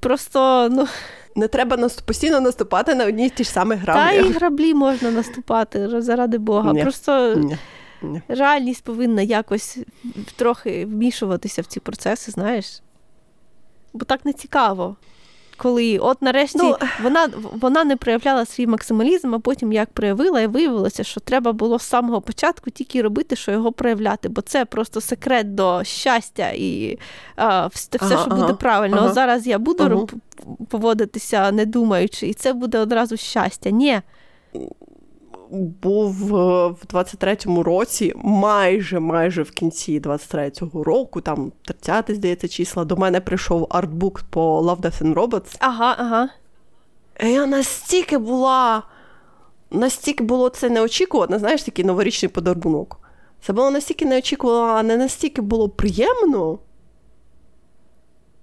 Просто, 0.00 0.68
ну, 0.70 0.86
Не 1.36 1.48
треба 1.48 1.88
постійно 2.04 2.40
наступати 2.40 2.94
на 2.94 3.06
одні 3.06 3.26
й 3.26 3.30
ті 3.30 3.44
ж 3.44 3.50
самі 3.50 3.76
та 3.86 4.12
і 4.12 4.32
граблі 4.32 4.74
можна 4.74 5.10
наступати, 5.10 6.02
заради 6.02 6.38
Бога. 6.38 6.72
Ні. 6.72 6.82
Просто 6.82 7.34
Ні, 7.34 7.58
ні. 8.02 8.22
реальність 8.28 8.84
повинна 8.84 9.22
якось 9.22 9.78
трохи 10.36 10.86
вмішуватися 10.86 11.62
в 11.62 11.66
ці 11.66 11.80
процеси, 11.80 12.30
знаєш. 12.32 12.82
Бо 13.92 14.04
так 14.04 14.24
не 14.24 14.32
цікаво. 14.32 14.96
Коли 15.56 15.98
от 15.98 16.22
нарешті 16.22 16.58
Ну, 16.58 16.76
вона, 17.02 17.28
вона 17.52 17.84
не 17.84 17.96
проявляла 17.96 18.44
свій 18.44 18.66
максималізм, 18.66 19.34
а 19.34 19.38
потім 19.38 19.72
як 19.72 19.90
проявила, 19.90 20.40
і 20.40 20.46
виявилося, 20.46 21.04
що 21.04 21.20
треба 21.20 21.52
було 21.52 21.78
з 21.78 21.82
самого 21.82 22.20
початку 22.20 22.70
тільки 22.70 23.02
робити, 23.02 23.36
що 23.36 23.52
його 23.52 23.72
проявляти, 23.72 24.28
бо 24.28 24.40
це 24.40 24.64
просто 24.64 25.00
секрет 25.00 25.54
до 25.54 25.84
щастя 25.84 26.50
і 26.54 26.98
а, 27.36 27.66
все, 27.66 27.98
Ага, 28.00 28.10
що 28.22 28.30
ага, 28.30 28.40
буде 28.40 28.52
правильно. 28.52 28.96
ага. 28.96 29.12
Зараз 29.12 29.46
я 29.46 29.58
буду 29.58 29.84
Ага. 29.84 29.94
роб- 29.94 30.12
поводитися 30.68 31.52
не 31.52 31.66
думаючи, 31.66 32.26
і 32.28 32.34
це 32.34 32.52
буде 32.52 32.78
одразу 32.78 33.16
щастя. 33.16 33.70
Ні. 33.70 34.00
Був 35.82 36.36
е, 36.36 36.66
в 36.66 36.78
23-му 36.94 37.62
році, 37.62 38.12
майже 38.16 39.00
майже 39.00 39.42
в 39.42 39.50
кінці 39.50 40.00
23-го 40.00 40.84
року, 40.84 41.20
там 41.20 41.52
30 41.64 42.04
здається, 42.08 42.48
числа, 42.48 42.84
до 42.84 42.96
мене 42.96 43.20
прийшов 43.20 43.66
артбук 43.70 44.22
по 44.30 44.60
Love, 44.60 44.80
Death 44.80 45.02
and 45.02 45.14
Robots. 45.14 45.56
Ага, 45.58 45.96
ага. 45.98 46.28
І 47.20 47.30
я 47.30 47.46
настільки 47.46 48.18
була, 48.18 48.82
настільки 49.70 50.24
було 50.24 50.48
це 50.48 50.70
неочікувано, 50.70 51.38
знаєш, 51.38 51.62
такий 51.62 51.84
новорічний 51.84 52.28
подарунок. 52.28 52.98
Це 53.42 53.52
було 53.52 53.70
настільки 53.70 54.04
неочікувано, 54.04 54.72
а 54.72 54.82
не 54.82 54.96
настільки 54.96 55.42
було 55.42 55.68
приємно. 55.68 56.58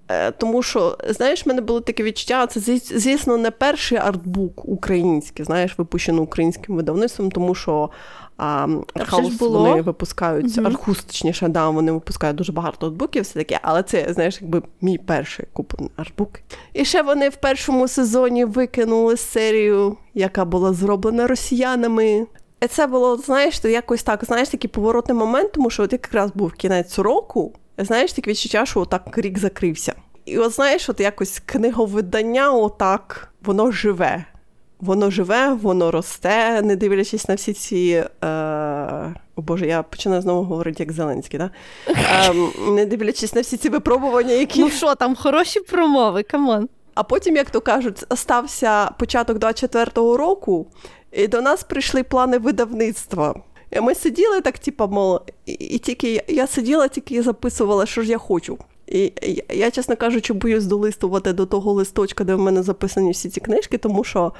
Е, 0.08 0.32
тому 0.32 0.64
що, 0.64 0.98
знаєш, 1.10 1.46
в 1.46 1.50
мене 1.50 1.62
було 1.62 1.82
таке 1.82 2.04
відчуття, 2.04 2.48
це, 2.48 2.60
звісно, 2.78 3.38
не 3.38 3.52
перший 3.52 3.98
артбук 3.98 4.66
український, 4.66 5.46
знаєш, 5.46 5.78
випущений 5.78 6.22
українським 6.22 6.76
видавництвом, 6.76 7.32
тому 7.32 7.56
що 7.56 7.90
а, 8.38 8.68
Архаус 8.94 9.40
вони 9.40 9.82
випускають, 9.82 10.46
mm-hmm. 10.46 10.68
Архус, 10.68 11.04
точніше, 11.04 11.48
да, 11.48 11.70
вони 11.70 11.92
випускають 11.92 12.38
дуже 12.38 12.52
багато 12.52 12.88
артбуків, 12.88 13.24
все 13.24 13.34
таке, 13.34 13.60
але 13.62 13.84
це, 13.84 14.14
знаєш, 14.14 14.38
якби 14.42 14.62
мій 14.82 14.98
перший 14.98 15.46
куплений 15.54 15.92
артбук. 15.96 16.30
І 16.74 16.86
ще 16.86 17.02
вони 17.02 17.30
в 17.30 17.36
першому 17.36 17.88
сезоні 17.88 18.46
викинули 18.46 19.18
серію, 19.18 19.98
яка 20.14 20.46
була 20.46 20.74
зроблена 20.74 21.28
росіянами. 21.28 22.28
І 22.62 22.68
це 22.68 22.88
було, 22.88 23.18
знаєш, 23.18 23.62
якось 23.64 24.04
так, 24.04 24.26
знаєш, 24.26 24.50
такий 24.50 24.70
поворотний 24.70 25.18
момент, 25.18 25.52
тому 25.52 25.70
що 25.70 25.84
от 25.84 25.92
якраз 25.92 26.32
був 26.32 26.54
кінець 26.54 27.00
року, 27.00 27.54
знаєш, 27.78 28.14
таке 28.14 28.32
відчуття, 28.32 28.66
що 28.66 28.80
отак 28.80 29.18
рік 29.18 29.38
закрився. 29.38 29.94
І 30.26 30.38
от 30.38 30.52
знаєш, 30.52 30.90
от 30.90 31.00
якось 31.00 31.42
книговидання, 31.46 32.52
отак, 32.52 33.34
воно 33.42 33.72
живе. 33.72 34.26
Воно 34.80 35.12
живе, 35.12 35.54
воно 35.54 35.92
росте, 35.92 36.62
не 36.62 36.76
дивлячись 36.76 37.28
на 37.28 37.36
всі 37.36 37.54
ці. 37.54 38.06
Е... 38.24 38.28
О 39.36 39.42
Боже, 39.42 39.68
я 39.68 39.84
починаю 39.84 40.22
знову 40.22 40.44
говорити 40.44 40.84
як 40.84 40.92
Зеленський, 40.92 41.40
да? 41.40 41.50
Е, 41.88 42.34
не 42.72 42.86
дивлячись 42.86 43.36
на 43.36 43.42
всі 43.42 43.58
ці 43.58 43.70
випробування, 43.70 44.34
які. 44.34 44.60
Ну 44.60 44.70
що, 44.70 44.96
там 44.96 45.16
хороші 45.16 45.60
промови, 45.60 46.24
come 46.24 46.50
on. 46.50 46.70
А 46.96 47.04
потім, 47.04 47.36
як 47.36 47.50
то 47.50 47.62
кажуть, 47.62 48.06
стався 48.16 48.86
початок 49.00 49.38
24-го 49.38 50.18
року, 50.18 50.68
і 51.12 51.28
до 51.28 51.42
нас 51.42 51.64
прийшли 51.64 52.04
плани 52.04 52.38
видавництва. 52.38 53.36
І 53.76 53.82
Ми 53.82 53.96
сиділи 53.96 54.42
так, 54.42 54.60
типу, 54.60 54.88
мол, 54.88 55.20
і, 55.46 55.52
і 55.52 55.78
тільки 55.78 56.24
я 56.28 56.48
сиділа, 56.48 56.88
тільки 56.88 57.24
записувала, 57.24 57.86
що 57.86 58.02
ж 58.02 58.10
я 58.10 58.18
хочу. 58.18 58.58
І 58.88 59.12
я, 59.50 59.72
чесно 59.72 59.96
кажучи, 59.96 60.34
боюсь 60.34 60.66
долистувати 60.66 61.34
до 61.34 61.46
того 61.46 61.74
листочка, 61.74 62.24
де 62.24 62.36
в 62.36 62.40
мене 62.40 62.64
записані 62.64 63.12
всі 63.12 63.30
ці 63.30 63.40
книжки, 63.40 63.78
тому 63.78 64.04
що 64.04 64.34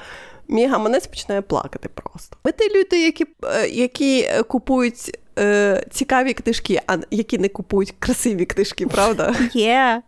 мій 0.48 0.66
гаманець 0.66 1.06
починає 1.06 1.42
плакати 1.42 1.88
просто. 1.94 2.36
Ми 2.44 2.52
ті 2.52 2.78
люди, 2.78 3.04
які 3.04 3.26
е, 3.44 3.68
які 3.68 4.28
купують 4.48 5.18
е, 5.38 5.86
цікаві 5.90 6.32
книжки, 6.32 6.80
а 6.86 6.96
які 7.10 7.38
не 7.38 7.48
купують 7.48 7.94
красиві 7.98 8.44
книжки, 8.44 8.86
правда? 8.86 9.34
Є, 9.52 10.02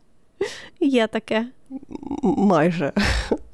є 0.81 1.07
таке. 1.07 1.47
Майже. 2.23 2.93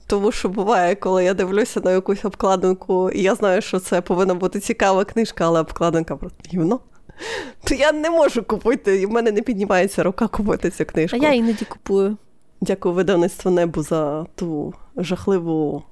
Тому 0.07 0.33
що 0.33 0.49
буває, 0.49 0.95
коли 0.95 1.25
я 1.25 1.35
дивлюся 1.35 1.81
на 1.85 1.91
якусь 1.91 2.25
обкладинку, 2.25 3.11
і 3.11 3.23
я 3.23 3.35
знаю, 3.35 3.63
що 3.63 3.79
це 3.79 4.01
повинна 4.01 4.35
бути 4.35 4.61
цікава 4.61 5.05
книжка, 5.05 5.45
але 5.47 5.61
обкладинка 5.61 6.17
просто 6.17 6.39
гівно. 6.53 6.81
То 7.65 7.75
я 7.75 7.93
не 7.93 8.11
можу 8.11 8.43
купити, 8.43 9.01
і 9.01 9.07
в 9.07 9.11
мене 9.11 9.33
не 9.33 9.43
піднімається 9.43 10.03
рука 10.03 10.27
купити 10.27 10.71
цю 10.71 10.85
книжку. 10.85 11.19
А 11.21 11.25
я 11.25 11.33
іноді 11.33 11.65
купую. 11.65 12.17
Дякую 12.61 12.95
видавництву 12.95 13.51
небу 13.51 13.83
за 13.83 14.27
ту 14.35 14.75
жахливу 14.97 15.83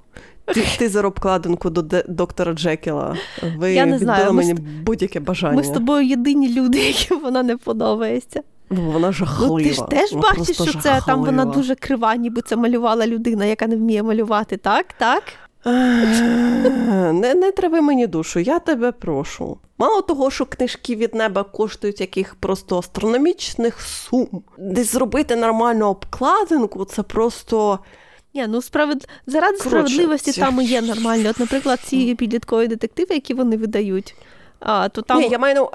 тизер 0.77 1.05
обкладинку 1.05 1.69
до 1.69 2.03
доктора 2.07 2.53
Джекіла. 2.53 3.17
Ви 3.57 3.73
я 3.73 3.85
не 3.85 3.99
знаю. 3.99 4.33
мені 4.33 4.53
будь-яке 4.53 5.19
бажання. 5.19 5.55
Ми 5.55 5.63
з 5.63 5.69
тобою 5.69 6.07
єдині 6.07 6.53
люди, 6.53 6.79
яким 6.87 7.19
вона 7.19 7.43
не 7.43 7.57
подобається. 7.57 8.41
Вона 8.71 9.11
жахлива. 9.11 9.57
Ну, 9.59 9.63
ти 9.63 9.73
ж 9.73 9.81
теж 9.89 10.11
вона 10.11 10.33
бачиш, 10.37 10.55
що 10.55 10.65
жахлива. 10.65 10.99
це 10.99 11.05
там 11.05 11.23
вона 11.23 11.45
дуже 11.45 11.75
крива, 11.75 12.15
ніби 12.15 12.41
це 12.41 12.55
малювала 12.55 13.07
людина, 13.07 13.45
яка 13.45 13.67
не 13.67 13.75
вміє 13.75 14.03
малювати, 14.03 14.57
так? 14.57 14.85
Так? 14.97 15.23
Не 15.65 17.33
не 17.35 17.51
трави 17.51 17.81
мені 17.81 18.07
душу, 18.07 18.39
я 18.39 18.59
тебе 18.59 18.91
прошу. 18.91 19.57
Мало 19.77 20.01
того, 20.01 20.31
що 20.31 20.45
книжки 20.45 20.95
від 20.95 21.15
неба 21.15 21.43
коштують 21.43 22.01
яких 22.01 22.35
просто 22.35 22.77
астрономічних 22.77 23.81
сум. 23.81 24.43
Десь 24.57 24.91
зробити 24.91 25.35
нормальну 25.35 25.87
обкладинку, 25.87 26.85
це 26.85 27.03
просто. 27.03 27.79
Ні, 28.33 28.47
ну 28.47 28.61
справед... 28.61 29.07
заради 29.27 29.57
Короче, 29.57 29.69
справедливості 29.69 30.31
це... 30.31 30.41
там 30.41 30.61
і 30.61 30.65
є 30.65 30.81
нормально. 30.81 31.29
От, 31.29 31.39
наприклад, 31.39 31.79
ці 31.83 32.15
підліткові 32.15 32.67
детективи, 32.67 33.15
які 33.15 33.33
вони 33.33 33.57
видають. 33.57 34.15
А, 34.61 34.89
то 34.89 35.01
там... 35.01 35.19
Ні, 35.19 35.27
я 35.27 35.39
маю 35.39 35.69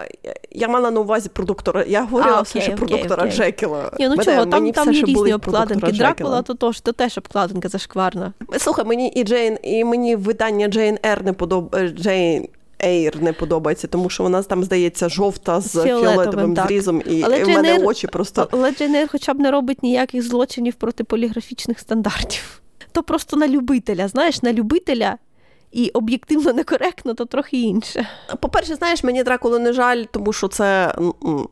я 0.51 0.69
мала 0.69 0.91
на 0.91 1.01
увазі 1.01 1.29
про 1.29 1.45
доктора. 1.45 1.85
Я 1.89 2.03
говорила 2.05 2.39
а, 2.39 2.43
все, 2.43 2.61
що 2.61 2.73
про 2.73 2.87
доктора 2.87 3.25
окей. 3.25 3.37
Джекіла. 3.37 3.91
Ні, 3.99 4.09
ну 4.09 4.17
Мене, 4.17 4.25
чого, 4.25 4.47
там 4.47 4.73
там 4.73 4.93
є 4.93 5.05
різні 5.05 5.35
обкладинки. 5.35 5.93
Дракула, 5.93 6.43
то 6.43 6.55
то, 6.55 6.73
то 6.83 6.93
теж 6.93 7.19
обкладинка 7.19 7.69
зашкварна. 7.69 8.33
Слухай, 8.59 8.85
мені 8.85 9.09
і 9.09 9.25
Джейн, 9.25 9.59
і 9.63 9.85
мені 9.85 10.17
видання 10.17 10.69
Джейн 10.69 10.99
Ер 11.03 11.25
не 11.25 11.33
подобається. 11.33 12.03
Джейн 12.03 12.49
Ейр 12.85 13.23
не 13.23 13.33
подобається, 13.33 13.87
тому 13.87 14.11
що 14.11 14.23
вона 14.23 14.43
там 14.43 14.65
здається 14.65 15.09
жовта 15.09 15.61
з 15.61 15.73
фіолетовим, 15.73 16.15
фіолетовим 16.15 16.57
зрізом, 16.57 17.03
і 17.07 17.23
але 17.23 17.45
в 17.45 17.49
мене 17.49 17.73
Ейр, 17.73 17.87
очі 17.87 18.07
просто. 18.07 18.49
Але 18.51 18.73
Джейн 18.73 18.95
Ейр 18.95 19.09
хоча 19.13 19.35
б 19.35 19.39
не 19.39 19.51
робить 19.51 19.83
ніяких 19.83 20.23
злочинів 20.23 20.75
проти 20.75 21.05
поліграфічних 21.05 21.81
стандартів. 21.81 22.63
То 22.93 23.03
просто 23.03 23.37
на 23.37 23.49
любителя, 23.49 24.09
знаєш, 24.09 24.43
на 24.43 24.53
любителя 24.53 25.19
і 25.77 25.91
об'єктивно 25.95 26.53
некоректно, 26.53 27.15
то 27.15 27.25
трохи 27.25 27.57
інше. 27.57 28.09
По-перше, 28.41 28.75
знаєш, 28.75 29.05
мені 29.05 29.23
Дракулу 29.23 29.59
не 29.59 29.73
жаль, 29.73 30.05
тому 30.11 30.33
що 30.33 30.49
це 30.49 30.95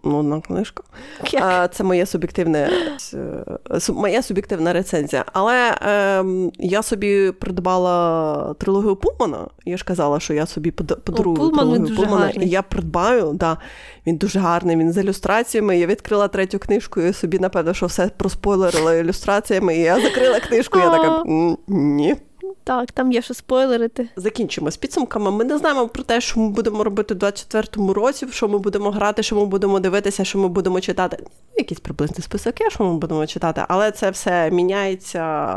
ну, 0.05 0.19
одна 0.19 0.41
книжка. 0.41 0.83
Як? 1.31 1.75
Це 1.75 1.85
моє 1.85 2.07
суб'єктивне, 2.07 2.71
е, 3.15 3.45
моя 3.89 4.23
суб'єктивна 4.23 4.73
рецензія. 4.73 5.25
Але 5.33 5.71
е, 5.71 6.25
я 6.59 6.83
собі 6.83 7.33
придбала 7.33 8.55
трилогію 8.59 8.97
Пулмана. 8.97 9.47
Я 9.65 9.77
ж 9.77 9.85
казала, 9.85 10.21
що 10.21 10.35
я 10.35 10.47
собі 10.47 10.71
подарую 10.71 11.37
О, 11.37 11.39
Пулман, 11.39 11.71
трилогію 11.71 11.97
Пулмана. 11.97 12.27
Гарний. 12.27 12.47
І 12.47 12.51
я 12.51 12.63
придбаю. 12.63 13.33
Да, 13.33 13.59
Він 14.07 14.17
дуже 14.17 14.39
гарний, 14.39 14.77
він 14.77 14.93
з 14.93 14.99
ілюстраціями. 14.99 15.79
Я 15.79 15.87
відкрила 15.87 16.29
третю 16.29 16.59
книжку 16.59 17.01
і 17.01 17.13
собі, 17.13 17.39
напевно, 17.39 17.75
що 17.75 17.87
все 17.87 18.11
проспойлерила 18.17 18.95
ілюстраціями. 18.95 19.77
І 19.77 19.81
я 19.81 20.01
закрила 20.01 20.41
книжку, 20.41 20.79
я 20.79 20.91
така 20.91 21.23
ні. 21.69 22.17
Так, 22.65 22.93
там 22.93 23.13
є 23.13 23.23
що 23.23 23.35
спойлерити. 23.35 24.09
Закінчимо 24.17 24.71
з 24.71 24.77
підсумками. 24.77 25.31
Ми 25.31 25.45
не 25.45 25.59
знаємо 25.59 25.89
про 25.89 26.03
те, 26.03 26.21
що 26.21 26.41
ми 26.41 26.49
будемо 26.49 26.85
робити 26.85 27.15
у 27.15 27.17
24-му 27.17 27.95
році, 27.95 28.27
що 28.31 28.49
ми 28.49 28.59
будемо 28.59 28.91
грати, 28.91 29.23
що 29.23 29.37
ми 29.37 29.47
будемо 29.47 29.81
дивитися, 29.81 30.25
що 30.25 30.39
ми 30.39 30.49
будемо 30.49 30.81
читати. 30.81 31.25
Якийсь 31.57 31.81
приблизний 31.81 32.23
список 32.23 32.55
що 32.69 32.85
ми 32.85 32.95
будемо 32.95 33.27
читати, 33.27 33.65
але 33.69 33.91
це 33.91 34.11
все 34.11 34.51
міняється, 34.51 35.57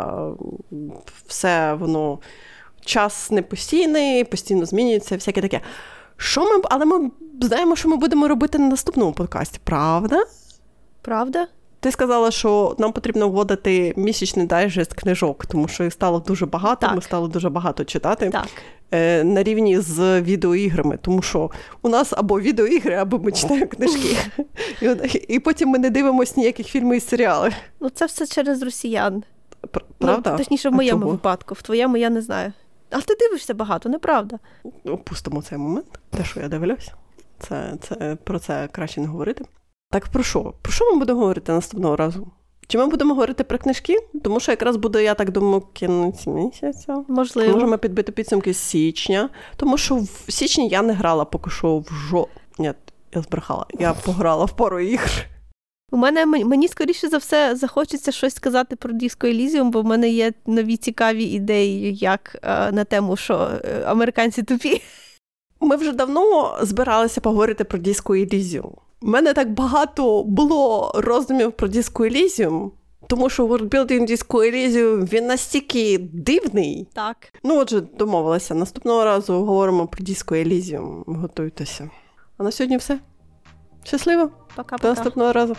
все 1.28 1.74
воно 1.74 2.20
час 2.86 3.32
не 3.32 3.42
постійний, 3.42 4.24
постійно 4.24 4.66
змінюється, 4.66 5.16
всяке 5.16 5.42
таке. 5.42 5.62
Що 6.18 6.42
ми, 6.42 6.62
Але 6.64 6.86
ми 6.86 7.12
знаємо, 7.42 7.76
що 7.76 7.90
ми 7.90 7.98
будемо 7.98 8.28
робити 8.28 8.58
на 8.58 8.68
наступному 8.68 9.14
подкасті, 9.14 9.60
правда? 9.64 10.26
Правда? 11.02 11.48
Ти 11.80 11.92
сказала, 11.92 12.32
що 12.32 12.76
нам 12.80 12.92
потрібно 12.92 13.30
вводити 13.30 13.94
місячний 13.98 14.46
дайджест 14.46 14.94
книжок, 14.94 15.46
тому 15.46 15.68
що 15.68 15.84
їх 15.84 15.94
стало 15.94 16.20
дуже 16.20 16.46
багато, 16.46 16.88
так. 16.88 16.96
ми 16.96 17.02
стало 17.02 17.28
дуже 17.28 17.50
багато 17.50 17.86
читати 17.86 18.30
так. 18.30 18.48
Е, 18.92 19.24
на 19.24 19.44
рівні 19.44 19.80
з 19.80 20.22
відеоіграми, 20.22 20.98
тому 21.02 21.22
що 21.22 21.52
у 21.82 21.90
нас 21.90 22.14
або 22.18 22.40
відеоігри, 22.40 22.96
або 22.96 23.20
ми 23.20 23.32
читаємо 23.32 23.68
книжки. 23.68 24.18
І, 24.82 25.18
і 25.28 25.40
потім 25.40 25.70
ми 25.70 25.80
не 25.80 25.90
дивимося 25.90 26.34
ніяких 26.38 26.68
фільмів 26.68 26.98
і 26.98 27.00
серіалів. 27.00 27.54
Ну 27.80 27.90
це 27.90 28.06
все 28.06 28.28
через 28.28 28.62
росіян. 28.62 29.24
Правда? 29.98 30.32
Ну, 30.32 30.38
точніше, 30.38 30.70
в 30.70 30.74
моєму 30.74 31.08
випадку, 31.08 31.54
в 31.54 31.62
твоєму 31.62 31.98
я 31.98 32.10
не 32.10 32.22
знаю. 32.22 32.54
Але 32.92 33.04
ти 33.04 33.16
дивишся 33.20 33.54
багато, 33.54 33.90
неправда. 33.90 34.40
Опустимо 34.86 35.42
цей 35.42 35.58
момент, 35.58 36.00
те, 36.10 36.24
що 36.24 36.40
я 36.40 36.48
дивлюсь. 36.48 36.92
Це, 37.40 37.74
це 37.82 38.18
про 38.24 38.40
це 38.40 38.70
краще 38.72 39.02
не 39.02 39.08
говорити. 39.08 39.46
Так 39.90 40.08
про 40.08 40.24
що? 40.24 40.54
Про 40.62 40.74
що 40.74 40.94
ми 40.94 41.00
будемо 41.00 41.20
говорити 41.20 41.52
наступного 41.52 41.96
разу? 41.96 42.28
Чи 42.68 42.78
ми 42.78 42.88
будемо 42.88 43.14
говорити 43.14 43.44
про 43.44 43.58
книжки? 43.58 43.98
Тому 44.24 44.40
що 44.40 44.52
якраз 44.52 44.76
буде, 44.78 45.04
я 45.04 45.14
так 45.14 45.32
думаю, 45.32 45.64
кінець 45.74 46.28
місяця. 46.28 47.04
Можливо. 47.08 47.54
Можемо 47.54 47.78
підбити 47.78 48.12
підсумки 48.12 48.54
з 48.54 48.58
січня. 48.58 49.30
Тому 49.56 49.78
що 49.78 49.96
в 49.96 50.32
січні 50.32 50.68
я 50.70 50.82
не 50.82 50.94
грала 50.94 51.26
поки 51.26 51.50
що 51.50 51.78
в 51.78 51.92
жо. 51.92 52.28
Ні, 52.60 52.74
я 53.16 53.22
збрехала. 53.22 53.66
Я 53.80 53.94
пограла 53.94 54.46
в 54.46 54.56
пару 54.56 54.80
ігр. 54.80 55.12
У 55.92 55.98
мене 55.98 56.26
мені 56.26 56.68
скоріше 56.68 57.10
за 57.10 57.18
все 57.18 57.56
захочеться 57.56 58.12
щось 58.12 58.36
сказати 58.36 58.76
про 58.76 58.94
Disco 58.94 59.26
Elysium, 59.26 59.70
бо 59.70 59.82
в 59.82 59.86
мене 59.86 60.10
є 60.10 60.34
нові 60.46 60.78
цікаві 60.78 61.24
ідеї, 61.24 61.96
як 61.96 62.40
е, 62.44 62.72
на 62.72 62.84
тему, 62.84 63.16
що 63.16 63.50
е, 63.64 63.84
американці 63.86 64.44
тупі. 64.44 64.82
Ми 65.60 65.76
вже 65.76 65.92
давно 65.92 66.58
збиралися 66.62 67.22
поговорити 67.22 67.64
про 67.64 67.80
Disco 67.80 68.34
Elysium. 68.34 68.72
У 69.02 69.08
мене 69.08 69.34
так 69.34 69.54
багато 69.54 70.24
було 70.24 70.92
роздумів 70.96 71.52
про 71.52 71.68
Disco 71.68 72.04
Elysium, 72.04 72.72
тому 73.08 73.30
що 73.30 73.48
worldbuilding 73.48 74.08
Disco 74.08 74.42
Elysium 74.42 75.06
він 75.06 75.28
настільки 75.28 75.98
дивний. 76.14 76.88
Так. 76.94 77.18
Ну, 77.44 77.60
отже, 77.60 77.82
домовилася. 77.82 78.56
Наступного 78.56 79.06
разу 79.06 79.34
говоримо 79.34 79.88
про 79.88 80.06
Disco 80.06 80.36
Elysium. 80.36 81.04
Готуйтеся. 81.08 81.90
А 82.38 82.44
на 82.44 82.52
сьогодні 82.52 82.78
все. 82.78 83.00
Щасливо. 83.84 84.32
Пока-пока. 84.56 84.82
До 84.82 84.88
наступного 84.88 85.34
разу. 85.34 85.56